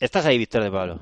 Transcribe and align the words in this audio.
¿Estás 0.00 0.26
ahí, 0.26 0.36
Víctor 0.38 0.62
de 0.64 0.70
Pablo? 0.70 1.00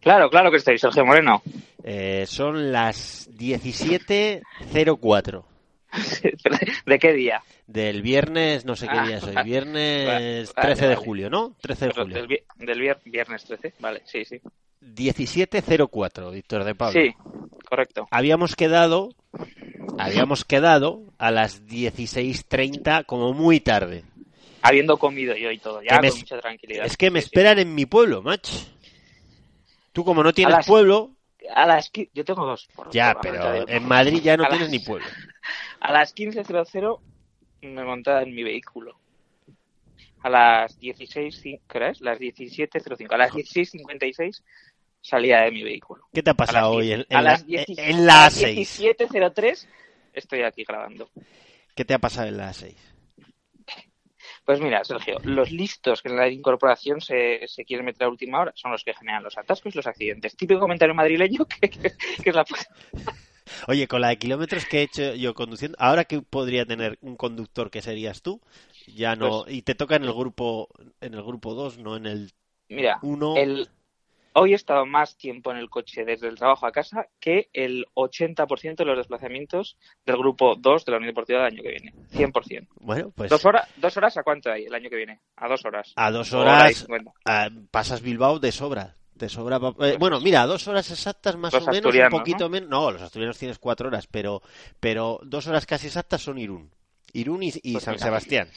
Claro, 0.00 0.30
claro 0.30 0.50
que 0.50 0.56
estoy, 0.58 0.78
Sergio 0.78 1.04
Moreno. 1.04 1.42
Eh, 1.82 2.24
son 2.26 2.70
las 2.72 3.28
17.04. 3.32 5.44
¿De 6.86 6.98
qué 6.98 7.12
día? 7.14 7.42
Del 7.66 8.02
viernes, 8.02 8.64
no 8.66 8.76
sé 8.76 8.86
qué 8.88 8.96
Ah, 8.98 9.06
día 9.06 9.20
soy, 9.20 9.34
vale. 9.34 9.48
viernes 9.48 10.52
Vale, 10.54 10.66
13 10.74 10.88
de 10.88 10.96
julio, 10.96 11.30
¿no? 11.30 11.54
13 11.60 11.86
de 11.86 11.92
julio. 11.92 12.26
del 12.56 12.80
vier- 12.80 12.98
viernes 13.04 13.44
13, 13.44 13.74
vale, 13.80 14.02
sí, 14.04 14.24
sí. 14.24 14.40
17.04, 14.82 16.30
Víctor 16.32 16.64
de 16.64 16.74
Pablo. 16.74 17.00
Sí, 17.00 17.14
correcto. 17.68 18.06
Habíamos 18.10 18.54
quedado, 18.56 19.10
habíamos 19.98 20.44
quedado 20.44 21.02
a 21.18 21.30
las 21.30 21.64
16.30 21.66 23.04
como 23.04 23.32
muy 23.32 23.60
tarde. 23.60 24.04
Habiendo 24.68 24.96
comido 24.98 25.34
yo 25.36 25.50
y 25.50 25.58
todo, 25.58 25.82
ya 25.82 25.98
con 25.98 26.06
mucha 26.18 26.38
tranquilidad. 26.40 26.86
Es 26.86 26.96
que 26.96 27.10
me 27.10 27.18
esperan 27.18 27.58
en 27.58 27.74
mi 27.74 27.86
pueblo, 27.86 28.22
match. 28.22 28.50
Tú 29.92 30.04
como 30.04 30.22
no 30.22 30.32
tienes 30.32 30.54
las- 30.56 30.66
pueblo, 30.66 31.10
A 31.54 31.66
las 31.66 31.90
yo 32.12 32.24
tengo 32.24 32.44
dos. 32.46 32.68
por- 32.74 32.90
ya, 32.90 33.14
por 33.14 33.22
pero 33.22 33.68
en 33.68 33.84
Madrid 33.86 34.20
ya 34.22 34.36
no 34.36 34.44
A 34.44 34.48
tienes 34.48 34.68
las- 34.68 34.70
ni 34.72 34.78
pueblo. 34.80 35.06
A 35.80 35.92
las 35.92 36.14
15.00 36.14 37.00
me 37.62 37.84
montaba 37.84 38.22
en 38.22 38.34
mi 38.34 38.42
vehículo. 38.42 38.98
A 40.22 40.28
las 40.28 40.78
16, 40.80 41.40
¿qué 41.42 41.58
hora 41.78 41.90
es? 41.90 42.00
Las 42.00 42.18
17.05. 42.18 43.14
A 43.14 43.16
las 43.18 43.32
16.56 43.32 44.42
salía 45.00 45.42
de 45.42 45.52
mi 45.52 45.62
vehículo. 45.62 46.04
¿Qué 46.12 46.22
te 46.22 46.30
ha 46.30 46.34
pasado 46.34 46.72
hoy 46.72 46.92
en, 46.92 47.00
a 47.02 47.04
en 47.18 47.24
la, 47.24 47.30
las 47.32 47.46
10 47.46 47.64
en 47.78 48.06
la 48.06 48.12
a 48.22 48.24
las 48.24 48.42
A6? 48.42 48.96
17.03 48.98 49.66
estoy 50.12 50.42
aquí 50.42 50.64
grabando. 50.64 51.08
¿Qué 51.76 51.84
te 51.84 51.94
ha 51.94 51.98
pasado 52.00 52.26
en 52.28 52.36
la 52.36 52.50
A6? 52.50 52.74
Pues 54.48 54.62
mira, 54.62 54.82
Sergio, 54.82 55.18
los 55.24 55.50
listos 55.50 56.00
que 56.00 56.08
en 56.08 56.16
la 56.16 56.26
incorporación 56.26 57.02
se, 57.02 57.46
se 57.46 57.66
quieren 57.66 57.84
meter 57.84 58.06
a 58.06 58.08
última 58.08 58.40
hora 58.40 58.52
son 58.54 58.72
los 58.72 58.82
que 58.82 58.94
generan 58.94 59.22
los 59.22 59.36
atascos 59.36 59.74
y 59.74 59.76
los 59.76 59.86
accidentes. 59.86 60.34
Típico 60.38 60.58
comentario 60.58 60.94
madrileño 60.94 61.44
que, 61.44 61.68
que- 61.68 61.92
que 62.22 62.30
es 62.30 62.34
la... 62.34 62.46
Oye, 63.66 63.86
con 63.86 64.00
la 64.00 64.08
de 64.08 64.16
kilómetros 64.16 64.64
que 64.64 64.78
he 64.78 64.82
hecho 64.84 65.14
yo 65.16 65.34
conduciendo, 65.34 65.76
ahora 65.78 66.06
que 66.06 66.22
podría 66.22 66.64
tener 66.64 66.98
un 67.02 67.16
conductor 67.16 67.70
que 67.70 67.82
serías 67.82 68.22
tú, 68.22 68.40
ya 68.96 69.16
no, 69.16 69.42
Pues- 69.42 69.54
y 69.54 69.60
te 69.60 69.74
toca 69.74 69.96
en 69.96 70.04
el 70.04 70.14
grupo 70.14 70.70
en 71.02 71.12
el 71.12 71.22
grupo 71.22 71.52
2, 71.52 71.76
no 71.76 71.96
en 71.96 72.06
el 72.06 72.32
Mira, 72.70 73.00
1. 73.02 73.34
el... 73.36 73.68
hoy 74.38 74.52
he 74.52 74.56
estado 74.56 74.86
más 74.86 75.16
tiempo 75.16 75.50
en 75.50 75.56
el 75.58 75.68
coche 75.70 76.04
desde 76.04 76.28
el 76.28 76.36
trabajo 76.36 76.66
a 76.66 76.72
casa 76.72 77.06
que 77.20 77.48
el 77.52 77.86
80% 77.94 78.76
de 78.76 78.84
los 78.84 78.96
desplazamientos 78.96 79.76
del 80.04 80.16
grupo 80.16 80.54
2 80.56 80.84
de 80.84 80.92
la 80.92 80.98
Unión 80.98 81.10
Deportiva 81.10 81.40
del 81.40 81.52
año 81.54 81.62
que 81.62 81.70
viene. 81.70 81.94
100%. 82.12 82.68
Bueno, 82.80 83.12
pues 83.14 83.30
¿Dos, 83.30 83.44
horas, 83.44 83.68
¿Dos 83.76 83.96
horas 83.96 84.16
a 84.16 84.22
cuánto 84.22 84.50
hay 84.50 84.64
el 84.64 84.74
año 84.74 84.90
que 84.90 84.96
viene? 84.96 85.20
A 85.36 85.48
dos 85.48 85.64
horas. 85.64 85.92
a 85.96 86.10
dos 86.10 86.32
Hora 86.32 86.54
horas 86.54 86.86
ah, 87.24 87.48
pasas 87.70 88.02
Bilbao 88.02 88.38
de 88.38 88.52
sobra. 88.52 88.96
De 89.14 89.28
sobra. 89.28 89.58
eh, 89.80 89.96
bueno, 89.98 90.20
mira, 90.20 90.42
a 90.42 90.46
dos 90.46 90.68
horas 90.68 90.90
exactas 90.90 91.36
más 91.36 91.52
Los 91.52 91.66
o 91.66 91.70
menos, 91.72 91.92
un 91.92 92.08
poquito 92.10 92.44
¿no? 92.44 92.50
menos. 92.50 92.68
No, 92.68 92.90
los 92.92 93.02
asturianos 93.02 93.36
tienes 93.36 93.58
cuatro 93.58 93.88
horas, 93.88 94.06
pero, 94.06 94.42
pero 94.78 95.18
dos 95.24 95.46
horas 95.48 95.66
casi 95.66 95.88
exactas 95.88 96.22
son 96.22 96.38
Irún. 96.38 96.70
Irún 97.12 97.42
y, 97.42 97.52
y 97.62 97.72
Pues 97.72 97.84
San 97.84 97.94
mira. 97.94 98.06
Sebastián. 98.06 98.48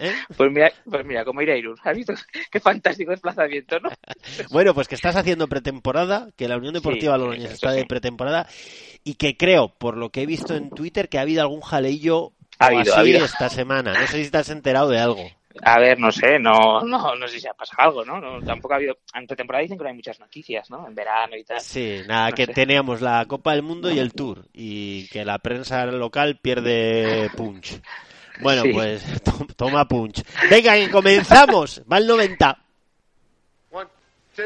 ¿eh? 0.00 0.12
Pues 0.36 0.50
mira, 0.52 0.72
pues 0.88 1.04
mira, 1.06 1.24
como 1.24 1.42
ir 1.42 1.50
a 1.50 1.56
Irún. 1.56 1.76
¿Has 1.84 1.96
visto 1.96 2.14
qué 2.50 2.60
fantástico 2.60 3.10
desplazamiento, 3.12 3.78
no? 3.80 3.90
Bueno, 4.50 4.74
pues 4.74 4.88
que 4.88 4.94
estás 4.94 5.16
haciendo 5.16 5.48
pretemporada, 5.48 6.28
que 6.36 6.48
la 6.48 6.56
Unión 6.56 6.74
Deportiva 6.74 7.14
Sí, 7.14 7.20
Logroñés 7.20 7.52
está 7.52 7.72
de 7.72 7.84
pretemporada 7.84 8.46
y 9.04 9.14
que 9.14 9.36
creo, 9.36 9.68
por 9.68 9.96
lo 9.96 10.10
que 10.10 10.22
he 10.22 10.26
visto 10.26 10.54
en 10.54 10.70
Twitter, 10.70 11.08
que 11.08 11.18
ha 11.18 11.22
habido 11.22 11.42
algún 11.42 11.60
jaleillo 11.60 12.32
Ha 12.58 12.66
o 12.66 12.68
habido, 12.68 12.80
así 12.82 12.90
ha 12.92 13.00
habido. 13.00 13.24
esta 13.24 13.48
semana. 13.48 13.92
No 13.98 14.06
sé 14.06 14.24
si 14.24 14.30
te 14.30 14.38
has 14.38 14.48
enterado 14.50 14.88
de 14.88 14.98
algo. 14.98 15.30
A 15.62 15.78
ver, 15.78 15.98
no 15.98 16.10
sé, 16.12 16.38
no, 16.38 16.80
no, 16.84 17.14
no 17.16 17.28
sé 17.28 17.40
si 17.40 17.46
ha 17.48 17.54
pasado 17.54 17.82
algo, 17.88 18.04
¿no? 18.04 18.20
no 18.20 18.40
tampoco 18.44 18.74
ha 18.74 18.76
habido. 18.76 18.98
En 19.14 19.26
pretemporada 19.26 19.62
dicen 19.62 19.78
que 19.78 19.84
no 19.84 19.90
hay 19.90 19.96
muchas 19.96 20.20
noticias, 20.20 20.70
¿no? 20.70 20.86
En 20.86 20.94
verano 20.94 21.36
y 21.36 21.44
tal. 21.44 21.60
Sí, 21.60 22.00
nada, 22.06 22.30
No 22.30 22.34
que 22.36 22.46
sé. 22.46 22.52
teníamos 22.52 23.00
la 23.00 23.24
Copa 23.26 23.52
del 23.52 23.62
Mundo 23.62 23.90
y 23.90 23.98
el 23.98 24.12
Tour 24.12 24.44
y 24.52 25.08
que 25.08 25.24
la 25.24 25.38
prensa 25.38 25.86
local 25.86 26.38
pierde 26.40 27.30
punch. 27.36 27.80
Bueno, 28.40 28.62
Sí. 28.62 28.72
pues 28.72 29.22
to- 29.24 29.46
toma 29.56 29.86
punch. 29.88 30.22
Venga, 30.50 30.74
que 30.74 30.90
comenzamos. 30.90 31.82
Va 31.90 31.98
el 31.98 32.06
90. 32.06 32.58
One, 33.70 33.88
two, 34.34 34.42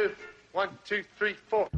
one, 0.52 0.70
two, 0.88 0.98
three, 1.18 1.34
four. 1.48 1.68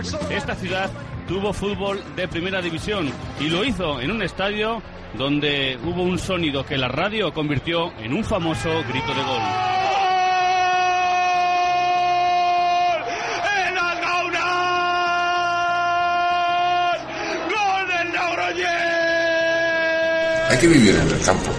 Esta 0.00 0.54
ciudad 0.54 0.90
tuvo 1.28 1.52
fútbol 1.52 2.02
de 2.16 2.26
primera 2.26 2.62
división 2.62 3.10
y 3.38 3.48
lo 3.48 3.64
hizo 3.64 4.00
en 4.00 4.10
un 4.10 4.22
estadio 4.22 4.82
donde 5.14 5.78
hubo 5.84 6.02
un 6.02 6.18
sonido 6.18 6.64
que 6.64 6.78
la 6.78 6.88
radio 6.88 7.32
convirtió 7.32 7.92
en 7.98 8.14
un 8.14 8.24
famoso 8.24 8.70
grito 8.88 9.14
de 9.14 9.22
gol. 9.22 9.42
Hay 20.48 20.58
que 20.58 20.66
vivir 20.66 20.94
en 20.94 21.08
el 21.08 21.20
campo. 21.20 21.50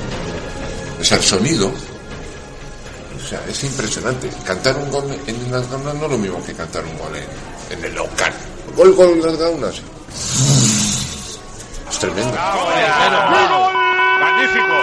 O 1.00 1.03
sea, 1.03 1.18
el 1.18 1.23
sonido. 1.23 1.68
O 1.68 3.28
sea, 3.28 3.40
es 3.47 3.63
impresionante. 3.63 4.29
Cantar 4.46 4.75
un 4.78 4.91
gol 4.91 5.06
en 5.28 5.52
las 5.52 5.69
gaunas 5.69 5.96
no 5.96 6.06
es 6.06 6.12
lo 6.12 6.18
mismo 6.18 6.44
que 6.44 6.53
cantar 6.53 6.84
un 6.84 6.97
gol 6.97 7.16
en, 7.16 7.50
en 7.71 7.83
el 7.85 7.95
local. 7.95 8.33
Gol, 8.75 8.93
gol 8.95 9.09
en 9.09 9.21
las 9.21 9.37
gaunas. 9.37 9.81
Es 11.89 11.99
tremendo. 11.99 12.37
Magnífico. 14.19 14.75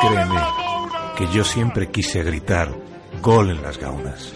Créeme 0.00 0.40
que 1.16 1.28
yo 1.32 1.44
siempre 1.44 1.90
quise 1.90 2.22
gritar 2.22 2.68
gol 3.22 3.50
en 3.50 3.62
las 3.62 3.78
gaunas. 3.78 4.32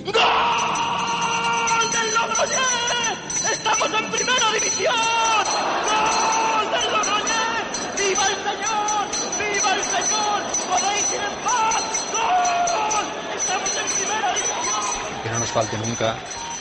Nos 15.48 15.66
falte 15.66 15.78
nunca 15.86 16.16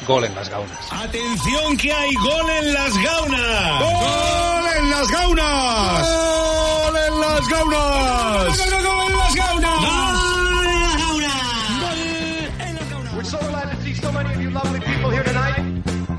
gol 0.07 0.23
en 0.23 0.35
las 0.35 0.49
gaunas. 0.49 0.91
¡Atención 0.91 1.77
que 1.77 1.91
hay 1.91 2.13
gol 2.15 2.49
en 2.49 2.73
las 2.73 2.93
gaunas! 2.93 3.81
¡Gol 3.81 4.65
en 4.77 4.91
las 4.91 5.07
gaunas! 5.09 6.07
¡Gol 6.07 6.95
en 6.95 7.19
las 7.19 7.49
gaunas! 7.49 8.47
¡Gol 8.47 8.59
en 8.59 8.69
las 9.17 9.35
gaunas! 9.35 9.79
¡Gol 9.79 10.65
en 10.65 10.81
las 10.83 10.97
gaunas! 10.99 11.33
We're 13.13 13.23
so 13.23 13.39
glad 13.49 13.71
to 13.71 13.81
see 13.81 13.93
so 13.93 14.11
many 14.11 14.33
of 14.33 14.41
you 14.41 14.51
lovely 14.51 14.79
people 14.79 15.09
here 15.09 15.23
tonight. 15.23 15.59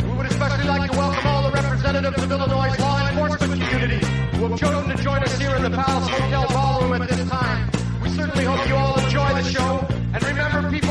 We 0.05 0.13
would 0.17 0.27
especially 0.27 0.69
like 0.69 0.91
to 0.91 0.99
welcome 0.99 1.27
all 1.27 1.43
the 1.43 1.53
representatives 1.53 2.23
of 2.23 2.31
Illinois' 2.31 2.79
law 2.79 3.09
enforcement 3.09 3.63
community 3.63 4.07
who 4.37 4.49
have 4.49 4.59
chosen 4.59 4.97
to 4.97 5.03
join 5.03 5.23
us 5.23 5.39
here 5.39 5.55
in 5.57 5.63
the 5.63 5.71
Palace 5.71 6.09
Hotel 6.09 6.47
Ballroom 6.49 7.03
at 7.03 7.09
this 7.09 7.29
time. 7.31 7.71
We 8.03 8.11
certainly 8.11 8.45
hope 8.45 8.69
you 8.69 8.75
all 8.75 8.99
enjoy 8.99 9.29
the 9.41 9.45
show. 9.45 9.87
And 10.13 10.23
remember, 10.25 10.71
people, 10.71 10.88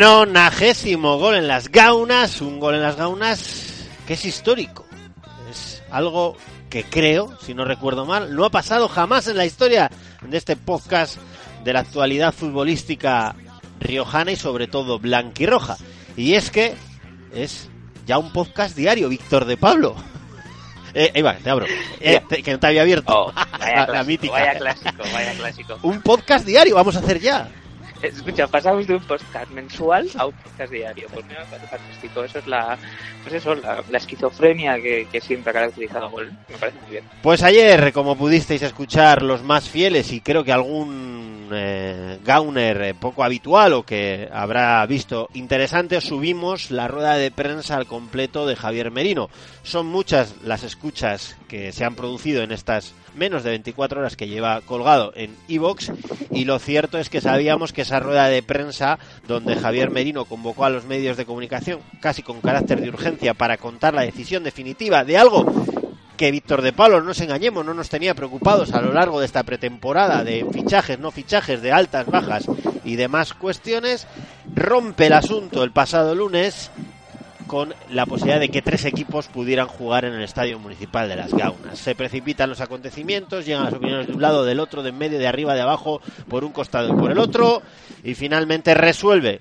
Nonagésimo 0.00 1.18
gol 1.18 1.34
en 1.34 1.46
las 1.46 1.68
gaunas. 1.68 2.40
Un 2.40 2.58
gol 2.58 2.74
en 2.74 2.80
las 2.80 2.96
gaunas 2.96 3.86
que 4.06 4.14
es 4.14 4.24
histórico. 4.24 4.86
Es 5.50 5.82
algo 5.90 6.38
que 6.70 6.84
creo, 6.84 7.36
si 7.44 7.52
no 7.52 7.66
recuerdo 7.66 8.06
mal, 8.06 8.34
no 8.34 8.46
ha 8.46 8.50
pasado 8.50 8.88
jamás 8.88 9.28
en 9.28 9.36
la 9.36 9.44
historia 9.44 9.90
de 10.22 10.38
este 10.38 10.56
podcast 10.56 11.18
de 11.64 11.74
la 11.74 11.80
actualidad 11.80 12.32
futbolística 12.32 13.34
riojana 13.78 14.32
y 14.32 14.36
sobre 14.36 14.68
todo 14.68 14.98
blanquirroja. 14.98 15.76
Y 16.16 16.32
es 16.32 16.50
que 16.50 16.72
es 17.34 17.68
ya 18.06 18.16
un 18.16 18.32
podcast 18.32 18.74
diario, 18.74 19.10
Víctor 19.10 19.44
de 19.44 19.58
Pablo. 19.58 19.96
Eh, 20.92 21.12
Eva, 21.14 21.36
te 21.36 21.48
abro. 21.48 21.66
Eh, 22.00 22.20
te- 22.28 22.42
que 22.42 22.50
no 22.50 22.58
te 22.58 22.66
había 22.66 22.82
abierto. 22.82 23.12
Oh, 23.16 23.32
vaya, 23.60 23.76
la, 23.76 23.86
clásico, 23.86 24.04
mítica. 24.06 24.32
vaya 24.32 24.58
clásico, 24.58 25.02
vaya 25.12 25.32
clásico. 25.34 25.78
Un 25.82 26.02
podcast 26.02 26.44
diario 26.44 26.74
vamos 26.74 26.96
a 26.96 26.98
hacer 26.98 27.20
ya. 27.20 27.48
Escucha, 28.02 28.46
pasamos 28.46 28.86
de 28.86 28.94
un 28.94 29.04
podcast 29.04 29.50
mensual 29.50 30.08
a 30.16 30.26
un 30.26 30.32
podcast 30.32 30.72
diario. 30.72 31.06
Pues 31.12 31.26
me 31.26 31.34
parece 31.34 31.66
fantástico. 31.66 32.24
Eso 32.24 32.38
es 32.38 32.46
la, 32.46 32.78
pues 33.22 33.34
eso, 33.34 33.54
la, 33.54 33.82
la 33.90 33.98
esquizofrenia 33.98 34.80
que, 34.80 35.06
que 35.10 35.20
siempre 35.20 35.50
ha 35.50 35.54
caracterizado 35.54 36.06
a 36.06 36.08
Gol. 36.08 36.32
Me 36.48 36.56
parece 36.56 36.78
muy 36.80 36.90
bien. 36.90 37.04
Pues 37.22 37.42
ayer, 37.42 37.92
como 37.92 38.16
pudisteis 38.16 38.62
escuchar 38.62 39.22
los 39.22 39.42
más 39.42 39.68
fieles 39.68 40.12
y 40.12 40.20
creo 40.20 40.44
que 40.44 40.52
algún 40.52 41.50
eh, 41.52 42.18
gauner 42.24 42.80
eh, 42.82 42.94
poco 42.94 43.24
habitual 43.24 43.72
o 43.72 43.82
que 43.82 44.28
habrá 44.32 44.84
visto 44.86 45.28
interesante, 45.34 45.96
os 45.96 46.04
subimos 46.04 46.70
la 46.70 46.88
rueda 46.88 47.16
de 47.16 47.30
prensa 47.30 47.76
al 47.76 47.86
completo 47.86 48.46
de 48.46 48.56
Javier 48.56 48.90
Merino. 48.90 49.28
Son 49.62 49.86
muchas 49.86 50.36
las 50.44 50.62
escuchas 50.62 51.36
que 51.48 51.72
se 51.72 51.84
han 51.84 51.96
producido 51.96 52.42
en 52.42 52.52
estas 52.52 52.94
menos 53.14 53.42
de 53.42 53.50
24 53.50 54.00
horas 54.00 54.16
que 54.16 54.28
lleva 54.28 54.60
colgado 54.62 55.12
en 55.14 55.36
Evox 55.48 55.92
y 56.30 56.44
lo 56.44 56.58
cierto 56.58 56.98
es 56.98 57.10
que 57.10 57.20
sabíamos 57.20 57.72
que 57.72 57.82
esa 57.82 58.00
rueda 58.00 58.28
de 58.28 58.42
prensa 58.42 58.98
donde 59.26 59.56
Javier 59.56 59.90
Merino 59.90 60.24
convocó 60.24 60.64
a 60.64 60.70
los 60.70 60.84
medios 60.84 61.16
de 61.16 61.26
comunicación 61.26 61.80
casi 62.00 62.22
con 62.22 62.40
carácter 62.40 62.80
de 62.80 62.88
urgencia 62.88 63.34
para 63.34 63.56
contar 63.56 63.94
la 63.94 64.02
decisión 64.02 64.44
definitiva 64.44 65.04
de 65.04 65.18
algo 65.18 65.46
que 66.20 66.30
Víctor 66.30 66.60
de 66.60 66.74
Pablo, 66.74 67.00
no 67.00 67.06
nos 67.06 67.20
engañemos, 67.22 67.64
no 67.64 67.72
nos 67.72 67.88
tenía 67.88 68.14
preocupados 68.14 68.74
a 68.74 68.82
lo 68.82 68.92
largo 68.92 69.20
de 69.20 69.24
esta 69.24 69.42
pretemporada 69.42 70.22
de 70.22 70.46
fichajes, 70.52 70.98
no 70.98 71.10
fichajes, 71.10 71.62
de 71.62 71.72
altas, 71.72 72.04
bajas 72.04 72.44
y 72.84 72.96
demás 72.96 73.32
cuestiones, 73.32 74.06
rompe 74.54 75.06
el 75.06 75.14
asunto 75.14 75.64
el 75.64 75.72
pasado 75.72 76.14
lunes 76.14 76.70
con 77.50 77.74
la 77.90 78.06
posibilidad 78.06 78.38
de 78.38 78.48
que 78.48 78.62
tres 78.62 78.84
equipos 78.84 79.26
pudieran 79.26 79.66
jugar 79.66 80.04
en 80.04 80.12
el 80.12 80.22
Estadio 80.22 80.60
Municipal 80.60 81.08
de 81.08 81.16
Las 81.16 81.34
Gaunas. 81.34 81.80
Se 81.80 81.96
precipitan 81.96 82.48
los 82.48 82.60
acontecimientos, 82.60 83.44
llegan 83.44 83.64
las 83.64 83.74
opiniones 83.74 84.06
de 84.06 84.12
un 84.12 84.22
lado, 84.22 84.44
del 84.44 84.60
otro, 84.60 84.84
de 84.84 84.90
en 84.90 84.98
medio, 84.98 85.18
de 85.18 85.26
arriba, 85.26 85.56
de 85.56 85.60
abajo, 85.60 86.00
por 86.28 86.44
un 86.44 86.52
costado 86.52 86.90
y 86.90 86.92
por 86.92 87.10
el 87.10 87.18
otro, 87.18 87.60
y 88.04 88.14
finalmente 88.14 88.72
resuelve 88.74 89.40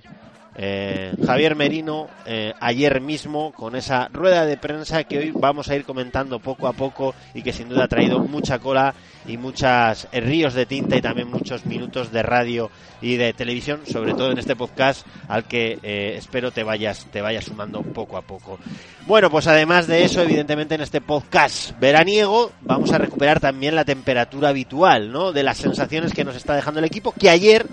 eh, 0.61 1.13
Javier 1.25 1.55
Merino 1.55 2.09
eh, 2.25 2.53
ayer 2.59 2.99
mismo 2.99 3.53
con 3.53 3.77
esa 3.77 4.09
rueda 4.09 4.45
de 4.45 4.57
prensa 4.57 5.05
que 5.05 5.17
hoy 5.17 5.31
vamos 5.33 5.69
a 5.69 5.75
ir 5.77 5.85
comentando 5.85 6.39
poco 6.39 6.67
a 6.67 6.73
poco 6.73 7.15
y 7.33 7.43
que 7.43 7.53
sin 7.53 7.69
duda 7.69 7.85
ha 7.85 7.87
traído 7.87 8.19
mucha 8.19 8.59
cola 8.59 8.93
y 9.25 9.37
muchas 9.37 10.09
eh, 10.11 10.19
ríos 10.19 10.53
de 10.53 10.65
tinta 10.65 10.97
y 10.97 11.01
también 11.01 11.29
muchos 11.29 11.65
minutos 11.65 12.11
de 12.11 12.23
radio 12.23 12.69
y 13.01 13.15
de 13.15 13.31
televisión, 13.31 13.83
sobre 13.89 14.13
todo 14.13 14.33
en 14.33 14.37
este 14.37 14.57
podcast 14.57 15.07
al 15.29 15.45
que 15.45 15.79
espero 16.17 16.51
te 16.51 16.63
vayas 16.63 17.07
te 17.09 17.21
vayas 17.21 17.45
sumando 17.45 17.81
poco 17.81 18.17
a 18.17 18.21
poco. 18.21 18.59
Bueno, 19.07 19.29
pues 19.29 19.47
además 19.47 19.87
de 19.87 20.03
eso, 20.03 20.21
evidentemente 20.21 20.75
en 20.75 20.81
este 20.81 20.99
podcast 20.99 21.79
veraniego 21.79 22.51
vamos 22.63 22.91
a 22.91 22.97
recuperar 22.97 23.39
también 23.39 23.75
la 23.75 23.85
temperatura 23.85 24.49
habitual, 24.49 25.09
¿no? 25.09 25.31
De 25.31 25.43
las 25.43 25.57
sensaciones 25.57 26.13
que 26.13 26.25
nos 26.25 26.35
está 26.35 26.53
dejando 26.53 26.81
el 26.81 26.85
equipo 26.85 27.13
que 27.13 27.29
ayer 27.29 27.65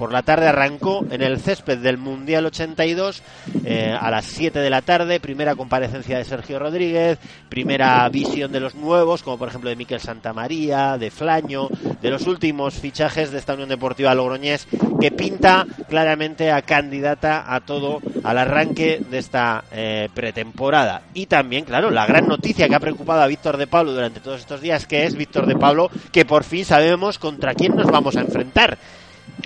por 0.00 0.12
la 0.12 0.22
tarde 0.22 0.48
arrancó 0.48 1.04
en 1.10 1.20
el 1.20 1.38
césped 1.40 1.76
del 1.76 1.98
Mundial 1.98 2.46
82 2.46 3.22
eh, 3.66 3.94
a 4.00 4.10
las 4.10 4.24
7 4.24 4.58
de 4.58 4.70
la 4.70 4.80
tarde, 4.80 5.20
primera 5.20 5.54
comparecencia 5.54 6.16
de 6.16 6.24
Sergio 6.24 6.58
Rodríguez, 6.58 7.18
primera 7.50 8.08
visión 8.08 8.50
de 8.50 8.60
los 8.60 8.74
nuevos, 8.74 9.22
como 9.22 9.36
por 9.36 9.48
ejemplo 9.48 9.68
de 9.68 9.76
Miquel 9.76 10.00
Santamaría, 10.00 10.96
de 10.96 11.10
Flaño, 11.10 11.68
de 12.00 12.08
los 12.08 12.26
últimos 12.26 12.76
fichajes 12.76 13.30
de 13.30 13.36
esta 13.36 13.52
Unión 13.52 13.68
Deportiva 13.68 14.14
Logroñés, 14.14 14.66
que 14.98 15.10
pinta 15.10 15.66
claramente 15.86 16.50
a 16.50 16.62
candidata 16.62 17.54
a 17.54 17.60
todo 17.60 18.00
al 18.24 18.38
arranque 18.38 19.02
de 19.10 19.18
esta 19.18 19.64
eh, 19.70 20.08
pretemporada. 20.14 21.02
Y 21.12 21.26
también, 21.26 21.66
claro, 21.66 21.90
la 21.90 22.06
gran 22.06 22.26
noticia 22.26 22.70
que 22.70 22.74
ha 22.74 22.80
preocupado 22.80 23.20
a 23.20 23.26
Víctor 23.26 23.58
de 23.58 23.66
Pablo 23.66 23.92
durante 23.92 24.20
todos 24.20 24.40
estos 24.40 24.62
días, 24.62 24.86
que 24.86 25.04
es 25.04 25.14
Víctor 25.14 25.44
de 25.44 25.56
Pablo, 25.56 25.90
que 26.10 26.24
por 26.24 26.44
fin 26.44 26.64
sabemos 26.64 27.18
contra 27.18 27.54
quién 27.54 27.76
nos 27.76 27.90
vamos 27.90 28.16
a 28.16 28.22
enfrentar. 28.22 28.78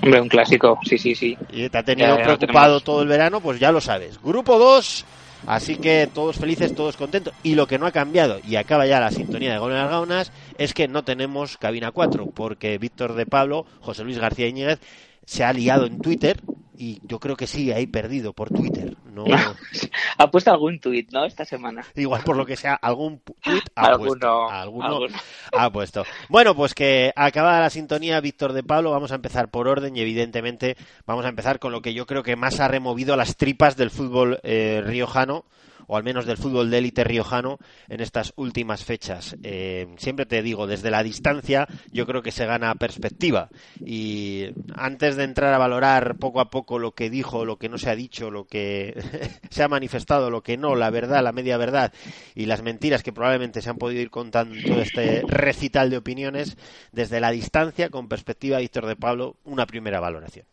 Hombre, 0.04 0.20
un 0.20 0.28
clásico, 0.28 0.78
sí, 0.84 0.98
sí, 0.98 1.14
sí. 1.14 1.36
Y 1.50 1.66
te 1.70 1.78
ha 1.78 1.82
tenido 1.82 2.18
Ya, 2.18 2.24
preocupado 2.24 2.80
todo 2.80 3.00
el 3.00 3.08
verano, 3.08 3.40
pues 3.40 3.58
ya 3.58 3.72
lo 3.72 3.80
sabes. 3.80 4.20
Grupo 4.22 4.58
2, 4.58 5.04
así 5.46 5.76
que 5.76 6.10
todos 6.12 6.36
felices, 6.36 6.74
todos 6.74 6.98
contentos. 6.98 7.32
Y 7.42 7.54
lo 7.54 7.66
que 7.66 7.78
no 7.78 7.86
ha 7.86 7.90
cambiado, 7.90 8.38
y 8.46 8.56
acaba 8.56 8.86
ya 8.86 9.00
la 9.00 9.10
sintonía 9.10 9.52
de 9.52 9.58
Gol 9.58 9.72
en 9.72 9.78
las 9.78 9.88
Gaunas, 9.90 10.32
es 10.58 10.74
que 10.74 10.88
no 10.88 11.04
tenemos 11.04 11.56
cabina 11.56 11.90
4, 11.90 12.26
porque 12.34 12.76
Víctor 12.76 13.14
de 13.14 13.24
Pablo, 13.24 13.64
José 13.80 14.04
Luis 14.04 14.18
García 14.18 14.46
Íñiguez, 14.46 14.78
se 15.26 15.44
ha 15.44 15.52
liado 15.52 15.86
en 15.86 15.98
Twitter 16.00 16.40
y 16.76 17.00
yo 17.06 17.20
creo 17.20 17.36
que 17.36 17.46
sigue 17.46 17.74
ahí 17.74 17.86
perdido 17.86 18.32
por 18.32 18.50
Twitter. 18.50 18.96
No, 19.12 19.24
ha 20.18 20.30
puesto 20.30 20.50
algún 20.50 20.80
tuit, 20.80 21.12
¿no? 21.12 21.24
Esta 21.24 21.44
semana. 21.44 21.84
igual 21.94 22.22
por 22.24 22.36
lo 22.36 22.44
que 22.44 22.56
sea, 22.56 22.74
algún 22.74 23.20
tuit 23.20 23.64
ha 23.76 23.96
puesto. 23.96 24.26
Alguno, 24.26 24.50
Alguno 24.50 24.86
alguno. 24.86 25.16
ha 25.56 25.70
puesto. 25.70 26.04
Bueno, 26.28 26.54
pues 26.54 26.74
que 26.74 27.12
acabada 27.14 27.60
la 27.60 27.70
sintonía, 27.70 28.20
Víctor 28.20 28.52
de 28.52 28.64
Pablo, 28.64 28.90
vamos 28.90 29.12
a 29.12 29.16
empezar 29.16 29.50
por 29.50 29.68
orden 29.68 29.96
y 29.96 30.00
evidentemente 30.00 30.76
vamos 31.06 31.24
a 31.24 31.28
empezar 31.28 31.58
con 31.58 31.72
lo 31.72 31.80
que 31.80 31.94
yo 31.94 32.06
creo 32.06 32.22
que 32.22 32.36
más 32.36 32.58
ha 32.60 32.68
removido 32.68 33.16
las 33.16 33.36
tripas 33.36 33.76
del 33.76 33.90
fútbol 33.90 34.40
eh, 34.42 34.82
riojano 34.84 35.44
o 35.86 35.96
al 35.96 36.04
menos 36.04 36.26
del 36.26 36.36
fútbol 36.36 36.70
de 36.70 36.78
élite 36.78 37.04
riojano 37.04 37.58
en 37.88 38.00
estas 38.00 38.32
últimas 38.36 38.84
fechas. 38.84 39.36
Eh, 39.42 39.86
siempre 39.96 40.26
te 40.26 40.42
digo, 40.42 40.66
desde 40.66 40.90
la 40.90 41.02
distancia 41.02 41.66
yo 41.92 42.06
creo 42.06 42.22
que 42.22 42.32
se 42.32 42.46
gana 42.46 42.74
perspectiva 42.74 43.48
y 43.84 44.46
antes 44.74 45.16
de 45.16 45.24
entrar 45.24 45.54
a 45.54 45.58
valorar 45.58 46.16
poco 46.16 46.40
a 46.40 46.50
poco 46.50 46.78
lo 46.78 46.92
que 46.92 47.10
dijo, 47.10 47.44
lo 47.44 47.56
que 47.56 47.68
no 47.68 47.78
se 47.78 47.90
ha 47.90 47.96
dicho, 47.96 48.30
lo 48.30 48.46
que 48.46 48.94
se 49.50 49.62
ha 49.62 49.68
manifestado, 49.68 50.30
lo 50.30 50.42
que 50.42 50.56
no, 50.56 50.74
la 50.74 50.90
verdad, 50.90 51.22
la 51.22 51.32
media 51.32 51.56
verdad 51.56 51.92
y 52.34 52.46
las 52.46 52.62
mentiras 52.62 53.02
que 53.02 53.12
probablemente 53.12 53.62
se 53.62 53.70
han 53.70 53.76
podido 53.76 54.02
ir 54.02 54.10
contando 54.10 54.54
todo 54.66 54.80
este 54.80 55.22
recital 55.26 55.90
de 55.90 55.96
opiniones, 55.96 56.56
desde 56.92 57.20
la 57.20 57.30
distancia, 57.30 57.90
con 57.90 58.08
perspectiva, 58.08 58.58
Víctor 58.58 58.86
de 58.86 58.96
Pablo, 58.96 59.36
una 59.44 59.66
primera 59.66 60.00
valoración. 60.00 60.46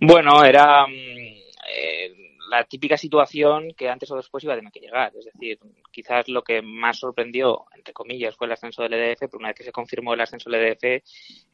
Bueno, 0.00 0.44
era 0.44 0.86
mm, 0.86 0.90
eh, 0.90 2.21
la 2.52 2.64
típica 2.64 2.98
situación 2.98 3.72
que 3.74 3.88
antes 3.88 4.10
o 4.10 4.16
después 4.16 4.44
iba 4.44 4.52
a 4.52 4.56
tener 4.56 4.70
que 4.70 4.80
llegar. 4.80 5.10
Es 5.16 5.24
decir, 5.24 5.58
quizás 5.90 6.28
lo 6.28 6.42
que 6.42 6.60
más 6.60 6.98
sorprendió, 6.98 7.64
entre 7.74 7.94
comillas, 7.94 8.36
fue 8.36 8.46
el 8.46 8.52
ascenso 8.52 8.82
del 8.82 8.92
EDF, 8.92 9.20
pero 9.20 9.38
una 9.38 9.48
vez 9.48 9.56
que 9.56 9.64
se 9.64 9.72
confirmó 9.72 10.12
el 10.12 10.20
ascenso 10.20 10.50
del 10.50 10.64
EDF 10.66 11.02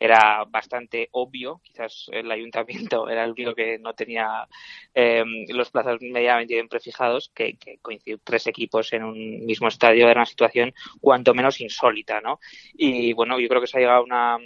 era 0.01 0.45
bastante 0.49 1.09
obvio. 1.13 1.61
Quizás 1.63 2.07
el 2.11 2.29
ayuntamiento 2.33 3.09
era 3.09 3.25
el 3.25 3.31
único 3.31 3.55
que 3.55 3.79
no 3.79 3.95
tenía 3.95 4.49
eh, 4.93 5.25
los 5.51 5.71
plazos 5.71 6.01
medianamente 6.01 6.55
bien 6.55 6.69
prefijados, 6.69 7.31
que, 7.33 7.57
que 7.57 7.79
coincidir 7.79 8.19
tres 8.25 8.49
equipos 8.49 8.93
en 8.93 9.05
un 9.05 9.47
mismo 9.47 9.69
estadio 9.69 10.09
era 10.09 10.21
una 10.21 10.27
situación 10.27 10.75
cuanto 11.01 11.33
menos 11.33 11.61
insólita, 11.61 12.21
¿no? 12.21 12.41
Y 12.75 13.13
bueno, 13.13 13.39
yo 13.39 13.49
creo 13.49 13.61
que 13.61 13.69
se 13.69 13.79
ha 13.79 13.81
llegado 13.81 14.01
a 14.01 14.03
una 14.03 14.39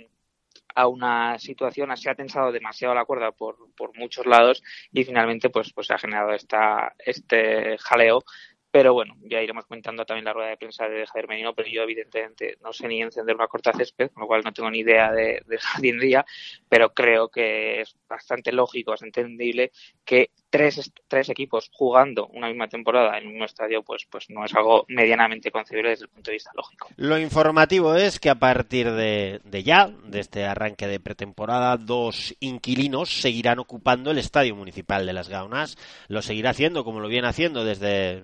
a 0.75 0.87
una 0.89 1.39
situación, 1.39 1.97
se 1.97 2.11
ha 2.11 2.15
tensado 2.15 2.53
demasiado 2.53 2.95
la 2.95 3.05
cuerda 3.05 3.33
por, 3.33 3.57
por 3.75 3.97
muchos 3.97 4.27
lados 4.27 4.63
y 4.93 5.05
finalmente 5.05 5.51
pues, 5.51 5.73
pues 5.73 5.87
se 5.87 5.95
ha 5.95 5.99
generado 5.99 6.33
esta, 6.33 6.95
este 6.99 7.77
jaleo. 7.79 8.25
Pero 8.71 8.95
bueno, 8.95 9.17
ya 9.21 9.43
iremos 9.43 9.67
comentando 9.67 10.07
también 10.07 10.25
la 10.25 10.33
rueda 10.33 10.49
de 10.49 10.57
prensa 10.57 10.89
de 10.89 11.07
Javier 11.07 11.29
Menino, 11.29 11.55
pero 11.55 11.69
yo 11.69 11.83
evidentemente 11.83 12.57
no 12.63 12.73
sé 12.73 12.89
ni 12.89 13.03
encender 13.03 13.35
una 13.35 13.47
corta 13.47 13.71
césped, 13.75 14.11
con 14.13 14.23
lo 14.23 14.27
cual 14.27 14.41
no 14.43 14.53
tengo 14.55 14.71
ni 14.71 14.79
idea 14.79 15.13
de, 15.13 15.43
de 15.47 15.59
jardinería, 15.59 16.25
pero 16.71 16.95
creo 16.95 17.29
que 17.29 17.83
es 17.83 17.95
bastante 18.09 18.51
lógico, 18.51 18.95
es 18.95 19.03
entendible 19.03 19.73
que 20.07 20.31
tres, 20.53 20.93
tres 21.09 21.31
equipos 21.31 21.71
jugando 21.73 22.27
una 22.27 22.49
misma 22.49 22.69
temporada 22.69 23.17
en 23.17 23.27
un 23.27 23.43
estadio, 23.43 23.83
pues, 23.83 24.07
pues 24.11 24.29
no 24.29 24.45
es 24.45 24.55
algo 24.55 24.85
medianamente 24.87 25.51
concebible 25.51 25.91
desde 25.91 26.05
el 26.05 26.11
punto 26.11 26.31
de 26.31 26.35
vista 26.35 26.51
lógico. 26.55 26.89
Lo 26.97 27.19
informativo 27.19 27.95
es 27.95 28.21
que 28.21 28.29
a 28.29 28.35
partir 28.35 28.93
de, 28.93 29.41
de 29.45 29.63
ya, 29.63 29.89
de 29.89 30.21
este 30.21 30.45
arranque 30.45 30.87
de 30.87 31.01
pretemporada, 31.01 31.79
dos 31.79 32.37
inquilinos 32.39 33.23
seguirán 33.23 33.61
ocupando 33.61 34.11
el 34.11 34.19
Estadio 34.19 34.55
Municipal 34.55 35.07
de 35.07 35.15
Las 35.15 35.31
Gaunas. 35.31 35.79
Lo 36.09 36.21
seguirá 36.21 36.51
haciendo 36.51 36.85
como 36.85 37.01
lo 37.01 37.09
viene 37.09 37.29
haciendo 37.29 37.65
desde 37.65 38.23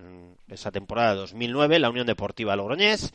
esa 0.48 0.70
temporada 0.70 1.14
2009, 1.14 1.78
la 1.78 1.88
Unión 1.88 2.06
Deportiva 2.06 2.56
Logroñés. 2.56 3.14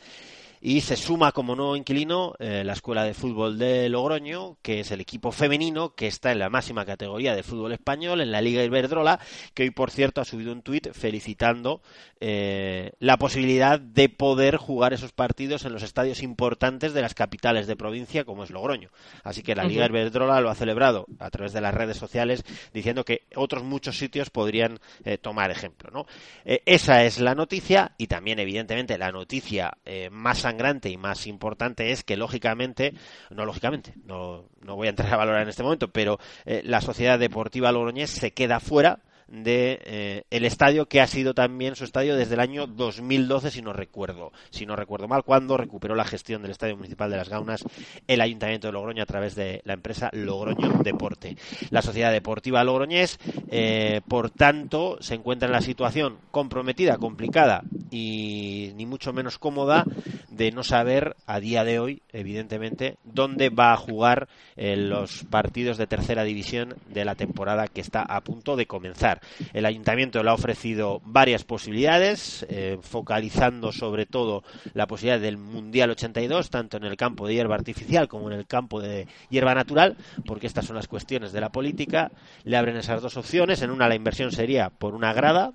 Y 0.66 0.80
se 0.80 0.96
suma 0.96 1.32
como 1.32 1.54
nuevo 1.54 1.76
inquilino 1.76 2.36
eh, 2.38 2.62
la 2.64 2.72
Escuela 2.72 3.04
de 3.04 3.12
Fútbol 3.12 3.58
de 3.58 3.86
Logroño, 3.90 4.56
que 4.62 4.80
es 4.80 4.90
el 4.92 5.02
equipo 5.02 5.30
femenino 5.30 5.94
que 5.94 6.06
está 6.06 6.32
en 6.32 6.38
la 6.38 6.48
máxima 6.48 6.86
categoría 6.86 7.34
de 7.34 7.42
fútbol 7.42 7.72
español, 7.72 8.22
en 8.22 8.32
la 8.32 8.40
Liga 8.40 8.64
Iberdrola, 8.64 9.20
que 9.52 9.64
hoy, 9.64 9.70
por 9.72 9.90
cierto, 9.90 10.22
ha 10.22 10.24
subido 10.24 10.52
un 10.52 10.62
tuit 10.62 10.90
felicitando 10.94 11.82
eh, 12.18 12.92
la 12.98 13.18
posibilidad 13.18 13.78
de 13.78 14.08
poder 14.08 14.56
jugar 14.56 14.94
esos 14.94 15.12
partidos 15.12 15.66
en 15.66 15.74
los 15.74 15.82
estadios 15.82 16.22
importantes 16.22 16.94
de 16.94 17.02
las 17.02 17.12
capitales 17.12 17.66
de 17.66 17.76
provincia, 17.76 18.24
como 18.24 18.42
es 18.42 18.50
Logroño. 18.50 18.88
Así 19.22 19.42
que 19.42 19.54
la 19.54 19.64
Liga 19.64 19.84
Ujú. 19.84 19.96
Iberdrola 19.96 20.40
lo 20.40 20.48
ha 20.48 20.54
celebrado 20.54 21.04
a 21.18 21.28
través 21.28 21.52
de 21.52 21.60
las 21.60 21.74
redes 21.74 21.98
sociales, 21.98 22.42
diciendo 22.72 23.04
que 23.04 23.26
otros 23.36 23.64
muchos 23.64 23.98
sitios 23.98 24.30
podrían 24.30 24.80
eh, 25.04 25.18
tomar 25.18 25.50
ejemplo. 25.50 25.90
¿no? 25.90 26.06
Esa 26.46 27.04
es 27.04 27.20
la 27.20 27.34
noticia 27.34 27.92
y 27.98 28.06
también, 28.06 28.38
evidentemente, 28.38 28.96
la 28.96 29.12
noticia 29.12 29.76
eh, 29.84 30.08
más 30.10 30.46
sangrante 30.54 30.88
y 30.88 30.96
más 30.96 31.26
importante 31.26 31.90
es 31.90 32.04
que, 32.04 32.16
lógicamente, 32.16 32.94
no 33.30 33.44
lógicamente, 33.44 33.94
no, 34.04 34.44
no 34.60 34.76
voy 34.76 34.86
a 34.86 34.90
entrar 34.90 35.12
a 35.12 35.16
valorar 35.16 35.42
en 35.42 35.48
este 35.48 35.64
momento, 35.64 35.90
pero 35.90 36.18
eh, 36.44 36.62
la 36.64 36.80
Sociedad 36.80 37.18
Deportiva 37.18 37.72
Logroñés 37.72 38.10
se 38.10 38.32
queda 38.32 38.60
fuera 38.60 39.00
de 39.28 39.80
eh, 39.84 40.24
el 40.30 40.44
estadio 40.44 40.86
que 40.86 41.00
ha 41.00 41.06
sido 41.06 41.34
también 41.34 41.76
su 41.76 41.84
estadio 41.84 42.16
desde 42.16 42.34
el 42.34 42.40
año 42.40 42.66
2012 42.66 43.50
si 43.50 43.62
no 43.62 43.72
recuerdo 43.72 44.32
si 44.50 44.66
no 44.66 44.76
recuerdo 44.76 45.08
mal 45.08 45.24
cuando 45.24 45.56
recuperó 45.56 45.94
la 45.94 46.04
gestión 46.04 46.42
del 46.42 46.50
estadio 46.50 46.76
municipal 46.76 47.10
de 47.10 47.16
las 47.16 47.28
Gaunas 47.28 47.64
el 48.06 48.20
ayuntamiento 48.20 48.68
de 48.68 48.72
Logroño 48.72 49.02
a 49.02 49.06
través 49.06 49.34
de 49.34 49.62
la 49.64 49.74
empresa 49.74 50.10
Logroño 50.12 50.82
Deporte. 50.82 51.36
La 51.70 51.82
sociedad 51.82 52.12
deportiva 52.12 52.64
Logroñés 52.64 53.18
eh, 53.50 54.00
por 54.08 54.30
tanto 54.30 54.98
se 55.00 55.14
encuentra 55.14 55.46
en 55.46 55.52
la 55.52 55.60
situación 55.60 56.18
comprometida 56.30 56.96
complicada 56.98 57.62
y 57.90 58.72
ni 58.76 58.86
mucho 58.86 59.12
menos 59.12 59.38
cómoda 59.38 59.84
de 60.30 60.50
no 60.50 60.64
saber 60.64 61.16
a 61.26 61.40
día 61.40 61.64
de 61.64 61.78
hoy 61.78 62.02
evidentemente 62.12 62.96
dónde 63.04 63.50
va 63.50 63.72
a 63.72 63.76
jugar 63.76 64.28
eh, 64.56 64.76
los 64.76 65.24
partidos 65.24 65.78
de 65.78 65.86
tercera 65.86 66.24
división 66.24 66.74
de 66.88 67.04
la 67.04 67.14
temporada 67.14 67.68
que 67.68 67.80
está 67.80 68.02
a 68.02 68.20
punto 68.20 68.56
de 68.56 68.66
comenzar 68.66 69.13
el 69.52 69.66
ayuntamiento 69.66 70.22
le 70.22 70.30
ha 70.30 70.34
ofrecido 70.34 71.00
varias 71.04 71.44
posibilidades, 71.44 72.46
eh, 72.48 72.78
focalizando 72.82 73.72
sobre 73.72 74.06
todo 74.06 74.42
la 74.74 74.86
posibilidad 74.86 75.20
del 75.20 75.36
Mundial 75.36 75.90
82, 75.90 76.50
tanto 76.50 76.76
en 76.76 76.84
el 76.84 76.96
campo 76.96 77.26
de 77.26 77.34
hierba 77.34 77.54
artificial 77.54 78.08
como 78.08 78.30
en 78.30 78.38
el 78.38 78.46
campo 78.46 78.80
de 78.80 79.06
hierba 79.30 79.54
natural, 79.54 79.96
porque 80.26 80.46
estas 80.46 80.66
son 80.66 80.76
las 80.76 80.88
cuestiones 80.88 81.32
de 81.32 81.40
la 81.40 81.50
política. 81.50 82.10
Le 82.44 82.56
abren 82.56 82.76
esas 82.76 83.02
dos 83.02 83.16
opciones. 83.16 83.62
En 83.62 83.70
una 83.70 83.88
la 83.88 83.94
inversión 83.94 84.32
sería 84.32 84.70
por 84.70 84.94
una 84.94 85.12
grada 85.12 85.52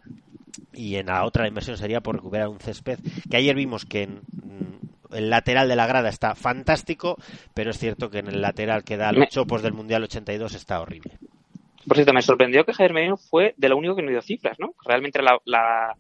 y 0.74 0.96
en 0.96 1.08
la 1.08 1.26
otra 1.26 1.44
la 1.44 1.50
inversión 1.50 1.78
sería 1.78 2.02
por 2.02 2.16
recuperar 2.16 2.48
un 2.48 2.60
césped, 2.60 3.00
que 3.30 3.38
ayer 3.38 3.56
vimos 3.56 3.86
que 3.86 4.04
en, 4.04 4.22
mm, 4.32 5.16
el 5.16 5.30
lateral 5.30 5.68
de 5.68 5.76
la 5.76 5.88
grada 5.88 6.10
está 6.10 6.36
fantástico, 6.36 7.18
pero 7.54 7.72
es 7.72 7.78
cierto 7.78 8.10
que 8.10 8.20
en 8.20 8.28
el 8.28 8.42
lateral 8.42 8.84
que 8.84 8.98
da 8.98 9.12
los 9.12 9.30
chopos 9.30 9.62
del 9.62 9.74
Mundial 9.74 10.04
82 10.04 10.56
está 10.56 10.80
horrible. 10.80 11.18
Por 11.88 11.96
cierto, 11.96 12.14
me 12.14 12.22
sorprendió 12.22 12.66
que 12.66 12.74
Javier 12.74 12.94
Merino 12.94 13.18
fue 13.18 13.54
de 13.58 13.70
lo 13.70 13.78
único 13.78 13.96
que 13.96 14.02
no 14.02 14.12
dio 14.12 14.22
cifras, 14.22 14.60
¿no? 14.60 14.76
Realmente 14.86 15.22
la, 15.22 15.40
la, 15.46 15.96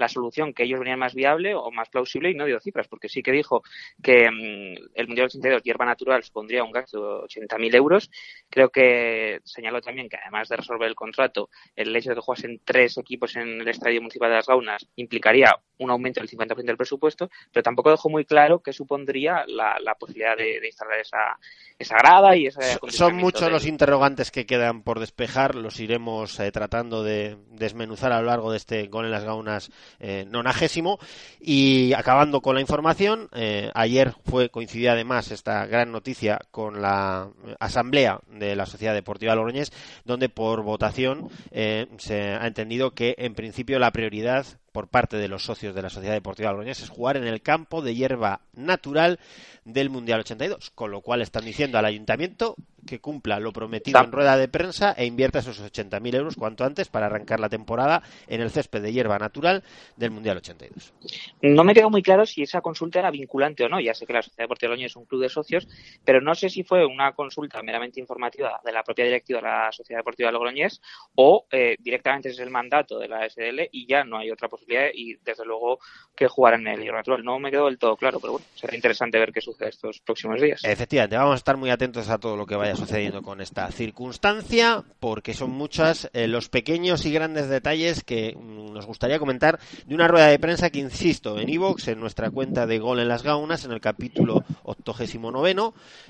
la 0.00 0.08
solución 0.08 0.52
que 0.52 0.64
ellos 0.64 0.80
venían 0.80 0.98
más 0.98 1.14
viable 1.14 1.54
o 1.54 1.70
más 1.70 1.88
plausible 1.88 2.30
y 2.30 2.34
no 2.34 2.46
dio 2.46 2.58
cifras, 2.58 2.88
porque 2.88 3.08
sí 3.08 3.22
que 3.22 3.30
dijo 3.30 3.62
que 4.02 4.30
mm, 4.30 4.90
el 4.94 5.06
Mundial 5.06 5.26
82, 5.26 5.62
hierba 5.62 5.84
natural, 5.84 6.24
supondría 6.24 6.64
un 6.64 6.72
gasto 6.72 7.20
de 7.20 7.26
80.000 7.26 7.74
euros. 7.76 8.10
Creo 8.48 8.70
que 8.70 9.40
señaló 9.44 9.80
también 9.80 10.08
que 10.08 10.16
además 10.16 10.48
de 10.48 10.56
resolver 10.56 10.88
el 10.88 10.94
contrato, 10.94 11.50
el 11.76 11.94
hecho 11.94 12.10
de 12.10 12.16
que 12.16 12.22
jugasen 12.22 12.60
tres 12.64 12.98
equipos 12.98 13.36
en 13.36 13.60
el 13.60 13.68
Estadio 13.68 14.00
Municipal 14.00 14.30
de 14.30 14.36
las 14.36 14.46
Gaunas 14.46 14.86
implicaría 14.96 15.54
un 15.80 15.90
aumento 15.90 16.20
del 16.20 16.30
50% 16.30 16.64
del 16.64 16.76
presupuesto, 16.76 17.30
pero 17.52 17.62
tampoco 17.62 17.90
dejó 17.90 18.08
muy 18.08 18.24
claro 18.24 18.60
qué 18.62 18.72
supondría 18.72 19.44
la, 19.46 19.78
la 19.80 19.94
posibilidad 19.94 20.36
de, 20.36 20.60
de, 20.60 20.66
instalar 20.66 21.00
esa, 21.00 21.38
esa 21.78 21.96
grada 21.96 22.36
y 22.36 22.46
ese 22.46 22.78
Son 22.88 23.16
muchos 23.16 23.50
los 23.50 23.66
interrogantes 23.66 24.30
que 24.30 24.46
quedan 24.46 24.82
por 24.82 25.00
despejar, 25.00 25.54
los 25.54 25.80
iremos 25.80 26.38
eh, 26.38 26.52
tratando 26.52 27.02
de 27.02 27.36
desmenuzar 27.50 28.12
a 28.12 28.20
lo 28.20 28.26
largo 28.26 28.50
de 28.50 28.58
este 28.58 28.86
gol 28.86 29.06
en 29.06 29.10
las 29.10 29.24
Gaunas 29.24 29.70
eh, 29.98 30.24
nonagésimo. 30.28 30.98
Y 31.40 31.92
acabando 31.94 32.40
con 32.40 32.54
la 32.54 32.60
información, 32.60 33.28
eh, 33.32 33.70
ayer 33.74 34.14
fue 34.24 34.50
coincidía 34.50 34.92
además 34.92 35.30
esta 35.30 35.66
gran 35.66 35.90
noticia 35.90 36.38
con 36.50 36.80
la 36.82 37.30
asamblea 37.58 38.20
de 38.28 38.56
la 38.56 38.66
Sociedad 38.66 38.94
Deportiva 38.94 39.34
Logroñés, 39.34 39.72
donde 40.04 40.28
por 40.28 40.62
votación 40.62 41.28
eh, 41.50 41.86
se 41.98 42.20
ha 42.20 42.46
entendido 42.46 42.92
que 42.92 43.14
en 43.18 43.34
principio 43.34 43.78
la 43.78 43.90
prioridad 43.90 44.46
por 44.72 44.88
parte 44.88 45.16
de 45.16 45.28
los 45.28 45.44
socios 45.44 45.74
de 45.74 45.82
la 45.82 45.90
Sociedad 45.90 46.14
Deportiva 46.14 46.50
Logroñés 46.50 46.80
es 46.80 46.88
jugar 46.88 47.16
en 47.16 47.26
el 47.26 47.42
campo 47.42 47.82
de 47.82 47.94
hierba 47.94 48.42
natural 48.52 49.18
del 49.64 49.90
Mundial 49.90 50.20
82, 50.20 50.70
con 50.70 50.90
lo 50.90 51.00
cual 51.00 51.22
están 51.22 51.44
diciendo 51.44 51.78
al 51.78 51.84
ayuntamiento 51.84 52.56
que 52.86 52.98
cumpla 52.98 53.38
lo 53.38 53.52
prometido 53.52 54.00
en 54.00 54.10
rueda 54.10 54.36
de 54.38 54.48
prensa 54.48 54.94
e 54.96 55.04
invierta 55.04 55.40
esos 55.40 55.60
80.000 55.62 56.14
euros 56.14 56.36
cuanto 56.36 56.64
antes 56.64 56.88
para 56.88 57.06
arrancar 57.06 57.38
la 57.38 57.50
temporada 57.50 58.02
en 58.26 58.40
el 58.40 58.50
césped 58.50 58.80
de 58.80 58.92
hierba 58.92 59.18
natural 59.18 59.62
del 59.96 60.10
Mundial 60.10 60.38
82. 60.38 60.94
No 61.42 61.62
me 61.62 61.74
quedó 61.74 61.90
muy 61.90 62.02
claro 62.02 62.24
si 62.24 62.42
esa 62.42 62.62
consulta 62.62 62.98
era 62.98 63.10
vinculante 63.10 63.64
o 63.64 63.68
no. 63.68 63.80
Ya 63.80 63.92
sé 63.92 64.06
que 64.06 64.14
la 64.14 64.22
Sociedad 64.22 64.44
Deportiva 64.44 64.70
Logroñés 64.70 64.92
es 64.92 64.96
un 64.96 65.04
club 65.04 65.20
de 65.20 65.28
socios, 65.28 65.68
pero 66.04 66.20
no 66.20 66.34
sé 66.34 66.48
si 66.48 66.64
fue 66.64 66.86
una 66.86 67.12
consulta 67.12 67.62
meramente 67.62 68.00
informativa 68.00 68.60
de 68.64 68.72
la 68.72 68.82
propia 68.82 69.04
directiva 69.04 69.40
de 69.40 69.46
la 69.46 69.72
Sociedad 69.72 70.00
Deportiva 70.00 70.32
Logroñés 70.32 70.80
o 71.16 71.46
eh, 71.50 71.76
directamente 71.78 72.30
es 72.30 72.38
el 72.38 72.50
mandato 72.50 72.98
de 72.98 73.08
la 73.08 73.28
SDL 73.28 73.68
y 73.72 73.86
ya 73.86 74.04
no 74.04 74.18
hay 74.18 74.30
otra 74.30 74.48
posibilidad 74.48 74.88
y 74.94 75.16
desde 75.16 75.44
luego 75.44 75.80
que 76.16 76.28
jugar 76.28 76.54
en 76.54 76.66
el 76.66 76.80
hierba 76.80 76.98
natural. 76.98 77.24
No 77.24 77.38
me 77.38 77.50
quedó 77.50 77.66
del 77.66 77.78
todo 77.78 77.96
claro, 77.96 78.20
pero 78.20 78.32
bueno, 78.32 78.46
será 78.54 78.74
interesante 78.74 79.18
ver 79.18 79.32
qué 79.32 79.40
sucede 79.40 79.49
estos 79.60 80.00
próximos 80.00 80.40
días. 80.40 80.60
Efectivamente, 80.64 81.16
vamos 81.16 81.34
a 81.34 81.36
estar 81.36 81.56
muy 81.56 81.70
atentos 81.70 82.08
a 82.08 82.18
todo 82.18 82.36
lo 82.36 82.46
que 82.46 82.56
vaya 82.56 82.76
sucediendo 82.76 83.22
con 83.22 83.40
esta 83.40 83.70
circunstancia, 83.70 84.84
porque 85.00 85.34
son 85.34 85.50
muchos 85.50 86.08
eh, 86.12 86.26
los 86.26 86.48
pequeños 86.48 87.04
y 87.06 87.12
grandes 87.12 87.48
detalles 87.48 88.04
que 88.04 88.34
mm, 88.36 88.72
nos 88.72 88.86
gustaría 88.86 89.18
comentar 89.18 89.58
de 89.86 89.94
una 89.94 90.08
rueda 90.08 90.26
de 90.26 90.38
prensa 90.38 90.70
que, 90.70 90.78
insisto, 90.78 91.38
en 91.38 91.48
iVoox, 91.48 91.88
en 91.88 92.00
nuestra 92.00 92.30
cuenta 92.30 92.66
de 92.66 92.78
Gol 92.78 93.00
en 93.00 93.08
las 93.08 93.22
Gaunas, 93.22 93.64
en 93.64 93.72
el 93.72 93.80
capítulo 93.80 94.44
89, 94.64 95.40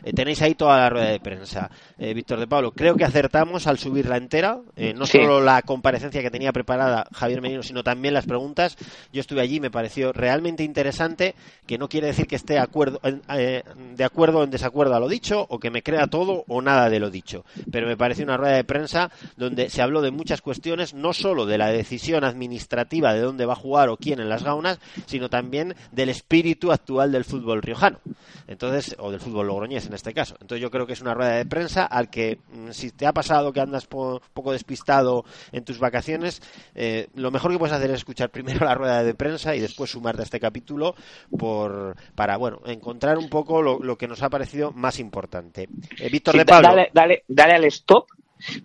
eh, 0.04 0.12
tenéis 0.12 0.42
ahí 0.42 0.54
toda 0.54 0.76
la 0.78 0.90
rueda 0.90 1.08
de 1.08 1.20
prensa. 1.20 1.70
Eh, 1.98 2.14
Víctor 2.14 2.40
de 2.40 2.46
Pablo, 2.46 2.72
creo 2.72 2.96
que 2.96 3.04
acertamos 3.04 3.66
al 3.66 3.78
subirla 3.78 4.16
entera, 4.16 4.60
eh, 4.76 4.94
no 4.94 5.06
sí. 5.06 5.18
solo 5.18 5.40
la 5.40 5.62
comparecencia 5.62 6.22
que 6.22 6.30
tenía 6.30 6.52
preparada 6.52 7.06
Javier 7.12 7.40
Menino, 7.40 7.62
sino 7.62 7.82
también 7.82 8.14
las 8.14 8.26
preguntas. 8.26 8.76
Yo 9.12 9.20
estuve 9.20 9.40
allí, 9.40 9.60
me 9.60 9.70
pareció 9.70 10.12
realmente 10.12 10.62
interesante, 10.62 11.34
que 11.66 11.78
no 11.78 11.88
quiere 11.88 12.08
decir 12.08 12.26
que 12.26 12.36
esté 12.36 12.58
acuerdo, 12.58 13.00
eh, 13.36 13.62
de 13.96 14.04
acuerdo 14.04 14.38
o 14.38 14.44
en 14.44 14.50
desacuerdo 14.50 14.94
a 14.94 15.00
lo 15.00 15.08
dicho, 15.08 15.46
o 15.48 15.58
que 15.58 15.70
me 15.70 15.82
crea 15.82 16.06
todo 16.06 16.44
o 16.48 16.62
nada 16.62 16.88
de 16.88 17.00
lo 17.00 17.10
dicho. 17.10 17.44
Pero 17.70 17.86
me 17.86 17.96
pareció 17.96 18.24
una 18.24 18.36
rueda 18.36 18.56
de 18.56 18.64
prensa 18.64 19.10
donde 19.36 19.70
se 19.70 19.82
habló 19.82 20.02
de 20.02 20.10
muchas 20.10 20.40
cuestiones, 20.40 20.94
no 20.94 21.12
solo 21.12 21.46
de 21.46 21.58
la 21.58 21.68
decisión 21.68 22.24
administrativa 22.24 23.14
de 23.14 23.20
dónde 23.20 23.46
va 23.46 23.54
a 23.54 23.56
jugar 23.56 23.88
o 23.88 23.96
quién 23.96 24.20
en 24.20 24.28
las 24.28 24.44
gaunas, 24.44 24.78
sino 25.06 25.28
también 25.28 25.74
del 25.92 26.08
espíritu 26.08 26.72
actual 26.72 27.12
del 27.12 27.24
fútbol 27.24 27.62
riojano. 27.62 27.98
Entonces, 28.46 28.96
o 28.98 29.10
del 29.10 29.20
fútbol 29.20 29.46
logroñés 29.46 29.86
en 29.86 29.94
este 29.94 30.12
caso. 30.12 30.36
Entonces 30.40 30.60
yo 30.60 30.70
creo 30.70 30.86
que 30.86 30.94
es 30.94 31.00
una 31.00 31.14
rueda 31.14 31.36
de 31.36 31.46
prensa 31.46 31.84
al 31.84 32.10
que, 32.10 32.40
mm, 32.52 32.70
si 32.70 32.90
te 32.90 33.06
ha 33.06 33.12
pasado 33.12 33.52
que 33.52 33.60
andas 33.60 33.86
un 33.92 34.20
poco 34.32 34.52
despistado 34.52 35.24
en 35.52 35.64
tus 35.64 35.78
vacaciones, 35.78 36.42
eh, 36.74 37.08
lo 37.14 37.30
mejor 37.30 37.52
que 37.52 37.58
puedes 37.58 37.76
hacer 37.76 37.90
es 37.90 37.98
escuchar 37.98 38.30
primero 38.30 38.64
la 38.64 38.74
rueda 38.74 39.04
de 39.04 39.14
prensa 39.14 39.54
y 39.54 39.60
después 39.60 39.90
sumarte 39.90 40.22
a 40.22 40.24
este 40.24 40.40
capítulo 40.40 40.94
por, 41.38 41.96
para, 42.14 42.36
bueno, 42.36 42.60
encontrar 42.66 43.18
un 43.20 43.28
poco 43.28 43.62
lo, 43.62 43.78
lo 43.78 43.96
que 43.96 44.08
nos 44.08 44.22
ha 44.22 44.30
parecido 44.30 44.72
más 44.72 44.98
importante. 44.98 45.68
Eh, 45.98 46.08
Víctor 46.10 46.32
sí, 46.32 46.38
de 46.38 46.46
Pablo. 46.46 46.68
Dale, 46.68 46.90
dale, 46.92 47.24
dale 47.28 47.54
al 47.54 47.64
stop 47.64 48.06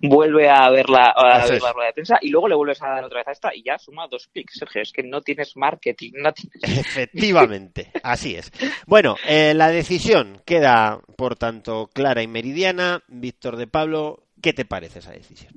vuelve 0.02 0.50
a 0.50 0.70
ver 0.70 0.90
la, 0.90 1.06
a 1.16 1.46
ver 1.48 1.62
la 1.62 1.74
rueda 1.74 1.88
de 1.88 1.94
prensa 1.94 2.18
y 2.22 2.30
luego 2.30 2.48
le 2.48 2.56
vuelves 2.56 2.82
a 2.82 2.90
dar 2.90 3.04
otra 3.04 3.20
vez 3.20 3.28
a 3.28 3.32
esta 3.32 3.56
y 3.56 3.64
ya 3.64 3.78
suma 3.78 4.08
dos 4.08 4.28
clics, 4.28 4.58
Sergio. 4.60 4.82
Es 4.82 4.92
que 4.92 5.04
no 5.04 5.22
tienes 5.22 5.56
marketing, 5.56 6.12
no 6.16 6.34
tienes... 6.34 6.80
Efectivamente, 6.80 7.92
así 8.04 8.36
es. 8.36 8.52
Bueno, 8.86 9.16
eh, 9.28 9.54
la 9.56 9.70
decisión 9.70 10.42
queda, 10.46 11.00
por 11.18 11.36
tanto, 11.36 11.90
clara 11.94 12.24
y 12.24 12.28
meridiana. 12.28 13.04
Víctor 13.08 13.58
de 13.58 13.68
Pablo, 13.68 14.24
¿qué 14.42 14.54
te 14.54 14.66
parece 14.66 15.00
esa 15.00 15.12
decisión? 15.12 15.54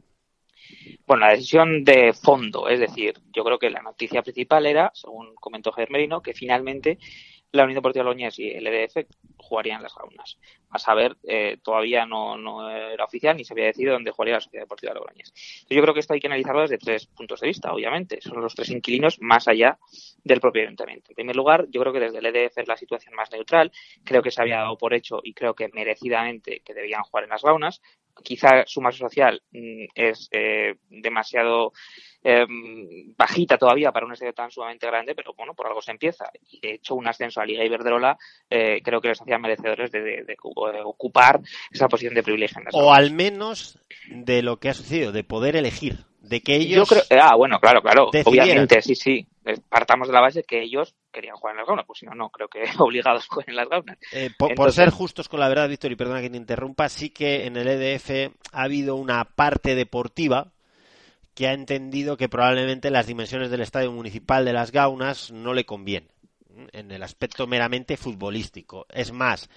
Bueno, 1.07 1.27
la 1.27 1.33
decisión 1.33 1.85
de 1.85 2.13
fondo, 2.13 2.69
es 2.69 2.81
decir, 2.81 3.15
yo 3.33 3.43
creo 3.43 3.59
que 3.59 3.71
la 3.71 3.81
noticia 3.81 4.23
principal 4.23 4.67
era, 4.67 4.91
según 4.95 5.35
comentó 5.37 5.73
Javier 5.73 5.91
Merino, 5.91 6.21
que 6.21 6.35
finalmente 6.35 6.99
la 7.53 7.65
Unión 7.65 7.77
Deportiva 7.77 8.05
Logroñés 8.05 8.39
y 8.39 8.51
el 8.51 8.67
EDF 8.67 9.07
jugarían 9.39 9.83
las 9.83 9.95
gaunas. 9.95 10.39
A 10.71 10.79
saber, 10.79 11.17
eh, 11.27 11.57
todavía 11.63 12.05
no, 12.05 12.37
no, 12.37 12.69
era 12.71 13.05
oficial 13.05 13.37
ni 13.37 13.45
se 13.45 13.55
había 13.55 13.67
decidido 13.67 13.95
dónde 13.95 14.11
jugaría 14.11 14.35
la 14.35 14.41
Sociedad 14.41 14.65
Deportiva 14.65 14.93
Logroñés. 14.93 15.33
Yo 15.71 15.81
creo 15.81 15.95
que 15.95 16.01
esto 16.01 16.13
hay 16.13 16.21
que 16.21 16.27
analizarlo 16.27 16.63
desde 16.63 16.79
tres 16.79 17.07
puntos 17.07 17.41
de 17.41 17.47
vista, 17.47 17.73
obviamente. 17.73 18.21
Son 18.21 18.41
los 18.41 18.55
tres 18.55 18.71
inquilinos 18.71 19.19
más 19.21 19.49
allá 19.49 19.79
del 20.23 20.41
propio 20.41 20.63
ayuntamiento. 20.63 21.11
En 21.11 21.15
primer 21.15 21.37
lugar, 21.37 21.67
yo 21.71 21.81
creo 21.81 21.93
que 21.93 22.01
desde 22.01 22.19
el 22.19 22.27
EDF 22.27 22.59
es 22.59 22.69
la 22.69 22.77
situación 22.77 23.15
más 23.15 23.31
neutral. 23.33 23.73
Creo 24.05 24.23
que 24.23 24.31
se 24.31 24.43
había 24.43 24.59
dado 24.59 24.77
por 24.77 24.93
hecho 24.93 25.21
y 25.23 25.33
creo 25.33 25.55
que 25.55 25.69
merecidamente 25.69 26.61
que 26.61 26.75
debían 26.75 27.03
jugar 27.03 27.25
en 27.25 27.31
las 27.31 27.43
gaunas. 27.43 27.81
Quizá 28.23 28.65
su 28.67 28.81
masa 28.81 28.99
social 28.99 29.43
mmm, 29.53 29.85
es 29.95 30.29
eh, 30.33 30.77
demasiado 30.89 31.73
eh, 32.23 32.47
bajita 33.17 33.57
todavía 33.57 33.93
para 33.93 34.07
un 34.07 34.13
estadio 34.13 34.33
tan 34.33 34.51
sumamente 34.51 34.87
grande, 34.87 35.15
pero 35.15 35.35
bueno, 35.35 35.55
por 35.55 35.67
algo 35.67 35.81
se 35.81 35.93
empieza. 35.93 36.31
Y 36.51 36.61
de 36.61 36.75
hecho, 36.75 36.95
un 36.95 37.07
ascenso 37.07 37.41
a 37.41 37.47
Liga 37.47 37.65
Iberdrola 37.65 38.19
eh, 38.51 38.81
creo 38.83 39.01
que 39.01 39.09
les 39.09 39.21
hacía 39.21 39.39
merecedores 39.39 39.91
de, 39.91 40.01
de, 40.01 40.25
de, 40.25 40.37
ocupar 40.85 41.41
esa 41.71 41.89
posición 41.89 42.15
de 42.15 42.23
privilegio. 42.23 42.61
o 42.73 42.93
al 42.93 43.13
menos 43.13 43.79
de 44.09 44.43
lo 44.43 44.59
que 44.59 44.69
ha 44.69 44.75
sucedido, 44.75 45.13
de 45.13 45.25
poder 45.25 45.57
elegir. 45.57 46.08
De 46.21 46.41
que 46.41 46.57
ellos. 46.57 46.89
Yo 46.89 46.97
creo, 46.97 47.23
ah, 47.23 47.37
bueno, 47.37 47.59
claro, 47.61 47.81
claro. 47.81 48.11
Decidieran. 48.13 48.49
Obviamente, 48.49 48.83
sí, 48.83 48.95
sí. 48.95 49.27
Partamos 49.69 50.09
de 50.09 50.15
la 50.15 50.21
base 50.21 50.43
que 50.43 50.63
ellos 50.63 50.95
querían 51.11 51.37
jugar 51.37 51.55
en 51.55 51.59
las 51.59 51.67
gaunas, 51.67 51.87
pues 51.87 52.01
si 52.01 52.07
no, 52.07 52.15
no, 52.15 52.29
creo 52.29 52.49
que 52.49 52.63
obligados 52.79 53.27
jueguen 53.29 53.51
en 53.51 53.57
las 53.57 53.69
gaunas. 53.69 53.99
Eh, 54.13 54.31
por, 54.37 54.51
Entonces... 54.51 54.57
por, 54.57 54.73
ser 54.73 54.91
justos 54.91 55.29
con 55.29 55.41
la 55.41 55.49
verdad, 55.49 55.69
Víctor, 55.69 55.93
y 55.93 55.97
perdona 55.97 56.21
que 56.21 56.31
te 56.31 56.37
interrumpa, 56.37 56.89
sí 56.89 57.11
que 57.11 57.47
en 57.47 57.57
el 57.57 57.69
EDF 57.69 58.33
ha 58.53 58.63
habido 58.63 58.97
una 58.97 59.25
parte 59.25 59.75
deportiva 59.75 60.53
que 61.35 61.47
ha 61.47 61.53
entendido 61.53 62.17
que 62.17 62.29
probablemente 62.29 62.91
las 62.91 63.07
dimensiones 63.07 63.51
del 63.51 63.61
estadio 63.61 63.93
municipal 63.93 64.45
de 64.45 64.53
las 64.53 64.73
Gaunas 64.73 65.31
no 65.31 65.55
le 65.55 65.65
convienen 65.65 66.11
en 66.73 66.91
el 66.91 67.03
aspecto 67.05 67.47
meramente 67.47 67.97
futbolístico. 67.97 68.87
Es 68.89 69.13
más, 69.13 69.49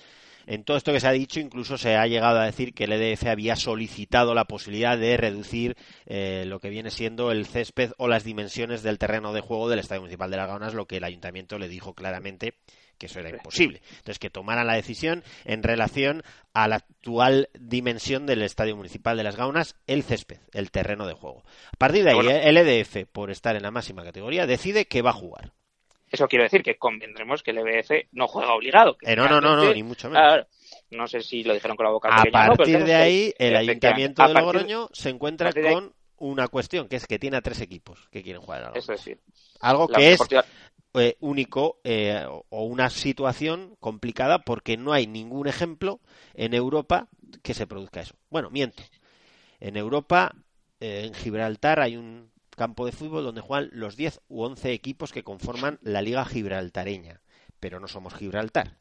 En 0.48 0.64
todo 0.64 0.78
esto 0.78 0.92
que 0.92 1.00
se 1.00 1.08
ha 1.08 1.12
dicho, 1.12 1.40
incluso 1.40 1.78
se 1.78 1.96
ha 1.96 2.08
llegado 2.08 2.40
a 2.40 2.46
decir 2.46 2.74
que 2.74 2.86
el 2.86 2.94
EDF 2.94 3.26
había 3.28 3.56
solicitado 3.56 4.34
la 4.34 4.46
posibilidad 4.46 4.98
de 4.98 5.18
reducir 5.18 5.76
eh, 6.06 6.44
lo 6.48 6.60
que 6.60 6.70
viene 6.70 6.92
siendo 6.92 7.32
el 7.32 7.46
césped 7.46 7.92
o 7.98 8.08
las 8.08 8.24
dimensiones 8.24 8.84
del 8.84 8.98
terreno 8.98 9.34
de 9.34 9.42
juego 9.42 9.70
del 9.70 9.80
Estadio 9.80 10.02
Municipal 10.02 10.32
de 10.32 10.38
Las 10.38 10.48
Gaunas, 10.48 10.74
lo 10.74 10.86
que 10.86 10.98
el 10.98 11.04
ayuntamiento 11.04 11.58
le 11.58 11.68
dijo 11.68 11.94
claramente 11.94 12.56
que 13.02 13.08
eso 13.08 13.20
era 13.20 13.30
imposible. 13.32 13.82
Entonces, 13.90 14.20
que 14.20 14.30
tomaran 14.30 14.68
la 14.68 14.76
decisión 14.76 15.24
en 15.44 15.64
relación 15.64 16.22
a 16.54 16.68
la 16.68 16.76
actual 16.76 17.50
dimensión 17.60 18.28
del 18.28 18.44
Estadio 18.44 18.76
Municipal 18.76 19.18
de 19.18 19.24
Las 19.24 19.36
Gaunas, 19.36 19.76
el 19.88 20.04
césped, 20.04 20.38
el 20.54 20.70
terreno 20.70 21.08
de 21.08 21.14
juego. 21.14 21.44
A 21.74 21.78
partir 21.78 22.04
de 22.04 22.12
ahí, 22.12 22.28
el 22.28 22.58
EDF, 22.58 23.08
por 23.12 23.32
estar 23.32 23.56
en 23.56 23.64
la 23.64 23.72
máxima 23.72 24.04
categoría, 24.04 24.46
decide 24.46 24.86
que 24.86 25.02
va 25.02 25.10
a 25.10 25.14
jugar. 25.14 25.52
Eso 26.12 26.28
quiero 26.28 26.44
decir 26.44 26.62
que 26.62 26.78
convendremos 26.78 27.42
que 27.42 27.52
el 27.52 27.60
EDF 27.60 28.08
no 28.12 28.28
juega 28.28 28.54
obligado. 28.54 28.98
Que 28.98 29.14
Eh, 29.14 29.16
no, 29.16 29.28
no, 29.30 29.40
no, 29.40 29.56
no, 29.56 29.74
ni 29.74 29.82
mucho 29.82 30.10
menos. 30.10 30.22
Claro, 30.28 30.48
no 30.92 31.08
sé 31.08 31.22
si 31.22 31.44
lo 31.44 31.54
dijeron 31.54 31.78
con 31.78 31.86
la 31.86 31.92
boca 31.92 32.10
A 32.10 32.24
pequeña 32.24 32.48
no, 32.48 32.56
partir 32.58 32.84
de 32.84 32.96
ahí, 32.96 33.34
el 33.38 33.56
ayuntamiento 33.56 34.22
de 34.28 34.34
partir- 34.34 34.54
Logroño 34.54 34.90
se 34.92 35.10
encuentra 35.10 35.48
partir 35.48 35.64
de 35.64 35.70
ahí- 35.70 35.76
con 35.76 35.94
una 36.18 36.48
cuestión, 36.50 36.88
que 36.90 36.98
es 36.98 37.08
que 37.08 37.18
tiene 37.18 37.38
a 37.38 37.42
tres 37.42 37.62
equipos 37.62 38.08
que 38.12 38.22
quieren 38.22 38.42
jugar 38.42 38.64
al 38.66 38.78
Eso 38.78 38.92
es 38.94 39.00
decir, 39.00 39.20
Algo 39.62 39.88
la 39.90 39.98
que 39.98 40.12
es 40.14 40.22
eh, 40.94 41.16
único 41.22 41.80
eh, 41.86 42.26
o- 42.28 42.46
o 42.50 42.64
una 42.66 42.90
situación 42.90 43.78
complicada 43.80 44.40
porque 44.40 44.76
no 44.76 44.92
hay 44.92 45.08
ningún 45.08 45.48
ejemplo 45.48 46.02
en 46.34 46.54
Europa 46.54 47.08
que 47.42 47.54
se 47.54 47.66
produzca 47.66 48.02
eso. 48.02 48.16
Bueno, 48.30 48.50
miento. 48.50 48.84
En 49.62 49.78
Europa, 49.78 50.36
eh, 50.82 51.04
en 51.06 51.14
Gibraltar, 51.14 51.80
hay 51.80 51.96
un 51.96 52.31
campo 52.56 52.86
de 52.86 52.92
fútbol 52.92 53.24
donde 53.24 53.42
juegan 53.42 53.70
los 53.74 53.96
10 53.98 54.22
u 54.28 54.44
11 54.44 54.72
equipos 54.74 55.12
que 55.12 55.24
conforman 55.24 55.80
la 55.82 56.02
Liga 56.02 56.26
Gibraltareña, 56.26 57.22
pero 57.60 57.80
no 57.80 57.88
somos 57.88 58.14
Gibraltar. 58.14 58.78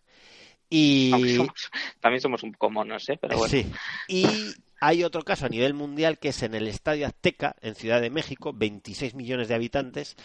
Y 0.69 1.11
aunque 1.12 1.37
somos- 1.37 1.71
también 2.00 2.21
somos 2.21 2.43
un 2.43 2.53
poco 2.53 2.71
monos, 2.71 3.09
¿eh? 3.09 3.19
Pero 3.21 3.37
bueno. 3.39 3.50
Sí. 3.50 3.67
Y 4.09 4.25
hay 4.81 5.03
otro 5.03 5.23
caso 5.23 5.47
a 5.47 5.49
nivel 5.49 5.75
mundial 5.75 6.19
que 6.19 6.29
es 6.29 6.43
en 6.45 6.55
el 6.55 6.69
Estadio 6.69 7.07
Azteca, 7.07 7.57
en 7.61 7.75
Ciudad 7.75 8.00
de 8.00 8.11
México, 8.11 8.53
26 8.55 9.15
millones 9.15 9.49
de 9.49 9.55
habitantes. 9.55 10.17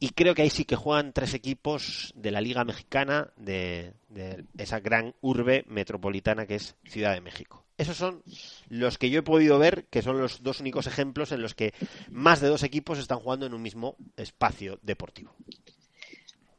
Y 0.00 0.10
creo 0.10 0.34
que 0.34 0.42
ahí 0.42 0.50
sí 0.50 0.64
que 0.64 0.76
juegan 0.76 1.12
tres 1.12 1.34
equipos 1.34 2.12
de 2.16 2.30
la 2.30 2.40
Liga 2.40 2.64
Mexicana, 2.64 3.28
de, 3.36 3.92
de 4.08 4.44
esa 4.56 4.80
gran 4.80 5.14
urbe 5.20 5.64
metropolitana 5.68 6.46
que 6.46 6.54
es 6.56 6.76
Ciudad 6.84 7.12
de 7.12 7.20
México. 7.20 7.63
Esos 7.76 7.96
son 7.96 8.22
los 8.68 8.98
que 8.98 9.10
yo 9.10 9.18
he 9.18 9.22
podido 9.22 9.58
ver, 9.58 9.86
que 9.86 10.02
son 10.02 10.18
los 10.18 10.42
dos 10.42 10.60
únicos 10.60 10.86
ejemplos 10.86 11.32
en 11.32 11.42
los 11.42 11.54
que 11.54 11.74
más 12.10 12.40
de 12.40 12.48
dos 12.48 12.62
equipos 12.62 12.98
están 12.98 13.18
jugando 13.18 13.46
en 13.46 13.54
un 13.54 13.62
mismo 13.62 13.96
espacio 14.16 14.78
deportivo. 14.82 15.34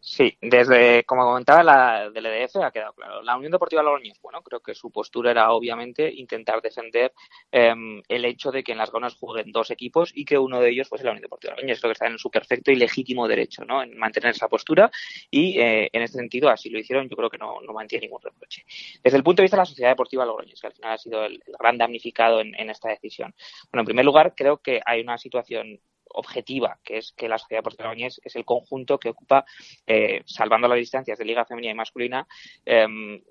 Sí, 0.08 0.38
desde, 0.40 1.04
como 1.04 1.24
comentaba, 1.24 1.64
la 1.64 2.12
del 2.12 2.28
EDF 2.28 2.58
ha 2.58 2.70
quedado 2.70 2.94
claro. 2.94 3.24
La 3.24 3.36
Unión 3.36 3.52
Deportiva 3.52 3.82
Logroñés, 3.82 4.22
bueno, 4.22 4.44
creo 4.44 4.60
que 4.60 4.76
su 4.76 4.92
postura 4.92 5.32
era 5.32 5.52
obviamente 5.52 6.14
intentar 6.14 6.62
defender 6.62 7.12
em, 7.52 8.04
el 8.08 8.24
hecho 8.26 8.52
de 8.52 8.64
que 8.64 8.74
en 8.74 8.78
las 8.78 8.92
Gaunas 8.92 9.16
jueguen 9.16 9.52
dos 9.52 9.72
equipos 9.72 10.12
y 10.14 10.24
que 10.24 10.38
uno 10.38 10.62
de 10.62 10.70
ellos 10.70 10.88
fuese 10.88 11.06
la 11.06 11.10
Unión 11.10 11.24
Deportiva 11.24 11.54
Logroñés. 11.54 11.80
Creo 11.80 11.90
que 11.90 11.94
está 11.94 12.06
en 12.06 12.20
su 12.20 12.30
perfecto 12.30 12.72
y 12.72 12.76
legítimo 12.76 13.28
derecho, 13.28 13.66
¿no? 13.66 13.82
En 13.82 13.98
mantener 13.98 14.30
esa 14.36 14.48
postura 14.48 14.92
y 15.32 15.60
eh, 15.60 15.90
en 15.92 16.04
este 16.04 16.20
sentido 16.20 16.50
así 16.50 16.70
lo 16.70 16.78
hicieron. 16.78 17.10
Yo 17.10 17.16
creo 17.16 17.32
que 17.32 17.40
no, 17.40 17.60
no 17.62 17.74
mantiene 17.74 18.06
ningún 18.06 18.22
reproche. 18.22 18.64
Desde 19.04 19.18
el 19.18 19.24
punto 19.24 19.42
de 19.42 19.46
vista 19.46 19.58
de 19.58 19.62
la 19.62 19.66
Sociedad 19.66 19.90
Deportiva 19.90 20.24
Logroñés, 20.24 20.62
que 20.62 20.68
al 20.68 20.74
final 20.74 20.94
ha 20.94 20.98
sido 21.00 21.26
el, 21.26 21.42
el 21.48 21.56
gran 21.60 21.80
damnificado 21.80 22.42
en, 22.42 22.54
en 22.54 22.70
esta 22.70 22.90
decisión. 22.90 23.34
Bueno, 23.72 23.82
en 23.82 23.86
primer 23.88 24.06
lugar, 24.06 24.36
creo 24.36 24.58
que 24.58 24.82
hay 24.86 25.02
una 25.02 25.18
situación 25.18 25.80
objetiva, 26.16 26.80
que 26.84 26.98
es 26.98 27.14
que 27.14 27.28
la 27.30 27.38
Sociedad 27.38 27.60
Deportiva 27.60 27.90
Logroñés 27.90 28.20
es 28.24 28.36
el 28.36 28.46
conjunto 28.46 28.98
que 28.98 29.10
ocupa, 29.10 29.46
eh, 29.86 30.22
salvando 30.26 30.68
las 30.68 30.78
distancias 30.78 31.18
de 31.18 31.26
Liga 31.26 31.46
Femenina 31.46 31.72
y 31.72 31.76
Masculina, 31.76 32.28
en- 32.66 33.24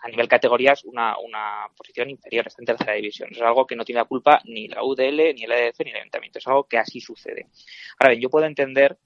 a 0.00 0.08
nivel 0.08 0.28
categorías, 0.28 0.84
una, 0.84 1.18
una 1.18 1.66
posición 1.76 2.10
inferior, 2.10 2.46
está 2.46 2.62
en 2.62 2.66
tercera 2.66 2.92
división. 2.94 3.28
Es 3.32 3.40
algo 3.40 3.66
que 3.66 3.76
no 3.76 3.84
tiene 3.84 4.00
la 4.00 4.04
culpa 4.06 4.40
ni 4.44 4.68
la 4.68 4.82
UDL, 4.82 5.34
ni 5.34 5.44
el 5.44 5.52
EDF, 5.52 5.84
ni 5.84 5.90
el 5.90 5.96
Ayuntamiento. 5.96 6.38
Es 6.38 6.46
algo 6.46 6.64
que 6.64 6.78
así 6.78 7.00
sucede. 7.00 7.46
Ahora 7.98 8.10
bien, 8.10 8.22
yo 8.22 8.30
puedo 8.30 8.46
entender 8.46 8.98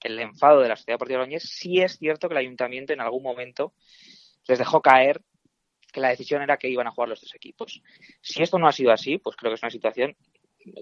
el 0.00 0.18
enfado 0.20 0.60
de 0.60 0.68
la 0.68 0.76
Sociedad 0.76 0.94
Deportiva 0.94 1.18
Logroñés. 1.20 1.42
Sí 1.48 1.80
es 1.80 1.98
cierto 1.98 2.28
que 2.28 2.34
el 2.34 2.38
Ayuntamiento 2.38 2.92
en 2.92 3.00
algún 3.00 3.22
momento 3.22 3.72
les 4.46 4.58
dejó 4.58 4.80
caer 4.80 5.20
que 5.92 6.00
la 6.00 6.10
decisión 6.10 6.42
era 6.42 6.58
que 6.58 6.68
iban 6.68 6.86
a 6.86 6.90
jugar 6.90 7.08
los 7.08 7.20
tres 7.20 7.34
equipos. 7.34 7.82
Si 8.20 8.42
esto 8.42 8.58
no 8.58 8.68
ha 8.68 8.72
sido 8.72 8.92
así, 8.92 9.18
pues 9.18 9.36
creo 9.36 9.50
que 9.50 9.54
es 9.56 9.62
una 9.62 9.70
situación 9.70 10.16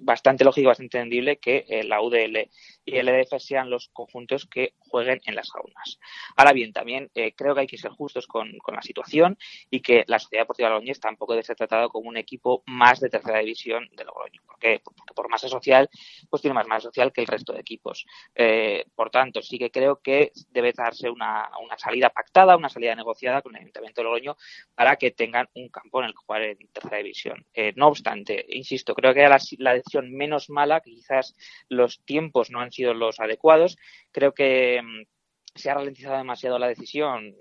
bastante 0.03 0.45
lógica 0.45 0.65
y 0.65 0.67
bastante 0.67 0.99
entendible 0.99 1.39
que 1.39 1.65
eh, 1.69 1.85
la 1.85 2.01
UDL 2.01 2.49
y 2.87 2.97
el 2.97 3.09
EDF 3.09 3.39
sean 3.39 3.69
los 3.69 3.89
conjuntos 3.89 4.47
que 4.47 4.75
jueguen 4.79 5.21
en 5.27 5.35
las 5.35 5.51
jaunas. 5.51 5.99
Ahora 6.37 6.53
bien, 6.53 6.73
también 6.73 7.11
eh, 7.15 7.35
creo 7.35 7.55
que 7.55 7.63
hay 7.63 7.67
que 7.67 7.77
ser 7.77 7.91
justos 7.91 8.27
con, 8.27 8.57
con 8.59 8.77
la 8.77 8.83
situación 8.83 9.37
y 9.71 9.81
que 9.81 10.05
la 10.07 10.19
Sociedad 10.19 10.45
Deportiva 10.45 10.71
Logroñés 10.71 11.01
tampoco 11.01 11.33
debe 11.33 11.43
ser 11.43 11.57
tratado 11.57 11.89
como 11.91 12.09
un 12.09 12.17
equipo 12.17 12.63
más 12.67 13.01
de 13.01 13.11
tercera 13.11 13.41
división 13.41 13.89
de 13.93 14.05
Logroño. 14.05 14.41
¿Por 14.47 14.59
qué? 14.59 14.81
Porque 14.83 15.15
por 15.15 15.29
masa 15.29 15.49
social, 15.49 15.91
pues 16.31 16.41
tiene 16.41 16.55
más 16.55 16.69
masa 16.69 16.83
social 16.83 17.13
que 17.13 17.23
el 17.23 17.27
resto 17.27 17.53
de 17.53 17.61
equipos. 17.61 18.07
Eh, 18.35 18.85
por 18.95 19.11
tanto, 19.11 19.43
sí 19.43 19.59
que 19.59 19.71
creo 19.71 20.01
que 20.01 20.31
debe 20.51 20.73
darse 20.73 21.11
una, 21.11 21.51
una 21.63 21.77
salida 21.77 22.11
pactada, 22.11 22.57
una 22.57 22.69
salida 22.69 22.95
negociada 22.95 23.43
con 23.43 23.55
el 23.57 23.63
Ayuntamiento 23.63 24.01
de 24.01 24.05
Logroño 24.05 24.37
para 24.75 24.97
que 24.97 25.11
tengan 25.11 25.49
un 25.55 25.69
campo 25.69 26.01
en 26.01 26.07
el 26.07 26.13
que 26.13 26.19
jugar 26.19 26.43
en 26.43 26.59
tercera 26.73 26.99
división. 26.99 27.45
Eh, 27.53 27.73
no 27.75 27.89
obstante, 27.89 28.47
insisto, 28.51 28.95
creo 28.95 29.13
que 29.13 29.27
la, 29.29 29.39
la 29.59 29.75
decisión 29.75 30.13
menos 30.13 30.51
mala, 30.51 30.81
que 30.81 30.91
quizás 30.91 31.35
los 31.69 32.05
tiempos 32.05 32.51
no 32.51 32.61
han 32.61 32.71
sido 32.77 32.95
los 32.95 33.21
adecuados. 33.21 33.77
Creo 34.13 34.33
que 34.33 34.81
mm, 34.83 35.03
se 35.55 35.71
ha 35.71 35.75
ralentizado 35.75 36.17
demasiado 36.17 36.59
la 36.59 36.69
decisión 36.69 37.35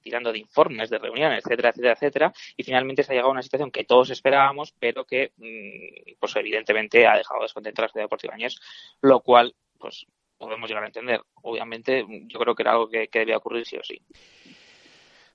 tirando 0.00 0.32
de 0.32 0.38
informes, 0.38 0.90
de 0.90 0.98
reuniones, 0.98 1.44
etcétera, 1.44 1.70
etcétera, 1.70 1.92
etcétera, 1.92 2.32
y 2.56 2.62
finalmente 2.62 3.02
se 3.02 3.12
ha 3.12 3.14
llegado 3.14 3.28
a 3.28 3.32
una 3.32 3.42
situación 3.42 3.70
que 3.70 3.84
todos 3.84 4.10
esperábamos, 4.10 4.72
pero 4.78 5.04
que, 5.04 5.32
mm, 5.36 6.14
pues 6.18 6.36
evidentemente 6.36 7.06
ha 7.06 7.16
dejado 7.16 7.42
descontento 7.42 7.82
a 7.82 7.84
la 7.84 7.88
Sociedad 7.88 8.04
Deportiva 8.04 8.34
Añés, 8.34 8.58
lo 9.02 9.20
cual, 9.20 9.54
pues 9.78 10.06
podemos 10.38 10.68
llegar 10.68 10.84
a 10.84 10.86
entender. 10.86 11.20
Obviamente, 11.42 12.06
yo 12.26 12.38
creo 12.38 12.54
que 12.54 12.62
era 12.62 12.72
algo 12.72 12.88
que, 12.88 13.08
que 13.08 13.18
debía 13.18 13.36
ocurrir 13.36 13.66
sí 13.66 13.76
o 13.76 13.82
sí. 13.82 14.00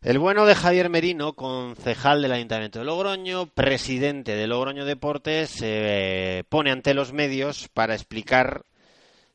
El 0.01 0.19
bueno 0.19 0.45
de 0.45 0.55
Javier 0.55 0.89
Merino, 0.89 1.33
concejal 1.33 2.21
del 2.21 2.33
Ayuntamiento 2.33 2.79
de 2.79 2.85
Logroño, 2.85 3.45
presidente 3.45 4.35
de 4.35 4.47
Logroño 4.47 4.83
Deportes, 4.83 5.49
se 5.49 6.43
pone 6.49 6.71
ante 6.71 6.93
los 6.93 7.13
medios 7.13 7.69
para 7.69 7.93
explicar 7.93 8.65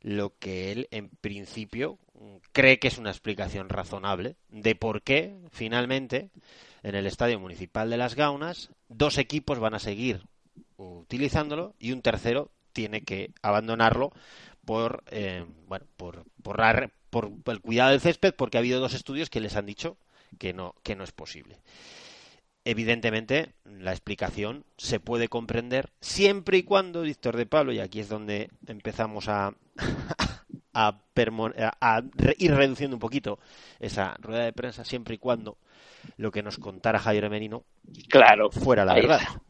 lo 0.00 0.36
que 0.38 0.72
él, 0.72 0.88
en 0.90 1.08
principio, 1.08 1.98
cree 2.52 2.78
que 2.78 2.88
es 2.88 2.98
una 2.98 3.10
explicación 3.10 3.68
razonable 3.68 4.36
de 4.48 4.74
por 4.74 5.02
qué, 5.02 5.36
finalmente, 5.50 6.30
en 6.82 6.94
el 6.94 7.06
Estadio 7.06 7.40
Municipal 7.40 7.90
de 7.90 7.96
Las 7.96 8.14
Gaunas, 8.14 8.70
dos 8.88 9.18
equipos 9.18 9.58
van 9.58 9.74
a 9.74 9.78
seguir 9.78 10.22
utilizándolo 10.76 11.74
y 11.78 11.92
un 11.92 12.02
tercero 12.02 12.50
tiene 12.72 13.02
que 13.02 13.32
abandonarlo 13.42 14.12
por, 14.64 15.02
eh, 15.10 15.44
bueno, 15.66 15.86
por, 15.96 16.24
por, 16.42 16.60
el 17.52 17.60
cuidado 17.60 17.90
del 17.90 18.00
césped, 18.00 18.34
porque 18.34 18.58
ha 18.58 18.60
habido 18.60 18.80
dos 18.80 18.94
estudios 18.94 19.30
que 19.30 19.40
les 19.40 19.56
han 19.56 19.66
dicho 19.66 19.96
que 20.38 20.52
no, 20.52 20.74
que 20.82 20.94
no 20.94 21.04
es 21.04 21.12
posible. 21.12 21.58
Evidentemente, 22.70 23.54
la 23.64 23.92
explicación 23.92 24.62
se 24.76 25.00
puede 25.00 25.28
comprender 25.28 25.88
siempre 26.02 26.58
y 26.58 26.64
cuando, 26.64 27.00
Víctor 27.00 27.34
de 27.34 27.46
Pablo, 27.46 27.72
y 27.72 27.78
aquí 27.80 27.98
es 28.00 28.10
donde 28.10 28.50
empezamos 28.66 29.28
a, 29.28 29.54
a, 30.74 31.00
a- 31.80 32.02
ir 32.36 32.54
reduciendo 32.54 32.94
un 32.96 33.00
poquito 33.00 33.38
esa 33.80 34.18
rueda 34.20 34.44
de 34.44 34.52
prensa, 34.52 34.84
siempre 34.84 35.14
y 35.14 35.18
cuando 35.18 35.56
lo 36.16 36.30
que 36.30 36.42
nos 36.42 36.58
contara 36.58 36.98
Javier 36.98 37.28
Merino 37.30 37.64
Claro. 38.08 38.50
fuera 38.50 38.84
la 38.84 38.92
Ahí 38.94 39.00
verdad. 39.02 39.20
está. 39.20 39.42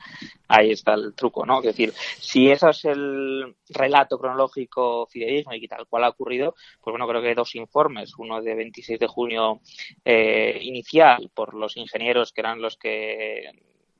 Ahí 0.48 0.70
está 0.70 0.94
el 0.94 1.14
truco, 1.14 1.44
¿no? 1.44 1.58
Es 1.58 1.64
decir, 1.66 1.92
si 1.92 2.50
eso 2.50 2.70
es 2.70 2.84
el 2.86 3.54
relato 3.68 4.18
cronológico 4.18 5.06
fidedigno 5.06 5.54
y 5.54 5.68
tal 5.68 5.86
cual 5.86 6.04
ha 6.04 6.08
ocurrido, 6.08 6.54
pues 6.80 6.92
bueno, 6.92 7.06
creo 7.06 7.20
que 7.20 7.28
hay 7.28 7.34
dos 7.34 7.54
informes, 7.54 8.12
uno 8.16 8.40
de 8.40 8.54
26 8.54 8.98
de 8.98 9.06
junio 9.06 9.60
eh, 10.04 10.58
inicial 10.62 11.30
por 11.34 11.52
los 11.54 11.76
ingenieros 11.76 12.32
que 12.32 12.40
eran 12.40 12.62
los 12.62 12.76
que 12.76 13.50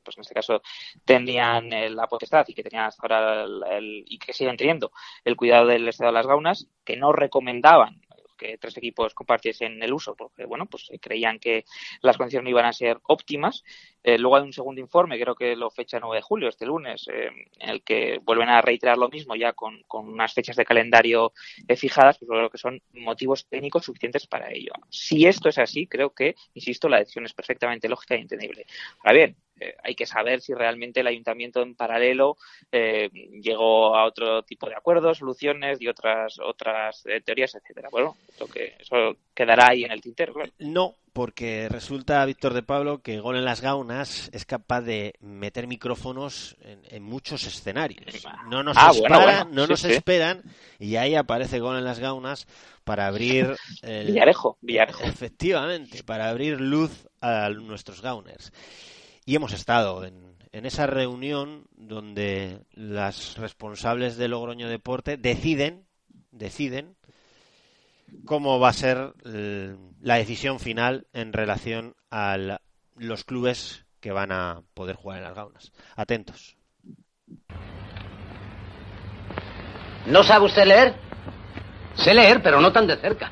pues 0.03 0.17
en 0.17 0.23
este 0.23 0.33
caso 0.33 0.63
tenían 1.05 1.71
eh, 1.71 1.91
la 1.91 2.07
potestad 2.07 2.47
y 2.49 2.55
que 2.55 2.63
tenían 2.63 2.87
hasta 2.87 3.03
ahora 3.03 3.43
el, 3.45 3.63
el- 3.71 4.05
y 4.07 4.19
que 4.19 4.33
siguen 4.33 4.57
teniendo 4.57 4.91
el 5.23 5.37
cuidado 5.37 5.67
del 5.67 5.87
estado 5.87 6.09
de 6.11 6.15
las 6.15 6.27
gaunas, 6.27 6.67
que 6.83 6.97
no 6.97 7.13
recomendaban 7.13 8.01
que 8.39 8.57
tres 8.57 8.77
equipos 8.79 9.13
compartiesen 9.13 9.83
el 9.83 9.93
uso, 9.93 10.15
porque 10.17 10.47
bueno, 10.47 10.65
pues 10.65 10.89
eh, 10.91 10.99
creían 10.99 11.39
que 11.39 11.67
las 12.01 12.17
condiciones 12.17 12.45
no 12.45 12.51
iban 12.51 12.65
a 12.65 12.73
ser 12.73 12.99
óptimas. 13.03 13.63
Eh, 14.03 14.17
luego 14.17 14.37
hay 14.37 14.45
un 14.45 14.53
segundo 14.55 14.81
informe, 14.81 15.21
creo 15.21 15.35
que 15.35 15.57
lo 15.57 15.71
fecha 15.71 16.01
9 16.01 16.17
de 16.17 16.23
julio, 16.23 16.49
este 16.49 16.65
lunes, 16.65 17.07
eh, 17.13 17.29
en 17.59 17.69
el 17.69 17.83
que 17.83 18.19
vuelven 18.23 18.49
a 18.49 18.63
reiterar 18.63 18.97
lo 18.97 19.11
mismo 19.11 19.37
ya 19.37 19.53
con, 19.53 19.83
con 19.87 20.09
unas 20.09 20.33
fechas 20.33 20.57
de 20.57 20.65
calendario 20.65 21.33
fijadas, 21.77 22.19
pues 22.19 22.29
creo 22.31 22.51
que 22.51 22.59
son 22.59 22.81
motivos 22.93 23.47
técnicos 23.47 23.85
suficientes 23.85 24.27
para 24.27 24.51
ello. 24.51 24.73
Si 24.89 25.27
esto 25.27 25.49
es 25.51 25.59
así, 25.59 25.87
creo 25.87 26.15
que, 26.15 26.35
insisto, 26.55 26.89
la 26.89 26.99
decisión 26.99 27.27
es 27.27 27.35
perfectamente 27.35 27.89
lógica 27.89 28.17
y 28.17 28.23
entendible. 28.23 28.65
Ahora 29.01 29.13
bien, 29.13 29.37
eh, 29.61 29.75
hay 29.83 29.95
que 29.95 30.07
saber 30.07 30.41
si 30.41 30.55
realmente 30.55 31.01
el 31.01 31.07
ayuntamiento 31.07 31.63
en 31.63 31.75
paralelo 31.75 32.37
eh, 32.73 33.09
llegó 33.43 33.97
a 33.97 34.05
otro 34.07 34.43
tipo 34.43 34.69
de 34.69 34.75
acuerdos, 34.77 35.19
soluciones 35.19 35.81
y 35.81 35.89
otras 35.89 36.39
otras 36.41 37.05
eh, 37.07 37.21
teorías, 37.21 37.55
etcétera. 37.55 37.89
Bueno, 37.91 38.17
lo 38.39 38.47
que 38.47 38.75
eso 38.79 39.17
quedará 39.35 39.69
ahí 39.71 39.85
en 39.85 39.93
el 39.93 40.01
tintero, 40.01 40.33
claro. 40.35 40.53
No, 40.59 40.95
porque 41.13 41.69
resulta, 41.69 42.25
Víctor 42.25 42.55
de 42.55 42.63
Pablo, 42.63 43.03
que 43.03 43.19
Gol 43.19 43.37
en 43.37 43.45
las 43.45 43.61
Gaunas 43.61 44.31
es 44.33 44.45
capaz 44.45 44.83
de 44.83 45.15
meter 45.21 45.67
micrófonos 45.67 46.57
en, 46.63 46.81
en 46.91 47.03
muchos 47.03 47.45
escenarios. 47.45 48.25
No 48.49 48.63
nos, 48.63 48.77
Ah, 48.79 48.91
esperan, 48.93 49.23
bueno, 49.23 49.37
bueno, 49.45 49.51
no 49.53 49.65
sí, 49.65 49.71
nos 49.71 49.81
sí. 49.81 49.93
esperan 49.93 50.43
y 50.79 50.95
ahí 50.97 51.17
aparece 51.17 51.59
Gol 51.59 51.77
en 51.79 51.85
las 51.85 51.99
Gaunas 51.99 52.47
para 52.85 53.07
abrir... 53.09 53.57
el- 53.83 54.07
Villarejo, 54.13 54.59
Villarejo. 54.61 55.03
Efectivamente, 55.05 56.05
para 56.05 56.29
abrir 56.29 56.61
luz 56.61 57.09
a 57.21 57.49
nuestros 57.49 58.01
Gauners. 58.01 58.53
Y 59.29 59.37
hemos 59.37 59.53
estado 59.53 60.07
en, 60.07 60.39
en 60.53 60.65
esa 60.65 60.87
reunión 60.87 61.67
donde 61.77 62.63
las 62.73 63.37
responsables 63.37 64.17
de 64.17 64.27
Logroño 64.27 64.71
Deporte 64.71 65.19
deciden, 65.19 65.85
deciden 66.31 66.97
cómo 68.25 68.59
va 68.59 68.71
a 68.71 68.73
ser 68.73 69.13
eh, 69.27 69.77
la 70.01 70.15
decisión 70.15 70.59
final 70.59 71.09
en 71.13 71.35
relación 71.35 71.95
a 72.11 72.39
los 72.97 73.25
clubes 73.25 73.85
que 74.01 74.13
van 74.13 74.33
a 74.33 74.63
poder 74.73 74.97
jugar 74.97 75.19
en 75.19 75.25
las 75.25 75.35
gaunas. 75.35 75.73
Atentos. 75.95 76.57
¿No 80.07 80.23
sabe 80.23 80.47
usted 80.47 80.65
leer? 80.65 80.95
Sé 81.97 82.15
leer, 82.15 82.43
pero 82.43 82.63
no 82.63 82.73
tan 82.73 82.87
de 82.87 82.97
cerca. 82.97 83.31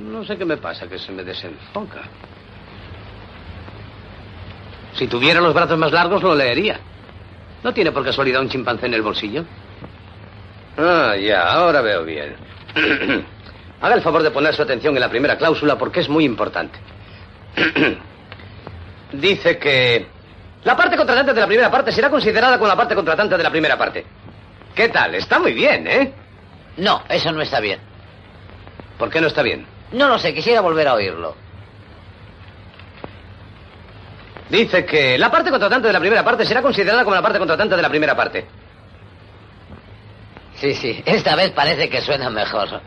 No 0.00 0.24
sé 0.24 0.36
qué 0.36 0.44
me 0.44 0.56
pasa, 0.56 0.88
que 0.88 0.98
se 0.98 1.12
me 1.12 1.22
desenfoca. 1.22 2.10
Si 4.98 5.06
tuviera 5.06 5.40
los 5.40 5.54
brazos 5.54 5.78
más 5.78 5.92
largos, 5.92 6.22
lo 6.24 6.34
leería. 6.34 6.80
¿No 7.62 7.72
tiene 7.72 7.92
por 7.92 8.04
casualidad 8.04 8.40
un 8.40 8.48
chimpancé 8.48 8.86
en 8.86 8.94
el 8.94 9.02
bolsillo? 9.02 9.44
Ah, 10.76 11.14
ya, 11.16 11.52
ahora 11.52 11.80
veo 11.80 12.04
bien. 12.04 12.34
Haga 13.80 13.94
el 13.94 14.02
favor 14.02 14.24
de 14.24 14.32
poner 14.32 14.54
su 14.54 14.62
atención 14.62 14.94
en 14.96 15.00
la 15.00 15.08
primera 15.08 15.38
cláusula 15.38 15.78
porque 15.78 16.00
es 16.00 16.08
muy 16.08 16.24
importante. 16.24 16.80
Dice 19.12 19.56
que 19.58 20.06
la 20.64 20.76
parte 20.76 20.96
contratante 20.96 21.32
de 21.32 21.40
la 21.40 21.46
primera 21.46 21.70
parte 21.70 21.92
será 21.92 22.10
considerada 22.10 22.58
como 22.58 22.66
la 22.66 22.76
parte 22.76 22.96
contratante 22.96 23.36
de 23.36 23.42
la 23.42 23.50
primera 23.50 23.78
parte. 23.78 24.04
¿Qué 24.74 24.88
tal? 24.88 25.14
Está 25.14 25.38
muy 25.38 25.52
bien, 25.52 25.86
¿eh? 25.86 26.12
No, 26.76 27.02
eso 27.08 27.30
no 27.30 27.40
está 27.40 27.60
bien. 27.60 27.78
¿Por 28.98 29.10
qué 29.10 29.20
no 29.20 29.28
está 29.28 29.42
bien? 29.42 29.64
No 29.92 30.08
lo 30.08 30.18
sé, 30.18 30.34
quisiera 30.34 30.60
volver 30.60 30.88
a 30.88 30.94
oírlo. 30.94 31.36
Dice 34.50 34.84
que 34.84 35.18
la 35.18 35.30
parte 35.30 35.50
contratante 35.50 35.86
de 35.88 35.92
la 35.92 36.00
primera 36.00 36.24
parte 36.24 36.44
será 36.44 36.62
considerada 36.62 37.04
como 37.04 37.14
la 37.14 37.22
parte 37.22 37.38
contratante 37.38 37.76
de 37.76 37.82
la 37.82 37.88
primera 37.88 38.16
parte. 38.16 38.46
Sí, 40.56 40.74
sí, 40.74 41.02
esta 41.04 41.36
vez 41.36 41.50
parece 41.50 41.88
que 41.88 42.00
suena 42.00 42.30
mejor. 42.30 42.80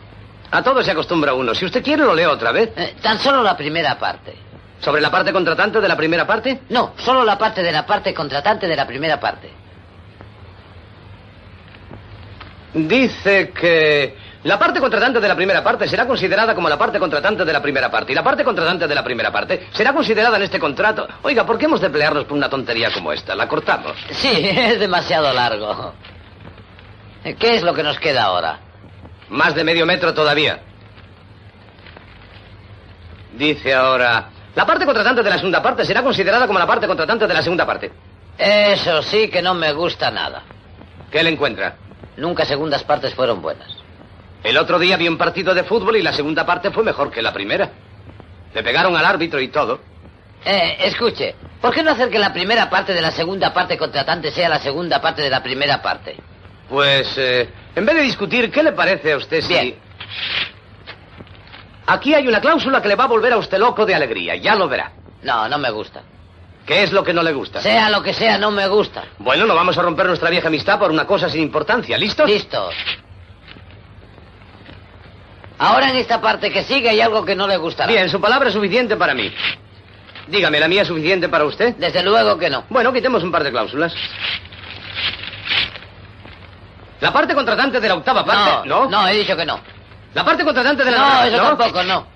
A 0.51 0.61
todo 0.61 0.83
se 0.83 0.91
acostumbra 0.91 1.33
uno. 1.33 1.55
Si 1.55 1.65
usted 1.65 1.83
quiere, 1.83 2.03
lo 2.03 2.13
leo 2.13 2.31
otra 2.31 2.51
vez. 2.51 2.71
Eh, 2.75 2.95
tan 3.01 3.17
solo 3.19 3.41
la 3.41 3.55
primera 3.55 3.97
parte. 3.97 4.35
¿Sobre 4.81 4.99
la 4.99 5.11
parte 5.11 5.31
contratante 5.31 5.79
de 5.79 5.87
la 5.87 5.95
primera 5.95 6.25
parte? 6.27 6.61
No, 6.69 6.93
solo 6.97 7.23
la 7.23 7.37
parte 7.37 7.61
de 7.63 7.71
la 7.71 7.85
parte 7.85 8.13
contratante 8.13 8.67
de 8.67 8.75
la 8.75 8.85
primera 8.85 9.19
parte. 9.19 9.49
Dice 12.73 13.51
que 13.51 14.17
la 14.43 14.57
parte 14.57 14.79
contratante 14.79 15.19
de 15.19 15.27
la 15.27 15.35
primera 15.35 15.63
parte 15.63 15.87
será 15.87 16.07
considerada 16.07 16.55
como 16.55 16.67
la 16.67 16.77
parte 16.77 16.97
contratante 16.97 17.45
de 17.45 17.53
la 17.53 17.61
primera 17.61 17.91
parte. 17.91 18.11
Y 18.11 18.15
la 18.15 18.23
parte 18.23 18.43
contratante 18.43 18.87
de 18.87 18.95
la 18.95 19.03
primera 19.03 19.31
parte 19.31 19.67
será 19.71 19.93
considerada 19.93 20.37
en 20.37 20.43
este 20.43 20.59
contrato. 20.59 21.07
Oiga, 21.21 21.45
¿por 21.45 21.59
qué 21.59 21.65
hemos 21.65 21.79
de 21.79 21.89
pelearnos 21.89 22.25
por 22.25 22.37
una 22.37 22.49
tontería 22.49 22.91
como 22.91 23.13
esta? 23.13 23.35
La 23.35 23.47
cortamos. 23.47 23.95
Sí, 24.09 24.31
es 24.43 24.79
demasiado 24.79 25.31
largo. 25.31 25.93
¿Qué 27.23 27.55
es 27.55 27.61
lo 27.61 27.73
que 27.73 27.83
nos 27.83 27.99
queda 27.99 28.23
ahora? 28.23 28.59
Más 29.29 29.53
de 29.53 29.63
medio 29.63 29.85
metro 29.85 30.13
todavía. 30.13 30.59
Dice 33.33 33.73
ahora, 33.75 34.29
la 34.55 34.65
parte 34.65 34.85
contratante 34.85 35.21
de 35.21 35.29
la 35.29 35.37
segunda 35.37 35.61
parte 35.61 35.85
será 35.85 36.01
considerada 36.01 36.47
como 36.47 36.57
la 36.57 36.65
parte 36.65 36.87
contratante 36.87 37.27
de 37.27 37.33
la 37.33 37.43
segunda 37.43 37.65
parte. 37.65 37.91
Eso 38.37 39.03
sí 39.03 39.29
que 39.29 39.41
no 39.41 39.53
me 39.53 39.71
gusta 39.71 40.09
nada. 40.09 40.41
¿Qué 41.11 41.21
le 41.21 41.29
encuentra? 41.29 41.75
Nunca 42.17 42.43
segundas 42.43 42.83
partes 42.83 43.13
fueron 43.13 43.41
buenas. 43.41 43.80
El 44.43 44.57
otro 44.57 44.79
día 44.79 44.97
vi 44.97 45.07
un 45.07 45.17
partido 45.17 45.53
de 45.53 45.63
fútbol 45.63 45.97
y 45.97 46.01
la 46.01 46.13
segunda 46.13 46.45
parte 46.45 46.71
fue 46.71 46.83
mejor 46.83 47.11
que 47.11 47.21
la 47.21 47.31
primera. 47.31 47.69
Le 48.53 48.63
pegaron 48.63 48.95
al 48.95 49.05
árbitro 49.05 49.39
y 49.39 49.49
todo. 49.49 49.79
Eh, 50.43 50.77
escuche, 50.79 51.35
¿por 51.61 51.73
qué 51.73 51.83
no 51.83 51.91
hacer 51.91 52.09
que 52.09 52.17
la 52.17 52.33
primera 52.33 52.69
parte 52.69 52.93
de 52.93 53.01
la 53.01 53.11
segunda 53.11 53.53
parte 53.53 53.77
contratante 53.77 54.31
sea 54.31 54.49
la 54.49 54.59
segunda 54.59 54.99
parte 54.99 55.21
de 55.21 55.29
la 55.29 55.43
primera 55.43 55.81
parte? 55.81 56.17
Pues, 56.67 57.15
eh, 57.17 57.49
en 57.75 57.85
vez 57.85 57.95
de 57.95 58.01
discutir, 58.01 58.51
¿qué 58.51 58.63
le 58.63 58.71
parece 58.71 59.13
a 59.13 59.17
usted 59.17 59.41
si... 59.41 59.53
Bien. 59.53 59.75
Aquí 61.85 62.13
hay 62.13 62.27
una 62.27 62.39
cláusula 62.39 62.81
que 62.81 62.87
le 62.87 62.95
va 62.95 63.03
a 63.03 63.07
volver 63.07 63.33
a 63.33 63.37
usted 63.37 63.59
loco 63.59 63.85
de 63.85 63.93
alegría, 63.93 64.35
ya 64.37 64.55
lo 64.55 64.67
verá. 64.67 64.91
No, 65.23 65.47
no 65.47 65.57
me 65.57 65.69
gusta. 65.69 66.01
¿Qué 66.65 66.83
es 66.83 66.91
lo 66.91 67.03
que 67.03 67.13
no 67.13 67.21
le 67.21 67.33
gusta? 67.33 67.61
Sea 67.61 67.89
lo 67.89 68.01
que 68.01 68.13
sea, 68.13 68.37
no 68.37 68.51
me 68.51 68.67
gusta. 68.67 69.03
Bueno, 69.19 69.45
no 69.45 69.55
vamos 69.55 69.77
a 69.77 69.81
romper 69.81 70.05
nuestra 70.05 70.29
vieja 70.29 70.47
amistad 70.47 70.79
por 70.79 70.91
una 70.91 71.05
cosa 71.05 71.29
sin 71.29 71.41
importancia. 71.41 71.97
¿Listos? 71.97 72.29
Listos. 72.29 72.73
Ahora 75.61 75.91
en 75.91 75.97
esta 75.97 76.19
parte 76.19 76.51
que 76.51 76.63
sigue 76.63 76.89
hay 76.89 77.01
algo 77.01 77.23
que 77.23 77.35
no 77.35 77.47
le 77.47 77.55
gustará. 77.55 77.91
Bien, 77.91 78.09
su 78.09 78.19
palabra 78.19 78.47
es 78.47 78.53
suficiente 78.55 78.97
para 78.97 79.13
mí. 79.13 79.31
Dígame, 80.27 80.59
¿la 80.59 80.67
mía 80.67 80.81
es 80.81 80.87
suficiente 80.87 81.29
para 81.29 81.45
usted? 81.45 81.75
Desde 81.75 82.01
luego 82.01 82.35
que 82.39 82.49
no. 82.49 82.65
Bueno, 82.67 82.91
quitemos 82.91 83.21
un 83.21 83.31
par 83.31 83.43
de 83.43 83.51
cláusulas. 83.51 83.93
La 86.99 87.13
parte 87.13 87.35
contratante 87.35 87.79
de 87.79 87.87
la 87.87 87.93
octava 87.93 88.25
parte... 88.25 88.67
No, 88.67 88.89
no, 88.89 89.07
he 89.07 89.13
dicho 89.17 89.37
que 89.37 89.45
no. 89.45 89.59
La 90.15 90.25
parte 90.25 90.43
contratante 90.43 90.83
de 90.83 90.91
la... 90.91 90.97
No, 90.97 91.23
eso 91.25 91.37
tampoco, 91.37 91.83
no. 91.83 92.07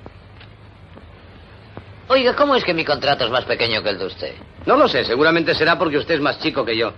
Oiga, 2.08 2.36
¿cómo 2.36 2.56
es 2.56 2.64
que 2.64 2.74
mi 2.74 2.84
contrato 2.84 3.26
es 3.26 3.32
más 3.32 3.46
pequeño 3.46 3.84
que 3.84 3.90
el 3.90 4.00
de 4.00 4.06
usted? 4.06 4.34
No 4.66 4.76
lo 4.76 4.88
sé, 4.88 5.06
seguramente 5.06 5.54
será 5.54 5.78
porque 5.78 5.98
usted 5.98 6.16
es 6.16 6.22
más 6.22 6.40
chico 6.40 6.66
que 6.66 6.76
yo. 6.76 6.94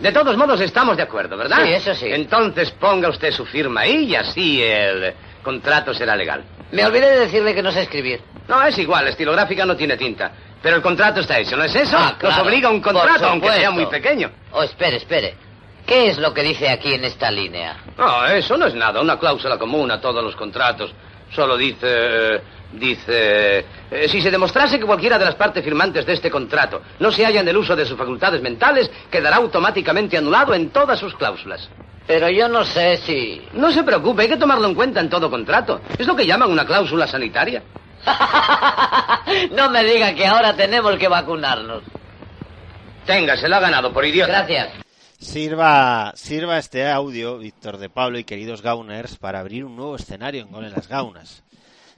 De 0.00 0.10
todos 0.10 0.36
modos, 0.36 0.60
estamos 0.62 0.96
de 0.96 1.04
acuerdo, 1.04 1.36
¿verdad? 1.36 1.58
Sí, 1.62 1.72
eso 1.72 1.94
sí. 1.94 2.06
Entonces 2.10 2.72
ponga 2.72 3.08
usted 3.08 3.30
su 3.30 3.46
firma 3.46 3.82
ahí 3.82 4.06
y 4.06 4.16
así 4.16 4.62
el 4.62 5.14
contrato 5.42 5.94
será 5.94 6.16
legal. 6.16 6.44
Me 6.72 6.84
olvidé 6.84 7.10
de 7.10 7.20
decirle 7.20 7.54
que 7.54 7.62
no 7.62 7.72
sé 7.72 7.82
escribir. 7.82 8.20
No, 8.48 8.62
es 8.62 8.76
igual, 8.78 9.08
estilográfica 9.08 9.64
no 9.64 9.76
tiene 9.76 9.96
tinta. 9.96 10.32
Pero 10.62 10.76
el 10.76 10.82
contrato 10.82 11.20
está 11.20 11.38
hecho, 11.38 11.56
¿no 11.56 11.64
es 11.64 11.74
eso? 11.74 11.96
Ah, 11.98 12.16
claro. 12.18 12.36
Nos 12.36 12.46
obliga 12.46 12.68
a 12.68 12.72
un 12.72 12.80
contrato, 12.80 13.26
aunque 13.26 13.50
sea 13.52 13.70
muy 13.70 13.86
pequeño. 13.86 14.30
Oh, 14.52 14.62
espere, 14.62 14.96
espere. 14.96 15.34
¿Qué 15.86 16.08
es 16.10 16.18
lo 16.18 16.34
que 16.34 16.42
dice 16.42 16.68
aquí 16.68 16.94
en 16.94 17.04
esta 17.04 17.30
línea? 17.30 17.76
No, 17.96 18.26
eso 18.26 18.56
no 18.56 18.66
es 18.66 18.74
nada, 18.74 19.00
una 19.00 19.18
cláusula 19.18 19.58
común 19.58 19.90
a 19.90 20.00
todos 20.00 20.22
los 20.22 20.36
contratos. 20.36 20.92
Solo 21.34 21.56
dice... 21.56 22.40
Dice... 22.72 23.64
eh, 23.90 24.08
si 24.08 24.20
se 24.20 24.30
demostrase 24.30 24.78
que 24.78 24.86
cualquiera 24.86 25.18
de 25.18 25.24
las 25.24 25.34
partes 25.34 25.64
firmantes 25.64 26.06
de 26.06 26.12
este 26.12 26.30
contrato 26.30 26.82
no 27.00 27.10
se 27.10 27.24
halla 27.24 27.40
en 27.40 27.48
el 27.48 27.56
uso 27.56 27.74
de 27.74 27.84
sus 27.84 27.98
facultades 27.98 28.40
mentales, 28.40 28.90
quedará 29.10 29.36
automáticamente 29.36 30.16
anulado 30.16 30.54
en 30.54 30.70
todas 30.70 30.98
sus 30.98 31.14
cláusulas. 31.14 31.68
Pero 32.06 32.28
yo 32.28 32.48
no 32.48 32.64
sé 32.64 32.96
si... 32.98 33.40
No 33.52 33.70
se 33.70 33.84
preocupe, 33.84 34.22
hay 34.22 34.28
que 34.28 34.36
tomarlo 34.36 34.66
en 34.66 34.74
cuenta 34.74 35.00
en 35.00 35.08
todo 35.08 35.30
contrato. 35.30 35.80
Es 35.96 36.06
lo 36.06 36.16
que 36.16 36.26
llaman 36.26 36.50
una 36.50 36.66
cláusula 36.66 37.06
sanitaria. 37.06 37.62
no 39.52 39.70
me 39.70 39.84
diga 39.84 40.14
que 40.14 40.26
ahora 40.26 40.54
tenemos 40.54 40.96
que 40.96 41.08
vacunarnos. 41.08 41.82
Tenga, 43.06 43.36
se 43.36 43.48
lo 43.48 43.56
ha 43.56 43.60
ganado 43.60 43.92
por 43.92 44.04
idiota. 44.04 44.32
Gracias. 44.32 44.72
Sirva, 45.18 46.12
sirva 46.16 46.58
este 46.58 46.90
audio, 46.90 47.38
Víctor 47.38 47.76
de 47.78 47.90
Pablo 47.90 48.18
y 48.18 48.24
queridos 48.24 48.62
Gauners, 48.62 49.16
para 49.16 49.40
abrir 49.40 49.64
un 49.64 49.76
nuevo 49.76 49.96
escenario 49.96 50.42
en 50.42 50.50
Gol 50.50 50.64
en 50.64 50.72
las 50.72 50.88
Gaunas. 50.88 51.44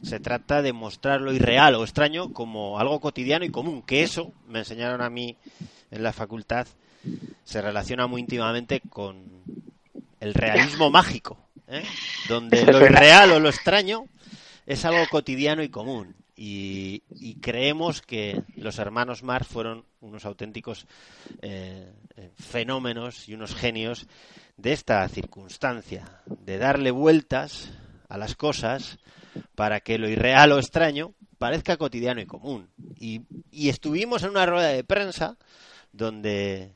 Se 0.02 0.20
trata 0.20 0.62
de 0.62 0.72
mostrar 0.72 1.20
lo 1.20 1.32
irreal 1.32 1.74
o 1.76 1.84
extraño 1.84 2.32
como 2.32 2.78
algo 2.78 3.00
cotidiano 3.00 3.44
y 3.44 3.50
común, 3.50 3.82
que 3.82 4.02
eso, 4.02 4.32
me 4.48 4.60
enseñaron 4.60 5.00
a 5.00 5.10
mí 5.10 5.36
en 5.90 6.02
la 6.02 6.12
facultad, 6.12 6.66
se 7.44 7.62
relaciona 7.62 8.06
muy 8.06 8.20
íntimamente 8.20 8.80
con 8.80 9.24
el 10.20 10.34
realismo 10.34 10.90
mágico, 10.90 11.38
¿eh? 11.68 11.84
donde 12.28 12.64
lo 12.64 12.84
irreal 12.84 13.32
o 13.32 13.40
lo 13.40 13.48
extraño 13.48 14.06
es 14.66 14.84
algo 14.84 15.06
cotidiano 15.10 15.62
y 15.62 15.68
común. 15.68 16.14
Y, 16.34 17.02
y 17.10 17.34
creemos 17.36 18.00
que 18.00 18.42
los 18.56 18.78
hermanos 18.78 19.22
Marx 19.22 19.46
fueron 19.46 19.84
unos 20.00 20.24
auténticos 20.24 20.86
eh, 21.40 21.92
eh, 22.16 22.30
fenómenos 22.36 23.28
y 23.28 23.34
unos 23.34 23.54
genios 23.54 24.06
de 24.56 24.72
esta 24.72 25.06
circunstancia, 25.08 26.20
de 26.26 26.58
darle 26.58 26.90
vueltas 26.90 27.70
a 28.08 28.18
las 28.18 28.34
cosas 28.34 28.98
para 29.55 29.81
que 29.81 29.99
lo 29.99 30.09
irreal 30.09 30.53
o 30.53 30.59
extraño 30.59 31.12
parezca 31.38 31.77
cotidiano 31.77 32.21
y 32.21 32.27
común. 32.27 32.68
Y, 32.99 33.23
y 33.51 33.68
estuvimos 33.68 34.23
en 34.23 34.31
una 34.31 34.47
rueda 34.47 34.68
de 34.68 34.85
prensa 34.85 35.37
donde 35.92 36.73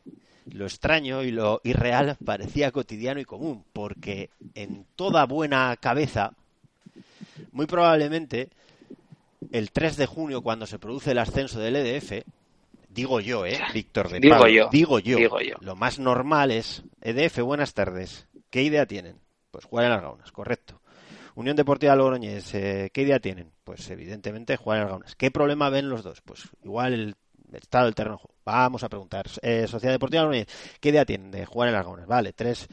lo 0.52 0.66
extraño 0.66 1.22
y 1.22 1.30
lo 1.30 1.60
irreal 1.64 2.16
parecía 2.24 2.70
cotidiano 2.72 3.20
y 3.20 3.24
común, 3.24 3.64
porque 3.72 4.30
en 4.54 4.86
toda 4.96 5.26
buena 5.26 5.76
cabeza, 5.76 6.32
muy 7.52 7.66
probablemente, 7.66 8.48
el 9.52 9.70
3 9.70 9.96
de 9.96 10.06
junio, 10.06 10.42
cuando 10.42 10.66
se 10.66 10.78
produce 10.78 11.12
el 11.12 11.18
ascenso 11.18 11.58
del 11.60 11.76
EDF, 11.76 12.24
Digo 12.96 13.20
yo, 13.20 13.44
¿eh? 13.44 13.60
Víctor 13.74 14.08
de 14.08 14.20
Digo 14.20 14.36
Pablo. 14.36 14.48
yo, 14.50 14.68
Digo 14.72 14.98
yo. 15.00 15.18
digo 15.18 15.38
yo. 15.40 15.56
Lo 15.60 15.76
más 15.76 15.98
normal 15.98 16.50
es, 16.50 16.82
EDF, 17.02 17.40
buenas 17.40 17.74
tardes. 17.74 18.26
¿Qué 18.48 18.62
idea 18.62 18.86
tienen? 18.86 19.18
Pues 19.50 19.66
jugar 19.66 19.84
en 19.84 19.90
las 19.90 20.00
gaunas, 20.00 20.32
correcto. 20.32 20.80
Unión 21.36 21.54
Deportiva 21.54 21.94
Logroñés, 21.94 22.54
eh, 22.54 22.90
¿qué 22.94 23.02
idea 23.02 23.20
tienen? 23.20 23.52
Pues 23.62 23.90
evidentemente 23.90 24.56
jugar 24.56 24.78
las 24.80 24.88
gaunas. 24.88 25.16
¿Qué 25.16 25.30
problema 25.30 25.68
ven 25.68 25.90
los 25.90 26.02
dos? 26.02 26.22
Pues 26.22 26.48
igual 26.64 26.94
el 26.94 27.16
estado 27.52 27.84
del 27.84 27.94
terreno. 27.94 28.18
Vamos 28.42 28.82
a 28.82 28.88
preguntar. 28.88 29.26
Eh, 29.42 29.66
Sociedad 29.68 29.92
Deportiva 29.92 30.22
Logroñés, 30.22 30.46
¿qué 30.80 30.88
idea 30.88 31.04
tienen 31.04 31.30
de 31.30 31.44
jugar 31.44 31.68
en 31.68 31.74
gaunas? 31.74 32.06
Vale, 32.06 32.32
tres, 32.32 32.66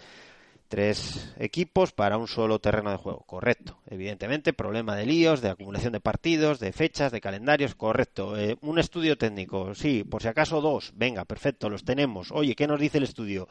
tres 0.69 1.33
equipos 1.37 1.91
para 1.91 2.17
un 2.17 2.29
solo 2.29 2.59
terreno 2.59 2.89
de 2.89 2.95
juego. 2.95 3.25
Correcto. 3.27 3.79
Evidentemente, 3.85 4.53
problema 4.53 4.95
de 4.95 5.07
líos, 5.07 5.41
de 5.41 5.49
acumulación 5.49 5.91
de 5.91 5.99
partidos, 5.99 6.61
de 6.61 6.71
fechas, 6.71 7.11
de 7.11 7.19
calendarios. 7.19 7.75
Correcto. 7.75 8.37
Eh, 8.39 8.55
un 8.61 8.79
estudio 8.79 9.17
técnico. 9.17 9.75
Sí, 9.75 10.05
por 10.05 10.21
si 10.21 10.29
acaso 10.29 10.61
dos. 10.61 10.93
Venga, 10.95 11.25
perfecto, 11.25 11.69
los 11.69 11.83
tenemos. 11.83 12.31
Oye, 12.31 12.55
¿qué 12.55 12.65
nos 12.65 12.79
dice 12.79 12.99
el 12.99 13.03
estudio? 13.03 13.49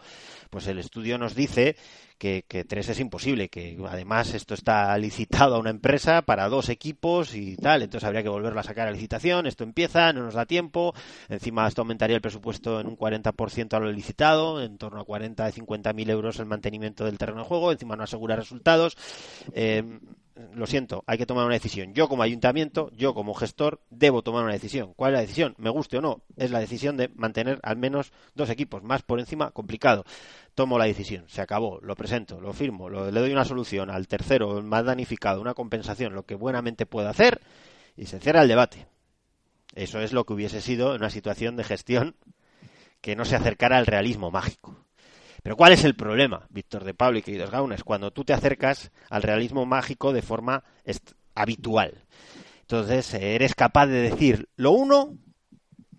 Pues 0.48 0.66
el 0.68 0.78
estudio 0.78 1.18
nos 1.18 1.34
dice 1.34 1.76
que, 2.22 2.64
tres 2.68 2.88
es 2.88 3.00
imposible, 3.00 3.48
que 3.48 3.76
además 3.88 4.32
esto 4.32 4.54
está 4.54 4.96
licitado 4.96 5.56
a 5.56 5.58
una 5.58 5.70
empresa 5.70 6.22
para 6.22 6.48
dos 6.48 6.68
equipos 6.68 7.34
y 7.34 7.56
tal, 7.56 7.82
entonces 7.82 8.06
habría 8.06 8.22
que 8.22 8.28
volverlo 8.28 8.60
a 8.60 8.62
sacar 8.62 8.86
a 8.86 8.92
licitación, 8.92 9.48
esto 9.48 9.64
empieza, 9.64 10.12
no 10.12 10.22
nos 10.22 10.34
da 10.34 10.46
tiempo, 10.46 10.94
encima 11.28 11.66
esto 11.66 11.82
aumentaría 11.82 12.14
el 12.14 12.22
presupuesto 12.22 12.78
en 12.78 12.86
un 12.86 12.96
40% 12.96 13.74
a 13.74 13.80
lo 13.80 13.90
licitado, 13.90 14.62
en 14.62 14.78
torno 14.78 15.00
a 15.00 15.04
40 15.04 15.48
y 15.48 15.52
50 15.52 15.92
mil 15.94 16.10
euros 16.10 16.38
el 16.38 16.46
mantenimiento 16.46 17.04
del 17.04 17.18
terreno 17.18 17.40
de 17.40 17.48
juego, 17.48 17.72
encima 17.72 17.96
no 17.96 18.04
asegura 18.04 18.36
resultados. 18.36 18.96
Eh, 19.54 19.82
lo 20.54 20.66
siento, 20.66 21.04
hay 21.06 21.18
que 21.18 21.26
tomar 21.26 21.44
una 21.44 21.54
decisión. 21.54 21.94
Yo 21.94 22.08
como 22.08 22.22
ayuntamiento, 22.22 22.90
yo 22.96 23.14
como 23.14 23.34
gestor, 23.34 23.80
debo 23.90 24.22
tomar 24.22 24.44
una 24.44 24.52
decisión. 24.52 24.94
¿Cuál 24.94 25.12
es 25.12 25.14
la 25.14 25.20
decisión? 25.22 25.54
Me 25.58 25.70
guste 25.70 25.98
o 25.98 26.00
no, 26.00 26.22
es 26.36 26.50
la 26.50 26.60
decisión 26.60 26.96
de 26.96 27.08
mantener 27.08 27.60
al 27.62 27.76
menos 27.76 28.12
dos 28.34 28.50
equipos, 28.50 28.82
más 28.82 29.02
por 29.02 29.20
encima, 29.20 29.50
complicado. 29.50 30.04
Tomo 30.54 30.78
la 30.78 30.84
decisión, 30.84 31.24
se 31.28 31.40
acabó, 31.40 31.80
lo 31.80 31.96
presento, 31.96 32.40
lo 32.40 32.52
firmo, 32.52 32.90
le 32.90 33.20
doy 33.20 33.32
una 33.32 33.44
solución 33.44 33.90
al 33.90 34.08
tercero, 34.08 34.62
más 34.62 34.84
danificado, 34.84 35.40
una 35.40 35.54
compensación, 35.54 36.14
lo 36.14 36.24
que 36.24 36.34
buenamente 36.34 36.86
pueda 36.86 37.10
hacer, 37.10 37.40
y 37.96 38.06
se 38.06 38.20
cierra 38.20 38.42
el 38.42 38.48
debate. 38.48 38.86
Eso 39.74 40.00
es 40.00 40.12
lo 40.12 40.24
que 40.24 40.34
hubiese 40.34 40.60
sido 40.60 40.94
una 40.94 41.10
situación 41.10 41.56
de 41.56 41.64
gestión 41.64 42.16
que 43.00 43.16
no 43.16 43.24
se 43.24 43.36
acercara 43.36 43.78
al 43.78 43.86
realismo 43.86 44.30
mágico. 44.30 44.76
Pero 45.42 45.56
¿cuál 45.56 45.72
es 45.72 45.84
el 45.84 45.96
problema, 45.96 46.46
Víctor 46.50 46.84
de 46.84 46.94
Pablo 46.94 47.18
y 47.18 47.22
queridos 47.22 47.50
Gaunes? 47.50 47.82
Cuando 47.82 48.12
tú 48.12 48.24
te 48.24 48.32
acercas 48.32 48.92
al 49.10 49.22
realismo 49.22 49.66
mágico 49.66 50.12
de 50.12 50.22
forma 50.22 50.62
habitual. 51.34 52.04
Entonces, 52.60 53.12
eres 53.14 53.54
capaz 53.54 53.86
de 53.86 54.10
decir 54.10 54.48
lo 54.56 54.70
uno 54.70 55.18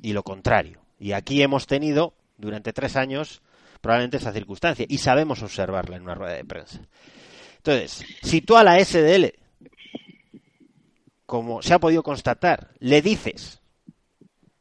y 0.01 0.13
lo 0.13 0.23
contrario. 0.23 0.81
Y 0.97 1.11
aquí 1.11 1.41
hemos 1.41 1.67
tenido, 1.67 2.13
durante 2.37 2.71
tres 2.71 2.95
años, 2.95 3.41
probablemente 3.81 4.17
esa 4.17 4.31
circunstancia. 4.31 4.85
Y 4.87 4.99
sabemos 4.99 5.43
observarla 5.43 5.97
en 5.97 6.03
una 6.03 6.15
rueda 6.15 6.33
de 6.33 6.45
prensa. 6.45 6.79
Entonces, 7.57 8.05
si 8.21 8.41
tú 8.41 8.55
a 8.55 8.63
la 8.63 8.83
SDL, 8.83 9.33
como 11.25 11.61
se 11.61 11.73
ha 11.73 11.79
podido 11.79 12.03
constatar, 12.03 12.71
le 12.79 13.01
dices 13.01 13.61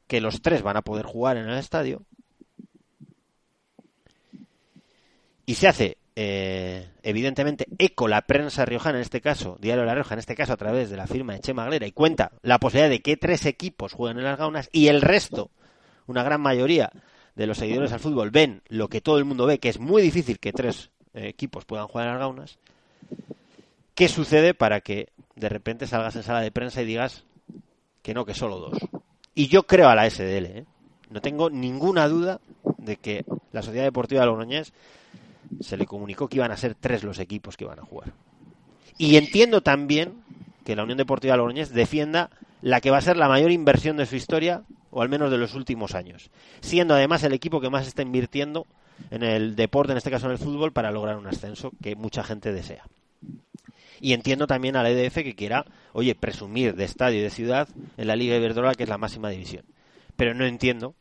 que 0.07 0.21
los 0.21 0.43
tres 0.43 0.63
van 0.63 0.77
a 0.77 0.83
poder 0.83 1.07
jugar 1.07 1.37
en 1.37 1.49
el 1.49 1.59
estadio, 1.59 2.05
y 5.47 5.55
se 5.55 5.69
hace 5.69 5.97
eh, 6.15 6.89
evidentemente 7.03 7.67
eco 7.79 8.07
la 8.07 8.23
prensa 8.23 8.65
riojana 8.65 8.99
en 8.99 9.03
este 9.03 9.21
caso, 9.21 9.57
Diario 9.61 9.85
La 9.85 9.95
Rioja 9.95 10.15
en 10.15 10.19
este 10.19 10.35
caso 10.35 10.53
a 10.53 10.59
través 10.59 10.91
de 10.91 10.97
la 10.97 11.07
firma 11.07 11.33
de 11.33 11.41
Chema 11.41 11.65
Aglera 11.65 11.87
y 11.87 11.93
cuenta 11.93 12.33
la 12.43 12.59
posibilidad 12.59 12.91
de 12.91 13.01
que 13.01 13.17
tres 13.17 13.47
equipos 13.47 13.95
jueguen 13.95 14.19
en 14.19 14.25
las 14.25 14.39
gaunas 14.39 14.69
y 14.73 14.89
el 14.89 15.01
resto, 15.01 15.51
una 16.07 16.23
gran 16.23 16.41
mayoría 16.41 16.91
de 17.35 17.47
los 17.47 17.59
seguidores 17.59 17.93
al 17.93 18.01
fútbol 18.01 18.31
ven 18.31 18.63
lo 18.69 18.89
que 18.89 19.01
todo 19.01 19.19
el 19.19 19.25
mundo 19.25 19.47
ve, 19.47 19.59
que 19.59 19.71
es 19.71 19.81
muy 19.81 20.03
difícil 20.03 20.39
que 20.39 20.53
tres 20.53 20.91
eh, 21.15 21.29
equipos 21.29 21.65
puedan 21.65 21.87
jugar 21.87 22.07
en 22.07 22.13
las 22.13 22.21
gaunas. 22.21 22.59
¿Qué 23.95 24.09
sucede 24.09 24.55
para 24.55 24.81
que 24.81 25.09
de 25.35 25.49
repente 25.49 25.87
salgas 25.87 26.17
en 26.17 26.23
sala 26.23 26.41
de 26.41 26.51
prensa 26.51 26.83
y 26.83 26.87
digas 26.87 27.25
que 28.03 28.13
no, 28.15 28.27
que 28.27 28.35
solo 28.35 28.59
dos? 28.59 28.79
Y 29.35 29.49
yo 29.49 29.63
creo 29.63 29.89
a 29.89 29.95
la 29.95 30.09
SDL, 30.09 30.47
¿eh? 30.47 30.65
no 31.11 31.21
tengo 31.21 31.49
ninguna 31.49 32.09
duda 32.09 32.41
de 32.79 32.97
que 32.97 33.25
la 33.53 33.63
Sociedad 33.63 33.85
Deportiva 33.85 34.27
Logroñés 34.27 34.73
se 35.61 35.77
le 35.77 35.87
comunicó 35.87 36.29
que 36.29 36.37
iban 36.37 36.53
a 36.53 36.57
ser 36.57 36.75
tres 36.75 37.05
los 37.05 37.19
equipos 37.19 37.57
que 37.57 37.65
iban 37.65 37.79
a 37.79 37.85
jugar. 37.85 38.13
Y 38.99 39.17
entiendo 39.17 39.63
también 39.63 40.23
que 40.65 40.77
la 40.77 40.83
Unión 40.85 40.99
Deportiva 40.99 41.37
Logroñés 41.37 41.71
defienda 41.71 42.31
la 42.61 42.81
que 42.81 42.91
va 42.91 42.99
a 42.99 43.03
ser 43.03 43.17
la 43.17 43.29
mayor 43.29 43.51
inversión 43.51 43.97
de 43.97 44.07
su 44.07 44.17
historia, 44.17 44.63
o 44.91 45.03
al 45.03 45.09
menos 45.09 45.31
de 45.31 45.39
los 45.39 45.55
últimos 45.55 45.95
años, 45.95 46.31
siendo 46.61 46.95
además 46.95 47.25
el 47.25 47.33
equipo 47.33 47.61
que 47.61 47.71
más 47.71 47.87
está 47.87 48.03
invirtiendo 48.03 48.67
en 49.11 49.23
el 49.23 49.57
deporte, 49.57 49.93
en 49.93 49.99
este 49.99 50.11
caso 50.11 50.27
en 50.27 50.33
el 50.33 50.39
fútbol, 50.39 50.73
para 50.73 50.93
lograr 50.93 51.17
un 51.17 51.27
ascenso 51.27 51.73
que 51.83 51.97
mucha 51.97 52.23
gente 52.23 52.53
desea. 52.53 52.85
Y 54.01 54.15
entiendo 54.15 54.47
también 54.47 54.77
al 54.77 54.87
EDF 54.87 55.15
que 55.15 55.35
quiera, 55.35 55.65
oye, 55.93 56.15
presumir 56.15 56.75
de 56.75 56.85
estadio 56.85 57.21
y 57.21 57.23
de 57.23 57.31
ciudad 57.31 57.69
en 57.97 58.07
la 58.07 58.17
Liga 58.17 58.37
Iberdrola, 58.37 58.75
que 58.75 58.83
es 58.83 58.89
la 58.89 58.99
máxima 58.99 59.31
división. 59.31 59.65
Pero 60.17 60.35
no 60.35 60.45
entiendo 60.45 60.95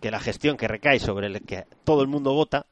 que 0.00 0.10
la 0.10 0.20
gestión 0.20 0.56
que 0.56 0.68
recae 0.68 1.00
sobre 1.00 1.26
el 1.26 1.40
que 1.42 1.64
todo 1.84 2.02
el 2.02 2.08
mundo 2.08 2.32
vota 2.32 2.66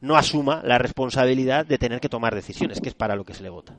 no 0.00 0.16
asuma 0.16 0.62
la 0.64 0.78
responsabilidad 0.78 1.66
de 1.66 1.78
tener 1.78 2.00
que 2.00 2.08
tomar 2.08 2.34
decisiones, 2.34 2.80
que 2.80 2.88
es 2.88 2.94
para 2.94 3.16
lo 3.16 3.24
que 3.24 3.34
se 3.34 3.42
le 3.42 3.50
vota. 3.50 3.78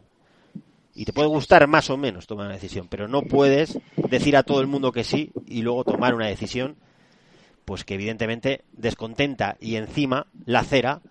Y 0.94 1.06
te 1.06 1.14
puede 1.14 1.28
gustar 1.28 1.68
más 1.68 1.90
o 1.90 1.98
menos 1.98 2.26
tomar 2.26 2.48
una 2.48 2.56
decisión, 2.56 2.88
pero 2.90 3.08
no 3.08 3.22
puedes 3.22 3.78
decir 4.10 4.36
a 4.36 4.44
todo 4.44 4.62
el 4.62 4.68
mundo 4.68 4.92
que 4.92 5.04
sí 5.04 5.32
y 5.46 5.62
luego 5.62 5.84
tomar 5.84 6.16
una 6.16 6.28
decisión 6.28 6.76
pues 7.66 7.84
que 7.84 7.96
evidentemente 7.96 8.64
descontenta 8.72 9.58
y 9.60 9.76
encima 9.76 10.28
lacera 10.46 11.02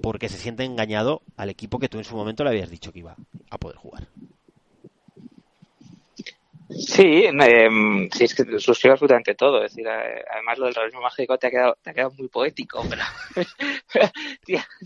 porque 0.00 0.28
se 0.28 0.36
siente 0.36 0.64
engañado 0.64 1.22
al 1.36 1.48
equipo 1.48 1.78
que 1.78 1.88
tú 1.88 1.98
en 1.98 2.04
su 2.04 2.16
momento 2.16 2.44
le 2.44 2.50
habías 2.50 2.70
dicho 2.70 2.92
que 2.92 2.98
iba 2.98 3.16
a 3.50 3.58
poder 3.58 3.76
jugar. 3.76 4.08
Sí, 6.78 7.24
eh, 7.24 8.08
sí, 8.12 8.24
es 8.24 8.34
que 8.34 8.58
suscribo 8.58 8.92
absolutamente 8.92 9.34
todo. 9.34 9.64
Es 9.64 9.72
decir, 9.72 9.86
eh, 9.86 10.24
además 10.30 10.58
lo 10.58 10.66
del 10.66 10.74
realismo 10.74 11.00
mágico 11.00 11.38
te 11.38 11.46
ha 11.46 11.50
quedado, 11.50 11.78
te 11.82 12.00
ha 12.00 12.08
muy 12.10 12.28
poético, 12.28 12.84
pero 12.88 13.02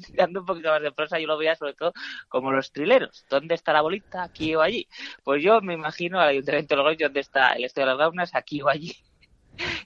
tirando 0.06 0.40
un 0.40 0.46
poquito 0.46 0.68
más 0.70 0.82
de 0.82 0.92
prosa, 0.92 1.18
yo 1.18 1.26
lo 1.26 1.38
veía 1.38 1.54
sobre 1.56 1.74
todo 1.74 1.92
como 2.28 2.52
los 2.52 2.72
trileros. 2.72 3.24
¿Dónde 3.28 3.54
está 3.54 3.72
la 3.72 3.82
bolita? 3.82 4.22
Aquí 4.22 4.54
o 4.54 4.60
allí. 4.60 4.88
Pues 5.24 5.42
yo 5.42 5.60
me 5.60 5.74
imagino 5.74 6.20
al 6.20 6.28
Ayuntamiento 6.28 6.74
de 6.74 6.76
Logroño 6.76 7.06
dónde 7.06 7.20
está 7.20 7.52
el 7.52 7.64
Estadio 7.64 7.86
de 7.86 7.92
las 7.92 7.98
Gaunas, 7.98 8.34
aquí 8.34 8.62
o 8.62 8.68
allí. 8.68 8.94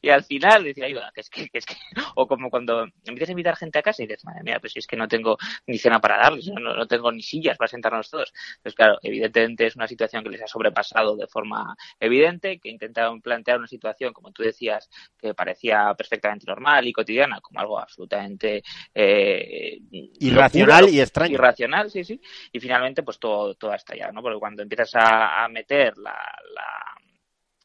Y 0.01 0.11
al 0.11 0.25
final 0.25 0.65
decir, 0.65 0.85
ayuda, 0.85 1.11
que 1.15 1.21
es 1.21 1.31
que, 1.31 1.49
que 1.49 1.59
es 1.59 1.67
que, 1.67 1.75
o 2.15 2.27
como 2.27 2.51
cuando 2.51 2.87
empiezas 3.05 3.29
a 3.29 3.33
invitar 3.33 3.57
gente 3.57 3.79
a 3.79 3.83
casa 3.83 4.03
y 4.03 4.07
dices, 4.07 4.25
madre 4.25 4.43
mía, 4.43 4.59
pues 4.61 4.73
si 4.73 4.79
es 4.79 4.87
que 4.87 4.97
no 4.97 5.09
tengo 5.09 5.37
ni 5.67 5.79
cena 5.79 6.01
para 6.01 6.19
darles, 6.19 6.47
no, 6.49 6.75
no 6.75 6.87
tengo 6.87 7.11
ni 7.13 7.23
sillas 7.23 7.57
para 7.57 7.69
sentarnos 7.69 8.11
todos. 8.11 8.33
Pues 8.63 8.75
claro, 8.75 8.99
evidentemente 9.03 9.67
es 9.67 9.77
una 9.77 9.87
situación 9.87 10.23
que 10.23 10.31
les 10.31 10.43
ha 10.43 10.47
sobrepasado 10.47 11.17
de 11.17 11.27
forma 11.27 11.77
evidente, 12.01 12.59
que 12.59 12.69
intentaron 12.69 13.21
plantear 13.21 13.59
una 13.59 13.67
situación, 13.67 14.13
como 14.13 14.33
tú 14.33 14.43
decías, 14.43 14.89
que 15.19 15.35
parecía 15.35 15.95
perfectamente 15.97 16.47
normal 16.47 16.87
y 16.87 16.93
cotidiana, 16.93 17.41
como 17.41 17.61
algo 17.61 17.79
absolutamente 17.79 18.63
eh, 18.95 19.79
Irracional 20.21 20.83
locura, 20.83 20.97
y 20.97 21.01
extraño. 21.01 21.35
Irracional, 21.35 21.91
sí, 21.91 22.05
sí. 22.05 22.21
Y 22.53 22.61
finalmente, 22.61 23.03
pues 23.03 23.19
todo, 23.19 23.55
todo 23.55 23.73
ha 23.73 23.77
estallado, 23.77 24.13
¿no? 24.13 24.23
Porque 24.23 24.39
cuando 24.39 24.63
empiezas 24.63 24.95
a, 24.95 25.45
a 25.45 25.49
meter 25.49 25.97
la, 25.99 26.17
la 26.55 26.95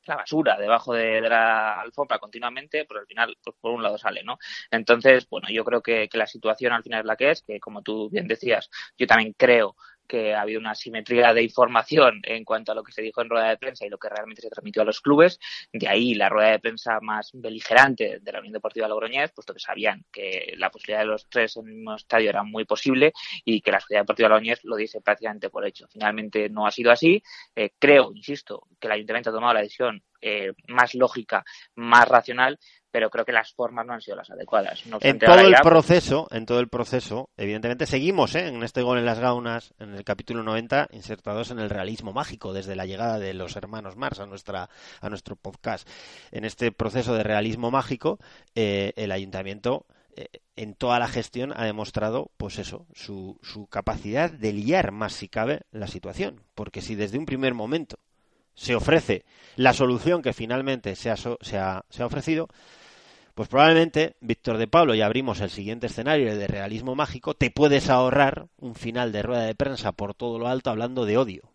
la 0.10 0.18
basura 0.18 0.58
debajo 0.58 0.94
de, 0.94 1.22
la 1.22 1.80
alfombra 1.80 2.20
continuamente, 2.20 2.86
pero 2.86 3.00
al 3.00 3.06
final, 3.08 3.38
pues 3.44 3.56
por 3.62 3.72
un 3.72 3.84
lado 3.84 3.98
sale, 3.98 4.24
¿no? 4.24 4.38
Entonces, 4.72 5.28
bueno, 5.30 5.48
yo 5.50 5.64
creo 5.64 5.82
que, 5.82 6.10
que, 6.10 6.18
la 6.18 6.28
situación 6.28 6.74
al 6.74 6.84
final 6.84 7.02
es 7.02 7.06
la 7.06 7.16
que 7.16 7.32
es, 7.32 7.44
que 7.44 7.60
como 7.60 7.82
tú 7.82 8.10
bien 8.10 8.28
decías, 8.28 8.70
yo 8.98 9.08
también 9.08 9.34
creo 9.38 9.76
que 10.10 10.34
ha 10.34 10.42
habido 10.42 10.60
una 10.60 10.74
simetría 10.74 11.34
de 11.34 11.44
información 11.44 12.20
en 12.24 12.44
cuanto 12.44 12.72
a 12.72 12.76
lo 12.76 12.84
que 12.84 12.92
se 12.92 13.04
dijo 13.04 13.22
en 13.22 13.30
rueda 13.30 13.48
de 13.48 13.58
prensa 13.58 13.86
y 13.86 13.90
lo 13.90 14.00
que 14.00 14.10
realmente 14.10 14.42
se 14.42 14.50
transmitió 14.50 14.82
a 14.82 14.86
los 14.86 15.00
clubes. 15.00 15.40
De 15.72 15.88
ahí 15.88 16.16
la 16.16 16.28
rueda 16.30 16.52
de 16.52 16.60
prensa 16.60 17.00
más 17.00 17.30
beligerante 17.34 18.20
de 18.20 18.32
la 18.32 18.40
Unión 18.40 18.54
Deportiva 18.54 18.88
Logroñés, 18.88 19.32
puesto 19.32 19.54
que 19.54 19.60
sabían 19.60 20.04
que 20.12 20.56
la 20.58 20.72
posibilidad 20.72 21.02
de 21.02 21.06
los 21.06 21.30
tres 21.30 21.56
en 21.58 21.68
el 21.68 21.76
mismo 21.76 21.96
estadio 21.96 22.30
era 22.30 22.44
muy 22.44 22.66
posible 22.66 23.14
y 23.46 23.62
que 23.62 23.72
la 23.72 23.80
Sociedad 23.80 24.02
Deportiva 24.02 24.30
Logroñés 24.30 24.64
lo 24.64 24.76
dice 24.76 25.00
prácticamente 25.00 25.50
por 25.50 25.66
hecho. 25.66 25.88
Finalmente 25.88 26.50
no 26.50 26.66
ha 26.66 26.72
sido 26.72 26.92
así. 26.92 27.22
Eh, 27.56 27.72
creo, 27.78 28.12
insisto, 28.16 28.68
que 28.80 28.88
el 28.88 28.94
Ayuntamiento 28.94 29.30
ha 29.30 29.34
tomado 29.34 29.54
la 29.54 29.62
decisión 29.62 30.04
eh, 30.22 30.54
más 30.68 30.96
lógica, 30.96 31.46
más 31.76 32.08
racional, 32.08 32.60
pero 32.92 33.10
creo 33.10 33.26
que 33.26 33.32
las 33.32 33.54
formas 33.54 33.86
no 33.86 33.94
han 33.94 34.02
sido 34.02 34.18
las 34.18 34.30
adecuadas. 34.30 34.86
No 34.88 34.98
en 35.02 35.20
todo 35.20 35.40
el 35.40 35.52
ya, 35.52 35.62
proceso, 35.62 36.28
en 36.32 36.46
todo 36.46 36.60
el 36.60 36.70
proceso, 36.70 37.30
evidentemente 37.38 37.86
seguimos 37.86 38.36
¿eh? 38.36 38.48
en 38.48 38.64
este 38.64 38.82
gol 38.82 38.98
en 38.98 39.06
las 39.06 39.20
gaunas, 39.20 39.74
en 39.80 39.94
el 39.94 40.04
capítulo 40.04 40.44
90, 40.44 40.90
insertados 40.92 41.52
en 41.52 41.60
el 41.60 41.70
realismo 41.70 42.14
mágico 42.14 42.54
desde 42.54 42.76
la 42.76 42.86
llegada 42.86 43.20
de 43.20 43.34
los 43.34 43.56
hermanos 43.56 43.96
Mars 43.96 44.20
a 44.20 44.26
nuestra 44.26 44.70
a 45.02 45.10
nuestro 45.10 45.36
podcast. 45.36 45.88
En 46.32 46.46
este 46.46 46.72
proceso 46.72 47.14
de 47.14 47.24
realismo 47.24 47.72
mágico, 47.72 48.20
eh, 48.56 48.94
el 48.96 49.12
ayuntamiento 49.12 49.86
eh, 50.16 50.28
en 50.56 50.74
toda 50.74 51.00
la 51.00 51.08
gestión 51.08 51.54
ha 51.56 51.66
demostrado, 51.66 52.32
pues 52.38 52.60
eso, 52.60 52.86
su, 52.94 53.40
su 53.42 53.68
capacidad 53.68 54.32
de 54.32 54.52
liar 54.52 54.92
más 54.92 55.14
si 55.14 55.30
cabe 55.30 55.62
la 55.72 55.88
situación, 55.88 56.42
porque 56.56 56.82
si 56.82 56.96
desde 56.96 57.18
un 57.18 57.26
primer 57.26 57.54
momento 57.54 58.00
se 58.56 58.76
ofrece 58.76 59.24
la 59.56 59.74
solución 59.74 60.22
que 60.22 60.34
finalmente 60.34 60.96
se 60.96 61.10
ha, 61.10 61.16
se 61.16 61.58
ha, 61.58 61.86
se 61.90 62.04
ha 62.04 62.06
ofrecido, 62.06 62.50
pues 63.40 63.48
probablemente, 63.48 64.18
Víctor 64.20 64.58
de 64.58 64.68
Pablo, 64.68 64.96
y 64.96 65.02
abrimos 65.02 65.40
el 65.40 65.50
siguiente 65.50 65.88
escenario 65.88 66.36
de 66.36 66.46
realismo 66.46 66.94
mágico, 66.94 67.36
te 67.36 67.50
puedes 67.50 67.90
ahorrar 67.90 68.50
un 68.58 68.76
final 68.76 69.14
de 69.14 69.22
rueda 69.22 69.44
de 69.44 69.56
prensa 69.56 69.94
por 69.94 70.14
todo 70.14 70.40
lo 70.40 70.50
alto 70.50 70.72
hablando 70.72 71.06
de 71.06 71.18
odio. 71.18 71.54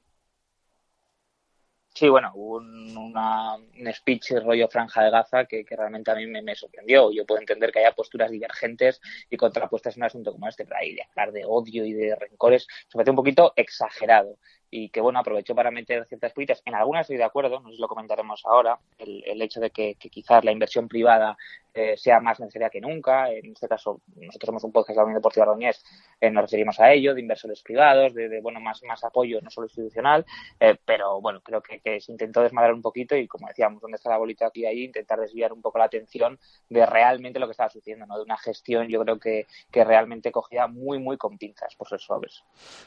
Sí, 1.94 2.08
bueno, 2.08 2.32
hubo 2.34 2.56
un, 2.56 2.96
una, 2.96 3.56
un 3.56 3.92
speech 3.92 4.30
rollo 4.42 4.66
franja 4.66 5.04
de 5.04 5.10
Gaza 5.10 5.44
que, 5.44 5.62
realmente 5.68 6.10
a 6.10 6.14
mí 6.14 6.26
me, 6.26 6.40
me, 6.40 6.54
sorprendió. 6.54 7.12
Yo 7.12 7.26
puedo 7.26 7.42
entender 7.42 7.70
que 7.70 7.80
haya 7.80 7.92
posturas 7.92 8.30
divergentes 8.30 9.02
y 9.28 9.36
contrapuestas 9.36 9.94
en 9.96 10.04
un 10.04 10.06
asunto 10.06 10.32
como 10.32 10.48
este, 10.48 10.64
pero 10.64 10.78
ahí 10.78 10.94
de 10.94 11.02
hablar 11.02 11.32
de 11.32 11.44
odio 11.44 11.84
y 11.84 11.92
de 11.92 12.16
rencores 12.16 12.66
se 12.88 12.96
parece 12.96 13.10
un 13.10 13.16
poquito 13.16 13.52
exagerado 13.56 14.38
y 14.76 14.88
que 14.88 15.00
bueno 15.00 15.20
aprovechó 15.20 15.54
para 15.54 15.70
meter 15.70 16.04
ciertas 16.06 16.32
políticas. 16.32 16.60
En 16.64 16.74
algunas 16.74 17.02
estoy 17.02 17.16
de 17.16 17.22
acuerdo, 17.22 17.60
no 17.60 17.68
sé 17.68 17.76
si 17.76 17.80
lo 17.80 17.86
comentaremos 17.86 18.42
ahora, 18.44 18.76
el, 18.98 19.22
el 19.24 19.40
hecho 19.40 19.60
de 19.60 19.70
que, 19.70 19.94
quizás 19.94 20.44
la 20.44 20.50
inversión 20.50 20.88
privada 20.88 21.36
eh, 21.72 21.96
sea 21.96 22.18
más 22.18 22.40
necesaria 22.40 22.70
que 22.70 22.80
nunca. 22.80 23.30
En 23.30 23.52
este 23.52 23.68
caso, 23.68 24.00
nosotros 24.16 24.46
somos 24.46 24.64
un 24.64 24.72
podcast 24.72 24.90
de 24.90 24.96
la 24.96 25.04
Unión 25.04 25.18
Deportiva 25.18 25.46
Roñés, 25.46 25.84
eh, 26.20 26.28
nos 26.28 26.42
referimos 26.42 26.80
a 26.80 26.92
ello, 26.92 27.14
de 27.14 27.20
inversores 27.20 27.62
privados, 27.62 28.14
de, 28.14 28.40
bueno 28.40 28.58
más, 28.58 28.82
más 28.82 29.04
apoyo, 29.04 29.40
no 29.40 29.50
solo 29.50 29.66
institucional, 29.66 30.26
eh, 30.58 30.76
pero 30.84 31.20
bueno, 31.20 31.40
creo 31.40 31.62
que, 31.62 31.78
que, 31.78 32.00
se 32.00 32.10
intentó 32.10 32.42
desmadrar 32.42 32.74
un 32.74 32.82
poquito 32.82 33.16
y 33.16 33.28
como 33.28 33.46
decíamos, 33.46 33.80
¿dónde 33.80 33.96
está 33.96 34.10
la 34.10 34.18
bolita 34.18 34.46
aquí 34.46 34.62
y 34.62 34.66
ahí? 34.66 34.84
Intentar 34.84 35.20
desviar 35.20 35.52
un 35.52 35.62
poco 35.62 35.78
la 35.78 35.84
atención 35.84 36.38
de 36.68 36.84
realmente 36.84 37.38
lo 37.38 37.46
que 37.46 37.52
estaba 37.52 37.70
sucediendo, 37.70 38.06
¿no? 38.06 38.16
De 38.16 38.24
una 38.24 38.38
gestión, 38.38 38.88
yo 38.88 39.00
creo 39.02 39.20
que, 39.20 39.46
que 39.70 39.84
realmente 39.84 40.32
cogida 40.32 40.66
muy, 40.66 40.98
muy 40.98 41.16
con 41.16 41.38
pinzas, 41.38 41.76
por 41.76 41.88
ser 41.88 42.00
suaves. 42.00 42.42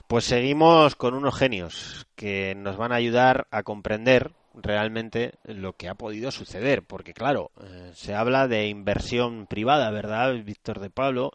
Pues 0.08 0.26
seguimos 0.26 0.96
con 0.96 1.14
unos 1.14 1.38
genios 1.38 1.77
que 2.16 2.56
nos 2.56 2.78
van 2.78 2.92
a 2.92 2.96
ayudar 2.96 3.48
a 3.52 3.64
comprender 3.64 4.34
realmente 4.54 5.36
lo 5.44 5.74
que 5.74 5.88
ha 5.88 5.96
podido 5.96 6.32
suceder, 6.32 6.84
porque 6.84 7.14
claro, 7.14 7.52
eh, 7.64 7.92
se 7.94 8.16
habla 8.16 8.48
de 8.48 8.68
inversión 8.68 9.46
privada, 9.48 9.92
¿verdad, 9.92 10.34
Víctor 10.44 10.80
de 10.80 10.90
Pablo? 10.90 11.32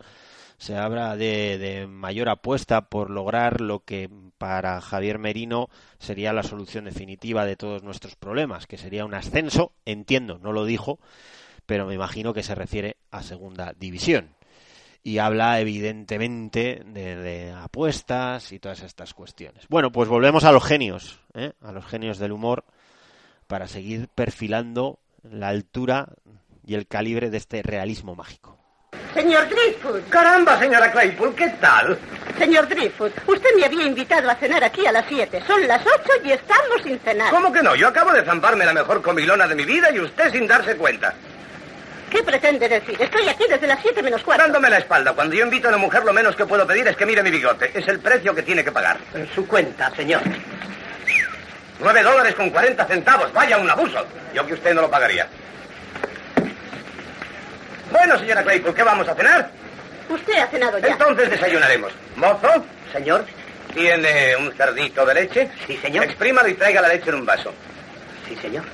Se 0.59 0.76
habla 0.76 1.16
de, 1.16 1.59
de, 1.59 1.87
mayor 1.87 2.28
apuesta 2.28 2.83
por 2.83 3.11
lograr 3.11 3.61
lo 3.61 3.81
que 3.81 4.09
para 4.38 4.81
Javier 4.81 5.18
Merino 5.18 5.68
sería 5.98 6.33
la 6.33 6.42
solución 6.42 6.85
definitiva 6.85 7.44
de 7.44 7.57
todos 7.57 7.83
nuestros 7.83 8.16
problemas, 8.16 8.66
que 8.66 8.78
sería 8.78 9.05
un 9.05 9.14
ascenso, 9.14 9.72
entiendo, 9.85 10.38
no 10.38 10.52
lo 10.52 10.64
dijo, 10.64 10.98
pero 11.66 11.87
me 11.87 11.94
imagino 11.94 12.33
que 12.33 12.42
se 12.42 12.55
refiere 12.55 12.96
a 13.11 13.22
segunda 13.22 13.72
división 13.78 14.35
y 15.05 15.19
habla 15.19 15.59
evidentemente 15.61 16.83
de, 16.85 17.17
de, 17.17 17.53
apuestas 17.53 18.53
y 18.53 18.59
todas 18.59 18.83
estas 18.83 19.15
cuestiones. 19.15 19.67
Bueno, 19.69 19.91
pues 19.91 20.09
volvemos 20.09 20.45
a 20.45 20.53
los 20.53 20.65
genios, 20.65 21.21
¿eh? 21.35 21.53
a 21.62 21.73
los 21.73 21.87
genios 21.87 22.19
del 22.19 22.33
humor, 22.33 22.65
para 23.47 23.67
seguir 23.67 24.09
perfilando 24.09 24.99
la 25.23 25.49
altura 25.49 26.09
y 26.65 26.75
el 26.75 26.87
calibre 26.87 27.31
de 27.31 27.38
este 27.38 27.62
realismo 27.62 28.15
mágico. 28.15 28.59
Señor 29.15 29.49
Driftwood. 29.49 30.03
Caramba, 30.09 30.59
señora 30.59 30.91
Claypool, 30.91 31.35
¿qué 31.35 31.49
tal? 31.61 31.99
Señor 32.38 32.67
Driftwood, 32.69 33.12
usted 33.27 33.51
me 33.57 33.65
había 33.65 33.87
invitado 33.87 34.31
a 34.31 34.35
cenar 34.37 34.65
aquí 34.65 34.87
a 34.87 34.93
las 34.93 35.05
7. 35.07 35.43
Son 35.47 35.67
las 35.67 35.83
8 35.83 36.11
y 36.25 36.33
estamos 36.33 36.83
sin 36.83 36.99
cenar. 37.01 37.31
¿Cómo 37.31 37.53
que 37.53 37.62
no? 37.62 37.75
Yo 37.75 37.88
acabo 37.88 38.12
de 38.12 38.25
zamparme 38.25 38.65
la 38.65 38.73
mejor 38.73 39.03
comilona 39.03 39.47
de 39.47 39.55
mi 39.55 39.65
vida 39.65 39.91
y 39.93 40.01
usted 40.01 40.31
sin 40.33 40.47
darse 40.47 40.77
cuenta. 40.77 41.15
¿Qué 42.12 42.22
pretende 42.22 42.68
decir? 42.68 43.01
Estoy 43.01 43.27
aquí 43.27 43.44
desde 43.48 43.66
las 43.66 43.81
7 43.81 44.03
menos 44.03 44.22
cuarto. 44.22 44.42
Dándome 44.42 44.68
la 44.68 44.77
espalda. 44.77 45.14
Cuando 45.14 45.35
yo 45.35 45.44
invito 45.44 45.68
a 45.68 45.70
una 45.70 45.79
mujer, 45.79 46.05
lo 46.05 46.12
menos 46.12 46.37
que 46.37 46.44
puedo 46.44 46.66
pedir 46.66 46.87
es 46.87 46.94
que 46.94 47.07
mire 47.07 47.22
mi 47.22 47.31
bigote. 47.31 47.70
Es 47.72 47.88
el 47.88 48.01
precio 48.01 48.35
que 48.35 48.42
tiene 48.42 48.62
que 48.62 48.70
pagar. 48.70 48.98
En 49.14 49.27
su 49.35 49.46
cuenta, 49.46 49.90
señor. 49.96 50.20
Nueve 51.81 52.03
dólares 52.03 52.35
con 52.35 52.51
cuarenta 52.51 52.85
centavos. 52.85 53.33
Vaya 53.33 53.57
un 53.57 53.70
abuso. 53.70 54.07
Yo 54.35 54.46
que 54.46 54.53
usted 54.53 54.75
no 54.75 54.83
lo 54.83 54.90
pagaría. 54.90 55.27
Bueno, 57.90 58.18
señora 58.18 58.42
Claypool, 58.42 58.75
¿qué 58.75 58.83
vamos 58.83 59.09
a 59.09 59.14
cenar? 59.14 59.51
Usted 60.11 60.35
ha 60.38 60.46
cenado 60.48 60.79
ya. 60.81 60.88
Entonces 60.88 61.31
desayunaremos. 61.31 61.94
¿Mozo? 62.16 62.62
Señor. 62.92 63.25
¿Tiene 63.72 64.37
un 64.37 64.53
cerdito 64.53 65.07
de 65.07 65.14
leche? 65.14 65.51
Sí, 65.66 65.79
señor. 65.79 66.05
Exprímalo 66.05 66.46
y 66.48 66.55
traiga 66.55 66.83
la 66.83 66.88
leche 66.88 67.09
en 67.09 67.16
un 67.16 67.25
vaso. 67.25 67.55
Sí, 68.29 68.37
señor. 68.37 68.64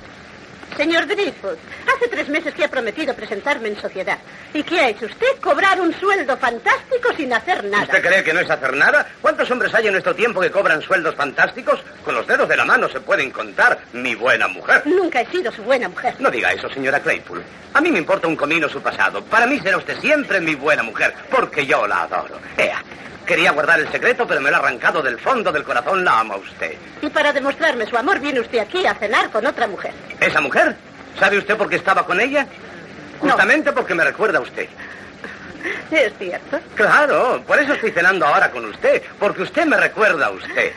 Señor 0.76 1.06
Driftwood, 1.06 1.56
hace 1.94 2.08
tres 2.08 2.28
meses 2.28 2.54
que 2.54 2.64
ha 2.64 2.68
prometido 2.68 3.14
presentarme 3.14 3.68
en 3.68 3.80
sociedad. 3.80 4.18
¿Y 4.54 4.62
qué 4.62 4.80
ha 4.80 4.88
hecho 4.90 5.06
usted? 5.06 5.26
Cobrar 5.40 5.80
un 5.80 5.92
sueldo 5.98 6.36
fantástico 6.36 7.12
sin 7.16 7.32
hacer 7.32 7.64
nada. 7.64 7.84
¿Usted 7.84 8.02
cree 8.02 8.22
que 8.22 8.32
no 8.32 8.40
es 8.40 8.50
hacer 8.50 8.76
nada? 8.76 9.06
¿Cuántos 9.20 9.50
hombres 9.50 9.74
hay 9.74 9.86
en 9.86 9.92
nuestro 9.92 10.14
tiempo 10.14 10.40
que 10.40 10.50
cobran 10.50 10.80
sueldos 10.82 11.14
fantásticos? 11.14 11.80
Con 12.04 12.14
los 12.14 12.26
dedos 12.26 12.48
de 12.48 12.56
la 12.56 12.64
mano 12.64 12.88
se 12.88 13.00
pueden 13.00 13.30
contar, 13.30 13.78
mi 13.92 14.14
buena 14.14 14.48
mujer. 14.48 14.82
Nunca 14.86 15.20
he 15.20 15.26
sido 15.26 15.50
su 15.50 15.62
buena 15.62 15.88
mujer. 15.88 16.14
No 16.18 16.30
diga 16.30 16.52
eso, 16.52 16.68
señora 16.70 17.00
Claypool. 17.00 17.42
A 17.74 17.80
mí 17.80 17.90
me 17.90 17.98
importa 17.98 18.28
un 18.28 18.36
comino 18.36 18.68
su 18.68 18.80
pasado. 18.80 19.22
Para 19.24 19.46
mí 19.46 19.58
será 19.60 19.76
usted 19.76 19.98
siempre 20.00 20.40
mi 20.40 20.54
buena 20.54 20.82
mujer, 20.82 21.12
porque 21.30 21.66
yo 21.66 21.86
la 21.86 22.02
adoro. 22.02 22.38
Ea, 22.56 22.82
Quería 23.28 23.52
guardar 23.52 23.78
el 23.78 23.92
secreto, 23.92 24.26
pero 24.26 24.40
me 24.40 24.50
lo 24.50 24.56
ha 24.56 24.60
arrancado 24.60 25.02
del 25.02 25.18
fondo 25.18 25.52
del 25.52 25.62
corazón. 25.62 26.02
La 26.02 26.20
ama 26.20 26.36
usted. 26.36 26.72
Y 27.02 27.10
para 27.10 27.30
demostrarme 27.30 27.84
su 27.84 27.94
amor, 27.98 28.20
viene 28.20 28.40
usted 28.40 28.58
aquí 28.58 28.86
a 28.86 28.94
cenar 28.94 29.28
con 29.28 29.44
otra 29.44 29.66
mujer. 29.66 29.92
¿Esa 30.18 30.40
mujer? 30.40 30.74
¿Sabe 31.20 31.36
usted 31.36 31.54
por 31.58 31.68
qué 31.68 31.76
estaba 31.76 32.06
con 32.06 32.18
ella? 32.22 32.46
Justamente 33.20 33.68
no. 33.68 33.74
porque 33.74 33.94
me 33.94 34.02
recuerda 34.02 34.38
a 34.38 34.40
usted. 34.40 34.66
¿Es 35.90 36.12
cierto? 36.18 36.58
Claro, 36.74 37.42
por 37.46 37.58
eso 37.58 37.74
estoy 37.74 37.90
cenando 37.90 38.26
ahora 38.26 38.50
con 38.50 38.64
usted, 38.64 39.02
porque 39.18 39.42
usted 39.42 39.66
me 39.66 39.76
recuerda 39.76 40.28
a 40.28 40.30
usted. 40.30 40.72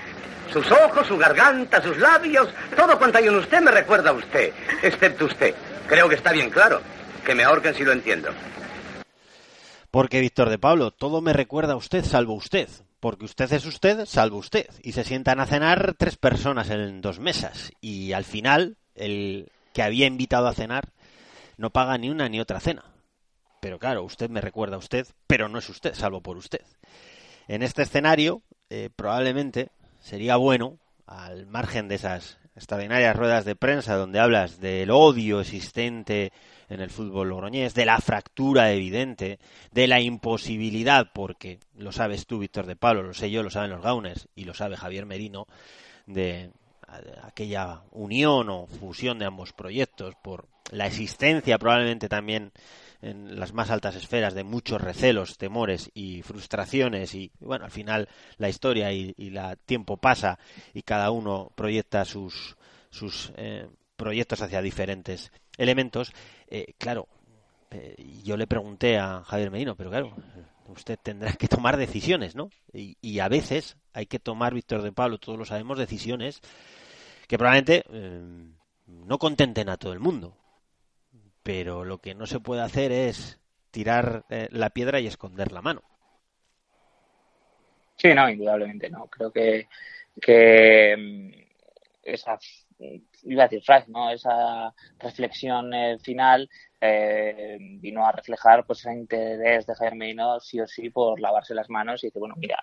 Sus 0.51 0.69
ojos, 0.71 1.07
su 1.07 1.17
garganta, 1.17 1.81
sus 1.81 1.97
labios, 1.99 2.49
todo 2.75 2.97
cuanto 2.97 3.19
hay 3.19 3.27
en 3.27 3.35
usted 3.35 3.61
me 3.61 3.71
recuerda 3.71 4.09
a 4.09 4.13
usted, 4.13 4.51
excepto 4.81 5.23
usted. 5.23 5.55
Creo 5.87 6.09
que 6.09 6.15
está 6.15 6.33
bien 6.33 6.49
claro. 6.49 6.81
Que 7.23 7.33
me 7.33 7.45
ahorquen 7.45 7.75
si 7.75 7.85
lo 7.85 7.93
entiendo. 7.93 8.33
Porque, 9.91 10.21
Víctor 10.21 10.49
de 10.49 10.57
Pablo, 10.57 10.91
todo 10.91 11.21
me 11.21 11.33
recuerda 11.33 11.73
a 11.73 11.77
usted 11.77 12.05
salvo 12.05 12.33
usted. 12.33 12.69
Porque 13.01 13.25
usted 13.25 13.51
es 13.51 13.65
usted 13.65 14.05
salvo 14.05 14.37
usted. 14.37 14.67
Y 14.81 14.93
se 14.93 15.03
sientan 15.03 15.39
a 15.39 15.45
cenar 15.45 15.95
tres 15.97 16.15
personas 16.15 16.69
en 16.69 17.01
dos 17.01 17.19
mesas. 17.19 17.73
Y 17.81 18.13
al 18.13 18.23
final, 18.23 18.77
el 18.95 19.51
que 19.73 19.83
había 19.83 20.05
invitado 20.05 20.47
a 20.47 20.53
cenar 20.53 20.93
no 21.57 21.71
paga 21.71 21.97
ni 21.97 22.09
una 22.09 22.29
ni 22.29 22.39
otra 22.39 22.61
cena. 22.61 22.85
Pero 23.59 23.79
claro, 23.79 24.03
usted 24.03 24.29
me 24.29 24.41
recuerda 24.41 24.77
a 24.77 24.79
usted, 24.79 25.07
pero 25.27 25.49
no 25.49 25.59
es 25.59 25.69
usted, 25.69 25.93
salvo 25.93 26.21
por 26.21 26.37
usted. 26.37 26.61
En 27.47 27.61
este 27.61 27.83
escenario, 27.83 28.41
eh, 28.69 28.89
probablemente 28.95 29.69
sería 29.99 30.37
bueno, 30.37 30.79
al 31.05 31.45
margen 31.45 31.87
de 31.87 31.95
esas 31.95 32.39
extraordinarias 32.55 33.15
ruedas 33.15 33.45
de 33.45 33.55
prensa 33.55 33.95
donde 33.95 34.19
hablas 34.19 34.59
del 34.59 34.89
odio 34.89 35.41
existente 35.41 36.31
en 36.71 36.79
el 36.79 36.89
fútbol 36.89 37.27
logroñés, 37.29 37.73
de 37.73 37.85
la 37.85 37.99
fractura 37.99 38.71
evidente, 38.71 39.39
de 39.71 39.87
la 39.87 39.99
imposibilidad, 39.99 41.11
porque 41.13 41.59
lo 41.75 41.91
sabes 41.91 42.25
tú, 42.25 42.39
Víctor 42.39 42.65
de 42.65 42.77
Pablo, 42.77 43.03
lo 43.03 43.13
sé 43.13 43.29
yo, 43.29 43.43
lo 43.43 43.49
saben 43.49 43.71
los 43.71 43.83
Gauners 43.83 44.29
y 44.35 44.45
lo 44.45 44.53
sabe 44.53 44.77
Javier 44.77 45.05
Merino, 45.05 45.47
de 46.07 46.49
aquella 47.23 47.81
unión 47.91 48.49
o 48.49 48.67
fusión 48.67 49.19
de 49.19 49.25
ambos 49.25 49.51
proyectos 49.51 50.15
por 50.23 50.47
la 50.71 50.87
existencia 50.87 51.57
probablemente 51.57 52.07
también 52.07 52.51
en 53.01 53.39
las 53.39 53.53
más 53.53 53.69
altas 53.69 53.95
esferas 53.95 54.33
de 54.33 54.43
muchos 54.43 54.79
recelos, 54.79 55.37
temores 55.37 55.91
y 55.93 56.21
frustraciones 56.21 57.15
y 57.15 57.31
bueno, 57.39 57.65
al 57.65 57.71
final 57.71 58.07
la 58.37 58.47
historia 58.47 58.93
y, 58.93 59.13
la 59.31 59.55
tiempo 59.55 59.97
pasa 59.97 60.39
y 60.73 60.83
cada 60.83 61.11
uno 61.11 61.51
proyecta 61.55 62.05
sus 62.05 62.55
sus 62.89 63.31
eh, 63.35 63.67
proyectos 64.01 64.41
hacia 64.41 64.61
diferentes 64.61 65.31
elementos, 65.57 66.11
eh, 66.47 66.73
claro, 66.77 67.07
eh, 67.71 67.95
yo 68.23 68.35
le 68.35 68.47
pregunté 68.47 68.97
a 68.97 69.23
Javier 69.23 69.51
Medino, 69.51 69.75
pero 69.75 69.89
claro, 69.89 70.13
usted 70.67 70.99
tendrá 71.01 71.33
que 71.33 71.47
tomar 71.47 71.77
decisiones, 71.77 72.35
¿no? 72.35 72.49
Y, 72.73 72.97
y, 73.01 73.19
a 73.19 73.29
veces 73.29 73.77
hay 73.93 74.07
que 74.07 74.19
tomar, 74.19 74.53
Víctor 74.53 74.81
de 74.81 74.91
Pablo, 74.91 75.19
todos 75.19 75.39
lo 75.39 75.45
sabemos, 75.45 75.77
decisiones 75.77 76.41
que 77.31 77.37
probablemente 77.37 77.85
eh, 77.89 78.21
no 78.87 79.17
contenten 79.17 79.69
a 79.69 79.77
todo 79.77 79.93
el 79.93 80.01
mundo. 80.01 80.35
Pero 81.43 81.85
lo 81.85 81.99
que 81.99 82.13
no 82.13 82.27
se 82.27 82.41
puede 82.41 82.61
hacer 82.61 82.91
es 82.91 83.39
tirar 83.71 84.25
eh, 84.29 84.49
la 84.51 84.69
piedra 84.71 84.99
y 84.99 85.07
esconder 85.07 85.53
la 85.53 85.61
mano. 85.61 85.81
Sí, 87.95 88.13
no, 88.13 88.29
indudablemente 88.29 88.89
no. 88.89 89.07
Creo 89.07 89.31
que, 89.31 89.69
que 90.21 90.95
mm, 90.97 91.41
esa 92.03 92.37
iba 93.23 93.43
a 93.43 93.47
decir 93.47 93.63
frase, 93.63 93.91
¿no? 93.91 94.09
Esa 94.09 94.73
reflexión 94.99 95.73
eh, 95.73 95.97
final 95.99 96.49
eh, 96.79 97.57
vino 97.59 98.05
a 98.05 98.11
reflejar 98.11 98.65
pues 98.65 98.79
ese 98.79 98.93
interés 98.93 99.65
de 99.65 99.75
Javier 99.75 99.95
Medino 99.95 100.39
sí 100.39 100.59
o 100.59 100.67
sí 100.67 100.89
por 100.89 101.19
lavarse 101.19 101.53
las 101.53 101.69
manos 101.69 102.03
y 102.03 102.07
decir, 102.07 102.19
bueno, 102.19 102.35
mira, 102.37 102.57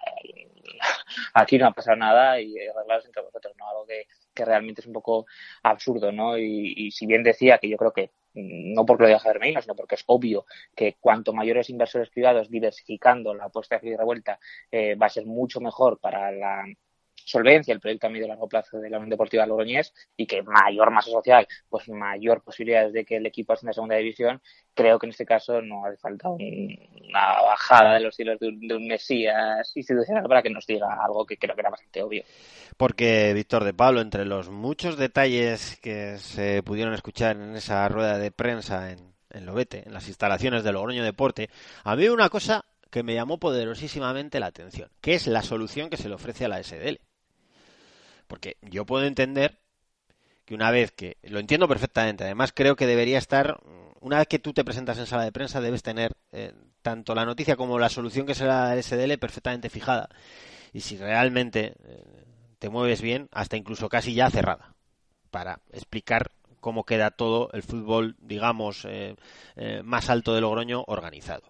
aquí 1.34 1.58
no 1.58 1.66
ha 1.66 1.72
pasado 1.72 1.96
nada 1.96 2.40
y 2.40 2.54
arreglaros 2.58 3.06
entre 3.06 3.22
vosotros, 3.22 3.54
¿no? 3.58 3.68
Algo 3.68 3.86
que, 3.86 4.06
que 4.34 4.44
realmente 4.44 4.80
es 4.80 4.86
un 4.86 4.92
poco 4.92 5.26
absurdo, 5.62 6.12
¿no? 6.12 6.36
Y, 6.36 6.74
y, 6.76 6.90
si 6.90 7.06
bien 7.06 7.22
decía 7.22 7.58
que 7.58 7.68
yo 7.68 7.76
creo 7.76 7.92
que 7.92 8.10
no 8.34 8.86
porque 8.86 9.02
lo 9.02 9.08
diga 9.08 9.18
Javier 9.18 9.40
Medino, 9.40 9.62
sino 9.62 9.74
porque 9.74 9.96
es 9.96 10.04
obvio 10.06 10.46
que 10.74 10.96
cuanto 11.00 11.32
mayores 11.32 11.70
inversores 11.70 12.10
privados 12.10 12.50
diversificando 12.50 13.34
la 13.34 13.46
apuesta 13.46 13.78
de 13.78 13.96
revuelta 13.96 14.38
eh, 14.70 14.94
va 14.94 15.06
a 15.06 15.10
ser 15.10 15.26
mucho 15.26 15.60
mejor 15.60 15.98
para 15.98 16.30
la 16.30 16.64
solvencia 17.28 17.74
el 17.74 17.80
proyecto 17.80 18.06
a 18.06 18.10
medio 18.10 18.24
y 18.26 18.28
largo 18.28 18.48
plazo 18.48 18.78
de 18.78 18.90
la 18.90 18.96
Unión 18.96 19.10
Deportiva 19.10 19.46
Logroñés 19.46 19.92
y 20.16 20.26
que 20.26 20.42
mayor 20.42 20.90
masa 20.90 21.10
social, 21.10 21.46
pues 21.68 21.88
mayor 21.88 22.42
posibilidades 22.42 22.92
de 22.92 23.04
que 23.04 23.16
el 23.16 23.26
equipo 23.26 23.52
ascienda 23.52 23.70
a 23.72 23.74
segunda 23.74 23.96
división, 23.96 24.40
creo 24.74 24.98
que 24.98 25.06
en 25.06 25.10
este 25.10 25.26
caso 25.26 25.60
no 25.60 25.84
hace 25.84 25.98
falta 25.98 26.28
una 26.30 27.42
bajada 27.42 27.94
de 27.94 28.00
los 28.00 28.14
cielos 28.14 28.38
de 28.40 28.48
un, 28.48 28.86
mesías 28.86 29.76
institucional 29.76 30.24
para 30.24 30.42
que 30.42 30.50
nos 30.50 30.66
diga 30.66 30.86
algo 31.04 31.26
que 31.26 31.36
creo 31.36 31.54
que 31.54 31.60
era 31.60 31.70
bastante 31.70 32.02
obvio. 32.02 32.24
Porque, 32.76 33.32
Víctor 33.34 33.64
de 33.64 33.74
Pablo, 33.74 34.00
entre 34.00 34.24
los 34.24 34.50
muchos 34.50 34.96
detalles 34.96 35.78
que 35.82 36.16
se 36.18 36.62
pudieron 36.62 36.94
escuchar 36.94 37.36
en 37.36 37.56
esa 37.56 37.86
rueda 37.88 38.18
de 38.18 38.30
prensa 38.30 38.92
en, 38.92 39.14
en 39.30 39.46
Lobete, 39.46 39.82
en 39.84 39.92
las 39.92 40.08
instalaciones 40.08 40.64
de 40.64 40.72
Logroño 40.72 41.04
Deporte, 41.04 41.50
había 41.84 42.12
una 42.12 42.28
cosa 42.28 42.64
que 42.90 43.02
me 43.02 43.14
llamó 43.14 43.38
poderosísimamente 43.38 44.40
la 44.40 44.46
atención, 44.46 44.90
que 45.00 45.14
es 45.14 45.26
la 45.26 45.42
solución 45.42 45.90
que 45.90 45.96
se 45.96 46.08
le 46.08 46.14
ofrece 46.14 46.44
a 46.44 46.48
la 46.48 46.62
SDL. 46.62 47.00
Porque 48.28 48.56
yo 48.62 48.86
puedo 48.86 49.04
entender 49.04 49.58
que 50.44 50.54
una 50.54 50.70
vez 50.70 50.92
que, 50.92 51.16
lo 51.24 51.40
entiendo 51.40 51.66
perfectamente, 51.66 52.24
además 52.24 52.52
creo 52.54 52.76
que 52.76 52.86
debería 52.86 53.18
estar, 53.18 53.60
una 54.00 54.18
vez 54.18 54.28
que 54.28 54.38
tú 54.38 54.52
te 54.52 54.64
presentas 54.64 54.98
en 54.98 55.06
sala 55.06 55.24
de 55.24 55.32
prensa, 55.32 55.60
debes 55.60 55.82
tener 55.82 56.12
eh, 56.30 56.52
tanto 56.82 57.14
la 57.14 57.26
noticia 57.26 57.56
como 57.56 57.78
la 57.78 57.88
solución 57.88 58.26
que 58.26 58.36
será 58.36 58.72
el 58.72 58.82
SDL 58.82 59.18
perfectamente 59.18 59.68
fijada. 59.68 60.08
Y 60.72 60.80
si 60.82 60.96
realmente 60.96 61.74
eh, 61.84 62.04
te 62.58 62.68
mueves 62.68 63.02
bien, 63.02 63.28
hasta 63.32 63.56
incluso 63.56 63.88
casi 63.88 64.14
ya 64.14 64.30
cerrada, 64.30 64.74
para 65.30 65.60
explicar 65.72 66.30
cómo 66.60 66.84
queda 66.84 67.10
todo 67.10 67.50
el 67.52 67.62
fútbol, 67.62 68.16
digamos, 68.20 68.84
eh, 68.84 69.16
eh, 69.56 69.82
más 69.84 70.10
alto 70.10 70.34
de 70.34 70.40
Logroño 70.40 70.84
organizado. 70.86 71.42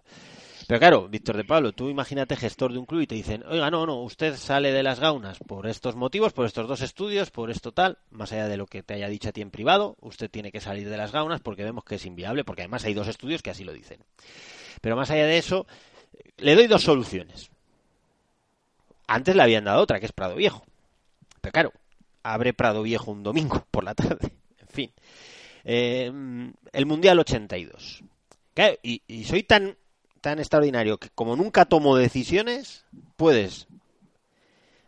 Pero 0.69 0.79
claro, 0.79 1.09
Víctor 1.09 1.35
de 1.35 1.45
Pablo, 1.45 1.71
tú 1.71 1.89
imagínate 1.89 2.35
gestor 2.35 2.71
de 2.71 2.77
un 2.77 2.85
club 2.85 3.01
y 3.01 3.07
te 3.07 3.15
dicen, 3.15 3.43
oiga, 3.47 3.71
no, 3.71 3.87
no, 3.87 4.03
usted 4.03 4.35
sale 4.35 4.71
de 4.71 4.83
las 4.83 4.99
gaunas 4.99 5.39
por 5.39 5.65
estos 5.65 5.95
motivos, 5.95 6.31
por 6.31 6.45
estos 6.45 6.67
dos 6.67 6.81
estudios, 6.81 7.31
por 7.31 7.49
esto 7.49 7.71
tal, 7.71 7.97
más 8.11 8.31
allá 8.33 8.47
de 8.47 8.55
lo 8.55 8.67
que 8.67 8.83
te 8.83 8.93
haya 8.93 9.09
dicho 9.09 9.29
a 9.29 9.31
ti 9.31 9.41
en 9.41 9.49
privado, 9.49 9.97
usted 9.99 10.29
tiene 10.29 10.51
que 10.51 10.61
salir 10.61 10.87
de 10.87 10.95
las 10.95 11.11
gaunas 11.11 11.41
porque 11.41 11.63
vemos 11.63 11.83
que 11.83 11.95
es 11.95 12.05
inviable, 12.05 12.43
porque 12.43 12.61
además 12.61 12.85
hay 12.85 12.93
dos 12.93 13.07
estudios 13.07 13.41
que 13.41 13.49
así 13.49 13.63
lo 13.63 13.73
dicen. 13.73 13.97
Pero 14.79 14.95
más 14.95 15.09
allá 15.09 15.25
de 15.25 15.39
eso, 15.39 15.65
le 16.37 16.53
doy 16.53 16.67
dos 16.67 16.83
soluciones. 16.83 17.49
Antes 19.07 19.35
le 19.35 19.41
habían 19.41 19.63
dado 19.63 19.81
otra, 19.81 19.99
que 19.99 20.05
es 20.05 20.11
Prado 20.11 20.35
Viejo. 20.35 20.63
Pero 21.41 21.51
claro, 21.51 21.73
abre 22.21 22.53
Prado 22.53 22.83
Viejo 22.83 23.09
un 23.09 23.23
domingo 23.23 23.65
por 23.71 23.83
la 23.83 23.95
tarde. 23.95 24.33
En 24.59 24.67
fin. 24.67 24.91
Eh, 25.63 26.11
el 26.73 26.85
Mundial 26.85 27.17
82. 27.17 28.03
Claro, 28.53 28.77
y, 28.83 29.01
y 29.07 29.23
soy 29.23 29.41
tan 29.41 29.75
tan 30.19 30.39
extraordinario 30.39 30.97
que 30.97 31.09
como 31.09 31.35
nunca 31.35 31.65
tomo 31.65 31.95
decisiones, 31.95 32.85
puedes. 33.15 33.67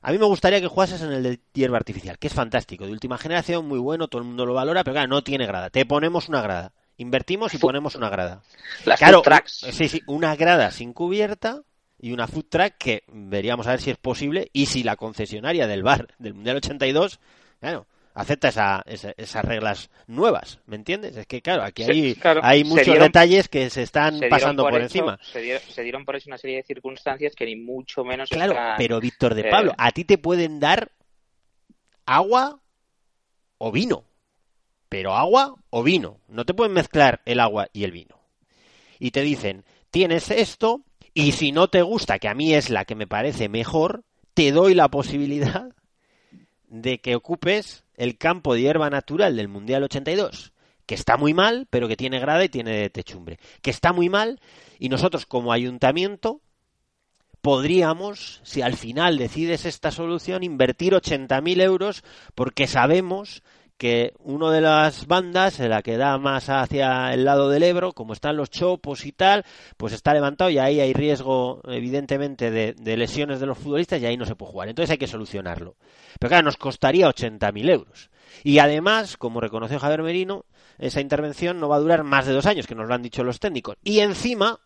A 0.02 0.12
mí 0.12 0.18
me 0.18 0.26
gustaría 0.26 0.60
que 0.60 0.68
jugases 0.68 1.02
en 1.02 1.12
el 1.12 1.24
de 1.24 1.40
hierba 1.54 1.78
artificial, 1.78 2.18
que 2.18 2.28
es 2.28 2.34
fantástico, 2.34 2.86
de 2.86 2.92
última 2.92 3.18
generación, 3.18 3.68
muy 3.68 3.80
bueno, 3.80 4.08
todo 4.08 4.22
el 4.22 4.28
mundo 4.28 4.46
lo 4.46 4.54
valora, 4.54 4.84
pero 4.84 4.96
claro, 4.96 5.08
no 5.08 5.24
tiene 5.24 5.46
grada. 5.46 5.70
Te 5.70 5.86
ponemos 5.86 6.28
una 6.28 6.42
grada. 6.42 6.74
Invertimos 6.98 7.54
y 7.54 7.58
ponemos 7.58 7.96
una 7.96 8.10
grada. 8.10 8.42
Las 8.86 9.00
claro, 9.00 9.20
food 9.20 9.24
tracks. 9.24 9.66
sí, 9.72 9.90
sí, 9.90 10.02
una 10.08 10.36
grada 10.36 10.72
sin 10.72 10.94
cubierta 10.94 11.64
y 12.00 12.14
una 12.14 12.28
food 12.28 12.46
track 12.50 12.78
que 12.78 13.04
veríamos 13.08 13.68
a 13.68 13.72
ver 13.72 13.82
si 13.82 13.92
es 13.92 13.98
posible 13.98 14.50
y 14.54 14.66
si 14.66 14.84
la 14.84 14.96
concesionaria 14.96 15.68
del 15.68 15.84
bar 15.84 16.08
del 16.18 16.34
Mundial 16.34 16.58
82, 16.58 17.20
claro, 17.60 17.88
acepta 18.14 18.50
esa, 18.50 18.84
esa, 18.86 19.14
esas 19.18 19.46
reglas 19.46 19.90
nuevas, 20.08 20.60
¿me 20.66 20.76
entiendes? 20.76 21.16
Es 21.18 21.26
que 21.28 21.42
claro, 21.42 21.64
aquí 21.64 21.84
hay, 21.84 22.14
Sí, 22.14 22.20
claro. 22.20 22.42
hay 22.44 22.60
Se 22.64 22.66
muchos 22.66 22.86
dieron- 22.88 23.04
detalles 23.08 23.48
que 23.50 23.70
se 23.70 23.84
están 23.84 24.20
se 24.20 24.28
pasando 24.28 24.64
por, 24.64 24.82
encima. 24.82 25.18
Se 25.24 25.40
dieron, 25.42 25.62
se 25.70 25.82
dieron 25.84 26.06
por 26.06 26.16
eso 26.16 26.30
una 26.30 26.38
serie 26.38 26.58
de 26.58 26.64
circunstancias 26.64 27.34
que 27.36 27.46
ni 27.46 27.56
mucho 27.56 28.04
menos 28.04 28.30
Claro, 28.30 28.52
están, 28.54 28.76
pero 28.78 29.00
Víctor 29.00 29.34
de 29.36 29.42
eh, 29.42 29.50
Pablo, 29.50 29.74
a 29.78 29.92
ti 29.92 30.04
te 30.06 30.18
pueden 30.18 30.60
dar 30.60 30.92
agua 32.06 32.60
o 33.58 33.72
vino. 33.72 34.04
Pero 34.90 35.14
agua 35.16 35.56
o 35.70 35.84
vino. 35.84 36.20
No 36.28 36.46
te 36.46 36.54
pueden 36.54 36.74
mezclar 36.74 37.22
el 37.26 37.40
agua 37.40 37.70
y 37.74 37.84
el 37.86 37.92
vino. 37.92 38.20
Y 39.00 39.12
te 39.12 39.22
dicen, 39.22 39.64
tienes 39.90 40.30
esto 40.32 40.82
y 41.14 41.32
si 41.32 41.52
no 41.52 41.70
te 41.70 41.82
gusta, 41.82 42.20
que 42.20 42.28
a 42.28 42.34
mí 42.34 42.54
es 42.54 42.70
la 42.70 42.86
que 42.86 42.96
me 42.96 43.08
parece 43.08 43.50
mejor, 43.50 44.04
te 44.34 44.52
doy 44.52 44.74
la 44.74 44.90
posibilidad 44.90 45.70
de 46.68 47.00
que 47.00 47.16
ocupes 47.16 47.84
el 48.02 48.18
campo 48.18 48.56
de 48.56 48.62
hierba 48.62 48.90
natural 48.90 49.36
del 49.38 49.48
Mundial 49.48 49.84
82, 49.84 50.54
que 50.88 50.96
está 50.96 51.18
muy 51.18 51.36
mal, 51.36 51.68
pero 51.70 51.88
que 51.88 51.96
tiene 51.96 52.20
grada 52.20 52.44
y 52.44 52.50
tiene 52.50 52.90
techumbre, 52.90 53.38
que 53.62 53.70
está 53.70 53.94
muy 53.94 54.10
mal 54.10 54.40
y 54.80 54.90
nosotros 54.90 55.28
como 55.28 55.54
ayuntamiento 55.54 56.42
podríamos, 57.42 58.42
si 58.44 58.64
al 58.64 58.76
final 58.76 59.20
decides 59.20 59.66
esta 59.66 59.92
solución, 59.92 60.42
invertir 60.42 60.94
80.000 60.94 61.62
euros 61.62 62.04
porque 62.34 62.66
sabemos 62.66 63.44
que 63.82 64.14
una 64.20 64.52
de 64.52 64.62
las 64.62 65.08
bandas, 65.08 65.58
la 65.58 65.82
que 65.82 65.98
da 65.98 66.20
más 66.20 66.50
hacia 66.50 67.12
el 67.16 67.26
lado 67.26 67.50
del 67.50 67.64
Ebro, 67.64 67.94
como 67.94 68.14
están 68.14 68.38
los 68.38 68.52
chopos 68.52 69.08
y 69.08 69.12
tal, 69.12 69.44
pues 69.76 69.92
está 69.92 70.14
levantado 70.14 70.52
y 70.52 70.60
ahí 70.60 70.80
hay 70.80 70.94
riesgo, 70.94 71.62
evidentemente, 71.66 72.52
de, 72.52 72.76
lesiones 72.96 73.40
de 73.40 73.48
los 73.48 73.58
futbolistas 73.58 74.00
y 74.00 74.06
ahí 74.06 74.18
no 74.18 74.28
se 74.28 74.36
puede 74.36 74.52
jugar. 74.52 74.70
Entonces 74.70 74.92
hay 74.92 75.00
que 75.00 75.08
solucionarlo. 75.08 75.78
Pero 76.20 76.30
claro, 76.30 76.46
nos 76.46 76.58
costaría 76.58 77.10
80.000 77.10 77.72
euros. 77.72 78.12
Y 78.44 78.60
además, 78.60 79.18
como 79.18 79.42
reconoció 79.42 79.80
Javier 79.80 80.04
Merino, 80.04 80.46
esa 80.78 81.02
intervención 81.02 81.60
no 81.60 81.68
va 81.68 81.78
a 81.78 81.80
durar 81.80 82.04
más 82.04 82.28
de 82.28 82.34
dos 82.34 82.46
años, 82.46 82.68
que 82.68 82.76
nos 82.76 82.88
lo 82.88 82.94
han 82.94 83.02
dicho 83.02 83.24
los 83.24 83.40
técnicos. 83.40 83.78
Y 83.84 84.02
encima, 84.02 84.60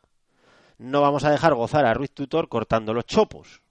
no 0.77 0.99
vamos 0.99 1.23
a 1.23 1.31
dejar 1.31 1.53
gozar 1.53 1.85
a 1.85 1.93
Ruiz 1.93 2.11
Tutor 2.11 2.49
cortando 2.49 2.93
los 2.93 3.05
chopos. 3.05 3.61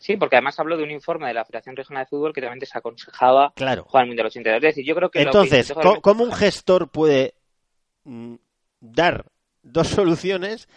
Sí, 0.00 0.16
porque 0.16 0.36
además 0.36 0.58
habló 0.58 0.78
de 0.78 0.82
un 0.84 0.90
informe 0.90 1.28
de 1.28 1.34
la 1.34 1.44
Federación 1.44 1.76
Regional 1.76 2.04
de 2.04 2.08
Fútbol 2.08 2.32
que 2.32 2.40
también 2.40 2.58
desaconsejaba 2.58 3.52
Claro. 3.54 3.84
jugar 3.84 4.02
al 4.02 4.08
Mundial 4.08 4.26
82. 4.28 4.56
Es 4.56 4.62
decir, 4.74 4.84
yo 4.84 4.94
creo 4.94 5.10
que 5.10 5.18
lo 5.18 5.24
que 5.24 5.28
Entonces, 5.28 5.68
intentó 5.70 6.00
¿cómo, 6.00 6.24
un 6.24 6.32
gestor 6.32 6.88
puede 6.90 7.34
mm, 8.04 8.36
dar 8.80 9.26
dos 9.62 9.88
soluciones 9.88 10.68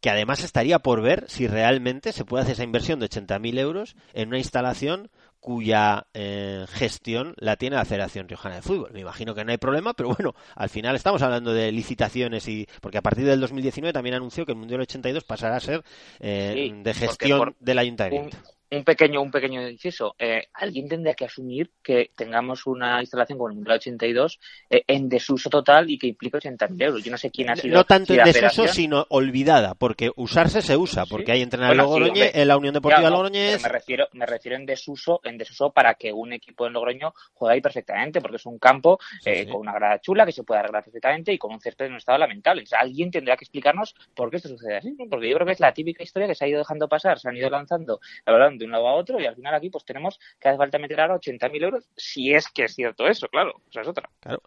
que 0.00 0.10
además 0.10 0.42
estaría 0.44 0.80
por 0.80 1.00
ver 1.00 1.24
si 1.28 1.46
realmente 1.46 2.12
se 2.12 2.24
puede 2.24 2.42
hacer 2.42 2.54
esa 2.54 2.64
inversión 2.64 2.98
de 3.00 3.06
80.000 3.08 3.58
euros 3.58 3.96
en 4.12 4.28
una 4.28 4.38
instalación 4.38 5.10
cuya 5.40 6.06
eh, 6.12 6.64
gestión 6.68 7.34
la 7.38 7.56
tiene 7.56 7.76
la 7.76 7.84
Federación 7.84 8.28
Riojana 8.28 8.56
de 8.56 8.62
Fútbol. 8.62 8.90
Me 8.92 9.00
imagino 9.00 9.32
que 9.34 9.44
no 9.44 9.52
hay 9.52 9.58
problema, 9.58 9.94
pero 9.94 10.08
bueno, 10.14 10.34
al 10.56 10.68
final 10.68 10.96
estamos 10.96 11.22
hablando 11.22 11.52
de 11.54 11.70
licitaciones 11.72 12.48
y 12.48 12.66
porque 12.80 12.98
a 12.98 13.02
partir 13.02 13.24
del 13.26 13.40
2019 13.40 13.92
también 13.92 14.16
anunció 14.16 14.44
que 14.44 14.52
el 14.52 14.58
Mundial 14.58 14.80
82 14.80 15.22
pasará 15.24 15.56
a 15.56 15.60
ser 15.60 15.84
eh, 16.18 16.52
Sí, 16.52 16.82
de 16.82 16.94
gestión 16.94 17.38
por 17.38 17.56
del 17.60 17.76
un, 17.76 17.80
ayuntamiento. 17.80 18.36
un 18.36 18.55
pequeño 18.84 19.22
un 19.22 19.30
pequeño 19.30 19.66
inciso. 19.68 20.14
Eh, 20.18 20.48
alguien 20.54 20.88
tendría 20.88 21.14
que 21.14 21.24
asumir 21.24 21.70
que 21.82 22.10
tengamos 22.16 22.66
una 22.66 23.00
instalación 23.00 23.38
como 23.38 23.50
el 23.50 23.56
Mundial 23.56 23.76
82 23.76 24.40
eh, 24.70 24.84
en 24.86 25.08
desuso 25.08 25.48
total 25.50 25.90
y 25.90 25.98
que 25.98 26.08
implique 26.08 26.38
80.000 26.38 26.82
euros. 26.82 27.04
Yo 27.04 27.10
no 27.10 27.18
sé 27.18 27.30
quién 27.30 27.50
ha 27.50 27.56
sido 27.56 27.74
No 27.74 27.84
tanto 27.84 28.12
si 28.12 28.18
en 28.18 28.26
la 28.26 28.32
desuso, 28.32 28.68
sino 28.68 29.06
olvidada, 29.10 29.74
porque 29.74 30.10
usarse 30.16 30.62
se 30.62 30.76
usa, 30.76 31.06
porque 31.06 31.32
hay 31.32 31.42
entrenar 31.42 31.76
Bueno, 31.76 31.94
sí, 31.94 32.02
hombre. 32.10 32.30
en 32.34 32.48
la 32.48 32.56
Unión 32.56 32.74
Deportiva 32.74 33.10
Logroñés. 33.10 33.52
pero 33.52 33.62
me 33.62 33.68
refiero, 33.68 34.08
me 34.12 34.26
refiero 34.26 34.56
en 34.56 34.66
desuso, 34.66 35.20
en 35.24 35.38
desuso 35.38 35.70
para 35.70 35.94
que 35.94 36.12
un 36.12 36.32
equipo 36.32 36.66
en 36.66 36.72
Logroño 36.72 37.14
juegue 37.34 37.54
ahí 37.54 37.60
perfectamente, 37.60 38.20
porque 38.20 38.36
es 38.36 38.46
un 38.46 38.58
campo 38.58 38.98
eh, 39.24 39.46
con 39.46 39.60
una 39.60 39.72
grada 39.72 40.00
chula 40.00 40.26
que 40.26 40.32
se 40.32 40.42
puede 40.42 40.60
arreglar 40.60 40.84
perfectamente 40.84 41.32
y 41.32 41.38
con 41.38 41.52
un 41.52 41.60
césped 41.60 41.86
en 41.86 41.92
un 41.92 41.98
estado 41.98 42.18
lamentable. 42.18 42.62
O 42.62 42.66
sea, 42.66 42.80
alguien 42.80 43.10
tendrá 43.10 43.36
que 43.36 43.44
explicarnos 43.44 43.94
por 44.14 44.30
qué 44.30 44.36
esto 44.36 44.48
sucede 44.48 44.76
así, 44.76 44.96
porque 45.08 45.28
yo 45.28 45.36
creo 45.36 45.46
que 45.46 45.52
es 45.52 45.60
la 45.60 45.72
típica 45.72 46.02
historia 46.02 46.28
que 46.28 46.34
se 46.34 46.44
ha 46.44 46.48
ido 46.48 46.58
dejando 46.58 46.88
pasar, 46.88 47.18
se 47.18 47.28
han 47.28 47.36
ido 47.36 47.50
lanzando 47.50 48.00
el 48.24 48.34
de 48.58 48.64
un 48.64 48.72
lado 48.72 48.88
a 48.88 48.94
otro 48.94 49.20
y 49.20 49.26
al 49.26 49.34
final 49.34 49.54
aquí 49.54 49.70
pues 49.70 49.84
tenemos 49.84 50.18
que 50.40 50.48
hace 50.48 50.58
falta 50.58 50.78
meter 50.78 51.00
ahora 51.00 51.16
80.000 51.16 51.64
euros, 51.64 51.88
si 51.96 52.32
es 52.32 52.48
que 52.48 52.64
es 52.64 52.74
cierto 52.74 53.06
eso, 53.06 53.28
claro, 53.28 53.52
o 53.68 53.72
sea, 53.72 53.82
es 53.82 53.88
otra. 53.88 54.08
Claro. 54.20 54.42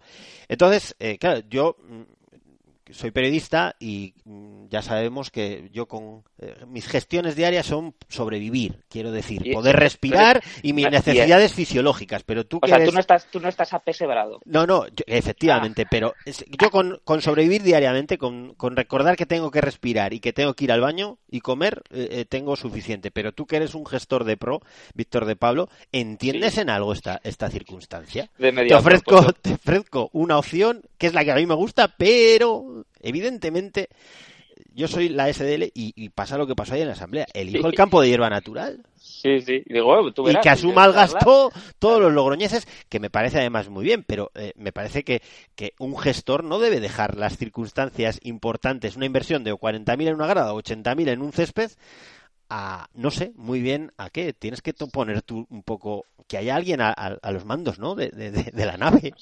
Entonces, 0.47 0.95
eh, 0.99 1.17
claro, 1.17 1.41
yo 1.47 1.77
soy 2.91 3.11
periodista 3.11 3.75
y 3.79 4.13
mm, 4.25 4.67
ya 4.69 4.81
sabemos 4.81 5.31
que 5.31 5.69
yo 5.71 5.87
con 5.87 6.23
eh, 6.39 6.55
mis 6.67 6.87
gestiones 6.87 7.35
diarias 7.35 7.65
son 7.65 7.93
sobrevivir, 8.07 8.83
quiero 8.89 9.11
decir, 9.11 9.45
Y- 9.45 9.53
poder 9.53 9.73
pero- 9.75 9.83
respirar 9.83 10.43
y 10.63 10.73
mis 10.73 10.87
y- 10.87 10.89
necesidades 10.89 11.53
fisiológicas, 11.53 12.23
pero 12.23 12.45
tú 12.45 12.57
O 12.57 12.61
que 12.61 12.67
sea, 12.67 12.77
eres- 12.77 12.89
tú 12.89 12.93
no 12.93 12.99
estás, 12.99 13.25
tú 13.31 13.39
no 13.39 13.49
estás 13.49 13.73
apesebrado. 13.73 14.39
No, 14.45 14.65
no, 14.65 14.87
yo- 14.87 15.03
efectivamente, 15.07 15.85
pero 15.89 16.13
es- 16.25 16.45
yo 16.59 16.69
con, 16.71 16.99
con 17.03 17.21
sobrevivir 17.21 17.63
diariamente, 17.63 18.17
con, 18.17 18.53
con 18.55 18.75
recordar 18.75 19.15
que 19.15 19.25
tengo 19.25 19.51
que 19.51 19.61
respirar 19.61 20.13
y 20.13 20.19
que 20.19 20.33
tengo 20.33 20.53
que 20.53 20.63
ir 20.65 20.71
al 20.71 20.81
baño 20.81 21.17
y 21.29 21.41
comer, 21.41 21.83
eh, 21.91 22.07
eh, 22.11 22.25
tengo 22.25 22.55
suficiente. 22.55 23.11
Pero 23.11 23.31
tú 23.33 23.45
que 23.45 23.57
eres 23.57 23.75
un 23.75 23.85
gestor 23.85 24.23
de 24.23 24.37
pro, 24.37 24.61
Víctor 24.93 25.25
de 25.25 25.35
Pablo, 25.35 25.69
¿entiendes 25.91 26.57
en 26.57 26.69
algo 26.69 26.93
esta, 26.93 27.19
esta 27.23 27.49
circunstancia? 27.49 28.29
De 28.37 28.51
Te 28.51 28.73
ofrezco, 28.75 29.21
pues, 29.23 29.35
te 29.41 29.53
ofrezco 29.53 30.09
una 30.13 30.37
opción 30.37 30.81
que 30.97 31.07
es 31.07 31.13
la 31.13 31.23
que 31.23 31.31
a 31.31 31.35
mí 31.35 31.45
me 31.45 31.55
gusta, 31.55 31.93
pero 31.97 32.78
evidentemente 33.01 33.89
yo 34.73 34.87
soy 34.87 35.09
la 35.09 35.31
SDL 35.31 35.63
y, 35.73 35.93
y 35.95 36.09
pasa 36.09 36.37
lo 36.37 36.45
que 36.47 36.55
pasó 36.55 36.73
ahí 36.73 36.81
en 36.81 36.87
la 36.87 36.93
asamblea. 36.93 37.25
Elijo 37.33 37.67
el 37.67 37.75
campo 37.75 38.01
de 38.01 38.09
hierba 38.09 38.29
natural 38.29 38.83
Sí, 38.97 39.41
sí. 39.41 39.63
Y 39.65 39.73
digo, 39.73 40.11
tú 40.13 40.23
y 40.23 40.27
verás, 40.27 40.43
que 40.43 40.49
si 40.49 40.67
asuma 40.67 40.85
el 40.85 40.91
gasto 40.93 41.51
todos 41.79 42.01
los 42.01 42.13
logroñeses, 42.13 42.67
que 42.89 42.99
me 42.99 43.09
parece 43.09 43.39
además 43.39 43.69
muy 43.69 43.83
bien, 43.85 44.03
pero 44.05 44.31
eh, 44.35 44.51
me 44.55 44.71
parece 44.71 45.03
que, 45.03 45.21
que 45.55 45.73
un 45.79 45.97
gestor 45.97 46.43
no 46.43 46.59
debe 46.59 46.79
dejar 46.79 47.15
las 47.17 47.37
circunstancias 47.37 48.19
importantes, 48.23 48.95
una 48.97 49.05
inversión 49.05 49.43
de 49.43 49.53
40.000 49.53 50.07
en 50.09 50.15
una 50.15 50.27
grada 50.27 50.53
o 50.53 50.61
80.000 50.61 51.09
en 51.09 51.21
un 51.21 51.31
césped, 51.31 51.71
a, 52.49 52.89
no 52.93 53.11
sé 53.11 53.31
muy 53.35 53.61
bien 53.61 53.91
a 53.97 54.09
qué. 54.09 54.33
Tienes 54.33 54.61
que 54.61 54.73
poner 54.73 55.21
tú 55.21 55.47
un 55.49 55.63
poco, 55.63 56.05
que 56.27 56.37
haya 56.37 56.55
alguien 56.55 56.81
a, 56.81 56.89
a- 56.89 57.17
a 57.21 57.31
los 57.31 57.45
mandos, 57.45 57.79
¿no? 57.79 57.95
De, 57.95 58.09
de- 58.09 58.31
de- 58.31 58.51
de 58.51 58.65
la 58.65 58.77
nave. 58.77 59.13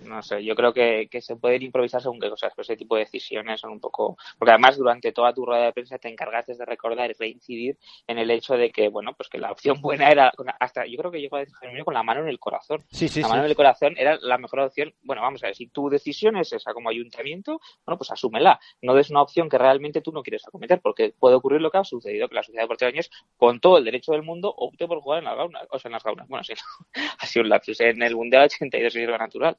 No 0.00 0.22
sé, 0.22 0.44
yo 0.44 0.54
creo 0.54 0.72
que, 0.72 1.08
que 1.10 1.22
se 1.22 1.36
pueden 1.36 1.62
improvisar 1.62 2.02
según 2.02 2.20
qué 2.20 2.28
cosas, 2.28 2.52
pero 2.54 2.62
ese 2.62 2.76
tipo 2.76 2.96
de 2.96 3.04
decisiones 3.04 3.60
son 3.60 3.72
un 3.72 3.80
poco... 3.80 4.16
Porque 4.38 4.50
además 4.50 4.76
durante 4.76 5.12
toda 5.12 5.32
tu 5.32 5.46
rueda 5.46 5.64
de 5.64 5.72
prensa 5.72 5.98
te 5.98 6.08
encargaste 6.08 6.54
de 6.54 6.64
recordar 6.64 7.10
y 7.10 7.14
reincidir 7.14 7.78
en 8.06 8.18
el 8.18 8.30
hecho 8.30 8.56
de 8.56 8.70
que, 8.70 8.88
bueno, 8.88 9.14
pues 9.14 9.28
que 9.28 9.38
la 9.38 9.52
opción 9.52 9.80
buena 9.80 10.10
era, 10.10 10.32
hasta 10.60 10.86
yo 10.86 10.98
creo 10.98 11.10
que 11.10 11.20
llegó 11.20 11.36
a 11.36 11.40
decir 11.40 11.54
con 11.84 11.94
la 11.94 12.02
mano 12.02 12.20
en 12.20 12.28
el 12.28 12.38
corazón. 12.38 12.84
Sí, 12.90 13.08
sí, 13.08 13.20
la 13.20 13.26
sí. 13.26 13.30
mano 13.30 13.44
en 13.44 13.50
el 13.50 13.56
corazón 13.56 13.94
era 13.96 14.18
la 14.20 14.38
mejor 14.38 14.60
opción. 14.60 14.94
Bueno, 15.02 15.22
vamos 15.22 15.42
a 15.42 15.46
ver, 15.46 15.56
si 15.56 15.68
tu 15.68 15.88
decisión 15.88 16.36
es 16.36 16.52
esa 16.52 16.74
como 16.74 16.90
ayuntamiento, 16.90 17.60
bueno, 17.84 17.98
pues 17.98 18.10
asúmela. 18.10 18.60
No 18.82 18.94
des 18.94 19.10
una 19.10 19.22
opción 19.22 19.48
que 19.48 19.58
realmente 19.58 20.00
tú 20.00 20.12
no 20.12 20.22
quieres 20.22 20.46
acometer, 20.46 20.80
porque 20.80 21.14
puede 21.18 21.36
ocurrir 21.36 21.60
lo 21.60 21.70
que 21.70 21.78
ha 21.78 21.84
sucedido, 21.84 22.28
que 22.28 22.34
la 22.34 22.42
Sociedad 22.42 22.64
Deportiva 22.64 22.90
de 22.90 22.98
Años, 22.98 23.10
con 23.36 23.60
todo 23.60 23.78
el 23.78 23.84
derecho 23.84 24.12
del 24.12 24.22
mundo, 24.22 24.52
opte 24.56 24.86
por 24.86 25.00
jugar 25.00 25.20
en 25.20 25.24
las 25.24 25.36
gaunas, 25.36 25.66
o 25.70 25.78
sea, 25.78 25.88
en 25.88 25.92
las 25.92 26.04
gaunas. 26.04 26.28
Bueno, 26.28 26.44
sí, 26.44 26.54
ha 27.18 27.26
sido 27.26 27.44
un 27.44 27.48
lapsus 27.48 27.80
en 27.80 28.02
el 28.02 28.14
Mundial 28.14 28.44
82 28.44 28.96
y 28.96 29.02
es 29.02 29.08
natural. 29.08 29.56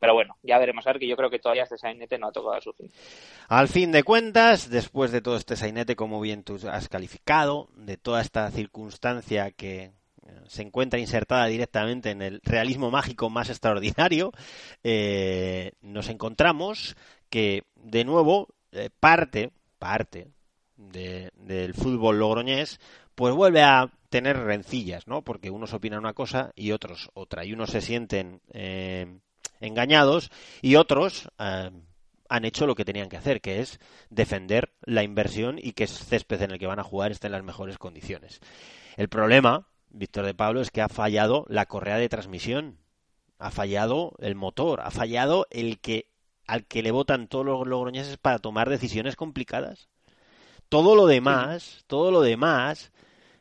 Pero 0.00 0.14
bueno, 0.14 0.36
ya 0.42 0.58
veremos 0.58 0.86
a 0.86 0.92
ver 0.92 0.98
que 1.00 1.06
yo 1.06 1.16
creo 1.16 1.28
que 1.30 1.38
todavía 1.38 1.64
este 1.64 1.76
sainete 1.78 2.18
no 2.18 2.28
ha 2.28 2.32
tocado 2.32 2.60
su 2.60 2.72
fin. 2.72 2.90
Al 3.48 3.68
fin 3.68 3.92
de 3.92 4.02
cuentas, 4.02 4.70
después 4.70 5.12
de 5.12 5.20
todo 5.20 5.36
este 5.36 5.56
sainete, 5.56 5.94
como 5.94 6.20
bien 6.20 6.42
tú 6.42 6.58
has 6.70 6.88
calificado, 6.88 7.68
de 7.76 7.98
toda 7.98 8.22
esta 8.22 8.50
circunstancia 8.50 9.50
que 9.50 9.82
eh, 10.26 10.40
se 10.48 10.62
encuentra 10.62 10.98
insertada 10.98 11.46
directamente 11.46 12.10
en 12.10 12.22
el 12.22 12.40
realismo 12.44 12.90
mágico 12.90 13.28
más 13.28 13.50
extraordinario, 13.50 14.32
eh, 14.82 15.72
nos 15.82 16.08
encontramos 16.08 16.96
que, 17.28 17.64
de 17.76 18.04
nuevo, 18.04 18.48
eh, 18.72 18.88
parte, 19.00 19.50
parte 19.78 20.28
de- 20.76 21.30
del 21.34 21.74
fútbol 21.74 22.18
logroñés, 22.18 22.80
pues 23.14 23.34
vuelve 23.34 23.62
a 23.62 23.90
tener 24.08 24.38
rencillas, 24.38 25.06
¿no? 25.06 25.22
Porque 25.22 25.50
unos 25.50 25.74
opinan 25.74 25.98
una 25.98 26.14
cosa 26.14 26.52
y 26.54 26.72
otros 26.72 27.10
otra. 27.12 27.44
Y 27.44 27.52
unos 27.52 27.70
se 27.70 27.82
sienten 27.82 28.40
engañados 29.60 30.30
y 30.62 30.76
otros 30.76 31.28
eh, 31.38 31.70
han 32.28 32.44
hecho 32.44 32.66
lo 32.66 32.74
que 32.74 32.84
tenían 32.84 33.08
que 33.08 33.16
hacer, 33.16 33.40
que 33.40 33.60
es 33.60 33.80
defender 34.08 34.72
la 34.82 35.02
inversión 35.02 35.58
y 35.60 35.72
que 35.72 35.84
ese 35.84 36.04
césped 36.04 36.40
en 36.42 36.52
el 36.52 36.58
que 36.58 36.66
van 36.66 36.78
a 36.78 36.84
jugar 36.84 37.10
esté 37.10 37.26
en 37.26 37.32
las 37.32 37.44
mejores 37.44 37.76
condiciones. 37.76 38.40
El 38.96 39.08
problema, 39.08 39.68
Víctor 39.90 40.24
de 40.26 40.34
Pablo, 40.34 40.60
es 40.60 40.70
que 40.70 40.80
ha 40.80 40.88
fallado 40.88 41.44
la 41.48 41.66
correa 41.66 41.96
de 41.96 42.08
transmisión, 42.08 42.78
ha 43.38 43.50
fallado 43.50 44.12
el 44.20 44.36
motor, 44.36 44.80
ha 44.80 44.90
fallado 44.90 45.46
el 45.50 45.80
que 45.80 46.10
al 46.46 46.66
que 46.66 46.82
le 46.82 46.90
votan 46.90 47.28
todos 47.28 47.46
los 47.46 47.66
logroñeses 47.66 48.16
para 48.16 48.40
tomar 48.40 48.68
decisiones 48.68 49.14
complicadas. 49.14 49.88
Todo 50.68 50.94
lo 50.94 51.06
demás, 51.06 51.84
todo 51.86 52.10
lo 52.10 52.22
demás 52.22 52.92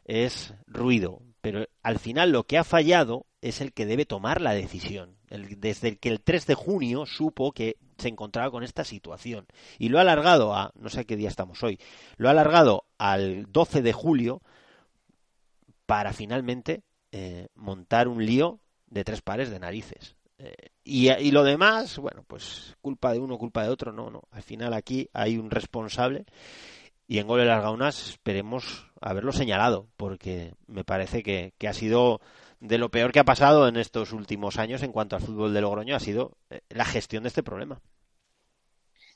es 0.05 0.53
ruido, 0.67 1.21
pero 1.41 1.67
al 1.83 1.99
final 1.99 2.31
lo 2.31 2.43
que 2.43 2.57
ha 2.57 2.63
fallado 2.63 3.27
es 3.41 3.61
el 3.61 3.73
que 3.73 3.85
debe 3.85 4.05
tomar 4.05 4.41
la 4.41 4.53
decisión. 4.53 5.18
El- 5.29 5.59
desde 5.59 5.97
que 5.97 6.09
el 6.09 6.21
3 6.21 6.45
de 6.47 6.55
junio 6.55 7.05
supo 7.05 7.51
que 7.51 7.77
se 7.97 8.07
encontraba 8.07 8.51
con 8.51 8.63
esta 8.63 8.83
situación 8.83 9.45
y 9.77 9.89
lo 9.89 9.97
ha 9.97 10.01
alargado 10.01 10.53
a, 10.53 10.71
no 10.75 10.89
sé 10.89 11.05
qué 11.05 11.15
día 11.15 11.29
estamos 11.29 11.63
hoy, 11.63 11.79
lo 12.17 12.27
ha 12.27 12.31
alargado 12.31 12.85
al 12.97 13.51
12 13.51 13.81
de 13.81 13.93
julio 13.93 14.41
para 15.85 16.13
finalmente 16.13 16.83
eh, 17.11 17.47
montar 17.55 18.07
un 18.07 18.25
lío 18.25 18.59
de 18.87 19.03
tres 19.03 19.21
pares 19.21 19.49
de 19.49 19.59
narices. 19.59 20.15
Eh, 20.37 20.69
y, 20.83 21.31
lo 21.31 21.43
demás, 21.43 21.97
bueno, 21.97 22.23
pues 22.25 22.75
culpa 22.81 23.11
de 23.11 23.19
uno, 23.19 23.37
culpa 23.37 23.63
de 23.63 23.69
otro, 23.69 23.91
no, 23.91 24.09
no. 24.09 24.23
Al 24.31 24.43
final 24.43 24.73
aquí 24.73 25.09
hay 25.13 25.37
un 25.37 25.51
responsable 25.51 26.25
y 27.07 27.17
en 27.17 27.27
Gol 27.27 27.39
de 27.39 27.45
las 27.45 27.61
Gaunas 27.61 28.09
esperemos 28.09 28.87
haberlo 29.01 29.31
señalado, 29.31 29.87
porque 29.97 30.53
me 30.67 30.83
parece 30.83 31.23
que 31.23 31.67
ha 31.67 31.73
sido 31.73 32.21
de 32.59 32.77
lo 32.77 32.89
peor 32.89 33.11
que 33.11 33.19
ha 33.19 33.25
pasado 33.25 33.67
en 33.67 33.77
estos 33.77 34.11
últimos 34.11 34.57
años 34.57 34.83
en 34.83 34.91
cuanto 34.91 35.15
al 35.15 35.21
fútbol 35.21 35.53
de 35.53 35.61
Logroño, 35.61 35.95
ha 35.95 35.99
sido 35.99 36.37
eh, 36.49 36.61
la 36.69 36.85
gestión 36.85 37.23
de 37.23 37.29
este 37.29 37.43
problema. 37.43 37.79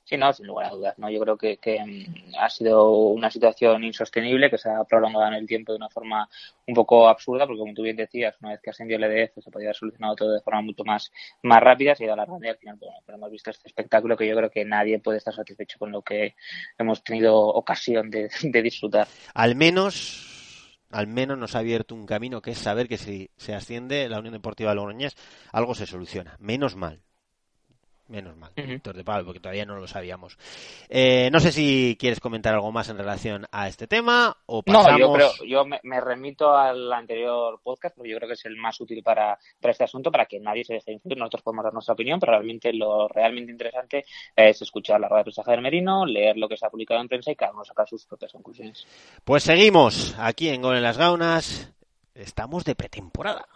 Sí, 0.06 0.18
no, 0.18 0.34
sin 0.34 0.48
lugar 0.48 0.66
a 0.66 0.70
dudas. 0.72 1.00
¿no? 1.00 1.10
Yo 1.10 1.20
creo 1.22 1.38
que, 1.38 1.58
que, 1.58 1.80
mm, 1.80 2.36
ha 2.38 2.50
sido 2.50 2.92
una 2.92 3.32
situación 3.32 3.84
insostenible 3.86 4.50
que 4.50 4.58
se 4.58 4.70
ha 4.70 4.84
prolongado 4.84 5.28
en 5.28 5.36
el 5.36 5.48
tiempo 5.48 5.72
de 5.72 5.78
una 5.78 5.90
forma 5.90 6.28
un 6.68 6.74
poco 6.74 7.08
absurda, 7.08 7.48
porque 7.48 7.60
como 7.60 7.74
tú 7.74 7.84
bien 7.84 7.96
decías, 7.96 8.36
una 8.42 8.52
vez 8.52 8.62
que 8.62 8.70
ascendió 8.70 8.98
el 8.98 9.04
EDF 9.06 9.42
se 9.42 9.50
podía 9.50 9.68
haber 9.68 9.78
solucionado 9.78 10.16
todo 10.16 10.34
de 10.34 10.42
forma 10.42 10.62
mucho 10.62 10.84
más, 10.84 11.10
más 11.42 11.62
rápida, 11.62 11.96
se 11.96 12.04
ha 12.04 12.06
ido 12.06 12.14
alargando 12.14 12.46
y 12.46 12.50
al 12.50 12.58
final 12.58 12.76
bueno, 12.80 12.98
pero 13.06 13.18
hemos 13.18 13.32
visto 13.32 13.50
este 13.50 13.68
espectáculo 13.68 14.18
que 14.18 14.28
yo 14.28 14.36
creo 14.36 14.52
que 14.52 14.66
nadie 14.66 15.00
puede 15.00 15.20
estar 15.20 15.34
satisfecho 15.34 15.80
con 15.80 15.92
lo 15.92 16.02
que 16.02 16.36
hemos 16.78 17.02
tenido 17.04 17.38
ocasión 17.38 18.10
de, 18.10 18.30
de 18.44 18.62
disfrutar. 18.62 19.08
Al 19.34 19.56
menos, 19.56 20.33
al 20.94 21.08
menos 21.08 21.38
nos 21.38 21.56
ha 21.56 21.60
abierto 21.60 21.96
un 21.96 22.06
camino 22.06 22.42
que 22.42 22.52
es 22.52 22.58
saber 22.58 22.88
que 22.88 22.98
si 22.98 23.30
se 23.36 23.54
asciende 23.54 24.08
la 24.08 24.20
Unión 24.20 24.34
Deportiva 24.34 24.76
Logroñés, 24.76 25.16
algo 25.52 25.76
se 25.76 25.86
soluciona. 25.88 26.38
Menos 26.40 26.76
mal. 26.76 27.02
Menos 28.08 28.36
mal. 28.36 28.52
Víctor 28.56 28.96
de 28.96 29.04
Pablo, 29.04 29.26
porque 29.26 29.40
todavía 29.40 29.66
no 29.66 29.78
lo 29.78 29.88
sabíamos. 29.88 30.38
Eh, 30.90 31.30
no 31.32 31.40
sé 31.40 31.52
si 31.52 31.96
quieres 31.98 32.20
comentar 32.20 32.54
algo 32.54 32.72
más 32.72 32.90
en 32.90 32.98
relación 32.98 33.46
a 33.52 33.68
este 33.68 33.88
tema 33.88 34.36
o 34.46 34.62
pasamos. 34.62 34.92
No, 34.92 34.98
yo 35.00 35.14
creo, 35.14 35.32
yo 35.48 35.66
me, 35.66 35.80
me 35.84 36.02
remito 36.02 36.56
al 36.56 36.92
anterior 36.92 37.62
podcast 37.64 37.96
porque 37.96 38.12
yo 38.12 38.18
creo 38.18 38.28
que 38.28 38.34
es 38.34 38.46
el 38.46 38.58
más 38.58 38.80
útil 38.82 39.02
para, 39.02 39.40
para 39.60 39.72
este 39.72 39.86
asunto, 39.86 40.12
para 40.12 40.26
que 40.26 40.40
nadie 40.40 40.66
se 40.66 40.74
deje 40.74 40.92
influir. 40.92 41.18
Nosotros 41.18 41.44
podemos 41.44 41.64
dar 41.64 41.74
nuestra 41.74 41.94
opinión, 41.94 42.20
pero 42.20 42.34
realmente 42.34 42.74
lo 42.74 43.08
realmente 43.08 43.52
interesante 43.52 44.06
es 44.36 44.62
escuchar 44.62 45.00
la 45.00 45.08
rueda 45.08 45.20
de 45.20 45.32
prensa 45.32 45.44
de 45.50 45.62
Merino, 45.62 46.06
leer 46.06 46.38
lo 46.38 46.50
que 46.50 46.58
se 46.58 46.66
ha 46.66 46.70
publicado 46.70 47.00
en 47.00 47.08
prensa 47.08 47.32
y 47.32 47.36
cada 47.36 47.54
uno 47.54 47.64
sacar 47.64 47.88
sus 47.88 48.06
propias 48.06 48.34
conclusiones. 48.34 48.86
Pues 49.24 49.44
seguimos 49.44 50.14
aquí 50.20 50.50
en 50.50 50.62
Gol 50.62 50.76
en 50.76 50.84
las 50.84 50.98
Gaunas. 50.98 51.72
Estamos 52.14 52.66
de 52.66 52.76
pretemporada. 52.76 53.48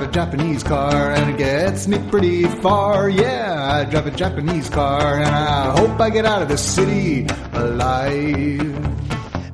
Drive 0.00 0.08
a 0.08 0.12
Japanese 0.12 0.64
car 0.64 1.12
and 1.14 1.30
it 1.30 1.36
gets 1.38 1.86
me 1.86 1.98
pretty 2.10 2.44
far. 2.62 3.10
Yeah, 3.10 3.80
I 3.80 3.84
drive 3.84 4.06
a 4.06 4.10
Japanese 4.10 4.70
car 4.70 5.16
and 5.20 5.26
I 5.26 5.70
hope 5.78 6.00
I 6.00 6.10
get 6.10 6.24
out 6.26 6.42
of 6.42 6.48
this 6.48 6.60
city 6.62 7.26
alive. 7.52 8.74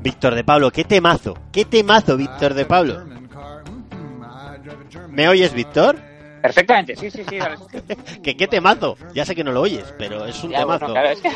Víctor 0.03 0.35
de 0.37 0.45
Pablo, 0.45 0.71
qué 0.71 0.85
temazo, 0.85 1.37
qué 1.51 1.65
temazo, 1.65 2.17
Víctor 2.17 2.55
de 2.55 2.65
Pablo. 2.65 3.05
¿Me 5.11 5.29
oyes, 5.29 5.53
Víctor? 5.53 5.97
Perfectamente, 6.43 6.95
sí, 6.95 7.11
sí, 7.11 7.25
sí. 7.29 7.39
que 8.23 8.37
qué 8.37 8.47
temazo. 8.47 8.97
Ya 9.15 9.25
sé 9.25 9.35
que 9.35 9.43
no 9.43 9.51
lo 9.51 9.63
oyes, 9.63 9.93
pero 9.99 10.27
es 10.27 10.43
un 10.45 10.51
Ya, 10.51 10.61
temazo. 10.61 10.87
bueno, 10.87 10.95
claro, 10.95 11.09
es 11.11 11.21
que- 11.21 11.31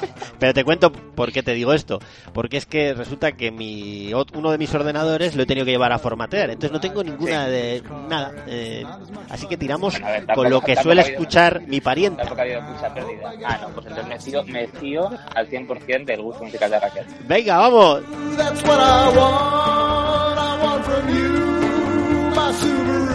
Pero 0.38 0.54
te 0.54 0.64
cuento 0.64 0.90
por 0.92 1.32
qué 1.32 1.42
te 1.42 1.52
digo 1.54 1.72
esto. 1.72 1.98
Porque 2.32 2.56
es 2.56 2.66
que 2.66 2.94
resulta 2.94 3.32
que 3.32 3.50
mi 3.50 4.12
uno 4.34 4.50
de 4.50 4.58
mis 4.58 4.74
ordenadores 4.74 5.34
lo 5.36 5.42
he 5.42 5.46
tenido 5.46 5.64
que 5.66 5.72
llevar 5.72 5.92
a 5.92 5.98
formatear. 5.98 6.50
Entonces 6.50 6.72
no 6.72 6.80
tengo 6.80 7.02
ninguna 7.04 7.46
de 7.46 7.82
nada. 8.08 8.32
eh, 8.46 8.84
así 9.28 9.46
que 9.46 9.56
tiramos 9.56 10.00
Bueno, 10.00 10.06
ver, 10.26 10.34
con 10.34 10.50
lo 10.50 10.60
que 10.60 10.76
suele 10.76 11.02
habido- 11.02 11.14
escuchar 11.18 11.60
mi 11.66 11.80
pariente. 11.80 12.18
Tampoco 12.18 12.40
ha 12.40 12.44
habido 12.44 12.62
mucha 12.62 12.94
pérdida. 12.94 13.32
Ah, 13.46 13.58
no, 13.62 13.68
pues 13.68 13.86
entonces 13.86 14.06
me 14.08 14.18
fío, 14.20 14.44
me 14.44 14.66
fío 14.68 15.10
al 15.34 15.48
100% 15.48 16.04
del 16.06 16.22
gusto 16.22 16.44
musical 16.44 16.70
de 16.70 16.80
Raquel. 16.80 17.04
Venga, 17.26 17.58
vamos. 17.58 18.00
That's 18.36 18.62
what 18.64 18.78
I 18.78 19.18
want. 19.18 20.38
I 20.38 20.64
want 20.64 20.84
from 20.84 21.08
you, 21.08 22.30
my 22.34 22.52
Subaru. 22.52 23.10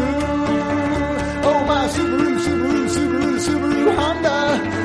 Oh, 1.47 1.65
my 1.67 1.87
Subaru, 1.89 2.39
Subaru, 2.39 2.89
Subaru, 2.89 3.39
Subaru, 3.39 3.97
Honda. 3.97 4.84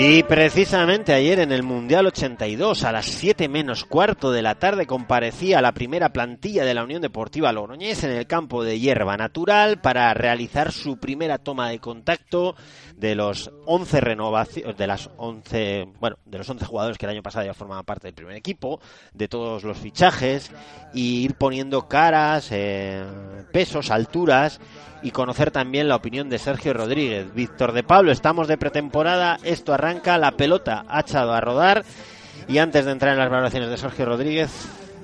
Y 0.00 0.22
precisamente 0.22 1.12
ayer 1.12 1.40
en 1.40 1.50
el 1.50 1.64
Mundial 1.64 2.06
82, 2.06 2.84
a 2.84 2.92
las 2.92 3.06
7 3.06 3.48
menos 3.48 3.84
cuarto 3.84 4.30
de 4.30 4.42
la 4.42 4.54
tarde, 4.54 4.86
comparecía 4.86 5.60
la 5.60 5.72
primera 5.72 6.10
plantilla 6.12 6.64
de 6.64 6.72
la 6.72 6.84
Unión 6.84 7.02
Deportiva 7.02 7.52
Logroñés 7.52 8.04
en 8.04 8.12
el 8.12 8.28
campo 8.28 8.62
de 8.62 8.78
hierba 8.78 9.16
natural 9.16 9.80
para 9.80 10.14
realizar 10.14 10.70
su 10.70 10.98
primera 10.98 11.38
toma 11.38 11.68
de 11.70 11.80
contacto 11.80 12.54
de 12.98 13.14
los 13.14 13.50
11 13.64 14.00
renovaciones, 14.00 14.76
de 14.76 14.86
las 14.86 15.08
11, 15.16 15.88
bueno, 16.00 16.16
de 16.24 16.38
los 16.38 16.48
11 16.48 16.64
jugadores 16.64 16.98
que 16.98 17.06
el 17.06 17.10
año 17.10 17.22
pasado 17.22 17.46
ya 17.46 17.54
formaban 17.54 17.84
parte 17.84 18.08
del 18.08 18.14
primer 18.14 18.36
equipo, 18.36 18.80
de 19.12 19.28
todos 19.28 19.62
los 19.62 19.78
fichajes, 19.78 20.50
y 20.92 21.22
ir 21.24 21.34
poniendo 21.34 21.86
caras, 21.88 22.48
eh, 22.50 23.04
pesos, 23.52 23.90
alturas, 23.90 24.60
y 25.00 25.12
conocer 25.12 25.52
también 25.52 25.88
la 25.88 25.96
opinión 25.96 26.28
de 26.28 26.38
Sergio 26.38 26.74
Rodríguez. 26.74 27.32
Víctor 27.32 27.72
de 27.72 27.84
Pablo, 27.84 28.10
estamos 28.10 28.48
de 28.48 28.58
pretemporada, 28.58 29.38
esto 29.44 29.72
arranca, 29.72 30.18
la 30.18 30.32
pelota 30.32 30.84
ha 30.88 31.00
echado 31.00 31.32
a 31.32 31.40
rodar 31.40 31.84
y 32.48 32.58
antes 32.58 32.84
de 32.84 32.92
entrar 32.92 33.12
en 33.12 33.18
las 33.18 33.30
valoraciones 33.30 33.70
de 33.70 33.76
Sergio 33.76 34.06
Rodríguez, 34.06 34.50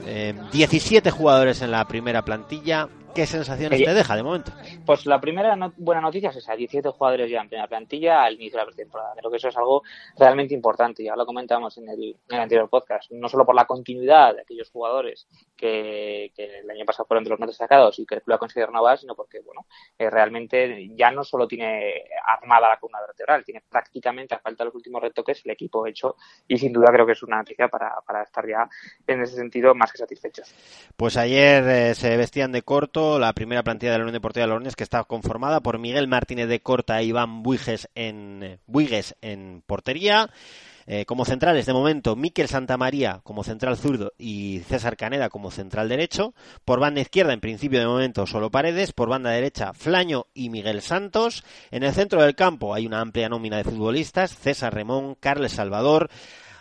eh, 0.07 0.35
17 0.53 1.11
jugadores 1.11 1.63
en 1.63 1.71
la 1.71 1.87
primera 1.87 2.23
plantilla, 2.23 2.89
¿qué 3.15 3.27
sensaciones 3.27 3.83
te 3.83 3.95
deja 3.95 4.17
de 4.17 4.23
momento? 4.23 4.53
Pues 4.85 5.07
la 5.07 5.21
primera 5.21 5.55
no- 5.57 5.73
buena 5.77 6.01
noticia 6.01 6.31
es 6.31 6.37
esa, 6.37 6.55
17 6.57 6.89
jugadores 6.91 7.31
ya 7.31 7.41
en 7.41 7.49
primera 7.49 7.69
plantilla 7.69 8.25
al 8.25 8.35
inicio 8.35 8.59
de 8.59 8.63
la 8.65 8.67
pretemporada. 8.67 9.15
Creo 9.17 9.31
que 9.31 9.37
eso 9.37 9.49
es 9.49 9.57
algo 9.57 9.83
realmente 10.19 10.55
importante, 10.55 11.05
ya 11.05 11.17
lo 11.17 11.25
comentamos 11.27 11.79
en 11.79 11.89
el, 11.89 12.03
en 12.29 12.37
el 12.37 12.41
anterior 12.41 12.69
podcast, 12.69 13.11
no 13.13 13.29
solo 13.29 13.45
por 13.47 13.55
la 13.55 13.65
continuidad 13.67 14.35
de 14.35 14.43
aquellos 14.43 14.71
jugadores 14.71 15.27
que, 15.65 16.61
el 16.61 16.71
año 16.71 16.85
pasado 16.85 17.07
fueron 17.07 17.25
de 17.25 17.31
los 17.31 17.39
más 17.41 17.49
destacados 17.49 17.99
y 17.99 18.07
que 18.07 18.17
el 18.17 18.23
club 18.23 18.35
ha 18.35 18.39
conseguido 18.39 18.67
renovar, 18.67 18.99
sino 18.99 19.15
porque, 19.15 19.41
bueno, 19.41 19.67
eh, 19.99 20.11
realmente 20.11 20.91
ya 20.95 21.11
no 21.11 21.25
solo 21.25 21.47
tiene 21.47 22.05
armada 22.27 22.69
la 22.69 22.79
columna 22.79 23.01
vertebral, 23.01 23.45
tiene 23.45 23.63
prácticamente, 23.69 24.35
a 24.35 24.39
falta 24.39 24.65
de 24.65 24.67
los 24.67 24.75
últimos 24.75 25.01
retoques, 25.01 25.43
el 25.45 25.53
equipo 25.53 25.87
hecho 25.87 26.17
y 26.47 26.59
sin 26.59 26.73
duda 26.73 26.93
creo 26.93 27.07
que 27.07 27.13
es 27.13 27.23
una 27.23 27.39
noticia 27.39 27.69
para, 27.69 27.95
para 28.07 28.23
estar 28.23 28.47
ya 28.47 28.69
en 29.07 29.23
ese 29.23 29.37
sentido 29.37 29.75
más 29.75 29.93
que 29.93 29.99
satisfechos. 29.99 30.53
Pues 30.97 31.17
ayer 31.17 31.65
eh, 31.65 31.95
se 31.95 32.17
vestían 32.17 32.53
de 32.53 32.63
corto 32.63 33.19
la 33.19 33.33
primera 33.33 33.63
plantilla 33.63 33.93
de 33.93 33.99
la 33.99 34.05
Unión 34.05 34.15
Deportiva 34.15 34.43
de 34.43 34.49
Logroñés 34.49 34.77
que 34.77 34.85
está 34.85 35.05
conformada 35.05 35.61
por 35.61 35.79
Miguel 35.79 36.09
Martínez 36.09 36.49
de 36.49 36.61
Corta 36.61 37.01
e 37.01 37.05
Iván 37.05 37.43
Buiges 37.43 37.89
en, 37.95 38.43
eh, 38.43 38.59
Buigues 38.67 39.17
en 39.21 39.63
portería. 39.67 40.31
Eh, 40.87 41.05
como 41.07 41.25
centrales, 41.25 41.67
de 41.67 41.73
momento, 41.73 42.17
Miquel 42.17 42.49
Santamaría 42.49 43.21
como 43.23 43.45
central 43.45 43.77
zurdo 43.77 44.13
y 44.19 44.61
César 44.69 44.97
Caneda 44.97 45.29
como 45.29 45.51
central 45.51 45.89
derecho. 45.89 46.35
Por 46.65 46.81
banda 46.81 47.01
izquierda, 47.01 47.33
en 47.33 47.41
principio, 47.41 47.81
de 47.81 47.87
momento, 47.87 48.27
solo 48.27 48.51
Paredes. 48.51 48.93
Por 48.93 49.09
banda 49.09 49.31
derecha, 49.31 49.73
Flaño 49.73 50.27
y 50.35 50.51
Miguel 50.51 50.83
Santos. 50.83 51.45
En 51.71 51.83
el 51.83 51.93
centro 51.93 52.23
del 52.23 52.35
campo 52.35 52.75
hay 52.75 52.87
una 52.87 53.01
amplia 53.01 53.29
nómina 53.29 53.57
de 53.57 53.65
futbolistas. 53.65 54.37
César 54.37 54.75
Remón, 54.75 55.15
Carles 55.15 55.53
Salvador, 55.53 56.11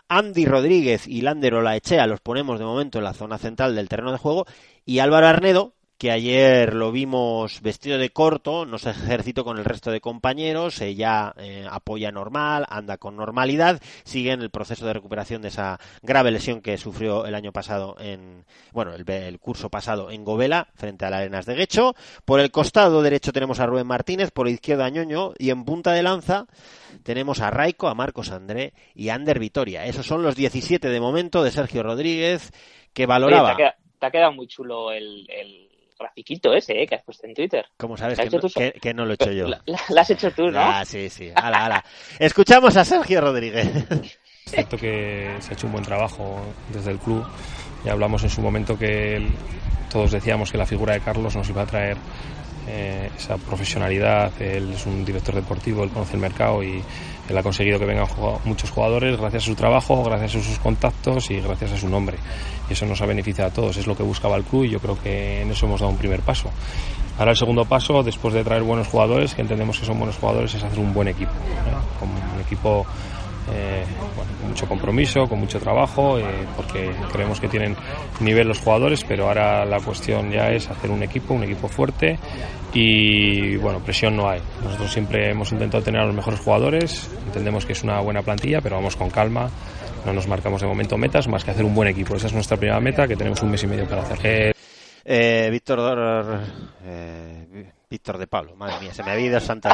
Andy 0.08 0.46
Rodríguez 0.46 1.08
y 1.08 1.22
Lander 1.22 1.56
Olaechea 1.56 2.08
los 2.08 2.22
ponemos 2.22 2.60
de 2.60 2.66
momento 2.66 3.00
en 3.00 3.04
la 3.04 3.14
zona 3.14 3.38
central 3.38 3.76
del 3.76 3.90
terreno 3.90 4.12
de 4.12 4.18
juego. 4.18 4.46
Y 4.86 5.00
Álvaro 5.00 5.28
Arnedo, 5.28 5.74
que 6.04 6.12
ayer 6.12 6.74
lo 6.74 6.92
vimos 6.92 7.62
vestido 7.62 7.98
de 7.98 8.10
corto, 8.10 8.66
no 8.66 8.78
se 8.78 8.90
ejercitó 8.90 9.46
con 9.46 9.58
el 9.58 9.64
resto 9.64 9.90
de 9.90 10.02
compañeros, 10.02 10.80
ya 10.80 11.34
eh, 11.38 11.66
apoya 11.72 12.12
normal, 12.12 12.66
anda 12.68 12.98
con 12.98 13.16
normalidad, 13.16 13.82
sigue 14.04 14.34
en 14.34 14.42
el 14.42 14.50
proceso 14.50 14.86
de 14.86 14.92
recuperación 14.92 15.42
de 15.42 15.48
esa 15.48 15.80
grave 16.02 16.32
lesión 16.32 16.60
que 16.62 16.78
sufrió 16.78 17.26
el 17.26 17.36
año 17.36 17.54
pasado 17.54 17.96
en, 18.02 18.44
bueno, 18.74 18.94
el, 18.94 19.40
curso 19.40 19.70
pasado 19.70 20.12
en 20.12 20.26
Govela, 20.26 20.68
frente 20.76 21.06
a 21.06 21.10
las 21.10 21.22
Arenas 21.22 21.46
de 21.46 21.56
Guecho. 21.56 21.96
Por 22.26 22.42
el 22.42 22.52
costado 22.52 23.02
derecho 23.02 23.32
tenemos 23.32 23.62
a 23.62 23.66
Rubén 23.66 23.88
Martínez, 23.88 24.32
por 24.32 24.48
la 24.48 24.52
izquierda 24.52 24.88
a 24.88 24.90
Ñoño, 24.90 25.32
y 25.38 25.52
en 25.52 25.64
punta 25.64 25.94
de 25.94 26.04
lanza 26.04 26.48
tenemos 27.04 27.40
a 27.40 27.50
Raico, 27.50 27.88
a 27.88 27.96
Marcos 27.96 28.30
André 28.30 28.74
y 28.94 29.08
a 29.08 29.16
Ander 29.16 29.40
Vitoria. 29.40 29.86
Esos 29.86 30.06
son 30.06 30.22
los 30.22 30.36
17 30.36 30.90
de 30.90 31.00
momento 31.00 31.46
de 31.46 31.52
Sergio 31.52 31.82
Rodríguez, 31.82 32.52
que 32.92 33.06
valoraba... 33.06 33.56
te, 33.56 34.06
ha 34.06 34.12
quedado, 34.12 34.34
muy 34.34 34.48
chulo 34.48 34.92
el 34.92 35.26
grafiquito 36.00 36.54
ese 36.54 36.82
eh, 36.82 36.88
que 36.88 36.96
has 36.96 37.04
puesto 37.04 37.26
en 37.28 37.34
Twitter. 37.34 37.66
¿Cómo 37.78 37.98
sabes 37.98 38.18
¿Lo 38.18 38.24
que 38.24 38.28
hecho 38.38 38.48
no, 38.48 38.50
que- 38.72 38.80
que 38.80 38.94
no 38.94 39.06
lo 39.06 39.12
he 39.12 39.16
hecho 39.16 39.32
yo? 39.32 39.48
La, 39.48 39.62
la- 39.66 39.80
la 39.90 40.02
has 40.02 40.10
hecho 40.10 40.32
tú, 40.32 40.52
¿no? 40.52 40.60
Ah, 40.60 40.84
sí, 40.86 41.10
sí. 41.10 41.32
Ala, 41.36 41.66
ala. 41.66 41.86
Escuchamos 42.20 42.76
a 42.78 42.86
Sergio 42.86 43.22
Rodríguez. 43.22 43.68
Es 44.46 44.52
cierto 44.52 44.78
que 44.78 45.36
se 45.40 45.52
ha 45.52 45.54
hecho 45.54 45.68
un 45.68 45.74
buen 45.74 45.84
trabajo 45.86 46.42
desde 46.74 46.92
el 46.92 47.00
club. 47.00 47.26
Ya 47.86 47.92
hablamos 47.94 48.24
en 48.24 48.30
su 48.30 48.42
momento 48.42 48.78
que 48.78 49.16
el- 49.18 49.30
todos 49.92 50.12
decíamos 50.12 50.52
que 50.52 50.58
la 50.58 50.66
figura 50.66 50.94
de 50.94 51.02
Carlos 51.02 51.36
nos 51.36 51.48
iba 51.50 51.62
a 51.62 51.66
traer 51.66 51.98
eh, 52.68 53.10
esa 53.18 53.38
profesionalidad. 53.38 54.32
Él 54.42 54.72
es 54.74 54.86
un 54.86 55.04
director 55.06 55.36
deportivo, 55.36 55.84
él 55.84 55.90
conoce 55.90 56.14
el 56.16 56.22
mercado 56.22 56.64
y 56.64 56.82
él 57.30 57.38
ha 57.38 57.44
conseguido 57.44 57.80
que 57.80 57.86
vengan 57.86 58.08
muchos 58.44 58.70
jugadores 58.70 59.18
gracias 59.18 59.44
a 59.44 59.46
su 59.46 59.56
trabajo, 59.56 60.04
gracias 60.04 60.36
a 60.36 60.48
sus 60.48 60.60
contactos 60.60 61.32
y 61.32 61.40
gracias 61.40 61.72
a 61.72 61.78
su 61.78 61.88
nombre. 61.88 62.18
Y 62.70 62.74
eso 62.74 62.86
nos 62.86 63.02
ha 63.02 63.06
beneficiado 63.06 63.50
a 63.50 63.54
todos. 63.54 63.78
Es 63.78 63.88
lo 63.88 63.96
que 63.96 64.04
buscaba 64.04 64.36
el 64.36 64.44
club 64.44 64.66
y 64.66 64.70
yo 64.70 64.80
creo 64.80 65.02
que 65.02 65.42
en 65.42 65.52
eso 65.52 65.66
hemos 65.66 65.80
dado 65.80 65.92
un 65.92 65.98
primer 65.98 66.22
paso. 66.22 66.50
Ahora 67.18 67.32
el 67.32 67.38
segundo 67.38 67.66
paso, 67.66 68.04
después 68.04 68.34
de 68.34 68.44
traer 68.44 68.64
buenos 68.64 68.88
jugadores, 68.88 69.36
que 69.36 69.42
entendemos 69.42 69.80
que 69.80 69.86
son 69.86 70.00
buenos 70.00 70.18
jugadores, 70.18 70.54
es 70.56 70.64
hacer 70.64 70.80
un 70.80 70.94
buen 70.94 71.08
equipo. 71.08 71.32
¿eh? 71.32 72.00
Con 72.00 72.10
un 72.10 72.42
equipo 72.42 72.86
eh, 73.52 73.84
con 74.16 74.50
mucho 74.50 74.68
compromiso, 74.68 75.28
con 75.28 75.40
mucho 75.40 75.60
trabajo, 75.60 76.18
eh, 76.18 76.24
porque 76.56 76.92
creemos 77.12 77.40
que 77.40 77.48
tienen 77.48 77.76
nivel 78.20 78.48
los 78.48 78.60
jugadores, 78.60 79.04
pero 79.04 79.28
ahora 79.28 79.66
la 79.66 79.80
cuestión 79.80 80.32
ya 80.32 80.50
es 80.50 80.70
hacer 80.70 80.92
un 80.92 81.04
equipo, 81.04 81.34
un 81.34 81.44
equipo 81.44 81.68
fuerte 81.68 82.18
y 82.74 83.56
bueno, 83.58 83.80
presión 83.80 84.16
no 84.16 84.30
hay. 84.30 84.42
Nosotros 84.64 84.92
siempre 84.92 85.30
hemos 85.30 85.52
intentado 85.52 85.84
tener 85.84 86.02
a 86.02 86.06
los 86.06 86.16
mejores 86.16 86.40
jugadores, 86.40 87.10
entendemos 87.26 87.66
que 87.66 87.74
es 87.74 87.84
una 87.84 88.00
buena 88.00 88.22
plantilla, 88.22 88.62
pero 88.62 88.76
vamos 88.76 88.96
con 88.96 89.10
calma. 89.10 89.50
No 90.06 90.12
nos 90.12 90.28
marcamos 90.28 90.60
de 90.60 90.68
momento 90.68 90.98
metas 90.98 91.30
más 91.30 91.46
que 91.46 91.52
hacer 91.52 91.64
un 91.64 91.74
buen 91.74 91.88
equipo. 91.88 92.16
Esa 92.16 92.28
es 92.28 92.34
nuestra 92.34 92.58
primera 92.58 92.80
meta 92.82 93.08
que 93.08 93.16
tenemos 93.16 93.42
un 93.42 93.52
mes 93.52 93.64
y 93.64 93.68
medio 93.68 93.88
para 93.88 94.02
hacer. 94.02 94.54
Eh, 95.06 95.50
Víctor 95.52 96.42
eh, 96.86 97.72
Víctor 97.94 98.18
de 98.18 98.26
Pablo, 98.26 98.56
madre 98.56 98.80
mía, 98.82 98.92
se 98.92 99.04
me 99.04 99.12
había 99.12 99.28
ido 99.28 99.40
Santa. 99.40 99.74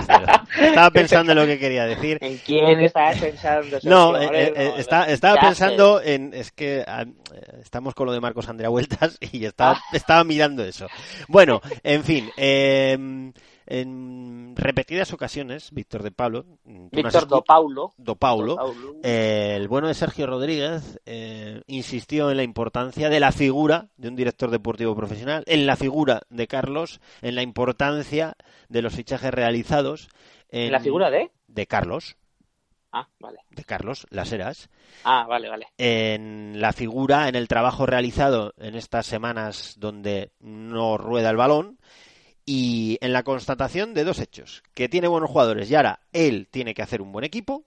Estaba 0.60 0.92
pensando 0.92 1.32
en 1.32 1.38
lo 1.38 1.46
que 1.46 1.58
quería 1.58 1.86
decir. 1.86 2.18
¿En 2.20 2.38
quién 2.40 2.78
estabas 2.82 3.18
pensando? 3.18 3.78
No, 3.84 4.18
eh, 4.18 4.52
eh, 4.54 4.74
está- 4.78 5.10
estaba 5.10 5.40
pensando 5.40 6.02
en. 6.02 6.34
Es 6.34 6.52
que 6.52 6.84
ah, 6.86 7.06
eh, 7.34 7.60
estamos 7.62 7.96
con 7.96 8.08
lo 8.08 8.12
de 8.12 8.20
Marcos 8.20 8.50
Andrea 8.50 8.68
Vueltas 8.68 9.18
y 9.32 9.46
estaba, 9.46 9.72
Ah. 9.78 9.82
estaba 9.94 10.26
mirando 10.26 10.66
eso. 10.66 10.88
Bueno, 11.30 11.62
en 11.82 12.04
fin. 12.04 12.30
eh, 12.36 13.32
en 13.70 14.56
repetidas 14.58 15.14
ocasiones, 15.14 15.70
Víctor 15.72 16.04
de 16.04 16.12
Pablo. 16.12 16.46
no 16.66 16.86
has 16.86 16.92
Víctor 16.92 17.28
Do 17.28 17.44
Paulo. 17.44 17.94
Do 17.98 18.16
Paulo, 18.16 18.56
Do 18.56 18.56
Paulo. 18.58 18.96
eh, 19.04 19.54
el 19.56 19.68
bueno 19.68 19.88
de 19.88 19.94
Sergio 19.94 20.26
Rodríguez 20.28 21.00
eh, 21.06 21.62
insistió 21.68 22.32
en 22.32 22.38
la 22.38 22.44
importancia 22.44 23.10
de 23.10 23.20
la 23.20 23.32
figura 23.32 23.88
de 23.96 24.08
un 24.10 24.16
director 24.16 24.50
deportivo 24.50 24.96
profesional, 24.96 25.44
en 25.46 25.66
la 25.68 25.76
figura 25.76 26.22
de 26.30 26.48
Carlos, 26.48 27.00
en 27.22 27.36
la 27.36 27.44
importancia 27.44 28.36
de 28.68 28.82
los 28.82 28.94
fichajes 28.96 29.32
realizados. 29.32 30.10
En 30.50 30.72
¿La 30.72 30.80
figura 30.80 31.10
de? 31.12 31.32
De 31.48 31.68
Carlos, 31.68 32.18
Ah, 32.92 33.08
vale. 33.20 33.38
de 33.52 33.64
Carlos 33.66 34.08
Las 34.10 34.32
Heras, 34.32 34.68
Ah, 35.04 35.28
vale, 35.30 35.48
vale. 35.48 35.68
en 35.78 36.60
la 36.60 36.74
figura, 36.74 37.28
en 37.30 37.36
el 37.36 37.48
trabajo 37.48 37.86
realizado 37.86 38.54
en 38.58 38.74
estas 38.74 39.06
semanas 39.06 39.76
donde 39.78 40.32
no 40.40 40.98
rueda 40.98 41.30
el 41.30 41.38
balón 41.38 41.78
y 42.52 42.98
en 43.02 43.14
la 43.14 43.22
constatación 43.22 43.94
de 43.94 44.04
dos 44.04 44.18
hechos, 44.18 44.64
que 44.74 44.90
tiene 44.90 45.08
buenos 45.08 45.30
jugadores 45.30 45.70
y 45.70 45.76
ahora 45.76 46.00
él 46.14 46.48
tiene 46.50 46.74
que 46.74 46.82
hacer 46.82 47.00
un 47.00 47.12
buen 47.12 47.24
equipo 47.24 47.64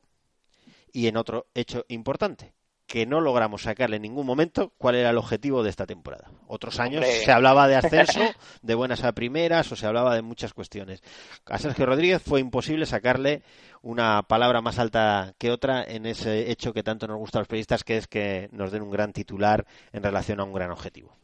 y 0.93 1.07
en 1.07 1.17
otro 1.17 1.47
hecho 1.55 1.85
importante, 1.87 2.53
que 2.89 3.07
no 3.07 3.21
logramos 3.21 3.63
sacarle 3.63 3.95
en 3.95 4.03
ningún 4.03 4.27
momento 4.27 4.73
cuál 4.79 4.97
era 4.97 5.11
el 5.11 5.19
objetivo 5.19 5.63
de 5.63 5.71
esta 5.71 5.87
temporada. 5.87 6.33
Otros 6.49 6.81
años 6.81 7.05
Hombre. 7.05 7.25
se 7.25 7.31
hablaba 7.31 7.69
de 7.69 7.77
ascenso, 7.77 8.23
de 8.63 8.75
buenas 8.75 9.05
a 9.05 9.13
primeras 9.13 9.71
o 9.71 9.77
se 9.77 9.87
hablaba 9.87 10.17
de 10.17 10.23
muchas 10.23 10.53
cuestiones. 10.53 11.01
A 11.47 11.59
Sergio 11.59 11.87
Rodríguez 11.87 12.21
fue 12.21 12.41
imposible 12.41 12.85
sacarle 12.85 13.45
una 13.83 14.25
palabra 14.25 14.63
más 14.63 14.81
alta 14.81 15.33
que 15.39 15.53
otra 15.53 15.85
en 15.85 16.07
ese 16.07 16.51
hecho 16.51 16.73
que 16.73 16.83
tanto 16.83 17.07
nos 17.07 17.19
gusta 17.19 17.39
a 17.39 17.43
los 17.43 17.49
periodistas, 17.49 17.85
que 17.85 17.99
es 17.99 18.09
que 18.09 18.49
nos 18.51 18.73
den 18.73 18.83
un 18.83 18.91
gran 18.91 19.13
titular 19.13 19.65
en 19.93 20.03
relación 20.03 20.41
a 20.41 20.45
un 20.45 20.53
gran 20.53 20.73
objetivo. 20.73 21.22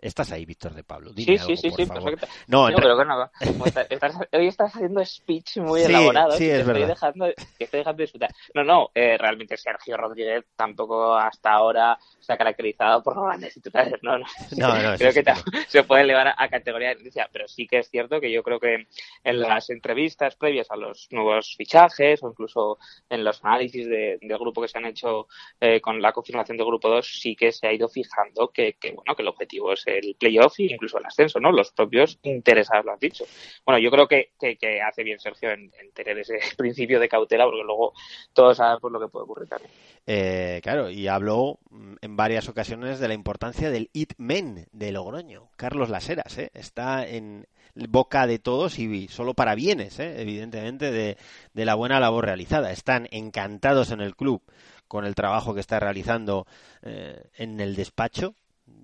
Estás 0.00 0.30
ahí, 0.30 0.44
Víctor 0.44 0.74
de 0.74 0.84
Pablo. 0.84 1.12
Dime 1.12 1.36
Sí, 1.38 1.42
algo, 1.42 1.48
sí, 1.48 1.56
sí, 1.56 1.68
por 1.70 1.76
sí, 1.80 1.86
favor. 1.86 2.04
perfecto. 2.12 2.36
No, 2.46 2.68
re- 2.68 2.76
pero 2.76 2.96
que 2.98 3.04
no. 3.04 3.30
estás- 3.90 4.28
hoy 4.32 4.46
estás 4.46 4.72
haciendo 4.76 5.04
speech 5.04 5.56
muy 5.58 5.80
Sí, 5.80 5.86
elaborado. 5.86 6.32
sí, 6.32 6.44
que 6.44 6.44
es 6.44 6.52
te 6.52 6.58
estoy 6.60 6.72
verdad. 6.74 6.88
dejando, 6.88 7.26
que 7.58 7.64
estoy 7.64 7.78
dejando 7.78 7.96
de 7.96 8.02
disfrutar. 8.04 8.30
No, 8.54 8.62
no, 8.64 8.90
eh, 8.94 9.18
realmente 9.18 9.56
Sergio 9.56 9.96
Rodríguez 9.96 10.44
tampoco 10.54 11.16
hasta 11.16 11.50
ahora 11.50 11.98
se 12.20 12.32
ha 12.32 12.36
caracterizado 12.36 13.02
por 13.02 13.20
grandes 13.20 13.54
titulares. 13.54 13.94
No, 14.02 14.18
no. 14.18 14.26
No, 14.56 14.82
no, 14.82 14.94
creo 14.98 15.12
que 15.12 15.24
se 15.68 15.82
puede 15.82 16.02
elevar 16.02 16.32
a, 16.36 16.48
categoría 16.48 16.90
de 16.90 16.94
noticia, 16.96 17.28
pero 17.32 17.48
sí 17.48 17.66
que 17.66 17.78
es 17.78 17.90
cierto 17.90 18.20
que 18.20 18.30
yo 18.30 18.44
creo 18.44 18.60
que 18.60 18.86
en 19.24 19.40
las 19.40 19.68
entrevistas 19.70 20.36
previas 20.36 20.70
a 20.70 20.76
los 20.76 21.08
nuevos 21.10 21.56
fichajes 21.56 22.22
o 22.22 22.28
incluso 22.30 22.78
en 23.10 23.24
los 23.24 23.44
análisis 23.44 23.88
de- 23.88 24.18
del 24.20 24.38
grupo 24.38 24.62
que 24.62 24.68
se 24.68 24.78
han 24.78 24.86
hecho 24.86 25.26
eh, 25.60 25.80
con 25.80 26.00
la 26.00 26.12
confirmación 26.12 26.56
del 26.56 26.66
grupo 26.66 26.88
2 26.88 27.18
sí 27.20 27.34
que 27.34 27.50
se 27.50 27.66
ha 27.66 27.72
ido 27.72 27.88
fijando 27.88 28.48
que, 28.52 28.74
que, 28.74 28.92
bueno 28.92 29.16
que 29.16 29.22
el 29.22 29.28
objetivo 29.28 29.72
es 29.72 29.84
el 29.88 30.16
playoff 30.18 30.58
e 30.60 30.64
incluso 30.64 30.98
el 30.98 31.06
ascenso, 31.06 31.40
¿no? 31.40 31.50
Los 31.50 31.72
propios 31.72 32.18
interesados 32.22 32.84
lo 32.84 32.92
han 32.92 32.98
dicho. 32.98 33.24
Bueno, 33.64 33.78
yo 33.78 33.90
creo 33.90 34.06
que, 34.06 34.32
que, 34.38 34.56
que 34.56 34.80
hace 34.80 35.02
bien 35.02 35.18
Sergio 35.18 35.50
en, 35.50 35.72
en 35.80 35.92
tener 35.92 36.18
ese 36.18 36.38
principio 36.56 37.00
de 37.00 37.08
cautela 37.08 37.44
porque 37.44 37.64
luego 37.64 37.92
todos 38.32 38.56
sabemos 38.56 38.92
lo 38.92 39.00
que 39.00 39.08
puede 39.08 39.24
ocurrir 39.24 39.48
también. 39.48 39.70
Eh, 40.06 40.60
claro, 40.62 40.90
y 40.90 41.08
habló 41.08 41.58
mm, 41.70 41.94
en 42.00 42.16
varias 42.16 42.48
ocasiones 42.48 42.98
de 42.98 43.08
la 43.08 43.14
importancia 43.14 43.70
del 43.70 43.90
It 43.92 44.14
Men 44.18 44.66
de 44.72 44.92
Logroño. 44.92 45.50
Carlos 45.56 45.90
Laseras, 45.90 46.38
¿eh? 46.38 46.50
está 46.54 47.06
en 47.06 47.46
boca 47.74 48.26
de 48.26 48.38
todos 48.38 48.78
y 48.78 49.08
solo 49.08 49.34
para 49.34 49.54
bienes, 49.54 49.98
¿eh? 50.00 50.20
evidentemente, 50.20 50.90
de, 50.90 51.16
de 51.52 51.64
la 51.64 51.74
buena 51.74 52.00
labor 52.00 52.24
realizada. 52.24 52.72
Están 52.72 53.08
encantados 53.10 53.90
en 53.90 54.00
el 54.00 54.16
club 54.16 54.42
con 54.88 55.04
el 55.04 55.14
trabajo 55.14 55.54
que 55.54 55.60
está 55.60 55.78
realizando 55.78 56.46
eh, 56.82 57.22
en 57.36 57.60
el 57.60 57.76
despacho. 57.76 58.34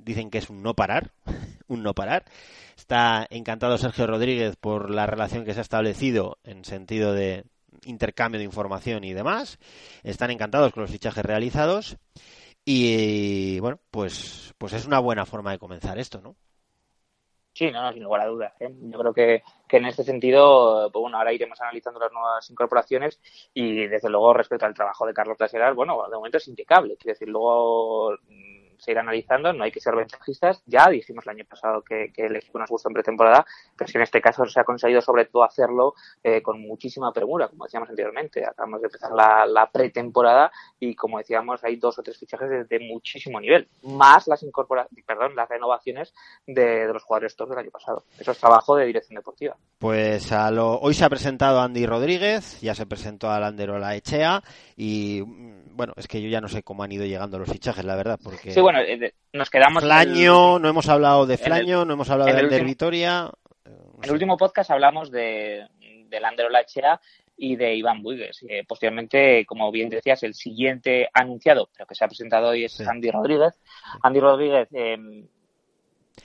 Dicen 0.04 0.30
que 0.30 0.38
es 0.38 0.50
un 0.50 0.62
no 0.62 0.74
parar, 0.74 1.12
un 1.68 1.82
no 1.82 1.94
parar. 1.94 2.24
Está 2.76 3.26
encantado 3.30 3.78
Sergio 3.78 4.06
Rodríguez 4.06 4.56
por 4.56 4.90
la 4.90 5.06
relación 5.06 5.44
que 5.44 5.54
se 5.54 5.60
ha 5.60 5.62
establecido 5.62 6.38
en 6.44 6.64
sentido 6.64 7.12
de 7.12 7.44
intercambio 7.84 8.38
de 8.38 8.44
información 8.44 9.04
y 9.04 9.12
demás. 9.12 9.58
Están 10.02 10.30
encantados 10.30 10.72
con 10.72 10.82
los 10.82 10.90
fichajes 10.90 11.24
realizados. 11.24 11.96
Y 12.64 13.60
bueno, 13.60 13.78
pues, 13.90 14.54
pues 14.58 14.72
es 14.72 14.86
una 14.86 14.98
buena 14.98 15.26
forma 15.26 15.52
de 15.52 15.58
comenzar 15.58 15.98
esto, 15.98 16.20
¿no? 16.20 16.36
Sí, 17.52 17.70
no, 17.70 17.92
sin 17.92 18.02
lugar 18.02 18.22
a 18.22 18.26
dudas. 18.26 18.52
¿eh? 18.58 18.74
Yo 18.82 18.98
creo 18.98 19.14
que, 19.14 19.42
que 19.68 19.76
en 19.76 19.86
este 19.86 20.02
sentido, 20.02 20.90
pues 20.92 21.00
bueno, 21.00 21.18
ahora 21.18 21.32
iremos 21.32 21.60
analizando 21.60 22.00
las 22.00 22.10
nuevas 22.10 22.50
incorporaciones 22.50 23.20
y 23.54 23.86
desde 23.86 24.10
luego 24.10 24.34
respecto 24.34 24.66
al 24.66 24.74
trabajo 24.74 25.06
de 25.06 25.14
Carlos 25.14 25.38
Plaseras, 25.38 25.74
bueno, 25.76 26.02
de 26.10 26.16
momento 26.16 26.38
es 26.38 26.48
impecable. 26.48 26.96
Quiero 26.96 27.14
decir, 27.14 27.28
luego 27.28 28.16
se 28.84 28.92
irá 28.92 29.00
analizando, 29.00 29.52
no 29.52 29.64
hay 29.64 29.72
que 29.72 29.80
ser 29.80 29.96
ventajistas. 29.96 30.62
Ya 30.66 30.88
dijimos 30.88 31.24
el 31.26 31.30
año 31.30 31.44
pasado 31.48 31.82
que, 31.82 32.12
que 32.12 32.26
el 32.26 32.36
equipo 32.36 32.58
nos 32.58 32.70
gustó 32.70 32.88
en 32.88 32.94
pretemporada, 32.94 33.44
pero 33.76 33.88
si 33.90 33.96
en 33.96 34.02
este 34.02 34.20
caso 34.20 34.44
se 34.46 34.60
ha 34.60 34.64
conseguido 34.64 35.00
sobre 35.00 35.26
todo 35.26 35.44
hacerlo 35.44 35.94
eh, 36.22 36.42
con 36.42 36.60
muchísima 36.60 37.12
premura, 37.12 37.48
como 37.48 37.64
decíamos 37.64 37.88
anteriormente. 37.88 38.44
Acabamos 38.44 38.80
de 38.80 38.86
empezar 38.86 39.12
la, 39.12 39.46
la 39.46 39.70
pretemporada 39.70 40.52
y 40.78 40.94
como 40.94 41.18
decíamos 41.18 41.62
hay 41.64 41.76
dos 41.76 41.98
o 41.98 42.02
tres 42.02 42.18
fichajes 42.18 42.48
de, 42.48 42.64
de 42.64 42.80
muchísimo 42.80 43.40
nivel, 43.40 43.68
más 43.82 44.26
las 44.28 44.42
incorpora 44.42 44.86
perdón, 45.06 45.34
las 45.34 45.48
renovaciones 45.48 46.14
de, 46.46 46.86
de 46.86 46.92
los 46.92 47.02
jugadores 47.02 47.36
top 47.36 47.50
del 47.50 47.58
año 47.58 47.70
pasado. 47.70 48.04
Eso 48.18 48.32
es 48.32 48.38
trabajo 48.38 48.76
de 48.76 48.86
dirección 48.86 49.16
deportiva. 49.16 49.56
Pues 49.78 50.32
a 50.32 50.50
lo... 50.50 50.78
hoy 50.78 50.94
se 50.94 51.04
ha 51.04 51.08
presentado 51.08 51.60
Andy 51.60 51.86
Rodríguez, 51.86 52.60
ya 52.60 52.74
se 52.74 52.86
presentó 52.86 53.30
a 53.30 53.40
Landerola 53.40 53.94
Echea 53.94 54.42
y 54.76 55.22
mm, 55.24 55.76
bueno, 55.76 55.92
es 55.96 56.08
que 56.08 56.22
yo 56.22 56.28
ya 56.28 56.40
no 56.40 56.48
sé 56.48 56.62
cómo 56.62 56.82
han 56.82 56.92
ido 56.92 57.04
llegando 57.04 57.38
los 57.38 57.50
fichajes, 57.50 57.84
la 57.84 57.96
verdad, 57.96 58.18
porque 58.22 58.52
Sí, 58.52 58.60
bueno, 58.60 58.73
eh, 58.80 58.96
de- 58.98 59.14
nos 59.32 59.50
quedamos... 59.50 59.82
en 59.82 59.90
el- 59.90 59.94
Flaño, 59.94 60.58
no 60.58 60.68
hemos 60.68 60.88
hablado 60.88 61.26
de 61.26 61.34
en 61.34 61.40
el- 61.40 61.44
Flaño, 61.46 61.84
no 61.84 61.92
hemos 61.94 62.10
hablado 62.10 62.32
de 62.34 62.44
último- 62.44 62.64
Vitoria. 62.64 63.30
En 63.64 64.04
el 64.04 64.12
último 64.12 64.36
podcast 64.36 64.70
hablamos 64.70 65.10
de, 65.10 65.66
de 66.08 66.20
Lander 66.20 66.46
Olachea 66.46 67.00
y 67.36 67.56
de 67.56 67.74
Iván 67.74 68.02
Buigues. 68.02 68.44
Eh, 68.48 68.62
posteriormente, 68.68 69.44
como 69.46 69.70
bien 69.72 69.88
decías, 69.88 70.22
el 70.22 70.34
siguiente 70.34 71.08
anunciado, 71.12 71.68
pero 71.72 71.86
que 71.86 71.94
se 71.94 72.04
ha 72.04 72.08
presentado 72.08 72.48
hoy 72.50 72.64
es 72.64 72.80
Andy 72.80 73.10
Rodríguez. 73.10 73.54
Andy 74.02 74.20
Rodríguez. 74.20 74.68
eh, 74.72 74.96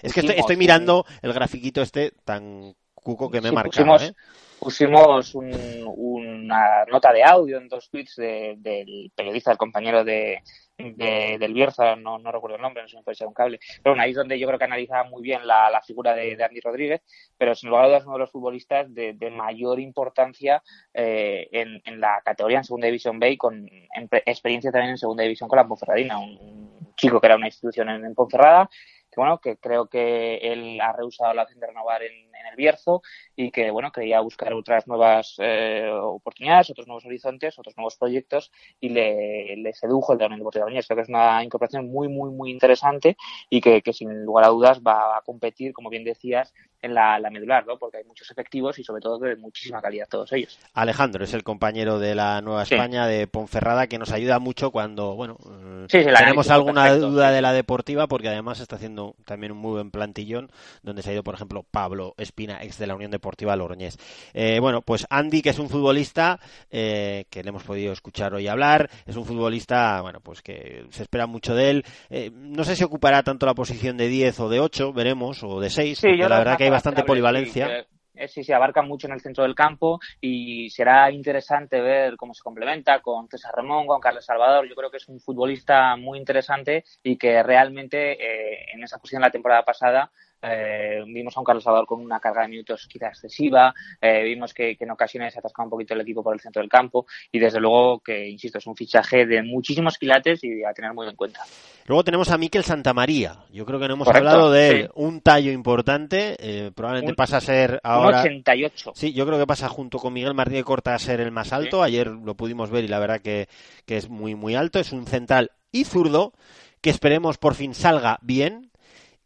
Es 0.01 0.13
que 0.13 0.19
estoy, 0.19 0.35
estoy 0.37 0.57
mirando 0.57 1.05
el 1.21 1.33
grafiquito 1.33 1.81
este 1.81 2.11
tan 2.25 2.75
cuco 2.93 3.31
que 3.31 3.41
me 3.41 3.47
he 3.47 3.51
Sí, 3.51 3.55
marcado, 3.55 3.71
pusimos, 3.71 4.03
¿eh? 4.03 4.13
Pusimos 4.59 5.33
un- 5.35 5.83
una 5.85 6.85
nota 6.85 7.11
de 7.13 7.23
audio 7.23 7.57
en 7.57 7.67
dos 7.67 7.89
tweets 7.89 8.15
de- 8.17 8.55
del 8.57 9.11
periodista, 9.15 9.51
el 9.51 9.57
compañero 9.57 10.03
de, 10.03 10.41
de- 10.77 11.37
del 11.39 11.53
Bierzo, 11.53 11.95
no, 11.95 12.19
no 12.19 12.31
recuerdo 12.31 12.55
el 12.55 12.61
nombre, 12.61 12.81
no 12.83 12.87
se 12.87 12.97
me 12.97 13.03
puede 13.03 13.13
echar 13.13 13.27
un 13.27 13.33
cable. 13.33 13.59
Pero 13.83 13.93
bueno, 13.93 14.03
ahí 14.03 14.11
es 14.11 14.15
donde 14.15 14.39
yo 14.39 14.47
creo 14.47 14.59
que 14.59 14.65
analizaba 14.65 15.03
muy 15.09 15.21
bien 15.21 15.45
la, 15.45 15.69
la 15.69 15.81
figura 15.81 16.13
de, 16.13 16.41
Andy 16.43 16.59
Rodríguez, 16.61 17.01
pero 17.37 17.55
sin 17.55 17.69
lugar 17.69 17.85
a 17.85 17.87
dudas 17.89 18.05
uno 18.05 18.13
de 18.13 18.19
los 18.19 18.31
futbolistas 18.31 18.93
de, 18.93 19.13
de 19.13 19.29
mayor 19.29 19.79
importancia 19.79 20.61
eh, 20.93 21.47
en, 21.51 21.81
en 21.85 21.99
la 21.99 22.21
categoría 22.23 22.59
en 22.59 22.63
Segunda 22.63 22.87
División 22.87 23.19
B 23.19 23.31
y 23.31 23.37
con 23.37 23.67
en 23.67 24.09
experiencia 24.25 24.71
también 24.71 24.91
en 24.91 24.97
Segunda 24.97 25.23
División 25.23 25.49
con 25.49 25.57
la 25.57 25.67
Ponferradina, 25.67 26.17
un, 26.19 26.37
un 26.39 26.95
chico 26.95 27.19
que 27.19 27.27
era 27.27 27.35
una 27.35 27.47
institución 27.47 27.89
en, 27.89 28.05
en 28.05 28.13
Ponferrada, 28.15 28.69
que 29.11 29.15
bueno, 29.19 29.39
que 29.39 29.57
creo 29.57 29.87
que 29.87 30.35
él 30.37 30.79
ha 30.79 30.93
rehusado 30.93 31.33
la 31.33 31.43
opción 31.43 31.59
de 31.59 31.67
renovar 31.67 32.03
en, 32.03 32.28
en 32.39 32.47
el 32.47 32.55
Bierzo 32.55 33.01
y 33.35 33.51
que 33.51 33.71
bueno, 33.71 33.91
quería 33.91 34.19
buscar 34.21 34.53
otras 34.53 34.87
nuevas 34.87 35.35
eh, 35.39 35.89
oportunidades, 35.91 36.69
otros 36.69 36.87
nuevos 36.87 37.05
horizontes, 37.05 37.57
otros 37.59 37.75
nuevos 37.77 37.95
proyectos 37.97 38.51
y 38.79 38.89
le, 38.89 39.55
le 39.57 39.73
sedujo 39.73 40.13
el 40.13 40.19
de 40.19 40.29
Deportiva 40.29 40.65
Logroñés. 40.65 40.87
Creo 40.87 40.97
que 40.97 41.03
es 41.03 41.09
una 41.09 41.43
incorporación 41.43 41.89
muy, 41.91 42.07
muy, 42.07 42.31
muy 42.31 42.51
interesante 42.51 43.17
y 43.49 43.61
que, 43.61 43.81
que 43.81 43.93
sin 43.93 44.23
lugar 44.23 44.45
a 44.45 44.49
dudas 44.49 44.81
va 44.81 45.17
a 45.17 45.21
competir, 45.21 45.73
como 45.73 45.89
bien 45.89 46.03
decías, 46.03 46.53
en 46.81 46.93
la, 46.93 47.19
la 47.19 47.29
medular, 47.29 47.65
¿no? 47.67 47.77
Porque 47.77 47.97
hay 47.97 48.03
muchos 48.05 48.31
efectivos 48.31 48.79
y 48.79 48.83
sobre 48.83 49.01
todo 49.01 49.19
de 49.19 49.35
muchísima 49.35 49.81
calidad 49.81 50.07
todos 50.09 50.31
ellos. 50.31 50.57
Alejandro 50.73 51.23
es 51.25 51.33
el 51.33 51.43
compañero 51.43 51.99
de 51.99 52.15
la 52.15 52.41
Nueva 52.41 52.65
Sí. 52.65 52.75
España 52.75 53.05
de 53.05 53.27
Ponferrada 53.27 53.87
que 53.87 53.97
nos 53.97 54.11
ayuda 54.11 54.39
mucho 54.39 54.71
cuando, 54.71 55.15
bueno, 55.15 55.37
eh, 55.45 55.85
Sí, 55.89 55.99
tenemos 56.03 56.49
alguna 56.49 56.83
perfecto, 56.83 57.09
duda 57.09 57.31
de 57.31 57.41
la 57.41 57.51
deportiva 57.51 58.07
porque 58.07 58.29
además 58.29 58.59
está 58.61 58.77
haciendo 58.77 59.15
también 59.25 59.51
un 59.51 59.57
muy 59.57 59.71
buen 59.71 59.91
plantillón 59.91 60.51
donde 60.83 61.01
se 61.01 61.09
ha 61.09 61.13
ido, 61.13 61.23
por 61.23 61.35
ejemplo, 61.35 61.63
Pablo 61.69 62.13
Espina, 62.29 62.59
ex 62.61 62.77
de 62.77 62.87
la 62.87 62.95
Unión 62.95 63.11
Deportiva 63.11 63.55
Logroñés. 63.55 63.97
Eh, 64.33 64.59
bueno, 64.59 64.81
pues 64.81 65.05
Andy, 65.09 65.41
que 65.41 65.49
es 65.49 65.59
un 65.59 65.67
futbolista 65.67 66.39
eh, 66.69 67.25
que 67.29 67.43
le 67.43 67.49
hemos 67.49 67.63
podido 67.63 67.91
escuchar 67.91 68.33
hoy 68.33 68.47
hablar, 68.47 68.89
es 69.07 69.15
un 69.15 69.25
futbolista, 69.25 70.01
bueno, 70.01 70.19
pues 70.21 70.41
que 70.41 70.85
se 70.91 71.03
espera 71.03 71.25
mucho 71.25 71.55
de 71.55 71.71
él. 71.71 71.83
Eh, 72.09 72.29
no 72.33 72.63
sé 72.63 72.75
si 72.75 72.83
ocupará 72.83 73.23
tanto 73.23 73.45
la 73.47 73.55
posición 73.55 73.97
de 73.97 74.07
10 74.07 74.39
o 74.41 74.49
de 74.49 74.59
8, 74.59 74.93
veremos, 74.93 75.43
o 75.43 75.59
de 75.59 75.69
6, 75.69 75.97
Sí, 75.97 76.07
porque 76.07 76.29
la 76.29 76.37
verdad 76.37 76.57
que 76.57 76.65
hay 76.65 76.69
bastante 76.69 77.03
polivalencia. 77.03 77.85
sí, 78.27 78.43
sí, 78.43 78.53
abarca 78.53 78.83
mucho 78.83 79.07
en 79.07 79.13
el 79.13 79.21
centro 79.21 79.43
del 79.43 79.55
campo 79.55 79.99
y 80.21 80.69
será 80.69 81.11
interesante 81.11 81.81
ver 81.81 82.15
cómo 82.15 82.33
se 82.35 82.43
complementa 82.43 83.01
con 83.01 83.27
César 83.27 83.53
Ramón, 83.55 83.87
con 83.87 83.99
Carlos 83.99 84.25
Salvador. 84.25 84.69
Yo 84.69 84.75
creo 84.75 84.91
que 84.91 84.97
es 84.97 85.07
un 85.09 85.19
futbolista 85.19 85.95
muy 85.95 86.19
interesante 86.19 86.83
y 87.01 87.17
que 87.17 87.41
realmente 87.41 88.11
eh, 88.11 88.67
en 88.73 88.83
esa 88.83 88.99
posición 88.99 89.23
la 89.23 89.31
temporada 89.31 89.63
pasada 89.63 90.11
eh, 90.41 91.03
vimos 91.05 91.35
a 91.35 91.39
un 91.39 91.45
Carlos 91.45 91.63
Salvador 91.63 91.85
con 91.87 92.01
una 92.01 92.19
carga 92.19 92.43
de 92.43 92.47
minutos 92.49 92.87
quizá 92.87 93.07
excesiva, 93.07 93.73
eh, 94.01 94.23
vimos 94.23 94.53
que, 94.53 94.75
que 94.77 94.83
en 94.85 94.91
ocasiones 94.91 95.33
se 95.33 95.39
atascaba 95.39 95.65
un 95.65 95.71
poquito 95.71 95.93
el 95.93 96.01
equipo 96.01 96.23
por 96.23 96.33
el 96.33 96.39
centro 96.39 96.61
del 96.61 96.69
campo 96.69 97.05
y 97.31 97.39
desde 97.39 97.59
luego 97.59 97.99
que, 97.99 98.27
insisto, 98.29 98.57
es 98.57 98.67
un 98.67 98.75
fichaje 98.75 99.25
de 99.25 99.43
muchísimos 99.43 99.97
quilates 99.97 100.43
y 100.43 100.63
a 100.63 100.73
tener 100.73 100.93
muy 100.93 101.07
en 101.07 101.15
cuenta. 101.15 101.41
Luego 101.85 102.03
tenemos 102.03 102.29
a 102.29 102.37
Miquel 102.37 102.63
Santamaría. 102.63 103.35
Yo 103.51 103.65
creo 103.65 103.79
que 103.79 103.87
no 103.87 103.95
hemos 103.95 104.05
Correcto, 104.07 104.29
hablado 104.29 104.51
de 104.51 104.69
él. 104.69 104.83
sí. 104.85 104.91
Un 104.95 105.21
tallo 105.21 105.51
importante. 105.51 106.35
eh, 106.39 106.71
probablemente 106.73 107.11
Un- 107.13 107.15
pasa 107.15 107.37
a 107.37 107.41
ser 107.41 107.71
Un 107.73 107.79
ahora. 107.83 108.21
88. 108.21 108.91
Sí, 108.95 109.11
yo 109.13 109.25
creo 109.25 109.39
que 109.39 109.47
pasa 109.47 109.67
junto 109.69 109.97
con 109.97 110.13
Miguel 110.13 110.33
Martínez 110.35 110.63
Corta 110.63 110.93
a 110.93 110.99
ser 110.99 111.19
el 111.19 111.31
más 111.31 111.51
alto. 111.51 111.81
Ayer 111.81 112.07
lo 112.07 112.35
pudimos 112.35 112.69
ver 112.69 112.83
y 112.83 112.87
la 112.87 112.99
verdad 112.99 113.21
que, 113.21 113.47
que 113.85 113.97
es 113.97 114.07
muy, 114.09 114.35
muy 114.35 114.55
alto. 114.55 114.79
Es 114.79 114.91
un 114.91 115.07
central 115.07 115.51
y 115.71 115.85
zurdo 115.85 116.33
que 116.81 116.89
esperemos 116.91 117.37
por 117.37 117.55
fin 117.55 117.73
salga 117.73 118.19
bien 118.21 118.68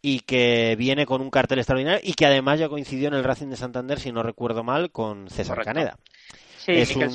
y 0.06 0.20
que 0.20 0.76
viene 0.78 1.06
con 1.06 1.22
un 1.22 1.30
cartel 1.32 1.60
extraordinario 1.60 2.01
y 2.04 2.14
que 2.14 2.26
además 2.26 2.60
ya 2.60 2.68
coincidió 2.68 3.08
en 3.08 3.14
el 3.14 3.24
Racing 3.24 3.47
de 3.47 3.56
Santander, 3.56 3.99
si 3.99 4.12
no 4.12 4.22
recuerdo 4.22 4.62
mal, 4.62 4.91
con 4.91 5.30
César 5.30 5.56
Correcto. 5.56 5.74
Caneda. 5.74 5.97
Sí, 6.60 6.74
Es 6.74 6.89
Miquel 6.89 7.08
un- 7.08 7.14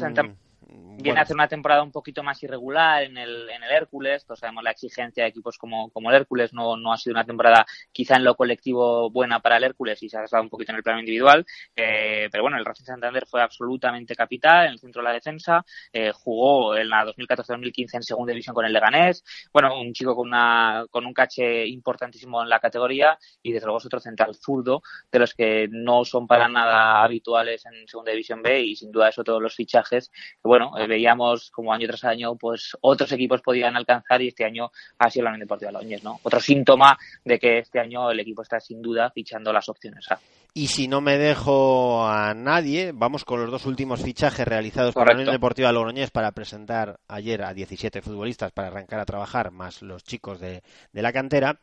viene 0.99 1.11
bueno. 1.11 1.21
a 1.21 1.23
hacer 1.23 1.37
una 1.37 1.49
temporada 1.49 1.83
un 1.83 1.93
poquito 1.93 2.23
más 2.23 2.43
irregular 2.43 3.05
en 3.05 3.17
el, 3.17 3.49
en 3.51 3.63
el 3.63 3.71
Hércules. 3.71 4.25
Todos 4.25 4.41
sabemos 4.41 4.65
la 4.65 4.73
exigencia 4.73 5.23
de 5.23 5.31
equipos 5.31 5.57
como, 5.57 5.91
como 5.91 6.11
el 6.11 6.17
Hércules. 6.17 6.53
No, 6.53 6.77
no 6.77 6.93
ha 6.93 6.97
sido 6.97 7.15
una 7.15 7.25
temporada 7.25 7.65
quizá 7.93 8.17
en 8.17 8.25
lo 8.25 8.35
colectivo 8.35 9.11
buena 9.11 9.41
para 9.41 9.57
el 9.59 9.65
Hércules 9.65 10.03
y 10.03 10.09
se 10.09 10.17
ha 10.17 10.23
gastado 10.23 10.43
un 10.43 10.49
poquito 10.51 10.73
en 10.73 10.77
el 10.77 10.83
plano 10.83 11.01
individual. 11.01 11.47
Eh, 11.77 12.29
pero 12.31 12.43
bueno, 12.43 12.59
el 12.59 12.65
Racing 12.65 12.85
Santander 12.85 13.27
fue 13.27 13.41
absolutamente 13.43 14.17
capital 14.17 14.67
en 14.67 14.73
el 14.73 14.79
centro 14.79 15.03
de 15.03 15.09
la 15.09 15.15
defensa. 15.15 15.65
Eh, 15.93 16.11
jugó 16.13 16.77
en 16.77 16.89
la 16.89 17.05
2014-2015 17.07 17.95
en 17.95 18.03
segunda 18.03 18.33
división 18.33 18.55
con 18.55 18.65
el 18.65 18.73
Leganés. 18.73 19.23
Bueno, 19.53 19.81
un 19.81 19.93
chico 19.93 20.17
con, 20.17 20.29
una, 20.29 20.85
con 20.91 21.07
un 21.07 21.15
caché 21.15 21.67
importantísimo 21.67 22.43
en 22.43 22.49
la 22.49 22.59
categoría 22.59 23.17
y 23.43 23.53
desde 23.53 23.67
luego 23.67 23.79
es 23.79 23.87
otro 23.87 24.01
central 24.01 24.35
zurdo 24.35 24.83
de 25.13 25.19
los 25.19 25.35
que 25.35 25.69
no 25.71 26.05
son 26.05 26.27
para 26.27 26.49
nada 26.49 27.03
habituales 27.03 27.65
en 27.67 27.87
segunda 27.87 28.11
división 28.11 28.43
B 28.43 28.61
y 28.61 28.77
sin 28.77 28.91
duda 28.91 29.09
eso 29.09 29.25
todos 29.25 29.43
los 29.43 29.55
fichajes 29.55 30.11
bueno 30.43 30.73
eh, 30.79 30.88
veíamos 30.89 31.51
como 31.51 31.73
año 31.73 31.87
tras 31.87 32.05
año 32.05 32.35
pues 32.37 32.77
otros 32.81 33.11
equipos 33.13 33.41
podían 33.43 33.77
alcanzar 33.77 34.21
y 34.23 34.29
este 34.29 34.45
año 34.45 34.71
ha 34.99 35.11
sido 35.11 35.25
la 35.25 35.31
Unión 35.31 35.41
Deportiva 35.41 35.71
Logroñés, 35.71 36.03
no 36.03 36.19
otro 36.23 36.41
síntoma 36.41 36.99
de 37.25 37.39
que 37.39 37.59
este 37.59 37.79
año 37.79 38.11
el 38.11 38.21
equipo 38.21 38.43
está 38.43 38.59
sin 38.59 38.83
duda 38.83 39.11
fichando 39.11 39.53
las 39.53 39.69
opciones 39.69 40.11
A. 40.11 40.19
Y 40.55 40.67
si 40.67 40.89
no 40.89 41.01
me 41.01 41.19
dejo 41.19 42.05
a 42.05 42.35
nadie, 42.35 42.91
vamos 42.93 43.25
con 43.25 43.41
los 43.41 43.51
dos 43.51 43.67
últimos 43.67 44.03
fichajes 44.03 44.49
realizados 44.49 44.93
por 44.93 45.07
la. 45.07 45.15
Unión 45.15 45.31
Deportiva 45.31 45.71
Logroñés 45.71 46.11
para 46.11 46.33
presentar 46.33 46.99
ayer 47.07 47.45
a 47.45 47.55
17 47.55 48.03
futbolistas 48.03 48.51
para 48.51 48.67
arrancar 48.67 48.99
a 48.99 49.05
trabajar, 49.05 49.53
más 49.53 49.83
los 49.83 50.03
chicos 50.03 50.41
de, 50.41 50.63
de 50.93 51.03
la 51.03 51.13
cantera. 51.13 51.61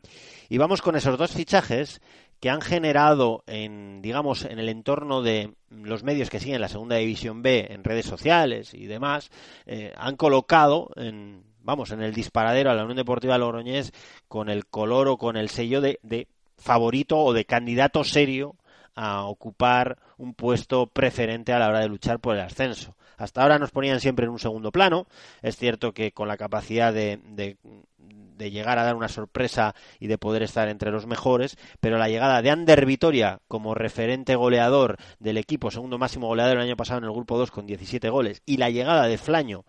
Y 0.47 0.59
vamos 0.59 0.82
con 0.82 0.95
esos 0.95 1.17
dos 1.17 1.32
fichajes 1.32 1.99
que 2.39 2.49
han 2.49 2.61
generado 2.61 3.43
en, 3.47 4.01
digamos, 4.01 4.45
en 4.45 4.59
el 4.59 4.69
entorno 4.69 5.21
de 5.21 5.53
los 5.69 6.03
medios 6.03 6.29
que 6.29 6.39
siguen 6.39 6.61
la 6.61 6.67
segunda 6.67 6.97
división 6.97 7.41
B 7.41 7.67
en 7.69 7.83
redes 7.83 8.05
sociales 8.05 8.73
y 8.73 8.86
demás, 8.86 9.31
eh, 9.65 9.93
han 9.97 10.15
colocado 10.15 10.91
en, 10.95 11.43
vamos, 11.61 11.91
en 11.91 12.01
el 12.01 12.13
disparadero 12.13 12.69
a 12.69 12.75
la 12.75 12.83
Unión 12.83 12.97
Deportiva 12.97 13.38
Logroñés 13.38 13.91
con 14.27 14.49
el 14.49 14.65
color 14.65 15.07
o 15.07 15.17
con 15.17 15.38
el 15.38 15.49
sello 15.49 15.81
de, 15.81 15.99
de 16.03 16.27
favorito 16.57 17.19
o 17.19 17.33
de 17.33 17.45
candidato 17.45 18.03
serio 18.03 18.55
a 18.95 19.25
ocupar 19.25 19.97
un 20.17 20.33
puesto 20.33 20.88
preferente 20.88 21.51
a 21.51 21.59
la 21.59 21.67
hora 21.67 21.81
de 21.81 21.89
luchar 21.89 22.19
por 22.19 22.36
el 22.36 22.41
ascenso. 22.41 22.95
Hasta 23.18 23.41
ahora 23.41 23.59
nos 23.59 23.72
ponían 23.72 23.99
siempre 23.99 24.26
en 24.26 24.32
un 24.32 24.39
segundo 24.39 24.72
plano. 24.72 25.07
Es 25.41 25.57
cierto 25.57 25.93
que 25.93 26.11
con 26.11 26.28
la 26.28 26.38
capacidad 26.38 26.93
de, 26.93 27.20
llegar 28.38 28.80
a 28.80 28.84
dar 28.84 28.95
una 28.95 29.07
sorpresa 29.07 29.76
y 29.99 30.07
de 30.07 30.18
poder 30.18 30.43
estar 30.43 30.68
entre 30.68 30.91
los 30.91 31.07
mejores, 31.07 31.57
pero 31.80 31.97
la 31.97 32.09
llegada 32.09 32.41
de 32.41 32.51
Ander 32.51 32.86
Vitoria 32.86 33.39
como 33.47 33.76
referente 33.76 34.36
goleador 34.36 34.97
del 35.20 35.38
equipo, 35.38 35.72
segundo 35.72 35.97
máximo 35.97 36.28
goleador 36.28 36.57
el 36.57 36.63
año 36.63 36.78
pasado 36.78 36.99
en 36.99 37.05
el 37.05 37.11
grupo 37.11 37.38
2 37.38 37.51
con 37.51 37.66
17 37.66 38.09
goles, 38.09 38.41
y 38.45 38.57
la 38.57 38.70
llegada 38.70 39.07
de 39.07 39.18
Flaño 39.18 39.66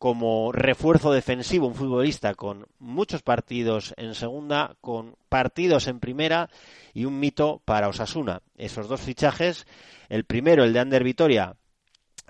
como 0.00 0.50
refuerzo 0.50 1.12
defensivo, 1.12 1.66
un 1.66 1.74
futbolista 1.74 2.34
con 2.34 2.66
muchos 2.78 3.20
partidos 3.20 3.92
en 3.98 4.14
segunda, 4.14 4.74
con 4.80 5.14
partidos 5.28 5.88
en 5.88 6.00
primera 6.00 6.48
y 6.94 7.04
un 7.04 7.20
mito 7.20 7.60
para 7.66 7.88
Osasuna. 7.88 8.40
Esos 8.56 8.88
dos 8.88 9.02
fichajes, 9.02 9.66
el 10.08 10.24
primero, 10.24 10.64
el 10.64 10.72
de 10.72 10.80
Ander 10.80 11.04
Vitoria, 11.04 11.56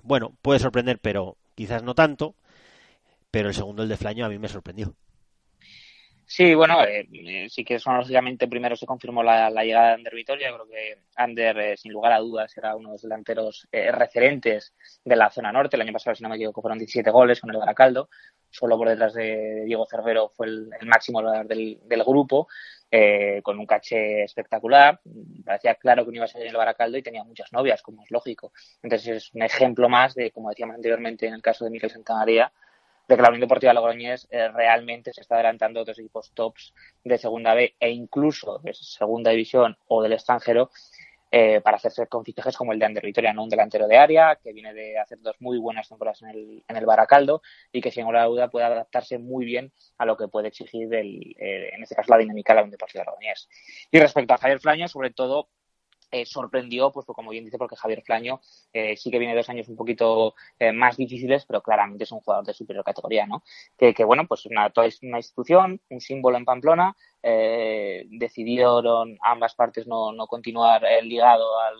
bueno, 0.03 0.35
puede 0.43 0.59
sorprender, 0.61 0.99
pero 0.99 1.37
quizás 1.55 1.83
no 1.83 1.95
tanto, 1.95 2.35
pero 3.31 3.49
el 3.49 3.55
segundo, 3.55 3.83
el 3.83 3.89
de 3.89 3.97
Flaño, 3.97 4.25
a 4.25 4.29
mí 4.29 4.39
me 4.39 4.49
sorprendió. 4.49 4.95
Sí, 6.33 6.55
bueno, 6.55 6.85
eh, 6.85 7.09
eh, 7.12 7.49
sí 7.51 7.64
que 7.64 7.81
sonológicamente 7.81 8.47
primero 8.47 8.76
se 8.76 8.87
confirmó 8.87 9.20
la, 9.20 9.51
llegada 9.64 9.89
de 9.89 9.95
Ander 9.95 10.14
Vitoria. 10.14 10.53
Creo 10.53 10.68
que 10.68 11.03
Ander, 11.16 11.59
eh, 11.59 11.76
sin 11.76 11.91
lugar 11.93 12.12
a 12.12 12.20
dudas, 12.20 12.57
era 12.57 12.76
uno 12.76 12.91
de 12.91 12.95
los 12.95 13.03
delanteros 13.03 13.66
eh, 13.72 13.91
referentes 13.91 14.72
de 15.05 15.16
la 15.16 15.28
zona 15.31 15.51
norte. 15.51 15.74
El 15.74 15.83
año 15.83 15.93
pasado, 15.93 16.14
si 16.14 16.22
no 16.22 16.28
me 16.28 16.37
equivoco, 16.37 16.62
fueron 16.62 16.78
17 16.78 17.11
goles 17.11 17.41
con 17.41 17.51
el 17.51 17.57
Baracaldo. 17.57 18.11
Solo 18.49 18.78
por 18.78 18.89
detrás 18.89 19.12
de 19.14 19.64
Diego 19.64 19.89
Cervero 19.91 20.28
fue 20.28 20.47
el, 20.47 20.70
el 20.81 20.87
máximo 20.87 21.20
del, 21.20 21.81
del 21.83 22.05
grupo, 22.05 22.47
con 23.43 23.59
un 23.59 23.66
caché 23.66 24.22
espectacular. 24.22 25.01
Parecía 25.45 25.74
claro 25.74 26.05
que 26.05 26.12
no 26.12 26.16
iba 26.16 26.26
a 26.26 26.28
ser 26.28 26.47
el 26.47 26.57
Baracaldo 26.57 26.97
y 26.97 27.03
tenía 27.03 27.24
muchas 27.24 27.53
novias, 27.53 27.83
como 27.83 28.05
es 28.05 28.11
lógico. 28.12 28.53
Entonces 28.85 29.16
es 29.16 29.35
un 29.35 29.43
ejemplo 29.43 29.89
más 29.89 30.14
de, 30.14 30.31
como 30.31 30.51
decíamos 30.51 30.76
anteriormente 30.76 31.26
en 31.26 31.35
el 31.35 31.43
caso 31.43 31.64
de 31.64 31.72
Miguel 31.72 31.91
Santamaría, 31.91 32.53
de 33.11 33.17
que 33.17 33.23
la 33.23 33.29
Unión 33.29 33.41
Deportiva 33.41 33.73
Logroñés 33.73 34.29
eh, 34.31 34.49
realmente 34.49 35.13
se 35.13 35.21
está 35.21 35.35
adelantando 35.35 35.81
a 35.81 35.83
otros 35.83 35.99
equipos 35.99 36.33
tops 36.33 36.73
de 37.03 37.19
Segunda 37.19 37.55
B 37.55 37.75
e 37.81 37.91
incluso 37.91 38.61
de 38.61 38.73
Segunda 38.73 39.33
División 39.33 39.77
o 39.89 40.01
del 40.01 40.13
extranjero 40.13 40.71
eh, 41.33 41.61
para 41.61 41.77
hacerse 41.77 42.07
con 42.07 42.25
fichajes 42.25 42.57
como 42.57 42.73
el 42.73 42.79
de 42.79 42.87
Ander 42.87 43.05
Vitoria, 43.05 43.33
¿no? 43.33 43.43
un 43.43 43.49
delantero 43.49 43.89
de 43.89 43.97
área 43.97 44.37
que 44.37 44.53
viene 44.53 44.73
de 44.75 44.97
hacer 44.97 45.19
dos 45.21 45.35
muy 45.41 45.59
buenas 45.59 45.89
temporadas 45.89 46.23
en 46.23 46.29
el, 46.29 46.65
en 46.69 46.77
el 46.77 46.87
Baracaldo 46.87 47.43
y 47.73 47.81
que 47.81 47.91
sin 47.91 48.03
ninguna 48.03 48.25
duda 48.27 48.49
puede 48.49 48.67
adaptarse 48.67 49.19
muy 49.19 49.45
bien 49.45 49.73
a 49.99 50.07
lo 50.07 50.17
que 50.17 50.29
puede 50.29 50.49
exigir, 50.49 50.95
el, 50.95 51.35
eh, 51.37 51.71
en 51.73 51.83
este 51.83 51.97
caso, 51.97 52.13
la 52.13 52.19
dinámica 52.19 52.53
de 52.53 52.57
la 52.59 52.63
Unión 52.63 52.73
Deportiva 52.73 53.05
Logroñés. 53.05 53.49
Y 53.91 53.99
respecto 53.99 54.35
a 54.35 54.39
Javier 54.39 54.61
Flaño, 54.61 54.87
sobre 54.87 55.11
todo 55.11 55.49
eh, 56.11 56.27
sorprendió, 56.27 56.91
pues 56.93 57.07
como 57.07 57.31
bien 57.31 57.45
dice, 57.45 57.59
porque 57.59 57.77
Javier 57.77 58.03
Flaño 58.03 58.41
eh, 58.73 58.97
sí 58.97 59.11
que 59.11 59.19
viene 59.19 59.35
dos 59.35 59.49
años 59.49 59.69
un 59.69 59.77
poquito 59.77 60.35
eh, 60.59 60.73
más 60.73 60.97
difíciles, 60.97 61.45
pero 61.47 61.63
claramente 61.63 62.05
es 62.05 62.13
un 62.13 62.21
jugador 62.21 62.45
de 62.47 62.55
superior 62.55 62.85
categoría, 62.85 63.27
¿no? 63.27 63.43
Que, 63.77 63.93
bueno, 64.05 64.27
pues 64.27 64.47
una, 64.47 64.71
toda 64.71 64.89
una 65.03 65.19
institución, 65.19 65.81
un 65.89 66.01
símbolo 66.01 66.37
en 66.37 66.45
Pamplona, 66.45 66.97
eh, 67.23 68.07
decidieron 68.11 69.19
ambas 69.23 69.55
partes 69.55 69.87
no, 69.87 70.13
no 70.13 70.27
continuar 70.27 70.83
ligado 71.03 71.61
al, 71.61 71.77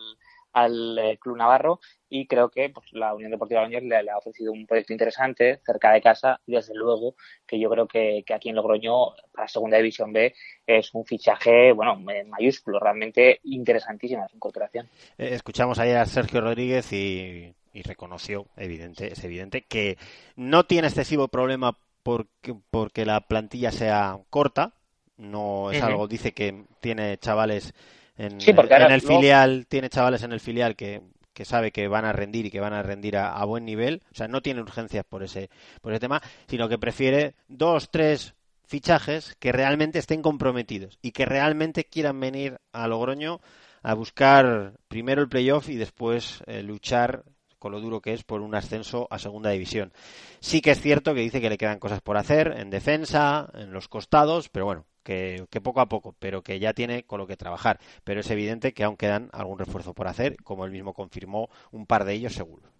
al 0.53 1.19
Club 1.19 1.37
Navarro 1.37 1.79
y 2.13 2.27
creo 2.27 2.49
que 2.49 2.69
pues, 2.69 2.85
la 2.91 3.15
Unión 3.15 3.31
Deportiva 3.31 3.61
Logroñés 3.61 3.83
le, 3.89 4.03
le 4.03 4.11
ha 4.11 4.17
ofrecido 4.17 4.51
un 4.51 4.67
proyecto 4.67 4.91
interesante 4.91 5.61
cerca 5.65 5.93
de 5.93 6.01
casa. 6.01 6.41
Y 6.45 6.51
desde 6.51 6.75
luego 6.75 7.15
que 7.47 7.57
yo 7.57 7.69
creo 7.69 7.87
que, 7.87 8.23
que 8.25 8.33
aquí 8.33 8.49
en 8.49 8.55
Logroño 8.55 9.13
para 9.31 9.47
Segunda 9.47 9.77
División 9.77 10.11
B 10.11 10.35
es 10.67 10.93
un 10.93 11.05
fichaje, 11.05 11.71
bueno, 11.71 11.95
mayúsculo, 12.27 12.79
realmente 12.79 13.39
interesantísima 13.45 14.27
su 14.27 14.35
incorporación. 14.35 14.87
Eh, 15.17 15.29
escuchamos 15.31 15.79
ayer 15.79 15.97
a 15.97 16.05
Sergio 16.05 16.41
Rodríguez 16.41 16.91
y, 16.91 17.53
y 17.73 17.81
reconoció, 17.83 18.45
evidente, 18.57 19.13
es 19.13 19.23
evidente, 19.23 19.61
que 19.61 19.97
no 20.35 20.65
tiene 20.65 20.87
excesivo 20.89 21.29
problema 21.29 21.77
porque, 22.03 22.53
porque 22.71 23.05
la 23.05 23.21
plantilla 23.21 23.71
sea 23.71 24.17
corta, 24.29 24.73
no 25.15 25.71
es 25.71 25.81
algo, 25.81 26.07
dice 26.07 26.33
que 26.33 26.65
tiene 26.81 27.17
chavales 27.19 27.73
en, 28.17 28.41
Sí, 28.41 28.51
en 28.51 28.57
el 28.59 28.67
luego- 29.01 29.19
filial, 29.19 29.65
tiene 29.69 29.87
chavales 29.89 30.23
en 30.23 30.33
el 30.33 30.39
filial 30.41 30.75
que, 30.75 30.99
que 31.33 31.45
sabe 31.45 31.71
que 31.71 31.87
van 31.87 32.05
a 32.05 32.13
rendir 32.13 32.45
y 32.45 32.51
que 32.51 32.59
van 32.59 32.73
a 32.73 32.83
rendir 32.83 33.17
a, 33.17 33.43
buen 33.45 33.65
nivel, 33.65 34.03
o 34.11 34.15
sea, 34.15 34.27
no 34.27 34.41
tiene 34.41 34.61
urgencias 34.61 35.05
por 35.05 35.23
ese, 35.23 35.49
por 35.81 35.93
ese 35.93 35.99
tema, 35.99 36.21
sino 36.47 36.67
que 36.69 36.77
prefiere 36.77 37.35
dos, 37.47 37.89
tres 37.89 38.35
fichajes 38.65 39.35
que 39.39 39.51
realmente 39.51 39.99
estén 39.99 40.21
comprometidos 40.21 40.97
y 41.01 41.11
que 41.11 41.25
realmente 41.25 41.85
quieran 41.85 42.19
venir 42.19 42.59
a 42.71 42.87
Logroño 42.87 43.41
a 43.83 43.93
buscar 43.93 44.73
primero 44.87 45.21
el 45.21 45.29
playoff 45.29 45.69
y 45.69 45.75
después 45.75 46.43
eh, 46.47 46.63
luchar 46.63 47.23
con 47.59 47.71
lo 47.71 47.79
duro 47.79 48.01
que 48.01 48.13
es 48.13 48.23
por 48.23 48.41
un 48.41 48.55
ascenso 48.55 49.07
a 49.11 49.19
segunda 49.19 49.51
división. 49.51 49.93
Sí 50.39 50.61
que 50.61 50.71
es 50.71 50.81
cierto 50.81 51.13
que 51.13 51.21
dice 51.21 51.41
que 51.41 51.49
le 51.49 51.57
quedan 51.57 51.79
cosas 51.79 52.01
por 52.01 52.17
hacer 52.17 52.55
en 52.57 52.71
defensa, 52.71 53.51
en 53.53 53.71
los 53.71 53.87
costados, 53.87 54.49
pero 54.49 54.65
bueno, 54.65 54.85
que, 55.03 55.45
que 55.49 55.61
poco 55.61 55.81
a 55.81 55.89
poco, 55.89 56.15
pero 56.19 56.43
que 56.43 56.59
ya 56.59 56.73
tiene 56.73 57.03
con 57.03 57.19
lo 57.19 57.27
que 57.27 57.37
trabajar. 57.37 57.79
Pero 58.03 58.21
es 58.21 58.29
evidente 58.29 58.73
que 58.73 58.83
aún 58.83 58.97
quedan 58.97 59.29
algún 59.33 59.59
refuerzo 59.59 59.93
por 59.93 60.07
hacer, 60.07 60.37
como 60.43 60.65
él 60.65 60.71
mismo 60.71 60.93
confirmó, 60.93 61.49
un 61.71 61.85
par 61.85 62.05
de 62.05 62.13
ellos 62.13 62.33
seguro. 62.33 62.71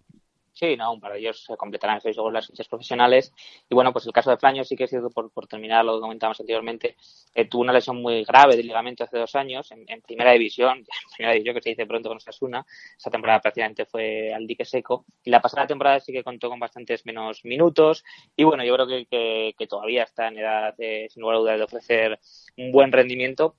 Sí, 0.54 0.76
no, 0.76 1.00
para 1.00 1.16
ellos 1.16 1.44
se 1.44 1.56
completarán 1.56 1.96
estoy 1.96 2.12
seguro 2.12 2.32
las 2.32 2.46
fichas 2.46 2.68
profesionales. 2.68 3.32
Y 3.70 3.74
bueno, 3.74 3.92
pues 3.92 4.06
el 4.06 4.12
caso 4.12 4.30
de 4.30 4.36
Flaño 4.36 4.64
sí 4.64 4.76
que 4.76 4.84
es 4.84 4.90
cierto, 4.90 5.08
por, 5.10 5.30
por 5.32 5.46
terminar 5.46 5.82
lo 5.84 5.94
que 5.94 6.00
comentábamos 6.02 6.40
anteriormente, 6.40 6.96
eh, 7.34 7.46
tuvo 7.46 7.62
una 7.62 7.72
lesión 7.72 8.02
muy 8.02 8.22
grave 8.24 8.56
de 8.56 8.62
ligamento 8.62 9.02
hace 9.02 9.18
dos 9.18 9.34
años 9.34 9.72
en, 9.72 10.02
primera 10.02 10.32
división, 10.32 10.78
en 10.78 10.84
primera 11.16 11.32
división 11.32 11.54
que 11.54 11.62
se 11.62 11.70
dice 11.70 11.86
pronto 11.86 12.10
con 12.10 12.18
Osasuna. 12.18 12.66
Esa 12.98 13.10
temporada 13.10 13.40
prácticamente 13.40 13.86
fue 13.86 14.32
al 14.34 14.46
dique 14.46 14.66
seco. 14.66 15.06
Y 15.24 15.30
la 15.30 15.40
pasada 15.40 15.66
temporada 15.66 16.00
sí 16.00 16.12
que 16.12 16.22
contó 16.22 16.50
con 16.50 16.60
bastantes 16.60 17.06
menos 17.06 17.44
minutos. 17.44 18.04
Y 18.36 18.44
bueno, 18.44 18.62
yo 18.62 18.74
creo 18.74 18.86
que, 18.86 19.54
que, 19.56 19.66
todavía 19.66 20.02
está 20.02 20.28
en 20.28 20.38
edad, 20.38 20.76
de, 20.76 21.08
sin 21.08 21.22
lugar 21.22 21.36
a 21.36 21.40
dudas, 21.40 21.58
de 21.58 21.64
ofrecer 21.64 22.20
un 22.58 22.72
buen 22.72 22.92
rendimiento 22.92 23.56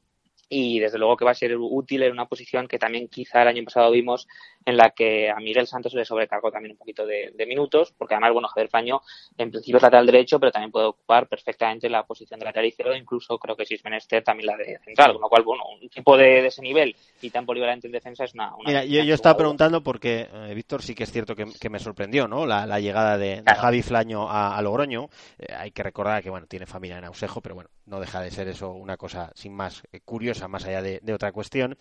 y 0.53 0.79
desde 0.79 0.99
luego 0.99 1.17
que 1.17 1.25
va 1.25 1.31
a 1.31 1.35
ser 1.35 1.57
útil 1.57 2.03
en 2.03 2.11
una 2.11 2.27
posición 2.27 2.67
que 2.67 2.77
también 2.77 3.07
quizá 3.07 3.41
el 3.41 3.47
año 3.47 3.63
pasado 3.63 3.89
vimos 3.91 4.27
en 4.65 4.77
la 4.77 4.91
que 4.91 5.29
a 5.29 5.35
Miguel 5.37 5.67
Santos 5.67 5.93
le 5.93 6.05
sobrecargó 6.05 6.51
también 6.51 6.73
un 6.73 6.77
poquito 6.77 7.05
de, 7.05 7.31
de 7.35 7.45
minutos, 7.45 7.93
porque 7.97 8.13
además, 8.13 8.33
bueno, 8.33 8.47
Javier 8.47 8.69
Paño 8.69 9.01
en 9.37 9.49
principio 9.51 9.77
es 9.77 9.83
lateral 9.83 10.05
derecho, 10.05 10.39
pero 10.39 10.51
también 10.51 10.71
puede 10.71 10.85
ocupar 10.85 11.27
perfectamente 11.27 11.89
la 11.89 12.03
posición 12.03 12.39
de 12.39 12.45
lateral 12.45 12.67
izquierdo, 12.67 12.95
incluso 12.95 13.37
creo 13.39 13.55
que 13.55 13.65
si 13.65 13.73
es 13.73 13.83
menester 13.83 14.23
también 14.23 14.47
la 14.47 14.57
de 14.57 14.79
central, 14.85 15.13
con 15.13 15.21
lo 15.21 15.29
cual, 15.29 15.43
bueno, 15.43 15.63
un 15.81 15.89
tipo 15.89 16.15
de, 16.15 16.41
de 16.41 16.47
ese 16.47 16.61
nivel 16.61 16.95
y 17.21 17.29
tan 17.29 17.45
polivalente 17.45 17.87
en 17.87 17.93
defensa 17.93 18.23
es 18.23 18.33
una... 18.33 18.55
una 18.55 18.63
Mira, 18.67 18.85
yo, 18.85 19.03
yo 19.03 19.15
estaba 19.15 19.35
preguntando 19.35 19.81
porque, 19.83 20.29
eh, 20.31 20.53
Víctor, 20.53 20.81
sí 20.81 20.93
que 20.93 21.03
es 21.03 21.11
cierto 21.11 21.35
que, 21.35 21.45
que 21.59 21.69
me 21.69 21.79
sorprendió, 21.79 22.27
¿no? 22.27 22.45
La, 22.45 22.65
la 22.65 22.79
llegada 22.79 23.17
de, 23.17 23.41
de 23.41 23.55
Javi 23.55 23.81
Flaño 23.81 24.29
a, 24.29 24.55
a 24.55 24.61
Logroño. 24.61 25.09
Eh, 25.39 25.53
hay 25.53 25.71
que 25.71 25.83
recordar 25.83 26.23
que, 26.23 26.29
bueno, 26.29 26.47
tiene 26.47 26.65
familia 26.65 26.97
en 26.99 27.05
Ausejo, 27.05 27.41
pero 27.41 27.55
bueno, 27.55 27.69
no 27.85 27.99
deja 27.99 28.21
de 28.21 28.31
ser 28.31 28.47
eso 28.47 28.71
una 28.71 28.97
cosa 28.97 29.31
sin 29.35 29.53
más 29.53 29.83
eh, 29.91 29.99
curiosa, 30.05 30.42
más 30.47 30.65
allá 30.65 30.81
de, 30.81 30.99
de, 31.01 31.13
otra 31.13 31.31
cuestión. 31.31 31.77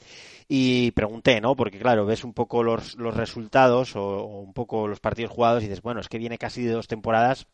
Y 0.48 0.90
pregunté, 0.92 1.40
¿no? 1.40 1.56
Porque, 1.56 1.78
claro, 1.78 2.06
ves 2.06 2.24
un 2.24 2.32
poco 2.32 2.62
los, 2.62 2.96
los 2.96 3.16
resultados 3.16 3.96
o, 3.96 4.02
o, 4.02 4.40
un 4.40 4.52
poco 4.52 4.88
los 4.88 5.00
partidos 5.00 5.32
jugados 5.32 5.62
y 5.62 5.66
dices, 5.66 5.82
bueno, 5.82 6.00
es 6.00 6.08
que 6.08 6.18
viene 6.18 6.38
casi 6.38 6.62
de 6.62 6.72
dos 6.72 6.88
temporadas 6.88 7.46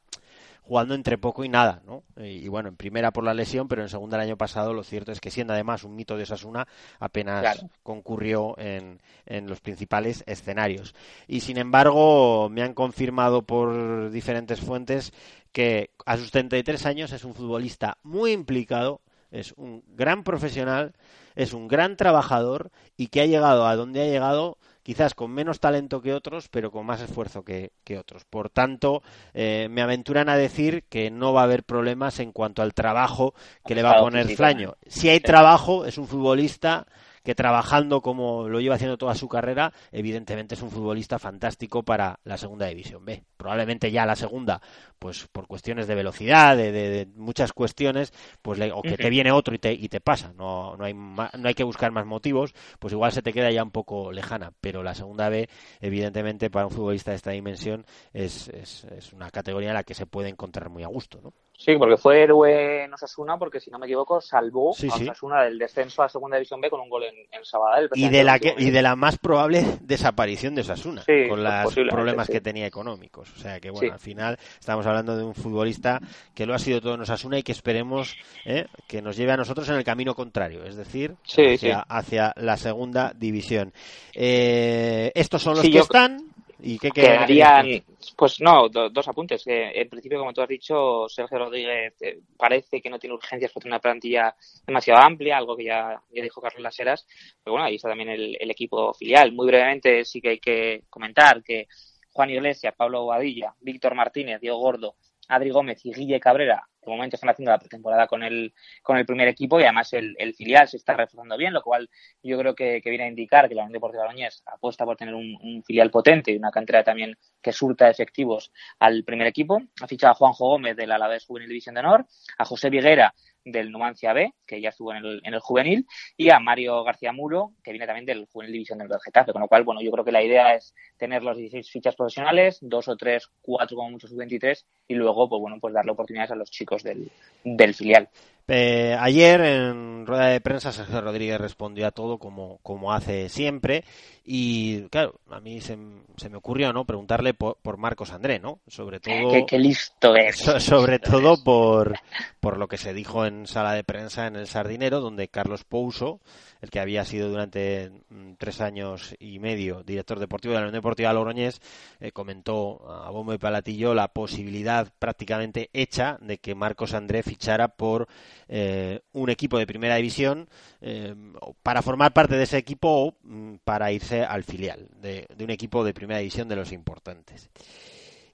jugando 0.69 0.95
entre 0.95 1.17
poco 1.17 1.45
y 1.45 1.49
nada, 1.49 1.81
¿no? 1.87 2.03
Y, 2.19 2.45
y, 2.45 2.49
bueno, 2.49 2.69
en 2.69 2.77
primera 2.77 3.11
por 3.11 3.25
la 3.25 3.33
lesión, 3.33 3.69
pero 3.69 3.81
en 3.81 3.89
segunda 3.89 4.19
el 4.19 4.25
año 4.25 4.37
pasado 4.37 4.75
lo 4.75 4.85
cierto 4.85 5.11
es 5.13 5.21
que 5.21 5.31
siendo 5.31 5.55
además 5.55 5.83
un 5.83 5.97
mito 5.97 6.15
de 6.19 6.25
Osasuna, 6.25 6.69
apenas 7.01 7.41
claro. 7.41 7.71
concurrió 7.83 8.55
en, 8.59 9.01
en, 9.25 9.49
los 9.49 9.63
principales 9.63 10.23
escenarios. 10.27 10.95
Y 11.27 11.41
sin 11.41 11.57
embargo, 11.57 12.51
me 12.51 12.63
han 12.63 12.75
confirmado 12.75 13.43
por 13.43 14.11
diferentes 14.11 14.61
fuentes 14.61 15.15
que 15.53 15.91
a 16.05 16.19
sus 16.19 16.31
33 16.31 16.85
años 16.85 17.13
es 17.13 17.25
un 17.25 17.35
futbolista 17.35 17.97
muy 18.03 18.33
implicado, 18.33 19.01
es 19.31 19.53
un 19.57 19.83
gran 19.95 20.25
profesional, 20.25 20.95
es 21.35 21.53
un 21.53 21.69
gran 21.69 21.97
trabajador 21.97 22.71
y 22.97 23.09
que 23.09 23.21
ha 23.21 23.27
llegado 23.27 23.67
a 23.67 23.77
donde 23.77 24.03
ha 24.03 24.07
llegado 24.07 24.59
quizás 24.83 25.15
con 25.15 25.31
menos 25.31 25.61
talento 25.61 26.01
que 26.01 26.15
otros, 26.15 26.49
pero 26.49 26.71
con 26.71 26.87
más 26.87 27.03
esfuerzo 27.03 27.45
que, 27.45 27.73
que 27.85 27.99
otros. 27.99 28.25
Por 28.25 28.49
tanto, 28.49 29.03
eh, 29.35 29.69
me 29.71 29.83
aventuran 29.83 30.31
a 30.31 30.37
decir 30.37 30.85
que 30.89 31.11
no 31.11 31.35
va 31.35 31.43
a 31.43 31.45
haber 31.45 31.63
problemas 31.63 32.21
en 32.21 32.33
cuanto 32.33 32.63
al 32.63 32.73
trabajo 32.73 33.35
que 33.67 33.75
le 33.75 33.83
va 33.83 33.93
a 33.93 34.01
poner 34.01 34.27
Flaño. 34.35 34.77
Si 34.87 35.11
hay 35.11 35.21
trabajo, 35.21 35.85
es 35.85 35.99
un 35.99 36.07
futbolista 36.07 36.87
que 37.29 37.35
trabajando 37.35 38.01
como 38.01 38.49
lo 38.49 38.59
lleva 38.59 38.77
haciendo 38.77 38.97
toda 38.97 39.15
su 39.15 39.29
carrera, 39.29 39.75
evidentemente 39.93 40.55
es 40.55 40.63
un 40.63 40.71
futbolista 40.71 41.19
fantástico 41.19 41.83
para 41.83 42.21
la 42.25 42.39
segunda 42.39 42.65
división 42.65 43.05
B. 43.05 43.23
Probablemente 43.37 43.91
ya 43.91 44.07
la 44.07 44.17
segunda, 44.17 44.63
pues 44.99 45.29
por 45.31 45.47
cuestiones 45.47 45.87
de 45.87 45.95
velocidad, 45.95 46.57
de, 46.57 46.73
de, 46.73 46.89
de 46.89 47.07
muchas 47.17 47.53
cuestiones, 47.53 48.15
pues 48.41 48.59
le, 48.59 48.73
o 48.73 48.81
que 48.81 48.97
te 48.97 49.11
viene 49.11 49.31
otro 49.31 49.55
y 49.55 49.59
te, 49.59 49.75
y 49.75 49.91
te 49.91 50.01
pasa, 50.01 50.33
no, 50.39 50.75
no, 50.79 50.87
hay 50.87 50.95
ma, 50.95 51.31
no 51.39 51.49
hay 51.49 51.55
que 51.55 51.65
buscar 51.65 51.93
más 51.93 52.07
motivos, 52.07 52.55
pues 52.79 52.95
igual 52.95 53.13
se 53.13 53.21
te 53.21 53.35
queda 53.35 53.51
ya 53.51 53.63
un 53.63 53.73
poco 53.73 54.11
lejana, 54.11 54.55
pero 54.63 54.83
la 54.83 54.95
segunda 54.95 55.29
B, 55.29 55.51
evidentemente 55.81 56.49
para 56.49 56.65
un 56.65 56.73
futbolista 56.73 57.11
de 57.11 57.19
esta 57.19 57.33
dimensión, 57.33 57.85
es, 58.15 58.49
es, 58.49 58.85
es 58.85 59.13
una 59.13 59.31
categoría 59.31 59.69
en 59.69 59.75
la 59.75 59.85
que 59.85 59.93
se 59.93 60.07
puede 60.07 60.31
encontrar 60.31 60.71
muy 60.71 60.83
a 60.83 60.89
gusto, 60.89 61.21
¿no? 61.23 61.35
Sí, 61.59 61.75
porque 61.77 61.97
fue 61.97 62.23
héroe 62.23 62.85
en 62.85 62.95
Osasuna, 62.95 63.37
porque 63.37 63.59
si 63.59 63.69
no 63.69 63.81
me 63.81 63.87
equivoco, 63.87 64.21
salvó 64.21 64.73
sí, 64.73 64.89
a 64.89 64.95
Osasuna 64.95 65.41
sí. 65.41 65.45
del 65.47 65.59
descenso 65.59 66.05
a 66.05 66.09
Segunda 66.09 66.37
División 66.37 66.61
B 66.61 66.71
con 66.71 66.81
un 66.81 66.89
gol 66.89 67.03
en, 67.03 67.17
en 67.33 67.45
Sabadell. 67.45 67.91
Y 67.95 68.09
de, 68.09 68.23
la 68.23 68.39
que, 68.39 68.55
y 68.57 68.71
de 68.71 68.81
la 68.81 68.95
más 68.95 69.19
probable 69.19 69.65
desaparición 69.81 70.55
de 70.55 70.61
Osasuna, 70.61 71.03
sí, 71.03 71.29
con 71.29 71.43
los 71.43 71.75
problemas 71.91 72.29
que 72.29 72.41
tenía 72.41 72.65
económicos. 72.65 73.33
O 73.33 73.41
sea 73.41 73.59
que, 73.59 73.71
bueno, 73.71 73.93
al 73.93 73.99
final 73.99 74.39
estamos 74.61 74.87
hablando 74.87 75.17
de 75.17 75.25
un 75.25 75.35
futbolista 75.35 76.01
que 76.33 76.47
lo 76.47 76.55
ha 76.55 76.61
sido 76.61 76.81
todo 76.81 76.95
en 76.95 77.01
Osasuna 77.01 77.41
y 77.41 77.43
que 77.43 77.51
esperemos 77.51 78.17
eh, 78.45 78.67
que 78.87 79.03
nos 79.03 79.17
lleve 79.17 79.33
a 79.33 79.37
nosotros 79.37 79.69
en 79.69 79.75
el 79.75 79.85
camino 79.85 80.15
contrario, 80.15 80.63
es 80.63 80.77
decir, 80.77 81.17
hacia, 81.25 81.81
hacia, 81.81 82.35
la 82.37 82.57
Segunda 82.57 83.13
División. 83.17 83.73
Eh, 84.15 85.11
estos 85.17 85.43
son 85.43 85.55
los 85.55 85.63
que 85.63 85.73
yo... 85.73 85.83
están. 85.83 86.38
¿Y 86.61 86.79
qué 86.79 86.91
quedarían? 86.91 87.85
Pues 88.17 88.41
no, 88.41 88.69
do, 88.69 88.91
dos 88.91 89.07
apuntes. 89.07 89.43
En 89.47 89.89
principio, 89.89 90.19
como 90.19 90.33
tú 90.33 90.43
has 90.43 90.49
dicho, 90.49 91.09
Sergio 91.09 91.39
Rodríguez 91.39 91.95
eh, 92.01 92.21
parece 92.37 92.81
que 92.81 92.91
no 92.91 92.99
tiene 92.99 93.15
urgencias 93.15 93.53
porque 93.53 93.69
una 93.69 93.79
plantilla 93.79 94.35
demasiado 94.67 95.01
amplia, 95.01 95.39
algo 95.39 95.57
que 95.57 95.65
ya, 95.65 96.03
ya 96.11 96.23
dijo 96.23 96.41
Carlos 96.41 96.63
Laseras. 96.63 97.07
Pero 97.43 97.53
bueno, 97.53 97.67
ahí 97.67 97.77
está 97.77 97.89
también 97.89 98.11
el, 98.11 98.37
el, 98.41 98.51
equipo 98.51 98.93
filial. 98.93 99.33
Muy 99.33 99.47
brevemente, 99.47 100.05
sí 100.05 100.21
que 100.21 100.31
hay 100.31 100.41
que 100.41 100.83
comentar 100.91 101.43
que 101.43 101.69
Juan 102.13 102.31
Iglesias, 102.31 102.75
Pablo 102.77 103.05
Boadilla, 103.05 103.55
Víctor 103.61 103.95
Martínez, 103.95 104.41
Diego 104.41 104.59
Gordo, 104.59 104.97
Adri 105.29 105.51
Gómez 105.51 105.85
y 105.85 105.93
Guille 105.93 106.19
Cabrera 106.19 106.67
momento 106.89 107.17
están 107.17 107.31
haciendo 107.31 107.53
la 107.53 107.59
pretemporada 107.59 108.07
con 108.07 108.23
el, 108.23 108.53
con 108.83 108.97
el 108.97 109.07
primer 109.07 109.29
equipo 109.29 109.59
y 109.61 109.65
además 109.65 109.93
el, 109.93 110.17
filial 110.35 110.69
se 110.69 110.77
está 110.77 110.95
reforzando 110.95 111.37
bien, 111.37 111.53
lo 111.53 111.63
cual 111.63 111.89
yo 112.23 112.39
creo 112.39 112.55
que, 112.55 112.81
que 112.83 112.91
viene 112.91 113.05
a 113.05 113.09
indicar 113.09 113.49
que 113.49 113.55
la 113.55 113.63
Unión 113.63 113.75
Deportiva 113.75 114.05
Logroñés 114.05 114.43
apuesta 114.47 114.85
por 114.85 114.97
tener 114.97 115.15
un, 115.15 115.37
un 115.43 115.63
filial 115.65 115.91
potente 115.91 116.33
y 116.33 116.37
una 116.37 116.51
cantera 116.51 116.85
también 116.85 117.17
que 117.43 117.53
surta 117.53 117.91
efectivos 117.91 118.53
al 118.79 119.05
primer 119.05 119.27
equipo. 119.27 119.61
Ha 119.81 119.87
fichado 119.87 120.13
a 120.13 120.15
Juanjo 120.15 120.49
Gómez 120.49 120.77
del 120.77 120.93
Alavés 120.93 121.25
Juvenil 121.25 121.49
División 121.49 121.75
de 121.75 121.81
Honor, 121.81 122.07
a 122.39 122.45
José 122.45 122.71
Viguera 122.71 123.15
del 123.53 123.71
Numancia 123.71 124.13
B, 124.13 124.33
que 124.47 124.61
ya 124.61 124.71
estuvo 124.71 124.93
en 124.93 125.05
el, 125.05 125.21
en 125.25 125.35
el 125.35 125.41
juvenil, 125.41 125.87
y 126.17 126.31
a 126.31 126.39
Mario 126.39 126.83
García 126.85 127.13
Muro, 127.13 127.53
que 127.63 127.73
viene 127.73 127.87
también 127.87 128.07
del 128.07 128.27
juvenil 128.27 128.53
división 128.53 128.79
del 128.79 128.89
Getafe, 129.05 129.33
con 129.33 129.43
lo 129.43 129.49
cual, 129.49 129.65
bueno, 129.65 129.81
yo 129.81 129.91
creo 129.91 130.05
que 130.05 130.13
la 130.13 130.23
idea 130.23 130.55
es 130.55 130.75
tener 130.97 131.23
los 131.23 131.37
16 131.37 131.71
fichas 131.71 131.97
profesionales, 131.97 132.59
dos 132.61 132.89
o 132.89 132.97
tres, 132.97 133.29
cuatro 133.41 133.77
como 133.77 133.91
mucho 133.91 134.09
sub-23, 134.09 134.65
y 134.89 134.95
luego, 134.95 135.29
pues 135.29 135.41
bueno, 135.41 135.59
pues 135.61 135.75
darle 135.75 135.93
oportunidades 135.93 136.31
a 136.31 136.37
los 136.37 136.51
chicos 136.51 136.83
del, 136.83 137.11
del 137.45 137.75
filial. 137.75 138.09
Eh, 138.51 138.97
ayer 138.99 139.41
en 139.43 140.07
rueda 140.07 140.29
de 140.29 140.41
prensa 140.41 140.73
Sergio 140.73 141.03
Rodríguez 141.03 141.39
respondió 141.39 141.87
a 141.87 141.91
todo 141.91 142.17
como, 142.17 142.59
como 142.63 142.95
hace 142.95 143.29
siempre 143.29 143.85
y 144.31 144.83
claro, 144.91 145.21
a 145.31 145.41
mí 145.41 145.63
se, 145.63 145.79
se 146.19 146.29
me 146.29 146.37
ocurrió 146.37 146.71
no 146.71 146.85
preguntarle 146.85 147.33
por, 147.33 147.57
por, 147.63 147.79
Marcos 147.79 148.13
André, 148.13 148.39
¿no? 148.39 148.61
Sobre 148.67 149.01
todo 149.01 149.31
qué, 149.33 149.47
qué 149.47 149.59
listo 149.59 150.15
es. 150.17 150.37
So, 150.37 150.61
sobre 150.61 150.99
todo 150.99 151.43
por, 151.43 151.99
por 152.39 152.59
lo 152.59 152.69
que 152.69 152.77
se 152.77 152.93
dijo 152.93 153.25
en 153.25 153.47
sala 153.47 153.73
de 153.73 153.85
prensa 153.85 154.27
en 154.27 154.37
el 154.37 154.47
Sardinero, 154.47 155.01
donde 155.01 155.29
Carlos 155.29 155.65
Pouso, 155.65 156.21
el 156.61 156.69
que 156.69 156.79
había 156.79 157.07
sido 157.07 157.31
durante 157.31 157.91
mm, 158.11 158.33
tres 158.37 158.61
años 158.61 159.15
y 159.19 159.39
medio 159.39 159.83
director 159.83 160.19
deportivo 160.19 160.53
de 160.53 160.61
la 160.61 160.67
Unión 160.67 160.75
Deportiva 160.75 161.15
Logroñés, 161.15 161.63
eh, 161.99 162.13
comentó 162.13 162.87
a 162.87 163.09
bombo 163.09 163.33
y 163.33 163.39
palatillo 163.39 163.95
la 163.95 164.09
posibilidad 164.09 164.93
prácticamente 164.99 165.71
hecha 165.73 166.19
de 166.21 166.37
que 166.37 166.55
Marcos 166.55 166.93
André 166.93 167.23
fichara 167.23 167.69
por 167.69 168.09
eh, 168.49 169.01
un 169.13 169.31
equipo 169.31 169.59
de 169.59 169.67
primera 169.67 169.97
división 169.97 170.49
eh, 170.81 171.15
para 171.63 171.83
formar 171.83 172.13
parte 172.13 172.37
de 172.37 172.45
ese 172.45 172.59
equipo 172.59 172.89
o 172.89 173.15
mm, 173.23 173.57
para 173.65 173.93
irse 173.93 174.25
al 174.25 174.45
filial 174.45 174.89
de, 175.01 175.27
un 175.41 175.51
equipo 175.51 175.85
de 175.85 175.95
primera 175.95 176.21
división 176.21 176.49
de 176.49 176.57
los 176.57 176.73
importantes. 176.73 177.51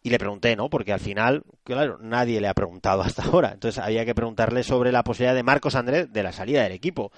Y 0.02 0.10
le 0.10 0.18
pregunté, 0.18 0.54
¿no? 0.54 0.68
Porque 0.68 0.92
al 0.92 1.00
final, 1.00 1.44
claro, 1.64 1.98
nadie 2.00 2.40
le 2.40 2.48
ha 2.48 2.54
preguntado 2.54 3.02
hasta 3.02 3.24
ahora. 3.24 3.52
Entonces 3.52 3.82
había 3.82 4.04
que 4.04 4.14
preguntarle 4.14 4.62
sobre 4.62 4.92
la 4.92 5.02
posibilidad 5.02 5.34
de 5.34 5.42
Marcos 5.42 5.74
Andrés 5.74 6.12
de 6.12 6.22
la 6.22 6.32
salida 6.32 6.62
del 6.62 6.72
equipo. 6.72 7.10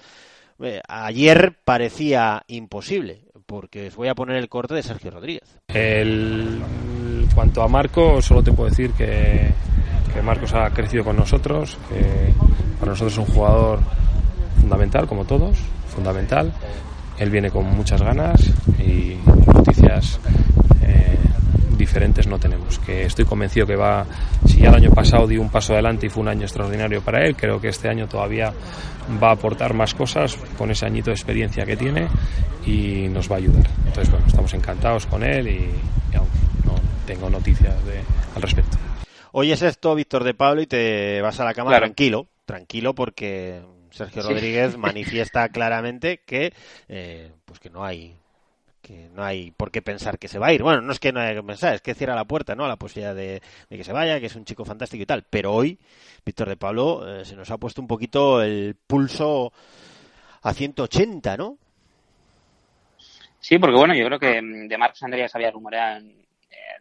Eh, 0.59 0.81
ayer 0.87 1.55
parecía 1.63 2.43
imposible, 2.47 3.25
porque 3.45 3.87
os 3.87 3.95
voy 3.95 4.07
a 4.07 4.15
poner 4.15 4.37
el 4.37 4.49
corte 4.49 4.73
de 4.73 4.83
Sergio 4.83 5.11
Rodríguez. 5.11 5.59
El, 5.67 6.61
cuanto 7.35 7.61
a 7.61 7.67
Marco, 7.67 8.21
solo 8.21 8.43
te 8.43 8.51
puedo 8.51 8.69
decir 8.69 8.91
que, 8.93 9.51
Marcos 10.21 10.53
ha 10.53 10.69
crecido 10.71 11.03
con 11.03 11.15
nosotros, 11.15 11.77
para 12.79 12.91
nosotros 12.91 13.13
es 13.13 13.19
un 13.19 13.25
jugador 13.25 13.79
fundamental, 14.59 15.07
como 15.07 15.25
todos, 15.25 15.57
fundamental. 15.87 16.53
Él 17.17 17.29
viene 17.29 17.49
con 17.49 17.65
muchas 17.65 18.01
ganas 18.01 18.39
y 18.79 19.17
noticias 19.47 20.19
eh, 20.81 21.17
diferentes 21.77 22.27
no 22.27 22.37
tenemos. 22.37 22.79
Estoy 22.87 23.25
convencido 23.25 23.65
que 23.65 23.75
va, 23.75 24.05
si 24.45 24.59
ya 24.59 24.69
el 24.69 24.75
año 24.75 24.91
pasado 24.91 25.25
dio 25.27 25.41
un 25.41 25.49
paso 25.49 25.73
adelante 25.73 26.07
y 26.07 26.09
fue 26.09 26.21
un 26.21 26.29
año 26.29 26.43
extraordinario 26.43 27.01
para 27.01 27.25
él, 27.25 27.35
creo 27.35 27.59
que 27.59 27.69
este 27.69 27.89
año 27.89 28.07
todavía 28.07 28.53
va 29.21 29.29
a 29.29 29.33
aportar 29.33 29.73
más 29.73 29.93
cosas 29.93 30.37
con 30.57 30.69
ese 30.69 30.85
añito 30.85 31.09
de 31.09 31.15
experiencia 31.15 31.65
que 31.65 31.75
tiene 31.75 32.07
y 32.65 33.07
nos 33.09 33.31
va 33.31 33.35
a 33.35 33.37
ayudar. 33.39 33.67
Entonces, 33.85 34.11
bueno, 34.11 34.27
estamos 34.27 34.53
encantados 34.53 35.05
con 35.05 35.23
él 35.23 35.47
y, 35.47 35.69
y 36.13 36.15
aún 36.15 36.27
no 36.65 36.73
tengo 37.05 37.29
noticias 37.29 37.73
al 38.35 38.41
respecto. 38.41 38.77
Oyes 39.31 39.61
esto, 39.61 39.95
Víctor 39.95 40.23
de 40.23 40.33
Pablo, 40.33 40.61
y 40.61 40.67
te 40.67 41.21
vas 41.21 41.39
a 41.39 41.45
la 41.45 41.53
cama 41.53 41.71
claro. 41.71 41.85
tranquilo, 41.85 42.27
tranquilo 42.45 42.95
porque 42.95 43.61
Sergio 43.91 44.23
Rodríguez 44.23 44.73
sí. 44.73 44.77
manifiesta 44.77 45.49
claramente 45.49 46.21
que 46.25 46.53
eh, 46.87 47.31
pues 47.45 47.59
que 47.59 47.69
no 47.69 47.83
hay 47.83 48.15
que 48.81 49.09
no 49.13 49.23
hay 49.23 49.51
por 49.51 49.69
qué 49.69 49.81
pensar 49.81 50.17
que 50.17 50.29
se 50.29 50.39
va 50.39 50.47
a 50.47 50.53
ir. 50.53 50.63
Bueno, 50.63 50.81
no 50.81 50.93
es 50.93 50.99
que 50.99 51.11
no 51.11 51.19
haya 51.19 51.33
que 51.33 51.43
pensar, 51.43 51.75
es 51.75 51.81
que 51.81 51.93
cierra 51.93 52.15
la 52.15 52.23
puerta, 52.23 52.55
¿no? 52.55 52.63
A 52.63 52.69
la 52.69 52.77
posibilidad 52.77 53.13
de, 53.13 53.41
de 53.69 53.77
que 53.77 53.83
se 53.83 53.91
vaya, 53.91 54.19
que 54.19 54.27
es 54.27 54.35
un 54.35 54.45
chico 54.45 54.63
fantástico 54.63 55.03
y 55.03 55.05
tal. 55.05 55.23
Pero 55.29 55.53
hoy, 55.53 55.77
Víctor 56.25 56.47
de 56.47 56.55
Pablo, 56.55 57.19
eh, 57.19 57.25
se 57.25 57.35
nos 57.35 57.51
ha 57.51 57.57
puesto 57.57 57.81
un 57.81 57.87
poquito 57.87 58.41
el 58.41 58.75
pulso 58.87 59.51
a 60.41 60.53
180, 60.53 61.35
¿no? 61.35 61.57
Sí, 63.41 63.59
porque 63.59 63.77
bueno, 63.77 63.93
yo 63.93 64.05
creo 64.05 64.19
que 64.19 64.41
de 64.41 64.77
Marcos 64.77 65.03
Andrea 65.03 65.27
se 65.27 65.37
había 65.37 65.51
rumoreado 65.51 66.05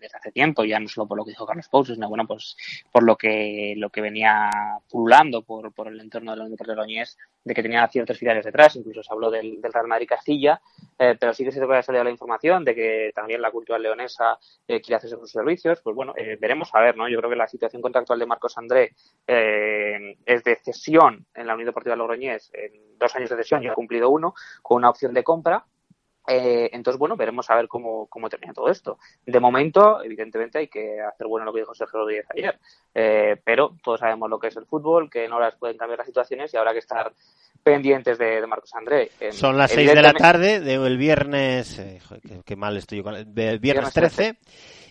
desde 0.00 0.18
hace 0.18 0.32
tiempo, 0.32 0.64
ya 0.64 0.78
no 0.80 0.88
solo 0.88 1.06
por 1.06 1.16
lo 1.18 1.24
que 1.24 1.30
dijo 1.30 1.46
Carlos 1.46 1.68
Pouso, 1.68 1.94
sino 1.94 2.08
bueno, 2.08 2.26
pues 2.26 2.56
por 2.90 3.02
lo 3.02 3.16
que 3.16 3.74
lo 3.76 3.90
que 3.90 4.00
venía 4.00 4.50
pululando 4.88 5.42
por, 5.42 5.72
por 5.72 5.88
el 5.88 6.00
entorno 6.00 6.32
de 6.32 6.38
la 6.38 6.44
Unión 6.44 6.56
de 6.56 6.74
Loñés, 6.74 7.18
de 7.44 7.54
que 7.54 7.62
tenía 7.62 7.86
ciertos 7.88 8.18
filiales 8.18 8.44
detrás, 8.44 8.76
incluso 8.76 9.02
se 9.02 9.12
habló 9.12 9.30
del, 9.30 9.60
Real 9.62 9.86
Madrid 9.86 10.06
Castilla, 10.08 10.60
eh, 10.98 11.16
pero 11.18 11.32
sí 11.34 11.44
que 11.44 11.52
se 11.52 11.60
te 11.60 11.66
puede 11.66 11.82
salir 11.82 12.02
la 12.02 12.10
información 12.10 12.64
de 12.64 12.74
que 12.74 13.12
también 13.14 13.42
la 13.42 13.50
cultura 13.50 13.78
leonesa 13.78 14.38
eh, 14.66 14.80
quiere 14.80 14.96
hacerse 14.96 15.16
sus 15.16 15.30
servicios, 15.30 15.80
pues 15.82 15.94
bueno, 15.94 16.14
eh, 16.16 16.36
veremos 16.40 16.70
a 16.74 16.80
ver, 16.80 16.96
¿no? 16.96 17.08
Yo 17.08 17.18
creo 17.18 17.30
que 17.30 17.36
la 17.36 17.46
situación 17.46 17.82
contractual 17.82 18.18
de 18.18 18.26
Marcos 18.26 18.56
André 18.58 18.94
eh, 19.26 20.16
es 20.24 20.44
de 20.44 20.56
cesión 20.56 21.26
en 21.34 21.46
la 21.46 21.54
Unión 21.54 21.66
Deportiva 21.66 21.96
Logroñés, 21.96 22.50
en 22.52 22.98
dos 22.98 23.14
años 23.14 23.30
de 23.30 23.36
cesión, 23.36 23.62
ya 23.62 23.72
ha 23.72 23.74
cumplido 23.74 24.10
uno, 24.10 24.34
con 24.62 24.78
una 24.78 24.90
opción 24.90 25.14
de 25.14 25.24
compra, 25.24 25.64
eh, 26.28 26.70
entonces, 26.72 26.98
bueno, 26.98 27.16
veremos 27.16 27.48
a 27.50 27.56
ver 27.56 27.68
cómo, 27.68 28.06
cómo 28.06 28.28
termina 28.28 28.52
todo 28.52 28.68
esto. 28.68 28.98
De 29.24 29.40
momento, 29.40 30.02
evidentemente, 30.02 30.58
hay 30.58 30.68
que 30.68 31.00
hacer 31.00 31.26
bueno 31.26 31.46
lo 31.46 31.52
que 31.52 31.60
dijo 31.60 31.74
Sergio 31.74 32.00
Rodríguez 32.00 32.26
ayer. 32.30 32.58
Eh, 32.94 33.36
pero 33.44 33.76
todos 33.82 34.00
sabemos 34.00 34.28
lo 34.30 34.38
que 34.38 34.48
es 34.48 34.56
el 34.56 34.66
fútbol, 34.66 35.10
que 35.10 35.24
en 35.24 35.32
horas 35.32 35.54
pueden 35.58 35.76
cambiar 35.76 35.98
las 35.98 36.06
situaciones 36.06 36.52
y 36.52 36.56
habrá 36.56 36.72
que 36.72 36.78
estar 36.78 37.12
pendientes 37.62 38.18
de, 38.18 38.40
de 38.40 38.46
Marcos 38.46 38.74
André. 38.74 39.10
Son 39.30 39.56
las 39.56 39.70
6 39.70 39.94
de 39.94 40.02
la 40.02 40.12
tarde 40.12 40.60
del 40.60 40.96
viernes, 40.96 41.78
eh, 41.78 42.00
qué, 42.44 42.56
mal 42.56 42.76
estoy 42.76 42.98
yo 42.98 43.04
con 43.04 43.14
el 43.14 43.24
viernes, 43.26 43.60
viernes 43.60 43.92
13. 43.92 44.34
13 44.34 44.38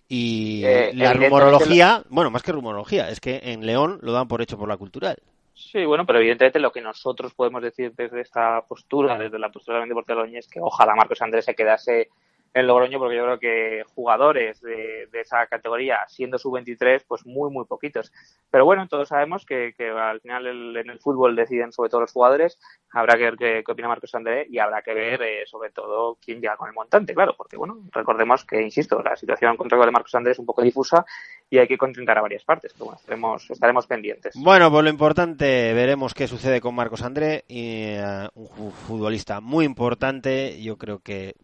y 0.07 0.63
eh, 0.65 0.91
la 0.93 1.13
rumorología, 1.13 2.03
lo... 2.03 2.15
bueno, 2.15 2.29
más 2.29 2.43
que 2.43 2.51
rumorología, 2.51 3.09
es 3.09 3.19
que 3.19 3.39
en 3.43 3.65
León 3.65 3.99
lo 4.01 4.11
dan 4.11 4.27
por 4.27 4.41
hecho 4.41 4.57
por 4.57 4.69
la 4.69 4.77
cultural. 4.77 5.17
Sí, 5.57 5.85
bueno, 5.85 6.05
pero 6.05 6.19
evidentemente 6.19 6.59
lo 6.59 6.73
que 6.73 6.81
nosotros 6.81 7.33
podemos 7.33 7.61
decir 7.61 7.93
desde 7.95 8.19
esta 8.19 8.61
postura, 8.67 9.17
desde 9.17 9.39
la 9.39 9.51
postura 9.51 9.79
de 9.79 9.87
Deportivo 9.87 10.19
Logroño, 10.19 10.39
es 10.39 10.49
que 10.49 10.59
ojalá 10.59 10.95
Marcos 10.95 11.21
Andrés 11.21 11.45
se 11.45 11.55
quedase 11.55 12.09
en 12.55 12.67
Logroño, 12.67 12.99
porque 12.99 13.17
yo 13.17 13.23
creo 13.25 13.37
que 13.39 13.83
jugadores 13.93 14.61
de, 14.61 15.07
de 15.11 15.21
esa 15.21 15.45
categoría, 15.47 15.99
siendo 16.07 16.37
sub-23, 16.37 17.03
pues 17.05 17.25
muy, 17.25 17.51
muy 17.51 17.65
poquitos. 17.65 18.13
Pero 18.49 18.63
bueno, 18.63 18.87
todos 18.87 19.09
sabemos 19.09 19.45
que, 19.45 19.73
que 19.77 19.89
al 19.89 20.21
final 20.21 20.47
el, 20.47 20.77
en 20.77 20.89
el 20.89 20.99
fútbol 20.99 21.35
deciden 21.35 21.73
sobre 21.73 21.89
todo 21.89 21.99
los 21.99 22.13
jugadores, 22.13 22.57
habrá 22.93 23.17
que 23.17 23.23
ver 23.23 23.35
qué, 23.35 23.63
qué 23.65 23.71
opina 23.73 23.89
Marcos 23.89 24.15
Andrés 24.15 24.47
y 24.49 24.59
habrá 24.59 24.81
que 24.83 24.93
ver 24.93 25.21
eh, 25.21 25.45
sobre 25.45 25.71
todo 25.71 26.17
quién 26.23 26.39
llega 26.39 26.55
con 26.55 26.69
el 26.69 26.73
montante, 26.73 27.13
claro, 27.13 27.35
porque 27.37 27.57
bueno, 27.57 27.77
recordemos 27.91 28.45
que, 28.45 28.61
insisto, 28.61 29.01
la 29.03 29.17
situación 29.17 29.57
contractual 29.57 29.89
de 29.89 29.91
Marcos 29.91 30.15
Andrés 30.15 30.35
es 30.35 30.39
un 30.39 30.45
poco 30.45 30.61
difusa 30.61 31.05
y 31.49 31.57
hay 31.57 31.67
que 31.67 31.77
contentar 31.77 32.17
a 32.17 32.21
varias 32.21 32.45
partes, 32.45 32.71
pero 32.71 32.85
bueno, 32.85 32.99
estaremos, 33.01 33.51
estaremos 33.51 33.85
pendientes. 33.85 34.33
Bueno, 34.37 34.71
pues 34.71 34.85
lo 34.85 34.89
importante, 34.89 35.73
veremos 35.73 36.13
qué 36.13 36.25
sucede 36.25 36.61
con 36.61 36.73
Marcos 36.73 37.01
André, 37.01 37.43
y, 37.49 37.97
uh, 37.97 38.29
un 38.33 38.71
futbolista 38.71 39.41
muy 39.41 39.65
importante, 39.65 40.61
yo 40.61 40.77
creo 40.77 40.99
que 40.99 41.35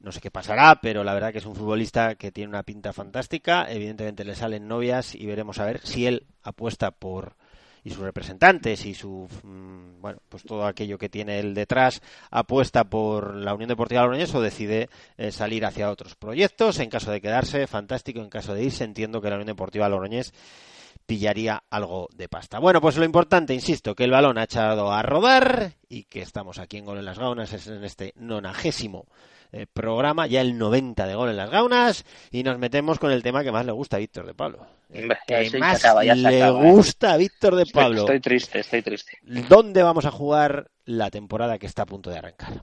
no 0.00 0.12
sé 0.12 0.20
qué 0.20 0.30
pasará, 0.30 0.80
pero 0.80 1.04
la 1.04 1.14
verdad 1.14 1.32
que 1.32 1.38
es 1.38 1.46
un 1.46 1.56
futbolista 1.56 2.14
que 2.14 2.30
tiene 2.30 2.50
una 2.50 2.62
pinta 2.62 2.92
fantástica. 2.92 3.70
Evidentemente 3.70 4.24
le 4.24 4.34
salen 4.34 4.68
novias 4.68 5.14
y 5.14 5.26
veremos 5.26 5.58
a 5.58 5.66
ver 5.66 5.80
si 5.84 6.06
él 6.06 6.26
apuesta 6.42 6.90
por 6.90 7.36
y 7.84 7.90
sus 7.90 8.00
representantes 8.00 8.84
y 8.84 8.94
su 8.94 9.28
mmm, 9.42 10.00
bueno 10.00 10.20
pues 10.28 10.42
todo 10.42 10.66
aquello 10.66 10.98
que 10.98 11.08
tiene 11.08 11.38
él 11.38 11.54
detrás 11.54 12.02
apuesta 12.30 12.84
por 12.84 13.34
la 13.34 13.54
Unión 13.54 13.68
Deportiva 13.68 14.02
Logroñés 14.02 14.34
o 14.34 14.40
decide 14.40 14.88
eh, 15.16 15.30
salir 15.30 15.64
hacia 15.64 15.90
otros 15.90 16.16
proyectos 16.16 16.80
en 16.80 16.90
caso 16.90 17.12
de 17.12 17.20
quedarse 17.20 17.66
fantástico 17.66 18.20
en 18.20 18.30
caso 18.30 18.52
de 18.52 18.64
irse 18.64 18.84
entiendo 18.84 19.20
que 19.20 19.30
la 19.30 19.36
Unión 19.36 19.46
Deportiva 19.46 19.88
Logroñés 19.88 20.32
pillaría 21.06 21.62
algo 21.70 22.08
de 22.14 22.28
pasta. 22.28 22.58
Bueno, 22.58 22.82
pues 22.82 22.98
lo 22.98 23.04
importante, 23.06 23.54
insisto, 23.54 23.94
que 23.94 24.04
el 24.04 24.10
balón 24.10 24.36
ha 24.36 24.44
echado 24.44 24.92
a 24.92 25.00
rodar 25.00 25.72
y 25.88 26.04
que 26.04 26.20
estamos 26.20 26.58
aquí 26.58 26.76
en 26.76 26.84
Gol 26.84 26.98
en 26.98 27.06
las 27.06 27.18
Gaunas, 27.18 27.50
es 27.54 27.66
en 27.66 27.82
este 27.82 28.12
nonagésimo 28.16 29.06
eh, 29.52 29.66
programa, 29.72 30.26
ya 30.26 30.40
el 30.40 30.58
90 30.58 31.06
de 31.06 31.14
gol 31.14 31.30
en 31.30 31.36
las 31.36 31.50
gaunas, 31.50 32.04
y 32.30 32.42
nos 32.42 32.58
metemos 32.58 32.98
con 32.98 33.10
el 33.10 33.22
tema 33.22 33.42
que 33.42 33.52
más 33.52 33.64
le 33.64 33.72
gusta 33.72 33.96
a 33.96 34.00
Víctor 34.00 34.26
de 34.26 34.34
Pablo. 34.34 34.66
El 34.90 35.12
que 35.26 35.58
más 35.58 35.84
acaba, 35.84 36.02
le 36.02 36.42
acaba, 36.42 36.62
gusta 36.62 37.12
a 37.12 37.16
Víctor 37.16 37.56
de 37.56 37.66
Pablo. 37.66 38.00
Estoy, 38.00 38.16
estoy 38.16 38.20
triste, 38.20 38.60
estoy 38.60 38.82
triste. 38.82 39.18
¿Dónde 39.22 39.82
vamos 39.82 40.04
a 40.06 40.10
jugar 40.10 40.70
la 40.84 41.10
temporada 41.10 41.58
que 41.58 41.66
está 41.66 41.82
a 41.82 41.86
punto 41.86 42.10
de 42.10 42.18
arrancar? 42.18 42.62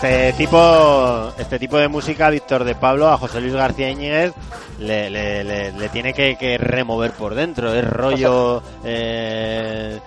Este 0.00 0.32
tipo, 0.34 1.32
este 1.38 1.58
tipo 1.58 1.76
de 1.76 1.88
música, 1.88 2.30
Víctor 2.30 2.62
de 2.62 2.76
Pablo, 2.76 3.08
a 3.08 3.18
José 3.18 3.40
Luis 3.40 3.54
García 3.54 3.90
Íñiguez 3.90 4.32
le, 4.78 5.10
le, 5.10 5.42
le, 5.42 5.72
le 5.72 5.88
tiene 5.88 6.14
que, 6.14 6.36
que 6.36 6.56
remover 6.56 7.10
por 7.10 7.34
dentro. 7.34 7.74
Es 7.74 7.84
rollo. 7.84 8.62
Eh, 8.84 9.98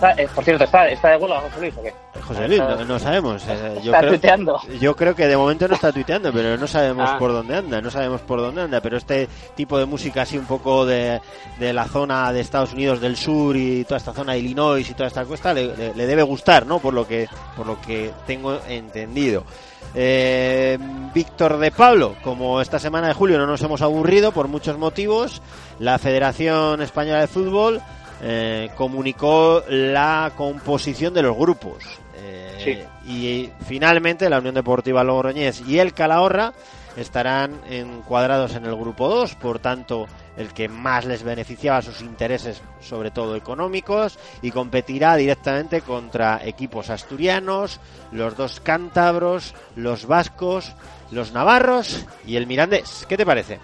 Está- 0.00 0.22
eh, 0.22 0.28
por 0.34 0.44
cierto, 0.44 0.64
¿está, 0.64 0.88
¿está 0.88 1.08
de 1.10 1.16
huelga 1.18 1.40
José 1.42 1.60
Luis 1.60 1.74
o 1.76 1.82
qué? 1.82 1.92
José 2.22 2.48
Luis, 2.48 2.58
no, 2.60 2.84
no 2.84 2.98
sabemos. 2.98 3.42
eh, 3.48 3.74
yo, 3.82 3.90
Está 3.92 3.98
creo, 3.98 4.10
tuiteando. 4.12 4.60
yo 4.80 4.96
creo 4.96 5.14
que 5.14 5.26
de 5.26 5.36
momento 5.36 5.68
no 5.68 5.74
está 5.74 5.92
tuiteando, 5.92 6.32
pero 6.32 6.56
no 6.56 6.66
sabemos 6.66 7.08
Ah. 7.10 7.18
por 7.18 7.32
dónde 7.32 7.56
anda, 7.56 7.80
no 7.82 7.90
sabemos 7.90 8.20
por 8.22 8.40
dónde 8.40 8.62
anda. 8.62 8.80
Pero 8.80 8.96
este 8.96 9.28
tipo 9.54 9.78
de 9.78 9.84
música 9.84 10.22
así 10.22 10.38
un 10.38 10.46
poco 10.46 10.86
de, 10.86 11.20
de 11.58 11.72
la 11.74 11.84
zona 11.84 12.32
de 12.32 12.40
Estados 12.40 12.72
Unidos 12.72 13.00
del 13.00 13.16
sur 13.16 13.56
y 13.56 13.84
toda 13.84 13.98
esta 13.98 14.12
zona 14.14 14.32
de 14.32 14.38
Illinois 14.38 14.88
y 14.88 14.94
toda 14.94 15.06
esta 15.08 15.24
cuesta 15.26 15.52
le, 15.52 15.76
le- 15.76 15.94
le 15.94 16.06
debe 16.06 16.22
gustar, 16.22 16.64
¿no? 16.66 16.78
Por 16.78 16.94
lo 16.94 17.06
que, 17.06 17.28
por 17.56 17.66
lo 17.66 17.78
que 17.80 18.10
tengo 18.26 18.58
entendido. 18.68 19.44
Eh, 19.94 20.78
Víctor 21.12 21.58
de 21.58 21.72
Pablo, 21.72 22.14
como 22.22 22.60
esta 22.60 22.78
semana 22.78 23.08
de 23.08 23.14
julio 23.14 23.38
no 23.38 23.46
nos 23.46 23.60
hemos 23.62 23.82
aburrido 23.82 24.30
por 24.32 24.46
muchos 24.48 24.78
motivos, 24.78 25.42
la 25.78 25.98
Federación 25.98 26.80
Española 26.80 27.20
de 27.20 27.26
Fútbol 27.26 27.82
eh, 28.22 28.70
comunicó 28.76 29.62
la 29.68 30.32
composición 30.36 31.14
de 31.14 31.22
los 31.22 31.36
grupos. 31.36 31.84
Eh, 32.16 32.86
Y 33.06 33.50
finalmente 33.66 34.28
la 34.28 34.38
Unión 34.38 34.54
Deportiva 34.54 35.02
Logroñés 35.02 35.62
y 35.66 35.78
el 35.78 35.94
Calahorra 35.94 36.52
estarán 36.96 37.60
encuadrados 37.70 38.54
en 38.54 38.66
el 38.66 38.76
grupo 38.76 39.08
2, 39.08 39.36
por 39.36 39.58
tanto 39.58 40.06
el 40.36 40.52
que 40.52 40.68
más 40.68 41.04
les 41.04 41.22
beneficiaba 41.22 41.82
sus 41.82 42.00
intereses, 42.02 42.60
sobre 42.80 43.10
todo 43.10 43.36
económicos, 43.36 44.18
y 44.42 44.50
competirá 44.50 45.16
directamente 45.16 45.80
contra 45.80 46.40
equipos 46.44 46.90
asturianos, 46.90 47.80
los 48.12 48.36
dos 48.36 48.60
cántabros, 48.60 49.54
los 49.76 50.06
vascos, 50.06 50.74
los 51.10 51.32
navarros 51.32 52.06
y 52.26 52.36
el 52.36 52.46
mirandés. 52.46 53.06
¿Qué 53.08 53.16
te 53.16 53.26
parece? 53.26 53.58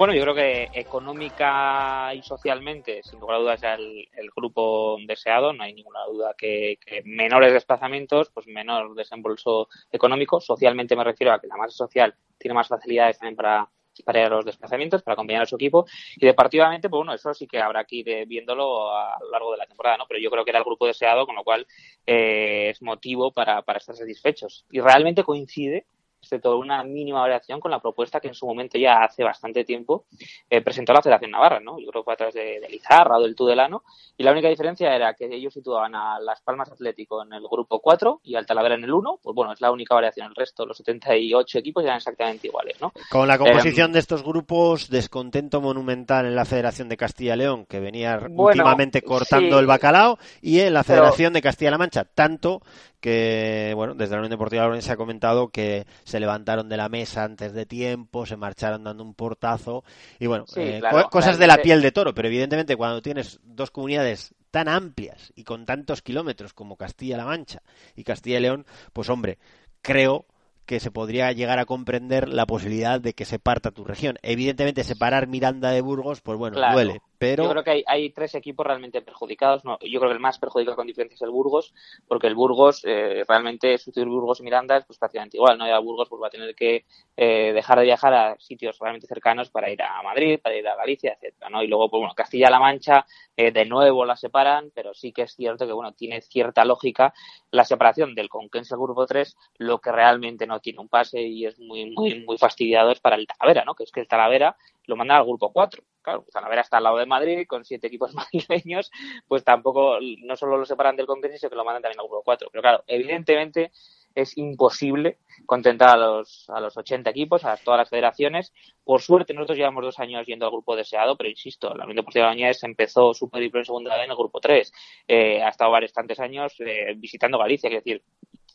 Bueno, 0.00 0.14
yo 0.14 0.22
creo 0.22 0.34
que 0.34 0.70
económica 0.72 2.14
y 2.14 2.22
socialmente, 2.22 3.02
sin 3.02 3.20
lugar 3.20 3.36
a 3.36 3.40
dudas, 3.40 3.62
el, 3.62 4.30
grupo 4.34 4.96
deseado. 5.06 5.52
No 5.52 5.62
hay 5.62 5.74
ninguna 5.74 6.02
duda 6.06 6.34
que, 6.38 6.78
que 6.82 7.02
menores 7.04 7.52
desplazamientos, 7.52 8.30
pues 8.30 8.46
menor 8.46 8.94
desembolso 8.94 9.68
económico. 9.92 10.40
Socialmente 10.40 10.96
me 10.96 11.04
refiero 11.04 11.34
a 11.34 11.38
que 11.38 11.48
la 11.48 11.58
masa 11.58 11.76
social 11.76 12.14
tiene 12.38 12.54
más 12.54 12.68
facilidades 12.68 13.18
también 13.18 13.36
para, 13.36 13.68
para 14.02 14.26
los 14.30 14.46
desplazamientos, 14.46 15.02
para 15.02 15.12
acompañar 15.12 15.42
a 15.42 15.46
su 15.46 15.56
equipo. 15.56 15.84
Y 16.16 16.24
deportivamente, 16.24 16.88
pues 16.88 17.00
bueno, 17.00 17.12
eso 17.12 17.34
sí 17.34 17.46
que 17.46 17.60
habrá 17.60 17.84
que 17.84 17.96
ir 17.96 18.08
eh, 18.08 18.24
viéndolo 18.24 18.96
a 18.96 19.18
lo 19.20 19.30
largo 19.30 19.52
de 19.52 19.58
la 19.58 19.66
temporada, 19.66 19.98
¿no? 19.98 20.06
Pero 20.08 20.18
yo 20.18 20.30
creo 20.30 20.46
que 20.46 20.50
era 20.50 20.60
el 20.60 20.64
grupo 20.64 20.86
deseado, 20.86 21.26
con 21.26 21.36
lo 21.36 21.44
cual 21.44 21.66
eh, 22.06 22.70
es 22.70 22.80
motivo 22.80 23.32
para, 23.32 23.60
para 23.60 23.80
estar 23.80 23.94
satisfechos. 23.94 24.64
Y 24.70 24.80
realmente 24.80 25.24
coincide 25.24 25.84
excepto 26.22 26.58
una 26.58 26.82
mínima 26.84 27.20
variación 27.20 27.60
con 27.60 27.70
la 27.70 27.80
propuesta 27.80 28.20
que 28.20 28.28
en 28.28 28.34
su 28.34 28.46
momento 28.46 28.78
ya 28.78 29.02
hace 29.04 29.24
bastante 29.24 29.64
tiempo 29.64 30.04
eh, 30.48 30.60
presentó 30.60 30.92
la 30.92 31.02
Federación 31.02 31.30
Navarra, 31.30 31.60
¿no? 31.60 31.78
Yo 31.78 31.86
creo 31.90 32.02
que 32.02 32.04
fue 32.04 32.14
a 32.14 32.16
través 32.16 32.34
de, 32.34 32.60
de 32.60 32.68
Lizarra 32.68 33.16
o 33.18 33.22
del 33.22 33.34
Tudelano 33.34 33.82
y 34.16 34.22
la 34.22 34.32
única 34.32 34.48
diferencia 34.48 34.94
era 34.94 35.14
que 35.14 35.26
ellos 35.34 35.54
situaban 35.54 35.94
a 35.94 36.20
Las 36.20 36.40
Palmas 36.42 36.70
Atlético 36.70 37.22
en 37.22 37.32
el 37.32 37.42
grupo 37.50 37.80
4 37.80 38.20
y 38.24 38.34
al 38.34 38.46
Talavera 38.46 38.74
en 38.74 38.84
el 38.84 38.92
1, 38.92 39.20
pues 39.22 39.34
bueno, 39.34 39.52
es 39.52 39.60
la 39.60 39.70
única 39.72 39.94
variación, 39.94 40.28
el 40.28 40.34
resto, 40.34 40.66
los 40.66 40.76
78 40.76 41.58
equipos 41.58 41.82
eran 41.84 41.96
exactamente 41.96 42.46
iguales, 42.48 42.76
¿no? 42.80 42.92
Con 43.10 43.26
la 43.26 43.38
composición 43.38 43.90
Eh, 43.90 43.92
de 43.94 43.98
estos 44.00 44.22
grupos, 44.22 44.90
descontento 44.90 45.60
monumental 45.60 46.26
en 46.26 46.36
la 46.36 46.44
Federación 46.44 46.88
de 46.88 46.96
Castilla 46.98 47.34
y 47.34 47.38
León, 47.38 47.66
que 47.66 47.80
venía 47.80 48.18
Bueno, 48.18 48.42
últimamente 48.44 49.02
cortando 49.02 49.56
sí. 49.56 49.60
el 49.60 49.66
bacalao, 49.66 50.18
y 50.42 50.60
en 50.60 50.74
la 50.74 50.82
Pero- 50.84 50.98
Federación 51.00 51.32
de 51.32 51.40
Castilla-La 51.42 51.78
Mancha, 51.78 52.04
tanto 52.04 52.60
que, 53.00 53.72
bueno, 53.74 53.94
desde 53.94 54.12
la 54.14 54.18
Unión 54.20 54.30
Deportiva 54.30 54.62
Logroñés 54.64 54.84
se 54.84 54.92
ha 54.92 54.96
comentado 54.96 55.48
que 55.48 55.86
se 56.04 56.20
levantaron 56.20 56.68
de 56.68 56.76
la 56.76 56.88
mesa 56.88 57.24
antes 57.24 57.52
de 57.52 57.66
tiempo, 57.66 58.26
se 58.26 58.36
marcharon 58.36 58.84
dando 58.84 59.02
un 59.02 59.14
portazo, 59.14 59.84
y 60.18 60.26
bueno, 60.26 60.44
Sí, 60.48 60.60
eh, 60.60 60.78
claro, 60.80 61.04
co- 61.04 61.10
cosas 61.10 61.38
de 61.38 61.46
la 61.46 61.60
piel 61.62 61.82
de 61.82 61.92
toro, 61.92 62.14
pero 62.14 62.28
evidentemente 62.28 62.76
cuando 62.76 63.02
tienes 63.02 63.40
dos 63.42 63.70
comunidades 63.70 64.34
tan 64.50 64.68
amplias 64.68 65.32
y 65.36 65.44
con 65.44 65.64
tantos 65.66 66.02
kilómetros 66.02 66.52
como 66.52 66.76
Castilla-La 66.76 67.24
Mancha 67.24 67.62
y 67.96 68.04
Castilla 68.04 68.38
y 68.38 68.42
León, 68.42 68.66
pues 68.92 69.08
hombre, 69.08 69.38
creo 69.82 70.26
que 70.66 70.78
se 70.80 70.90
podría 70.92 71.32
llegar 71.32 71.58
a 71.58 71.64
comprender 71.66 72.28
la 72.28 72.46
posibilidad 72.46 73.00
de 73.00 73.12
que 73.14 73.24
se 73.24 73.38
parta 73.40 73.72
tu 73.72 73.84
región. 73.84 74.18
Evidentemente, 74.22 74.84
separar 74.84 75.26
Miranda 75.26 75.70
de 75.70 75.80
Burgos, 75.80 76.20
pues 76.20 76.38
bueno, 76.38 76.56
Claro. 76.56 76.74
duele, 76.74 77.00
pero 77.20 77.44
Yo 77.44 77.50
creo 77.50 77.64
que 77.64 77.84
hay, 77.86 78.08
tres 78.12 78.34
equipos 78.34 78.66
realmente 78.66 79.02
perjudicados. 79.02 79.62
No, 79.62 79.78
yo 79.80 80.00
creo 80.00 80.10
que 80.10 80.14
el 80.14 80.22
más 80.22 80.38
perjudicado 80.38 80.74
con 80.74 80.86
diferencia 80.86 81.16
es 81.16 81.20
el 81.20 81.28
Burgos, 81.28 81.74
porque 82.08 82.26
el 82.26 82.34
Burgos, 82.34 82.80
eh, 82.86 83.24
realmente 83.28 83.76
sustituir 83.76 84.08
Burgos 84.08 84.40
y 84.40 84.42
Miranda 84.42 84.78
es 84.78 84.86
pues, 84.86 84.98
prácticamente 84.98 85.36
igual. 85.36 85.58
¿no? 85.58 85.68
Y 85.68 85.70
el 85.70 85.84
Burgos 85.84 86.08
pues, 86.08 86.22
va 86.22 86.28
a 86.28 86.30
tener 86.30 86.54
que 86.54 86.86
eh, 87.18 87.52
dejar 87.52 87.78
de 87.78 87.84
viajar 87.84 88.14
a 88.14 88.36
sitios 88.38 88.78
realmente 88.78 89.06
cercanos 89.06 89.50
para 89.50 89.68
ir 89.68 89.82
a 89.82 90.02
Madrid, 90.02 90.40
para 90.42 90.56
ir 90.56 90.66
a 90.66 90.76
Galicia, 90.76 91.12
etcétera 91.12 91.50
¿no? 91.50 91.62
Y 91.62 91.66
luego, 91.66 91.90
pues 91.90 92.00
bueno, 92.00 92.14
Castilla-La 92.14 92.58
Mancha 92.58 93.04
eh, 93.36 93.52
de 93.52 93.66
nuevo 93.66 94.06
la 94.06 94.16
separan, 94.16 94.72
pero 94.74 94.94
sí 94.94 95.12
que 95.12 95.22
es 95.22 95.34
cierto 95.34 95.66
que 95.66 95.74
bueno 95.74 95.92
tiene 95.92 96.22
cierta 96.22 96.64
lógica 96.64 97.12
la 97.50 97.64
separación 97.64 98.14
del 98.14 98.30
Conquense 98.30 98.72
al 98.72 98.80
Grupo 98.80 99.04
3, 99.04 99.36
lo 99.58 99.78
que 99.78 99.92
realmente 99.92 100.46
no 100.46 100.60
tiene 100.60 100.80
un 100.80 100.88
pase 100.88 101.20
y 101.20 101.44
es 101.44 101.58
muy, 101.58 101.90
muy, 101.90 102.24
muy 102.24 102.38
fastidiado 102.38 102.90
es 102.90 103.00
para 103.00 103.16
el 103.16 103.26
Talavera, 103.26 103.64
¿no? 103.66 103.74
Que 103.74 103.84
es 103.84 103.92
que 103.92 104.00
el 104.00 104.08
Talavera 104.08 104.56
lo 104.90 104.96
mandan 104.96 105.18
al 105.18 105.24
grupo 105.24 105.52
4. 105.52 105.82
Claro, 106.02 106.24
Talavera 106.32 106.62
está 106.62 106.78
al 106.78 106.84
lado 106.84 106.98
de 106.98 107.06
Madrid, 107.06 107.46
con 107.46 107.64
siete 107.64 107.86
equipos 107.86 108.14
madrileños, 108.14 108.90
pues 109.26 109.44
tampoco, 109.44 109.98
no 110.00 110.36
solo 110.36 110.58
lo 110.58 110.66
separan 110.66 110.96
del 110.96 111.06
Congreso, 111.06 111.38
sino 111.38 111.50
que 111.50 111.56
lo 111.56 111.64
mandan 111.64 111.82
también 111.82 112.00
al 112.00 112.06
grupo 112.06 112.22
4. 112.22 112.48
Pero 112.50 112.62
claro, 112.62 112.84
evidentemente 112.86 113.72
es 114.14 114.36
imposible 114.36 115.18
contentar 115.46 115.90
a 115.90 115.96
los, 115.96 116.50
a 116.50 116.60
los 116.60 116.76
80 116.76 117.10
equipos, 117.10 117.44
a 117.44 117.56
todas 117.56 117.78
las 117.78 117.88
federaciones. 117.88 118.52
Por 118.84 119.00
suerte, 119.00 119.34
nosotros 119.34 119.56
llevamos 119.56 119.84
dos 119.84 119.98
años 120.00 120.26
yendo 120.26 120.46
al 120.46 120.52
grupo 120.52 120.74
deseado, 120.74 121.16
pero 121.16 121.30
insisto, 121.30 121.74
la 121.74 121.84
Unión 121.84 121.96
Deportiva 121.96 122.26
de 122.26 122.32
Logroñés 122.32 122.62
empezó 122.64 123.14
su 123.14 123.30
periplo 123.30 123.60
en 123.60 123.66
segunda 123.66 123.94
vez 123.94 124.04
en 124.04 124.10
el 124.10 124.16
grupo 124.16 124.40
3. 124.40 124.72
Eh, 125.06 125.42
ha 125.42 125.48
estado 125.48 125.70
varios 125.70 125.92
años 126.18 126.54
eh, 126.58 126.94
visitando 126.96 127.38
Galicia, 127.38 127.68
es 127.68 127.84
decir, 127.84 128.02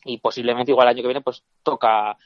y 0.04 0.18
posiblemente 0.18 0.72
igual 0.72 0.86
el 0.86 0.90
año 0.90 1.02
que 1.02 1.08
viene 1.08 1.20
pues 1.22 1.42
toca 1.62 2.16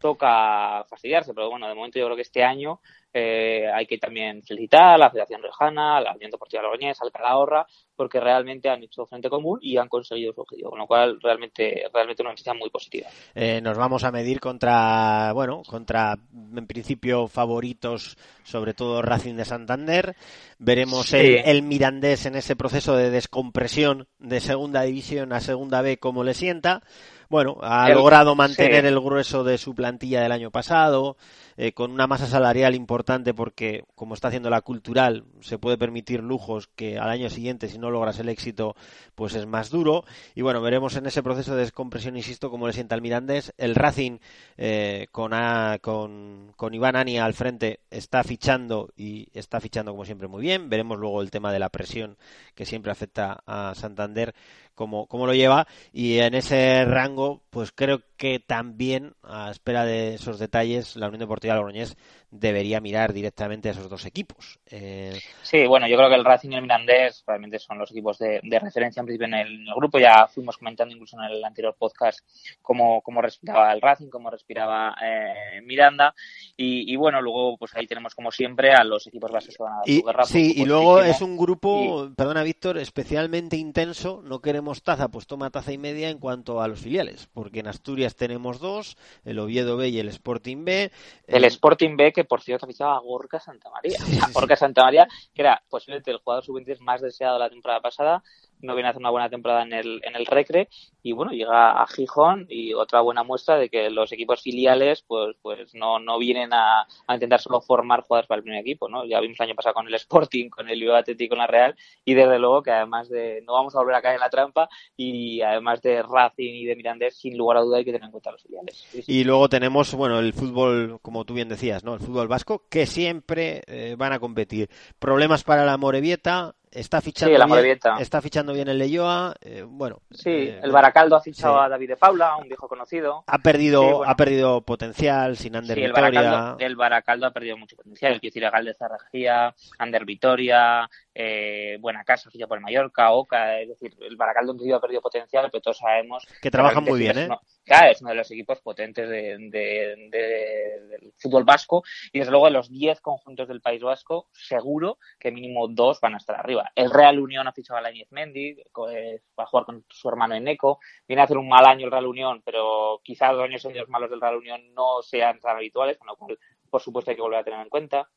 toca 0.00 0.84
fastidiarse, 0.88 1.34
pero 1.34 1.50
bueno, 1.50 1.68
de 1.68 1.74
momento 1.74 1.98
yo 1.98 2.04
creo 2.06 2.16
que 2.16 2.22
este 2.22 2.44
año 2.44 2.80
eh, 3.12 3.66
hay 3.72 3.86
que 3.86 3.96
también 3.98 4.42
felicitar 4.42 4.94
a 4.94 4.98
la 4.98 5.10
Federación 5.10 5.42
Rejana, 5.42 5.96
a 5.96 6.00
la 6.02 6.14
Unión 6.14 6.30
Deportiva 6.30 6.62
Logroñés, 6.62 7.00
al 7.00 7.10
Calahorra, 7.10 7.66
porque 7.94 8.20
realmente 8.20 8.68
han 8.68 8.82
hecho 8.82 9.06
frente 9.06 9.30
común 9.30 9.58
y 9.62 9.78
han 9.78 9.88
conseguido 9.88 10.34
su 10.34 10.42
objetivo, 10.42 10.68
con 10.70 10.80
lo 10.80 10.86
cual 10.86 11.18
realmente, 11.22 11.84
realmente 11.94 12.22
una 12.22 12.32
noticia 12.32 12.52
muy 12.52 12.68
positiva. 12.68 13.08
eh, 13.34 13.60
nos 13.62 13.78
vamos 13.78 14.04
a 14.04 14.12
medir 14.12 14.38
contra, 14.38 15.32
bueno, 15.32 15.62
contra, 15.66 16.14
en 16.54 16.66
principio, 16.66 17.26
favoritos, 17.26 18.18
sobre 18.44 18.74
todo 18.74 19.00
Racing 19.00 19.36
de 19.36 19.44
Santander. 19.46 20.14
Veremos 20.58 21.06
Sí. 21.06 21.16
el, 21.16 21.36
el 21.46 21.62
Mirandés 21.62 22.26
en 22.26 22.34
ese 22.34 22.54
proceso 22.54 22.96
de 22.96 23.10
descompresión 23.10 24.08
de 24.18 24.40
segunda 24.40 24.82
división 24.82 25.32
a 25.32 25.40
segunda 25.40 25.80
B, 25.80 25.96
como 25.98 26.22
le 26.22 26.34
sienta. 26.34 26.82
Bueno, 27.28 27.58
ha 27.62 27.88
El- 27.88 27.94
logrado 27.96 28.34
mantener 28.34 28.82
sí. 28.82 28.88
el 28.88 29.00
grueso 29.00 29.42
de 29.44 29.58
su 29.58 29.74
plantilla 29.74 30.22
del 30.22 30.32
año 30.32 30.50
pasado, 30.50 31.16
eh, 31.56 31.72
con 31.72 31.90
una 31.90 32.06
masa 32.06 32.26
salarial 32.26 32.74
importante 32.74 33.34
porque, 33.34 33.84
como 33.94 34.14
está 34.14 34.28
haciendo 34.28 34.50
la 34.50 34.60
cultural, 34.60 35.24
se 35.40 35.58
puede 35.58 35.78
permitir 35.78 36.22
lujos 36.22 36.68
que 36.74 36.98
al 36.98 37.08
año 37.08 37.30
siguiente, 37.30 37.68
si 37.68 37.78
no 37.78 37.90
logras 37.90 38.18
el 38.18 38.28
éxito, 38.28 38.76
pues 39.14 39.34
es 39.34 39.46
más 39.46 39.70
duro. 39.70 40.04
Y 40.34 40.42
bueno, 40.42 40.60
veremos 40.60 40.96
en 40.96 41.06
ese 41.06 41.22
proceso 41.22 41.54
de 41.54 41.62
descompresión, 41.62 42.16
insisto, 42.16 42.50
cómo 42.50 42.66
le 42.66 42.72
sienta 42.72 42.94
el 42.94 43.02
Mirandés. 43.02 43.54
El 43.56 43.74
Racing, 43.74 44.18
eh, 44.56 45.06
con, 45.12 45.32
con, 45.80 46.52
con 46.56 46.74
Iván 46.74 46.96
Ani 46.96 47.18
al 47.18 47.34
frente, 47.34 47.80
está 47.90 48.22
fichando 48.24 48.90
y 48.96 49.28
está 49.32 49.60
fichando, 49.60 49.92
como 49.92 50.04
siempre, 50.04 50.28
muy 50.28 50.42
bien. 50.42 50.68
Veremos 50.68 50.98
luego 50.98 51.22
el 51.22 51.30
tema 51.30 51.52
de 51.52 51.58
la 51.58 51.70
presión 51.70 52.16
que 52.54 52.66
siempre 52.66 52.92
afecta 52.92 53.42
a 53.46 53.74
Santander 53.74 54.34
cómo, 54.76 55.06
cómo 55.06 55.26
lo 55.26 55.34
lleva 55.34 55.66
y 55.92 56.18
en 56.18 56.34
ese 56.34 56.84
rango 56.84 57.42
pues 57.50 57.72
creo 57.72 58.02
que 58.15 58.15
también 58.40 59.14
a 59.22 59.50
espera 59.50 59.84
de 59.84 60.14
esos 60.14 60.38
detalles 60.38 60.96
la 60.96 61.06
Unión 61.06 61.20
Deportiva 61.20 61.54
Logroñés 61.54 61.96
debería 62.30 62.80
mirar 62.80 63.12
directamente 63.12 63.68
a 63.68 63.72
esos 63.72 63.88
dos 63.88 64.04
equipos 64.04 64.58
Eh, 64.70 65.18
Sí, 65.42 65.66
bueno, 65.66 65.86
yo 65.86 65.96
creo 65.96 66.08
que 66.08 66.16
el 66.16 66.24
Racing 66.24 66.50
y 66.50 66.54
el 66.56 66.62
Mirandés 66.62 67.22
realmente 67.26 67.58
son 67.58 67.78
los 67.78 67.90
equipos 67.90 68.18
de, 68.18 68.40
de 68.42 68.58
referencia 68.58 69.00
en 69.00 69.06
principio 69.06 69.26
en 69.28 69.34
el, 69.34 69.46
en 69.62 69.68
el 69.68 69.74
grupo. 69.74 69.98
Ya 69.98 70.26
fuimos 70.26 70.56
comentando 70.58 70.92
incluso 70.92 71.16
en 71.18 71.24
el 71.30 71.44
anterior 71.44 71.74
podcast 71.78 72.20
cómo, 72.60 73.00
cómo 73.02 73.22
respiraba 73.22 73.72
el 73.72 73.80
Racing, 73.80 74.08
cómo 74.08 74.28
respiraba 74.30 74.96
eh, 75.02 75.60
Miranda. 75.62 76.14
Y, 76.56 76.92
y 76.92 76.96
bueno, 76.96 77.20
luego 77.22 77.56
pues 77.56 77.74
ahí 77.76 77.86
tenemos 77.86 78.14
como 78.14 78.30
siempre 78.30 78.72
a 78.72 78.82
los 78.84 79.06
equipos 79.06 79.30
bases 79.30 79.56
que 79.56 79.62
van 79.62 79.74
a 79.74 79.82
y, 79.86 80.02
por 80.02 80.26
sí, 80.26 80.52
y 80.56 80.64
luego 80.64 81.00
es 81.02 81.20
un 81.22 81.36
grupo, 81.36 82.10
perdona 82.16 82.42
Víctor, 82.42 82.78
especialmente 82.78 83.56
intenso. 83.56 84.22
No 84.24 84.40
queremos 84.40 84.82
taza, 84.82 85.08
pues 85.08 85.26
toma 85.26 85.50
taza 85.50 85.72
y 85.72 85.78
media 85.78 86.10
en 86.10 86.18
cuanto 86.18 86.60
a 86.60 86.68
los 86.68 86.80
filiales, 86.80 87.28
porque 87.32 87.60
en 87.60 87.68
Asturias 87.68 88.16
tenemos 88.16 88.58
dos, 88.58 88.96
el 89.24 89.38
Oviedo 89.38 89.76
B 89.76 89.88
y 89.90 89.98
el 89.98 90.08
Sporting 90.08 90.64
B. 90.64 90.90
El 91.26 91.44
Eh, 91.44 91.46
Sporting 91.46 91.96
B, 91.96 92.12
que 92.16 92.24
por 92.24 92.40
cierto 92.40 92.64
ha 92.64 92.68
fichado 92.68 92.92
a 92.92 92.98
Gorka 92.98 93.38
Santa 93.38 93.68
María. 93.68 93.98
O 94.02 94.06
sea, 94.06 94.28
Gorka 94.32 94.56
Santa 94.56 94.82
María, 94.82 95.06
que 95.34 95.42
era 95.42 95.62
posiblemente 95.68 96.10
el 96.10 96.16
jugador 96.16 96.42
sub-23 96.42 96.80
más 96.80 97.02
deseado 97.02 97.34
de 97.34 97.40
la 97.40 97.50
temporada 97.50 97.82
pasada, 97.82 98.22
no 98.60 98.74
viene 98.74 98.88
a 98.88 98.90
hacer 98.90 99.00
una 99.00 99.10
buena 99.10 99.28
temporada 99.28 99.62
en 99.62 99.72
el, 99.72 100.00
en 100.04 100.16
el 100.16 100.26
Recre 100.26 100.68
y 101.02 101.12
bueno, 101.12 101.32
llega 101.32 101.80
a 101.80 101.86
Gijón 101.86 102.46
y 102.48 102.74
otra 102.74 103.00
buena 103.00 103.22
muestra 103.22 103.56
de 103.56 103.68
que 103.68 103.90
los 103.90 104.10
equipos 104.12 104.42
filiales 104.42 105.04
pues 105.06 105.36
pues 105.42 105.74
no, 105.74 105.98
no 105.98 106.18
vienen 106.18 106.52
a, 106.52 106.86
a 107.06 107.14
intentar 107.14 107.40
solo 107.40 107.60
formar 107.60 108.02
jugadores 108.02 108.28
para 108.28 108.38
el 108.38 108.42
primer 108.42 108.60
equipo, 108.60 108.88
¿no? 108.88 109.04
Ya 109.04 109.20
vimos 109.20 109.38
el 109.40 109.46
año 109.46 109.54
pasado 109.54 109.74
con 109.74 109.86
el 109.86 109.94
Sporting, 109.94 110.48
con 110.48 110.68
el 110.68 110.80
Bilbao 110.80 110.96
Athletic, 110.96 111.28
con 111.28 111.38
la 111.38 111.46
Real 111.46 111.76
y 112.04 112.14
desde 112.14 112.38
luego 112.38 112.62
que 112.62 112.72
además 112.72 113.08
de 113.08 113.42
no 113.46 113.52
vamos 113.52 113.74
a 113.74 113.78
volver 113.78 113.94
a 113.94 114.02
caer 114.02 114.14
en 114.14 114.20
la 114.20 114.30
trampa 114.30 114.68
y 114.96 115.40
además 115.42 115.82
de 115.82 116.02
Racing 116.02 116.54
y 116.54 116.64
de 116.64 116.76
Mirandés, 116.76 117.16
sin 117.16 117.36
lugar 117.36 117.58
a 117.58 117.60
duda 117.60 117.78
hay 117.78 117.84
que 117.84 117.92
tener 117.92 118.06
en 118.06 118.10
cuenta 118.10 118.32
los 118.32 118.42
filiales. 118.42 118.86
Y 119.06 119.24
luego 119.24 119.48
tenemos, 119.48 119.94
bueno, 119.94 120.18
el 120.18 120.32
fútbol, 120.32 120.98
como 121.02 121.24
tú 121.24 121.34
bien 121.34 121.48
decías, 121.48 121.84
¿no? 121.84 121.94
El 121.94 122.00
fútbol 122.00 122.28
vasco, 122.28 122.62
que 122.68 122.86
siempre 122.86 123.62
eh, 123.66 123.94
van 123.96 124.12
a 124.12 124.18
competir. 124.18 124.68
Problemas 124.98 125.44
para 125.44 125.64
la 125.64 125.76
Morevieta, 125.76 126.54
está 126.70 127.00
fichando 127.00 127.34
Sí, 127.34 127.62
bien, 127.62 127.78
está 128.00 128.20
fichando 128.20 128.52
bien 128.52 128.68
el 128.68 128.78
Leyoa, 128.78 129.34
eh, 129.40 129.64
bueno, 129.66 130.00
Sí, 130.10 130.30
eh, 130.30 130.60
el 130.62 130.70
Baracaldo 130.72 131.16
ha 131.16 131.20
fichado 131.20 131.54
sí. 131.58 131.60
a 131.64 131.68
David 131.68 131.88
de 131.88 131.96
Paula, 131.96 132.36
un 132.36 132.48
viejo 132.48 132.68
conocido. 132.68 133.24
ha 133.26 133.38
perdido, 133.38 133.82
Sí, 133.82 133.92
bueno. 133.94 134.10
ha 134.12 134.16
perdido 134.16 134.60
potencial 134.62 135.36
sin 135.36 135.56
Ander 135.56 135.76
Sí, 135.76 135.82
el 135.84 135.92
Vitoria. 135.92 136.20
Baracaldo, 136.22 136.56
el 136.64 136.76
Baracaldo 136.76 137.26
ha 137.26 137.30
perdido 137.32 137.56
mucho 137.56 137.76
potencial. 137.76 138.12
El 138.14 138.20
Quiero 138.20 138.32
decir, 138.50 138.64
de 138.66 138.74
Zarragía, 138.74 139.54
Ander 139.78 140.04
Vitoria, 140.04 140.88
eh, 141.18 141.78
Buena 141.80 142.04
Casa, 142.04 142.30
ficha 142.30 142.46
por 142.46 142.58
el 142.58 142.62
Mallorca, 142.64 143.10
Oca. 143.12 143.58
Es 143.60 143.68
decir, 143.70 143.94
el 144.00 144.16
Baracaldo 144.16 144.54
en 144.60 144.72
ha 144.74 144.80
perdido 144.80 145.00
potencial, 145.00 145.48
pero 145.50 145.62
todos 145.62 145.78
sabemos 145.78 146.26
Que 146.42 146.50
trabajan 146.50 146.84
muy 146.84 146.98
bien, 146.98 147.12
es 147.12 147.24
¿eh? 147.24 147.26
uno- 147.26 147.40
claro, 147.64 147.90
es 147.90 148.00
uno 148.02 148.10
de 148.10 148.16
los 148.16 148.30
equipos 148.30 148.60
potentes 148.60 149.08
de, 149.08 149.36
de- 149.38 150.08
de- 150.10 150.80
del 150.88 151.12
fútbol 151.16 151.44
vasco. 151.44 151.82
Y 152.12 152.18
desde 152.18 152.30
luego, 152.30 152.44
de 152.46 152.52
los 152.52 152.70
10 152.70 153.00
conjuntos 153.00 153.48
del 153.48 153.62
País 153.62 153.82
Vasco, 153.82 154.28
seguro 154.32 154.98
que 155.18 155.30
mínimo 155.32 155.68
dos 155.68 156.00
van 156.00 156.14
a 156.14 156.18
estar 156.18 156.36
arriba. 156.38 156.70
El 156.74 156.90
Real 156.90 157.18
Unión 157.18 157.48
ha 157.48 157.52
fichado 157.52 157.78
a 157.78 157.80
Lainez 157.82 158.08
Mendy, 158.12 158.56
eh, 158.90 159.20
va 159.38 159.44
a 159.44 159.46
jugar 159.46 159.64
con 159.64 159.84
su 159.88 160.08
hermano 160.10 160.34
Eneco. 160.34 160.80
Viene 161.08 161.22
a 161.22 161.24
hacer 161.24 161.38
un 161.38 161.48
mal 161.48 161.64
año 161.64 161.86
el 161.86 161.90
Real 161.92 162.06
Unión, 162.06 162.42
pero 162.44 163.00
quizás 163.02 163.32
los 163.34 163.64
años 163.64 163.88
malos 163.88 164.10
del 164.10 164.20
Real 164.20 164.36
Unión 164.36 164.74
no 164.74 165.00
sean 165.02 165.40
tan 165.40 165.56
habituales, 165.56 165.96
con 165.96 166.08
lo 166.08 166.16
cual, 166.16 166.38
por 166.70 166.80
supuesto, 166.80 167.10
hay 167.10 167.16
que 167.16 167.22
volver 167.22 167.40
a 167.40 167.44
tener 167.44 167.60
en 167.60 167.68
cuenta. 167.68 168.08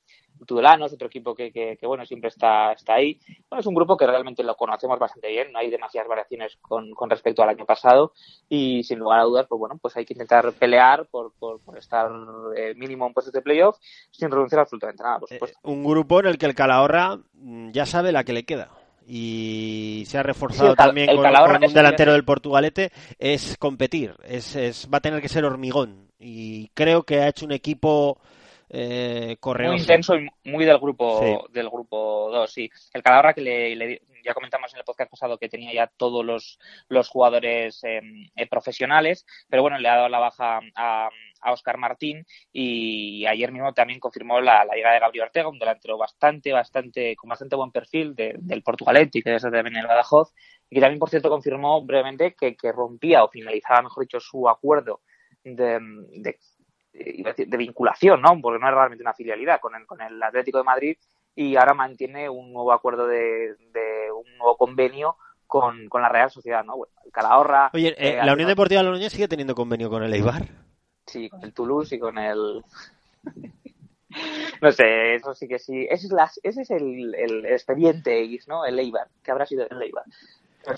Tudelano 0.46 0.86
es 0.86 0.94
otro 0.94 1.08
equipo 1.08 1.36
que, 1.36 1.52
que, 1.52 1.76
que, 1.78 1.86
bueno, 1.86 2.06
siempre 2.06 2.30
está, 2.30 2.72
está 2.72 2.94
ahí. 2.96 3.20
Bueno, 3.50 3.60
es 3.60 3.66
un 3.68 3.76
grupo 3.76 3.98
que 3.98 4.08
realmente 4.08 4.42
lo 4.44 4.56
conocemos 4.56 4.98
bastante 4.98 5.28
bien, 5.30 5.52
no 5.52 5.60
hay 5.60 5.70
demasiadas 5.70 6.08
variaciones 6.08 6.58
con, 6.62 6.92
con 6.92 7.10
respecto 7.10 7.44
al 7.44 7.50
año 7.50 7.66
pasado 7.66 8.14
y 8.48 8.84
sin 8.84 9.00
lugar 9.00 9.20
a 9.20 9.24
dudas, 9.24 9.48
pues 9.50 9.60
bueno, 9.60 9.78
pues 9.82 9.98
hay 9.98 10.06
que 10.06 10.14
intentar 10.14 10.52
pelear 10.54 11.08
por, 11.08 11.34
por, 11.38 11.60
por 11.62 11.78
estar 11.78 12.10
eh, 12.56 12.74
mínimo 12.76 13.06
en 13.08 13.14
puestos 13.14 13.34
de 13.34 13.42
playoff 13.42 13.78
sin 14.12 14.32
renunciar 14.32 14.60
a 14.60 14.62
absolutamente 14.64 15.04
nada, 15.04 15.20
por 15.20 15.28
supuesto. 15.30 15.60
Un 15.64 15.84
grupo 15.84 16.20
en 16.22 16.28
el 16.28 16.38
que 16.38 16.46
el 16.46 16.56
Calahorra 16.56 17.18
mm, 17.34 17.72
ya 17.72 17.86
sabe 17.86 18.12
la 18.12 18.24
que 18.24 18.34
le 18.34 18.46
queda. 18.46 18.70
Y 19.12 20.04
se 20.06 20.20
ha 20.20 20.24
reforzado 20.24 20.70
Sí, 20.70 20.76
también 20.78 21.08
con, 21.16 21.18
con 21.34 21.64
un 21.64 21.74
delantero 21.74 22.14
del 22.14 22.24
Portugalete, 22.24 22.92
es 23.18 23.58
competir, 23.58 24.14
es, 24.24 24.56
es- 24.56 24.88
va 24.94 25.00
a 25.00 25.02
tener 25.02 25.20
que 25.22 25.28
ser 25.30 25.46
hormigón. 25.46 26.12
Y 26.20 26.68
creo 26.76 27.04
que 27.04 27.20
ha 27.20 27.28
hecho 27.28 27.46
un 27.46 27.52
equipo 27.52 28.20
eh, 28.70 29.38
correoso. 29.40 29.74
Muy 29.74 29.82
intenso 29.82 30.16
y 30.16 30.28
muy 30.50 30.66
del 30.66 30.78
grupo 30.80 31.20
Sí. 31.22 31.54
del 31.54 31.70
grupo 31.70 32.30
2, 32.32 32.52
sí. 32.52 32.70
El 32.94 33.04
Calahorra 33.04 33.34
que 33.34 33.42
le, 33.42 33.76
le- 33.76 34.02
ya 34.24 34.34
comentamos 34.34 34.74
en 34.74 34.80
el 34.80 34.84
podcast 34.86 35.10
pasado 35.10 35.38
que 35.38 35.48
tenía 35.48 35.74
ya 35.74 35.88
todos 35.88 36.26
los, 36.26 36.60
los 36.90 37.08
jugadores 37.08 37.82
eh, 37.86 38.02
eh, 38.36 38.48
profesionales, 38.48 39.26
pero 39.50 39.62
bueno, 39.62 39.80
le 39.80 39.88
ha 39.88 39.96
dado 39.96 40.10
la 40.10 40.20
baja 40.20 40.60
a, 40.76 41.10
a 41.42 41.52
Oscar 41.54 41.78
Martín 41.78 42.26
y 42.52 43.26
ayer 43.26 43.52
mismo 43.54 43.74
también 43.74 44.00
confirmó 44.02 44.42
la, 44.42 44.66
la 44.66 44.76
llegada 44.76 44.96
de 44.96 45.00
Gabriel 45.00 45.24
Ortega, 45.26 45.48
un 45.48 45.58
delantero 45.58 45.98
bastante, 45.98 46.52
bastante, 46.52 47.16
con 47.16 47.30
bastante 47.30 47.56
buen 47.56 47.72
perfil 47.72 48.14
de- 48.14 48.36
del 48.40 48.62
Portugalete 48.62 49.20
y 49.20 49.22
que 49.22 49.36
es 49.36 49.42
también 49.42 49.78
el 49.78 49.88
Badajoz, 49.88 50.34
y 50.70 50.76
que 50.76 50.82
también, 50.82 51.00
por 51.00 51.10
cierto, 51.10 51.30
confirmó 51.30 51.82
brevemente 51.84 52.36
que, 52.36 52.56
que 52.58 52.72
rompía 52.74 53.24
o 53.24 53.30
finalizaba, 53.30 53.84
mejor 53.84 54.04
dicho, 54.04 54.20
su 54.20 54.50
acuerdo 54.50 55.00
de, 55.46 55.80
de 56.18 56.38
eh, 56.94 57.24
de 57.46 57.58
vinculación, 57.58 58.22
¿no? 58.22 58.40
Porque 58.42 58.60
no 58.60 58.68
es 58.68 58.74
realmente 58.74 59.04
una 59.04 59.14
filialidad 59.14 59.60
con 59.60 59.76
el, 59.76 59.86
con 59.86 60.02
el 60.02 60.22
Atlético 60.22 60.58
de 60.60 60.64
Madrid 60.64 60.98
y 61.36 61.56
ahora 61.56 61.74
mantiene 61.74 62.28
un 62.30 62.52
nuevo 62.52 62.72
acuerdo 62.74 63.08
de, 63.08 63.56
de 63.72 64.12
un 64.12 64.38
nuevo 64.38 64.58
convenio 64.58 65.16
con, 65.48 65.88
con 65.90 66.02
la 66.02 66.10
Real 66.10 66.30
Sociedad, 66.30 66.64
¿no? 66.64 66.78
Bueno, 66.78 66.94
el 67.06 67.12
Calahorra. 67.12 67.72
Oye, 67.74 67.90
eh, 67.98 68.20
eh, 68.20 68.20
la 68.24 68.34
Unión 68.34 68.48
Deportiva 68.50 68.84
Logroñés 68.84 69.12
sigue 69.14 69.28
teniendo 69.28 69.56
convenio 69.56 69.90
con 69.90 70.04
el 70.04 70.14
Eibar. 70.14 70.44
Sí, 71.08 71.30
con 71.30 71.44
el 71.44 71.54
Toulouse 71.54 71.96
y 71.96 72.00
con 72.00 72.18
el. 72.20 72.64
no 74.62 74.72
sé, 74.72 75.16
eso 75.16 75.34
sí 75.34 75.48
que 75.48 75.60
sí. 75.60 75.88
Ese 75.90 76.08
es, 76.08 76.12
la, 76.12 76.30
ese 76.44 76.62
es 76.62 76.70
el, 76.72 77.16
el 77.16 77.46
expediente 77.46 78.22
X, 78.24 78.48
¿no? 78.48 78.66
El 78.66 78.78
Eibar, 78.80 79.08
que 79.24 79.32
habrá 79.32 79.46
sido 79.46 79.66
el 79.70 79.82
Eibar. 79.82 80.04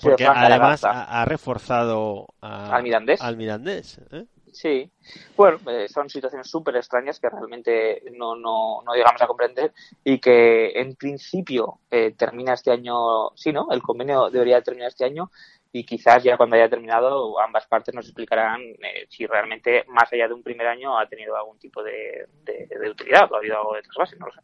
Porque 0.00 0.24
además 0.26 0.84
ha, 0.84 1.20
ha 1.20 1.24
reforzado 1.24 2.28
a- 2.40 2.76
Al 2.76 2.82
Mirandés. 2.82 3.20
al 3.20 3.36
Mirandés, 3.36 4.00
¿eh? 4.12 4.24
Sí, 4.52 4.90
bueno, 5.34 5.58
eh, 5.66 5.88
son 5.88 6.10
situaciones 6.10 6.48
súper 6.48 6.76
extrañas 6.76 7.18
que 7.18 7.30
realmente 7.30 8.02
no, 8.12 8.36
no, 8.36 8.82
no 8.84 8.94
llegamos 8.94 9.20
a 9.22 9.26
comprender 9.26 9.72
y 10.04 10.18
que 10.18 10.72
en 10.78 10.94
principio 10.94 11.80
eh, 11.90 12.12
termina 12.16 12.52
este 12.52 12.70
año, 12.70 13.30
sí, 13.34 13.50
¿no? 13.50 13.68
El 13.70 13.80
convenio 13.80 14.28
debería 14.28 14.60
terminar 14.60 14.88
este 14.88 15.06
año 15.06 15.30
y 15.72 15.84
quizás 15.84 16.22
ya 16.22 16.36
cuando 16.36 16.56
haya 16.56 16.68
terminado 16.68 17.40
ambas 17.40 17.66
partes 17.66 17.94
nos 17.94 18.04
explicarán 18.04 18.60
eh, 18.60 19.06
si 19.08 19.26
realmente 19.26 19.84
más 19.88 20.12
allá 20.12 20.28
de 20.28 20.34
un 20.34 20.42
primer 20.42 20.66
año 20.66 20.98
ha 20.98 21.08
tenido 21.08 21.34
algún 21.34 21.58
tipo 21.58 21.82
de, 21.82 22.26
de, 22.44 22.68
de 22.78 22.90
utilidad 22.90 23.32
o 23.32 23.36
ha 23.36 23.38
habido 23.38 23.56
algo 23.56 23.74
de 23.74 23.82
trasvase, 23.82 24.16
no 24.18 24.26
lo 24.26 24.32
sé. 24.32 24.40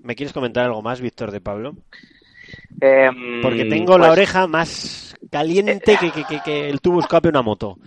¿Me 0.00 0.14
quieres 0.14 0.32
comentar 0.32 0.64
algo 0.64 0.80
más, 0.80 1.00
Víctor 1.00 1.32
de 1.32 1.40
Pablo? 1.40 1.74
Em, 2.80 3.42
Porque 3.42 3.64
tengo 3.64 3.98
la 3.98 4.08
pues, 4.08 4.18
oreja 4.18 4.46
más 4.46 5.16
caliente 5.30 5.96
que, 5.98 6.12
que, 6.12 6.24
que, 6.24 6.40
que 6.44 6.68
el 6.68 6.80
tubo 6.80 7.00
escape 7.00 7.28
una 7.28 7.42
moto. 7.42 7.78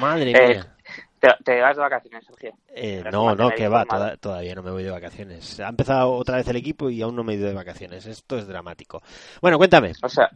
Madre 0.00 0.32
eh, 0.32 0.48
mía. 0.48 0.76
Te, 1.20 1.28
te 1.44 1.60
vas 1.60 1.76
de 1.76 1.82
vacaciones, 1.82 2.24
Sergio. 2.26 2.52
Eh, 2.74 3.02
no, 3.12 3.34
no, 3.34 3.50
que 3.50 3.68
va, 3.68 3.84
toda- 3.84 4.16
todavía 4.16 4.54
no 4.54 4.62
me 4.62 4.70
voy 4.70 4.82
de 4.82 4.90
vacaciones. 4.90 5.60
Ha 5.60 5.68
empezado 5.68 6.12
otra 6.12 6.36
vez 6.36 6.48
el 6.48 6.56
equipo 6.56 6.88
y 6.90 7.02
aún 7.02 7.14
no 7.14 7.22
me 7.22 7.34
he 7.34 7.36
ido 7.36 7.46
de 7.48 7.54
vacaciones. 7.54 8.06
Esto 8.06 8.36
es 8.38 8.46
dramático. 8.46 9.02
Bueno, 9.40 9.58
cuéntame. 9.58 9.92
O 10.02 10.08
sea, 10.08 10.30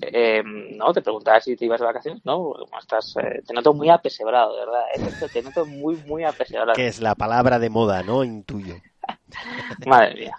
eh, 0.00 0.42
no, 0.44 0.92
te 0.92 1.02
preguntaba 1.02 1.40
si 1.40 1.54
te 1.56 1.66
ibas 1.66 1.80
de 1.80 1.86
vacaciones, 1.86 2.24
¿no? 2.24 2.38
Como 2.52 2.78
estás, 2.78 3.14
eh, 3.22 3.42
te 3.46 3.52
noto 3.54 3.74
muy 3.74 3.88
apesebrado, 3.90 4.54
de 4.56 4.64
verdad. 4.66 4.82
¿eh? 4.96 5.28
Te 5.32 5.42
noto 5.42 5.66
muy, 5.66 5.96
muy 6.06 6.24
apesebrado. 6.24 6.72
Que 6.72 6.86
es 6.88 7.00
la 7.00 7.14
palabra 7.14 7.58
de 7.58 7.70
moda, 7.70 8.02
¿no? 8.02 8.24
Intuyo. 8.24 8.76
Madre 9.86 10.14
mía. 10.14 10.36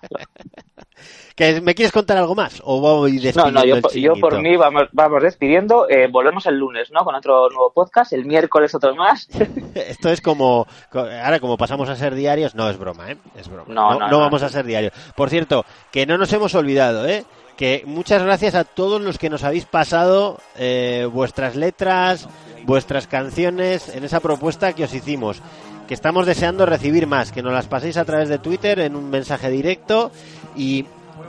¿Que 1.35 1.61
¿Me 1.61 1.73
quieres 1.73 1.91
contar 1.91 2.17
algo 2.17 2.35
más? 2.35 2.61
¿O 2.63 2.79
voy 2.79 3.13
No, 3.13 3.21
despidiendo 3.21 3.59
no, 3.59 3.65
yo, 3.65 3.75
el 3.75 3.81
por- 3.81 3.93
yo 3.93 4.13
por 4.21 4.39
mí 4.39 4.55
vamos, 4.55 4.83
vamos 4.91 5.23
despidiendo. 5.23 5.89
Eh, 5.89 6.07
volvemos 6.11 6.45
el 6.45 6.57
lunes, 6.59 6.91
¿no? 6.91 7.03
Con 7.03 7.15
otro 7.15 7.49
nuevo 7.49 7.71
podcast. 7.73 8.13
El 8.13 8.25
miércoles 8.25 8.75
otro 8.75 8.93
más. 8.95 9.27
Esto 9.75 10.09
es 10.09 10.21
como, 10.21 10.67
co- 10.91 10.99
ahora 10.99 11.39
como 11.39 11.57
pasamos 11.57 11.89
a 11.89 11.95
ser 11.95 12.13
diarios, 12.13 12.53
no 12.53 12.69
es 12.69 12.77
broma, 12.77 13.09
¿eh? 13.11 13.17
Es 13.35 13.47
broma. 13.49 13.65
No, 13.73 13.99
no, 13.99 14.07
no. 14.09 14.19
vamos 14.19 14.43
a 14.43 14.49
ser 14.49 14.65
diarios. 14.65 14.93
Por 15.15 15.29
cierto, 15.31 15.65
que 15.91 16.05
no 16.05 16.19
nos 16.19 16.31
hemos 16.33 16.53
olvidado, 16.53 17.07
¿eh? 17.07 17.25
Que 17.57 17.83
muchas 17.87 18.21
gracias 18.23 18.53
a 18.55 18.63
todos 18.63 19.01
los 19.01 19.17
que 19.17 19.29
nos 19.31 19.43
habéis 19.43 19.65
pasado 19.65 20.39
eh, 20.57 21.07
vuestras 21.11 21.55
letras, 21.55 22.27
vuestras 22.63 23.07
canciones 23.07 23.89
en 23.95 24.03
esa 24.03 24.19
propuesta 24.19 24.73
que 24.73 24.83
os 24.83 24.93
hicimos. 24.93 25.41
Que 25.87 25.93
estamos 25.93 26.25
deseando 26.25 26.65
recibir 26.65 27.07
más, 27.07 27.31
que 27.31 27.43
nos 27.43 27.51
las 27.53 27.67
paséis 27.67 27.97
a 27.97 28.05
través 28.05 28.29
de 28.29 28.39
Twitter 28.39 28.79
en 28.79 28.95
un 28.95 29.09
mensaje 29.09 29.49
directo 29.49 30.11
y 30.55 30.85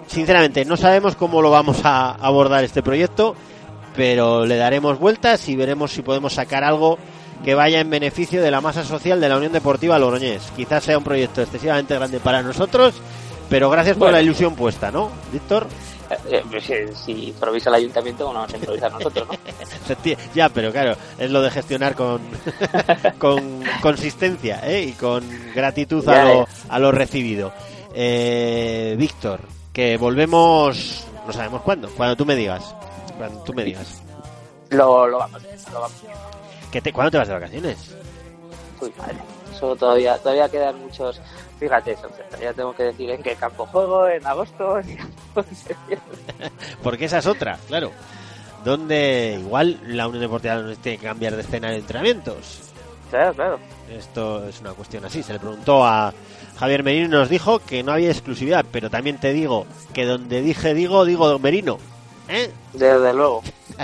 sinceramente 0.07 0.65
no 0.65 0.77
sabemos 0.77 1.17
cómo 1.17 1.43
lo 1.43 1.51
vamos 1.51 1.85
a 1.85 2.13
abordar 2.13 2.65
este 2.65 2.83
proyecto, 2.83 3.35
pero 3.97 4.45
le 4.47 4.57
daremos 4.57 4.99
vueltas 4.99 5.49
y 5.49 5.57
veremos 5.57 5.93
si 5.93 6.03
podemos 6.03 6.35
sacar 6.35 6.65
algo 6.65 6.99
que 7.45 7.55
vaya 7.55 7.81
en 7.81 7.91
beneficio 7.91 8.43
de 8.43 8.51
la 8.51 8.61
masa 8.61 8.85
social 8.85 9.21
de 9.21 9.29
la 9.29 9.37
Unión 9.37 9.53
Deportiva 9.53 9.99
Logroñés. 9.99 10.51
Quizás 10.57 10.85
sea 10.85 10.99
un 10.99 11.05
proyecto 11.05 11.43
excesivamente 11.43 11.95
grande 11.95 12.19
para 12.21 12.43
nosotros, 12.43 12.95
pero 13.51 13.69
gracias 13.71 13.97
por 13.97 14.07
Bueno. 14.07 14.17
la 14.17 14.23
ilusión 14.23 14.55
puesta, 14.55 14.91
¿no, 14.91 15.11
Víctor? 15.33 15.67
Eh, 16.11 16.17
eh, 16.31 16.43
pues, 16.51 16.69
eh, 16.71 16.89
si 16.95 17.29
improvisa 17.29 17.71
el 17.71 17.77
ayuntamiento, 17.77 18.25
bueno, 18.27 18.41
vamos 18.41 18.55
a 18.55 18.57
improvisar 18.57 18.93
nosotros, 18.93 19.29
¿no? 19.29 19.35
Ya, 20.35 20.49
pero 20.49 20.73
claro, 20.73 20.97
es 21.19 21.31
lo 21.31 21.43
de 21.43 21.51
gestionar 21.51 21.95
con, 21.95 22.21
con 23.19 23.63
consistencia 23.81 24.61
¿eh? 24.65 24.83
y 24.83 24.93
con 24.93 25.25
gratitud 25.55 26.07
a 26.09 26.25
lo, 26.25 26.49
a 26.69 26.79
lo 26.79 26.93
recibido. 26.93 27.53
Eh, 27.95 28.97
Víctor, 28.99 29.41
que 29.73 29.97
volvemos, 29.97 31.07
no 31.27 31.33
sabemos 31.33 31.63
cuándo, 31.63 31.89
cuando 31.91 32.17
tú 32.17 32.27
me 32.27 32.35
digas. 32.35 32.75
Cuando 33.17 33.43
tú 33.45 33.55
me 33.55 33.65
digas. 33.65 34.03
Lo, 34.71 35.07
lo 35.07 35.19
vamos, 35.19 35.43
lo 35.73 35.81
vamos. 35.81 36.03
¿Qué 36.73 36.81
te, 36.81 36.93
¿Cuándo 36.93 37.13
te 37.13 37.19
vas 37.19 37.29
de 37.29 37.35
vacaciones? 37.35 37.95
Uy, 38.81 38.93
madre. 38.99 39.19
Eso 39.55 39.77
todavía, 39.77 40.19
todavía 40.19 40.49
quedan 40.49 40.81
muchos. 40.81 41.21
Fíjate, 41.61 41.97
Sergio, 41.97 42.25
ya 42.43 42.53
tengo 42.53 42.75
que 42.75 42.83
decir 42.83 43.11
en 43.11 43.23
qué 43.23 43.37
campo 43.37 43.65
juego, 43.67 44.09
en 44.09 44.27
agosto, 44.27 44.81
en 44.81 44.99
Porque 46.83 47.05
esa 47.05 47.19
es 47.19 47.27
otra, 47.27 47.59
claro. 47.69 47.93
Donde 48.65 49.39
igual 49.41 49.79
la 49.87 50.09
Unión 50.09 50.23
Deportiva 50.23 50.57
no 50.57 50.75
tiene 50.77 50.99
que 50.99 51.07
cambiar 51.07 51.37
de 51.37 51.43
escena 51.43 51.71
de 51.71 51.77
entrenamientos. 51.77 52.73
Claro, 53.11 53.35
claro. 53.35 53.59
Esto 53.89 54.49
es 54.49 54.61
una 54.61 54.73
cuestión 54.73 55.05
así. 55.05 55.23
Se 55.23 55.35
le 55.35 55.39
preguntó 55.39 55.85
a 55.85 56.13
Javier 56.59 56.83
Merino 56.83 57.09
nos 57.09 57.29
dijo 57.29 57.59
que 57.59 57.83
no 57.83 57.93
había 57.93 58.11
exclusividad, 58.11 58.65
pero 58.71 58.91
también 58.91 59.19
te 59.19 59.33
digo 59.33 59.67
que 59.93 60.05
donde 60.07 60.41
dije 60.43 60.75
digo, 60.75 61.05
digo 61.05 61.39
Merino. 61.39 61.79
¿eh? 62.29 62.51
Desde 62.73 63.13
luego. 63.13 63.43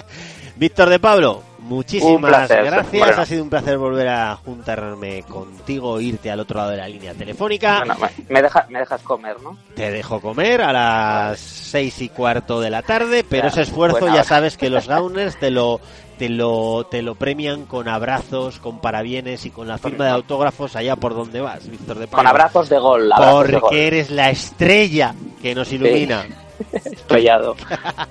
Víctor 0.57 0.91
de 0.91 0.99
Pablo, 0.99 1.43
muchísimas 1.61 2.49
gracias. 2.49 3.19
Ha 3.19 3.25
sido 3.25 3.43
un 3.43 3.49
placer 3.51 3.79
volver 3.79 4.09
a 4.09 4.37
juntarme 4.37 5.23
contigo, 5.23 5.99
irte 6.01 6.31
al 6.31 6.41
otro 6.41 6.59
lado 6.59 6.71
de 6.73 6.77
la 6.77 6.89
línea 6.89 7.15
telefónica. 7.15 7.79
Bueno, 7.79 7.97
me, 8.29 8.43
deja- 8.43 8.67
me 8.69 8.79
dejas 8.81 9.01
comer, 9.03 9.41
¿no? 9.43 9.57
Te 9.75 9.91
dejo 9.91 10.21
comer 10.21 10.61
a 10.61 10.73
las 10.73 11.41
seis 11.41 12.03
y 12.03 12.11
cuarto 12.11 12.61
de 12.61 12.69
la 12.71 12.83
tarde, 12.83 13.25
pero 13.29 13.49
ese 13.49 13.63
esfuerzo 13.63 14.07
ya 14.07 14.13
hora. 14.13 14.25
sabes 14.25 14.57
que 14.59 14.69
los 14.69 14.87
Gauners 14.89 15.39
te 15.39 15.51
lo, 15.51 15.81
te 16.21 16.29
lo, 16.29 16.85
te 16.85 17.01
lo 17.01 17.15
premian 17.15 17.65
con 17.65 17.89
abrazos, 17.89 18.59
con 18.59 18.79
parabienes 18.83 19.47
y 19.47 19.51
con 19.51 19.67
la 19.67 19.79
firma 19.79 20.05
de 20.05 20.11
autógrafos 20.11 20.77
allá 20.77 20.95
por 20.95 21.15
donde 21.15 21.41
vas, 21.41 21.67
Víctor 21.67 21.99
de 21.99 22.07
Pablo. 22.07 22.19
Con 22.19 22.27
abrazos 22.27 22.69
de 22.69 22.79
gol. 22.79 23.11
abrazos 23.11 23.47
de 23.47 23.53
Porque 23.55 23.77
gol. 23.77 23.87
eres 23.87 24.11
la 24.11 24.29
estrella 24.29 25.15
que 25.41 25.55
nos 25.55 25.73
ilumina. 25.73 26.27
Estrellado. 26.73 27.57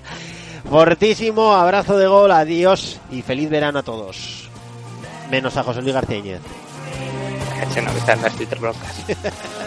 Fortísimo, 0.72 1.54
abrazo 1.54 2.00
de 2.00 2.08
gol, 2.08 2.32
adiós 2.32 3.00
y 3.12 3.22
feliz 3.22 3.48
verano 3.48 3.78
a 3.78 3.84
todos. 3.84 4.50
Menos 5.30 5.56
a 5.58 5.62
José 5.62 5.84
Luis 5.84 5.94
García 5.94 6.40
no, 7.80 7.92
que 7.92 8.00
está 8.00 8.14
en 8.14 8.22
las 8.24 8.34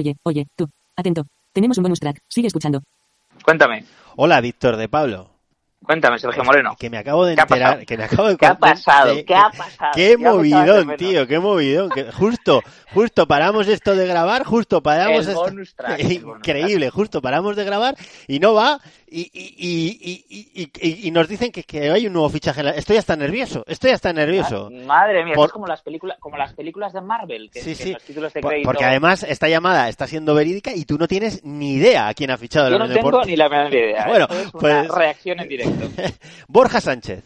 Oye, 0.00 0.16
oye, 0.22 0.46
tú. 0.56 0.66
Atento. 0.96 1.26
Tenemos 1.52 1.76
un 1.76 1.82
bonus 1.82 2.00
track. 2.00 2.20
Sigue 2.26 2.46
escuchando. 2.46 2.80
Cuéntame, 3.44 3.84
Hola, 4.16 4.40
Víctor 4.40 4.76
de 4.78 4.88
Pablo. 4.88 5.28
cuéntame, 5.84 6.18
Sergio 6.18 6.42
Moreno. 6.44 6.74
Que 6.78 6.88
me 6.90 6.96
acabo 6.98 7.24
de 7.26 7.34
¿Qué 7.34 7.40
enterar, 7.42 7.84
que 7.86 7.96
me 7.98 8.04
acabo 8.04 8.28
de 8.28 8.36
¿Qué 8.38 8.46
ha 8.46 8.50
contar- 8.54 8.74
pasado? 8.76 9.14
de- 9.14 9.24
¿Qué 9.26 9.34
ha 9.34 9.50
pasado? 9.50 9.92
Qué 9.94 10.08
de 10.10 10.16
movidón, 10.18 10.86
menos. 10.86 10.96
tío, 10.96 11.26
qué 11.26 11.38
movidón. 11.38 11.90
que 11.90 12.10
justo, 12.12 12.62
justo 12.94 13.26
paramos 13.26 13.66
esto 13.68 13.94
de 13.94 14.06
grabar, 14.06 14.44
justo 14.44 14.82
paramos 14.82 15.22
El 15.26 15.28
esto- 15.28 15.40
bonus 15.40 15.74
track, 15.74 16.00
el 16.00 16.18
bonus 16.24 16.36
Increíble, 16.38 16.90
justo 16.90 17.20
paramos 17.22 17.56
de 17.56 17.64
grabar 17.64 17.94
y 18.26 18.40
no 18.40 18.54
va 18.54 18.78
y, 19.10 19.30
y, 19.32 20.24
y, 20.28 20.70
y, 20.80 21.08
y- 21.08 21.10
nos 21.10 21.26
dicen 21.28 21.50
que, 21.50 21.64
que 21.64 21.90
hay 21.90 22.06
un 22.06 22.12
nuevo 22.12 22.28
fichaje. 22.28 22.60
en 22.60 22.66
la- 22.66 22.72
Estoy 22.72 22.96
hasta 22.96 23.16
nervioso, 23.16 23.64
estoy 23.66 23.90
hasta 23.90 24.12
nervioso. 24.12 24.68
Ah, 24.72 24.84
Madre 24.86 25.24
mía, 25.24 25.34
Por- 25.34 25.46
es 25.48 25.52
como 25.52 25.66
las 25.66 25.82
películas, 25.82 26.16
como 26.20 26.36
las 26.36 26.52
películas 26.54 26.92
de 26.92 27.00
Marvel, 27.00 27.50
que, 27.52 27.60
Sí, 27.60 27.70
que 27.70 27.74
sí. 27.74 27.92
los 27.92 28.02
títulos 28.02 28.32
de 28.32 28.40
crédito. 28.40 28.66
Porque 28.66 28.84
además 28.84 29.22
esta 29.24 29.48
llamada 29.48 29.88
está 29.88 30.06
siendo 30.06 30.34
verídica 30.34 30.72
y 30.74 30.84
tú 30.84 30.96
no 30.98 31.08
tienes 31.08 31.44
ni 31.44 31.74
idea 31.74 32.08
a 32.08 32.14
quién 32.14 32.30
ha 32.30 32.38
fichado 32.38 32.66
el 32.68 32.72
yo 32.74 32.78
no 32.78 32.88
tengo 32.88 33.22
ni 33.24 33.36
la 33.36 33.48
menor 33.48 33.74
idea. 33.74 34.06
Bueno, 34.06 34.26
Esto 34.30 34.40
es 34.42 34.50
pues- 34.52 34.88
una 34.90 34.94
reacción 34.98 35.40
en 35.40 35.48
directo. 35.48 35.88
Borja 36.48 36.80
Sánchez. 36.80 37.22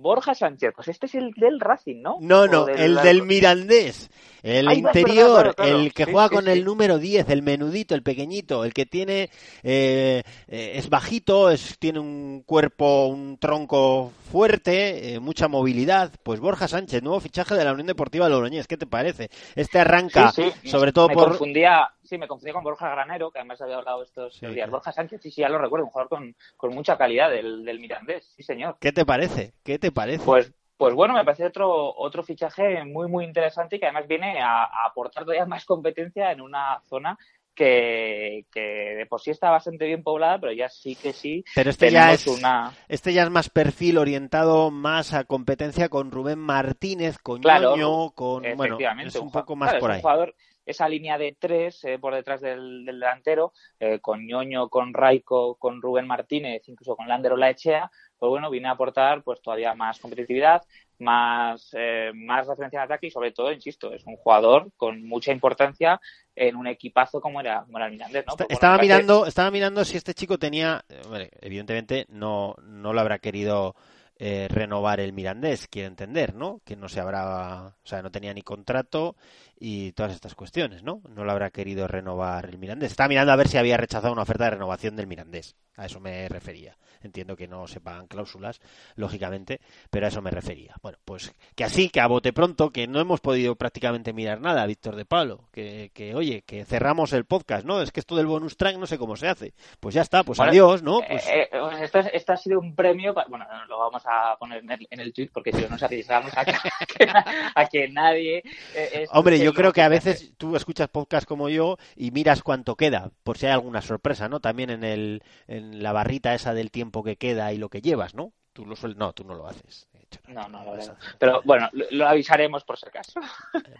Borja 0.00 0.34
Sánchez, 0.34 0.72
pues 0.74 0.88
este 0.88 1.06
es 1.06 1.14
el 1.14 1.32
del 1.32 1.60
Racing, 1.60 2.02
¿no? 2.02 2.16
No, 2.20 2.46
no, 2.46 2.68
el 2.68 2.96
del 2.96 3.22
Mirandés. 3.22 4.10
El 4.42 4.68
Ay, 4.68 4.80
no, 4.80 4.90
interior, 4.90 5.32
claro, 5.32 5.54
claro. 5.54 5.78
el 5.80 5.92
que 5.92 6.04
Sí, 6.04 6.12
juega 6.12 6.28
sí, 6.28 6.34
con 6.36 6.44
sí. 6.44 6.50
el 6.52 6.64
número 6.64 6.98
10, 6.98 7.28
el 7.30 7.42
menudito, 7.42 7.96
el 7.96 8.04
pequeñito, 8.04 8.64
el 8.64 8.72
que 8.72 8.86
tiene 8.86 9.28
eh, 9.64 10.22
eh, 10.46 10.72
es 10.74 10.88
bajito, 10.88 11.50
es, 11.50 11.76
tiene 11.80 11.98
un 11.98 12.44
cuerpo, 12.46 13.06
un 13.06 13.38
tronco 13.38 14.12
fuerte, 14.30 15.14
eh, 15.14 15.20
mucha 15.20 15.48
movilidad. 15.48 16.12
Pues 16.22 16.38
Borja 16.38 16.68
Sánchez, 16.68 17.02
nuevo 17.02 17.18
fichaje 17.18 17.56
de 17.56 17.64
la 17.64 17.72
Unión 17.72 17.88
Deportiva 17.88 18.28
Logroñés, 18.28 18.68
¿qué 18.68 18.76
te 18.76 18.86
parece? 18.86 19.30
Este 19.56 19.80
arranca, 19.80 20.32
sobre 20.64 20.92
todo 20.92 21.08
me 21.08 21.14
por... 21.14 21.30
confundía, 21.30 21.90
sí, 22.06 22.18
me 22.18 22.28
confundía 22.28 22.54
con 22.54 22.64
Borja 22.64 22.88
Granero, 22.90 23.30
que 23.30 23.38
además 23.38 23.60
había 23.60 23.76
hablado 23.76 24.02
estos 24.02 24.34
Sí, 24.34 24.46
días. 24.46 24.54
claro. 24.54 24.72
Borja 24.72 24.92
Sánchez, 24.92 25.20
sí, 25.22 25.30
sí, 25.30 25.40
ya 25.42 25.48
lo 25.48 25.58
recuerdo, 25.58 25.84
un 25.86 25.90
jugador 25.90 26.08
con, 26.08 26.36
con 26.56 26.74
mucha 26.74 26.96
calidad 26.96 27.30
del, 27.30 27.64
del 27.64 27.80
Mirandés, 27.80 28.24
sí, 28.36 28.42
señor. 28.42 28.76
¿Qué 28.80 28.92
te 28.92 29.04
parece? 29.04 29.52
¿Qué 29.64 29.78
te 29.78 29.92
parece? 29.92 30.24
Pues, 30.24 30.52
pues 30.76 30.94
bueno, 30.94 31.14
me 31.14 31.24
parece 31.24 31.46
otro, 31.46 31.94
otro 31.96 32.22
fichaje 32.22 32.84
muy, 32.84 33.08
muy 33.08 33.24
interesante 33.24 33.76
y 33.76 33.80
que 33.80 33.86
además 33.86 34.06
viene 34.06 34.40
a, 34.40 34.64
a 34.64 34.86
aportar 34.86 35.24
todavía 35.24 35.46
más 35.46 35.64
competencia 35.64 36.30
en 36.32 36.40
una 36.40 36.80
zona 36.88 37.16
que, 37.54 38.44
que 38.52 38.60
de 38.60 39.06
por 39.06 39.20
sí 39.20 39.30
está 39.30 39.50
bastante 39.50 39.86
bien 39.86 40.02
poblada, 40.02 40.38
pero 40.38 40.52
ya 40.52 40.68
sí 40.68 40.94
que 40.94 41.14
sí 41.14 41.42
Pero 41.54 41.70
este 41.70 41.90
ya 41.90 42.12
es 42.12 42.26
una... 42.26 42.70
este 42.88 43.14
ya 43.14 43.22
es 43.22 43.30
más 43.30 43.48
perfil 43.48 43.96
orientado 43.96 44.70
más 44.70 45.14
a 45.14 45.24
competencia 45.24 45.88
con 45.88 46.10
Rubén 46.10 46.38
Martínez, 46.38 47.16
con 47.18 47.40
Claro, 47.40 47.74
Ñoño, 47.76 48.10
con 48.10 48.42
bueno, 48.56 48.78
es 49.02 49.16
un 49.16 49.32
poco 49.32 49.56
más 49.56 49.70
claro, 49.70 49.80
por 49.80 49.90
es 49.90 49.94
ahí. 49.94 49.98
un 49.98 50.02
jugador, 50.02 50.34
esa 50.66 50.88
línea 50.88 51.16
de 51.16 51.36
tres 51.38 51.82
eh, 51.84 51.98
por 51.98 52.14
detrás 52.14 52.40
del, 52.42 52.84
del 52.84 53.00
delantero, 53.00 53.52
eh, 53.80 54.00
con 54.00 54.26
Ñoño, 54.26 54.68
con 54.68 54.92
Raico, 54.92 55.54
con 55.54 55.80
Rubén 55.80 56.06
Martínez, 56.06 56.68
incluso 56.68 56.96
con 56.96 57.08
Lander 57.08 57.32
Olaechea, 57.32 57.90
pues 58.18 58.28
bueno, 58.30 58.50
viene 58.50 58.68
a 58.68 58.72
aportar 58.72 59.22
pues 59.22 59.40
todavía 59.40 59.74
más 59.74 59.98
competitividad, 60.00 60.62
más, 60.98 61.70
eh, 61.74 62.10
más 62.14 62.46
referencia 62.46 62.78
en 62.78 62.84
ataque 62.84 63.06
y 63.08 63.10
sobre 63.10 63.32
todo, 63.32 63.52
insisto, 63.52 63.92
es 63.92 64.04
un 64.06 64.16
jugador 64.16 64.72
con 64.76 65.02
mucha 65.06 65.30
importancia 65.32 66.00
en 66.34 66.56
un 66.56 66.66
equipazo 66.66 67.20
como 67.20 67.40
era, 67.40 67.62
como 67.64 67.76
era 67.78 67.86
el 67.86 67.92
Mirandés, 67.92 68.24
¿no? 68.26 68.32
Pues, 68.36 68.48
bueno, 68.48 68.54
Estaba 68.54 68.76
parece- 68.76 68.92
mirando, 68.94 69.26
estaba 69.26 69.50
mirando 69.50 69.84
si 69.84 69.96
este 69.96 70.14
chico 70.14 70.38
tenía, 70.38 70.82
hombre, 71.04 71.30
evidentemente 71.40 72.06
no, 72.08 72.54
no 72.62 72.92
lo 72.92 73.00
habrá 73.00 73.18
querido 73.18 73.74
eh, 74.18 74.48
renovar 74.48 74.98
el 75.00 75.12
Mirandés, 75.12 75.68
quiero 75.68 75.88
entender, 75.88 76.34
¿no? 76.34 76.62
Que 76.64 76.74
no 76.74 76.88
se 76.88 77.00
habrá, 77.00 77.66
o 77.66 77.86
sea, 77.86 78.00
no 78.00 78.10
tenía 78.10 78.32
ni 78.32 78.40
contrato 78.40 79.14
y 79.58 79.92
todas 79.92 80.12
estas 80.12 80.34
cuestiones, 80.34 80.82
¿no? 80.82 81.00
No 81.08 81.24
lo 81.24 81.32
habrá 81.32 81.50
querido 81.50 81.86
renovar 81.88 82.46
el 82.46 82.58
Mirandés. 82.58 82.90
Estaba 82.90 83.08
mirando 83.08 83.32
a 83.32 83.36
ver 83.36 83.48
si 83.48 83.56
había 83.56 83.76
rechazado 83.76 84.12
una 84.12 84.22
oferta 84.22 84.44
de 84.44 84.50
renovación 84.50 84.96
del 84.96 85.06
Mirandés. 85.06 85.56
A 85.76 85.86
eso 85.86 86.00
me 86.00 86.28
refería. 86.28 86.76
Entiendo 87.02 87.36
que 87.36 87.46
no 87.46 87.66
se 87.66 87.80
pagan 87.80 88.06
cláusulas, 88.06 88.60
lógicamente, 88.96 89.60
pero 89.90 90.06
a 90.06 90.08
eso 90.08 90.22
me 90.22 90.30
refería. 90.30 90.74
Bueno, 90.82 90.98
pues 91.04 91.34
que 91.54 91.64
así, 91.64 91.90
que 91.90 92.00
a 92.00 92.06
bote 92.06 92.32
pronto, 92.32 92.70
que 92.70 92.86
no 92.88 92.98
hemos 93.00 93.20
podido 93.20 93.54
prácticamente 93.56 94.12
mirar 94.14 94.40
nada, 94.40 94.64
Víctor 94.66 94.96
de 94.96 95.04
Pablo, 95.04 95.48
que, 95.52 95.90
que 95.94 96.14
oye, 96.14 96.42
que 96.46 96.64
cerramos 96.64 97.12
el 97.12 97.26
podcast, 97.26 97.64
¿no? 97.66 97.82
Es 97.82 97.92
que 97.92 98.00
esto 98.00 98.16
del 98.16 98.26
bonus 98.26 98.56
track 98.56 98.76
no 98.78 98.86
sé 98.86 98.96
cómo 98.98 99.14
se 99.16 99.28
hace. 99.28 99.52
Pues 99.78 99.94
ya 99.94 100.00
está, 100.02 100.24
pues 100.24 100.38
Bueno, 100.38 100.50
adiós, 100.50 100.82
¿no? 100.82 101.00
Pues 101.06 101.26
eh, 101.28 101.42
eh, 101.42 101.48
pues 101.60 101.80
esto, 101.82 101.98
es- 102.00 102.10
esto 102.14 102.32
ha 102.32 102.36
sido 102.38 102.58
un 102.58 102.74
premio, 102.74 103.12
pa- 103.12 103.26
bueno, 103.28 103.46
lo 103.68 103.78
vamos 103.78 104.02
a 104.06 104.36
poner 104.38 104.64
en 104.64 104.70
el, 104.70 104.86
en 104.90 105.00
el 105.00 105.12
tweet 105.12 105.28
porque 105.32 105.52
si 105.52 105.60
no 105.62 105.68
nos 105.68 105.82
arriesgamos 105.82 106.32
a 106.36 106.44
que, 106.44 106.54
a 107.54 107.66
que 107.66 107.88
nadie... 107.88 108.42
eh, 108.74 109.06
Hombre, 109.12 109.38
yo 109.46 109.54
creo 109.54 109.72
que 109.72 109.82
a 109.82 109.88
veces 109.88 110.32
tú 110.36 110.56
escuchas 110.56 110.88
podcast 110.88 111.26
como 111.26 111.48
yo 111.48 111.76
y 111.94 112.10
miras 112.10 112.42
cuánto 112.42 112.76
queda, 112.76 113.10
por 113.22 113.38
si 113.38 113.46
hay 113.46 113.52
alguna 113.52 113.80
sorpresa, 113.80 114.28
¿no? 114.28 114.40
También 114.40 114.70
en 114.70 114.84
el 114.84 115.22
en 115.46 115.82
la 115.82 115.92
barrita 115.92 116.34
esa 116.34 116.52
del 116.54 116.70
tiempo 116.70 117.02
que 117.04 117.16
queda 117.16 117.52
y 117.52 117.58
lo 117.58 117.68
que 117.68 117.80
llevas, 117.80 118.14
¿no? 118.14 118.32
Tú 118.52 118.64
lo 118.64 118.74
suel... 118.74 118.96
no, 118.96 119.12
tú 119.12 119.22
no 119.22 119.34
lo 119.34 119.46
haces. 119.46 119.86
hecho, 119.92 120.18
No, 120.28 120.48
no, 120.48 120.64
lo 120.64 120.72
hacer. 120.72 120.94
Pero 121.18 121.42
bueno, 121.44 121.68
lo, 121.72 121.84
lo 121.90 122.08
avisaremos 122.08 122.64
por 122.64 122.78
si 122.78 122.86
acaso. 122.88 123.20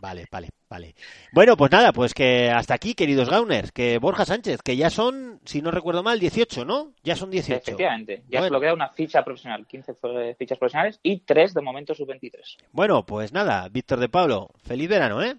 Vale, 0.02 0.26
vale, 0.30 0.50
vale. 0.68 0.94
Bueno, 1.32 1.56
pues 1.56 1.72
nada, 1.72 1.92
pues 1.94 2.12
que 2.12 2.50
hasta 2.50 2.74
aquí, 2.74 2.92
queridos 2.92 3.30
Gauners, 3.30 3.72
que 3.72 3.96
Borja 3.96 4.26
Sánchez, 4.26 4.60
que 4.62 4.76
ya 4.76 4.90
son, 4.90 5.40
si 5.46 5.62
no 5.62 5.70
recuerdo 5.70 6.02
mal, 6.02 6.20
18, 6.20 6.66
¿no? 6.66 6.92
Ya 7.02 7.16
son 7.16 7.30
18. 7.30 7.56
Efectivamente. 7.62 8.24
Ya 8.28 8.40
Bueno. 8.40 8.48
solo 8.48 8.60
queda 8.60 8.74
una 8.74 8.90
ficha 8.90 9.24
profesional, 9.24 9.66
15 9.66 9.94
fue- 9.94 10.34
fichas 10.38 10.58
profesionales 10.58 11.00
y 11.02 11.20
3 11.20 11.54
de 11.54 11.62
momento 11.62 11.94
sub-23. 11.94 12.58
Bueno, 12.70 13.06
pues 13.06 13.32
nada, 13.32 13.66
Víctor 13.70 13.98
de 13.98 14.10
Pablo, 14.10 14.50
feliz 14.62 14.90
verano, 14.90 15.22
¿eh? 15.22 15.36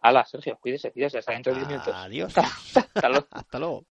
Hala, 0.00 0.24
Sergio, 0.24 0.58
cuídese, 0.60 0.92
cuídese, 0.92 1.18
hasta 1.18 1.32
dentro 1.32 1.52
de 1.52 1.58
10 1.58 1.68
minutos. 1.68 1.94
Adiós. 1.96 2.32
Hasta 2.94 3.08
luego. 3.08 3.26
Hasta 3.30 3.58
luego. 3.58 3.84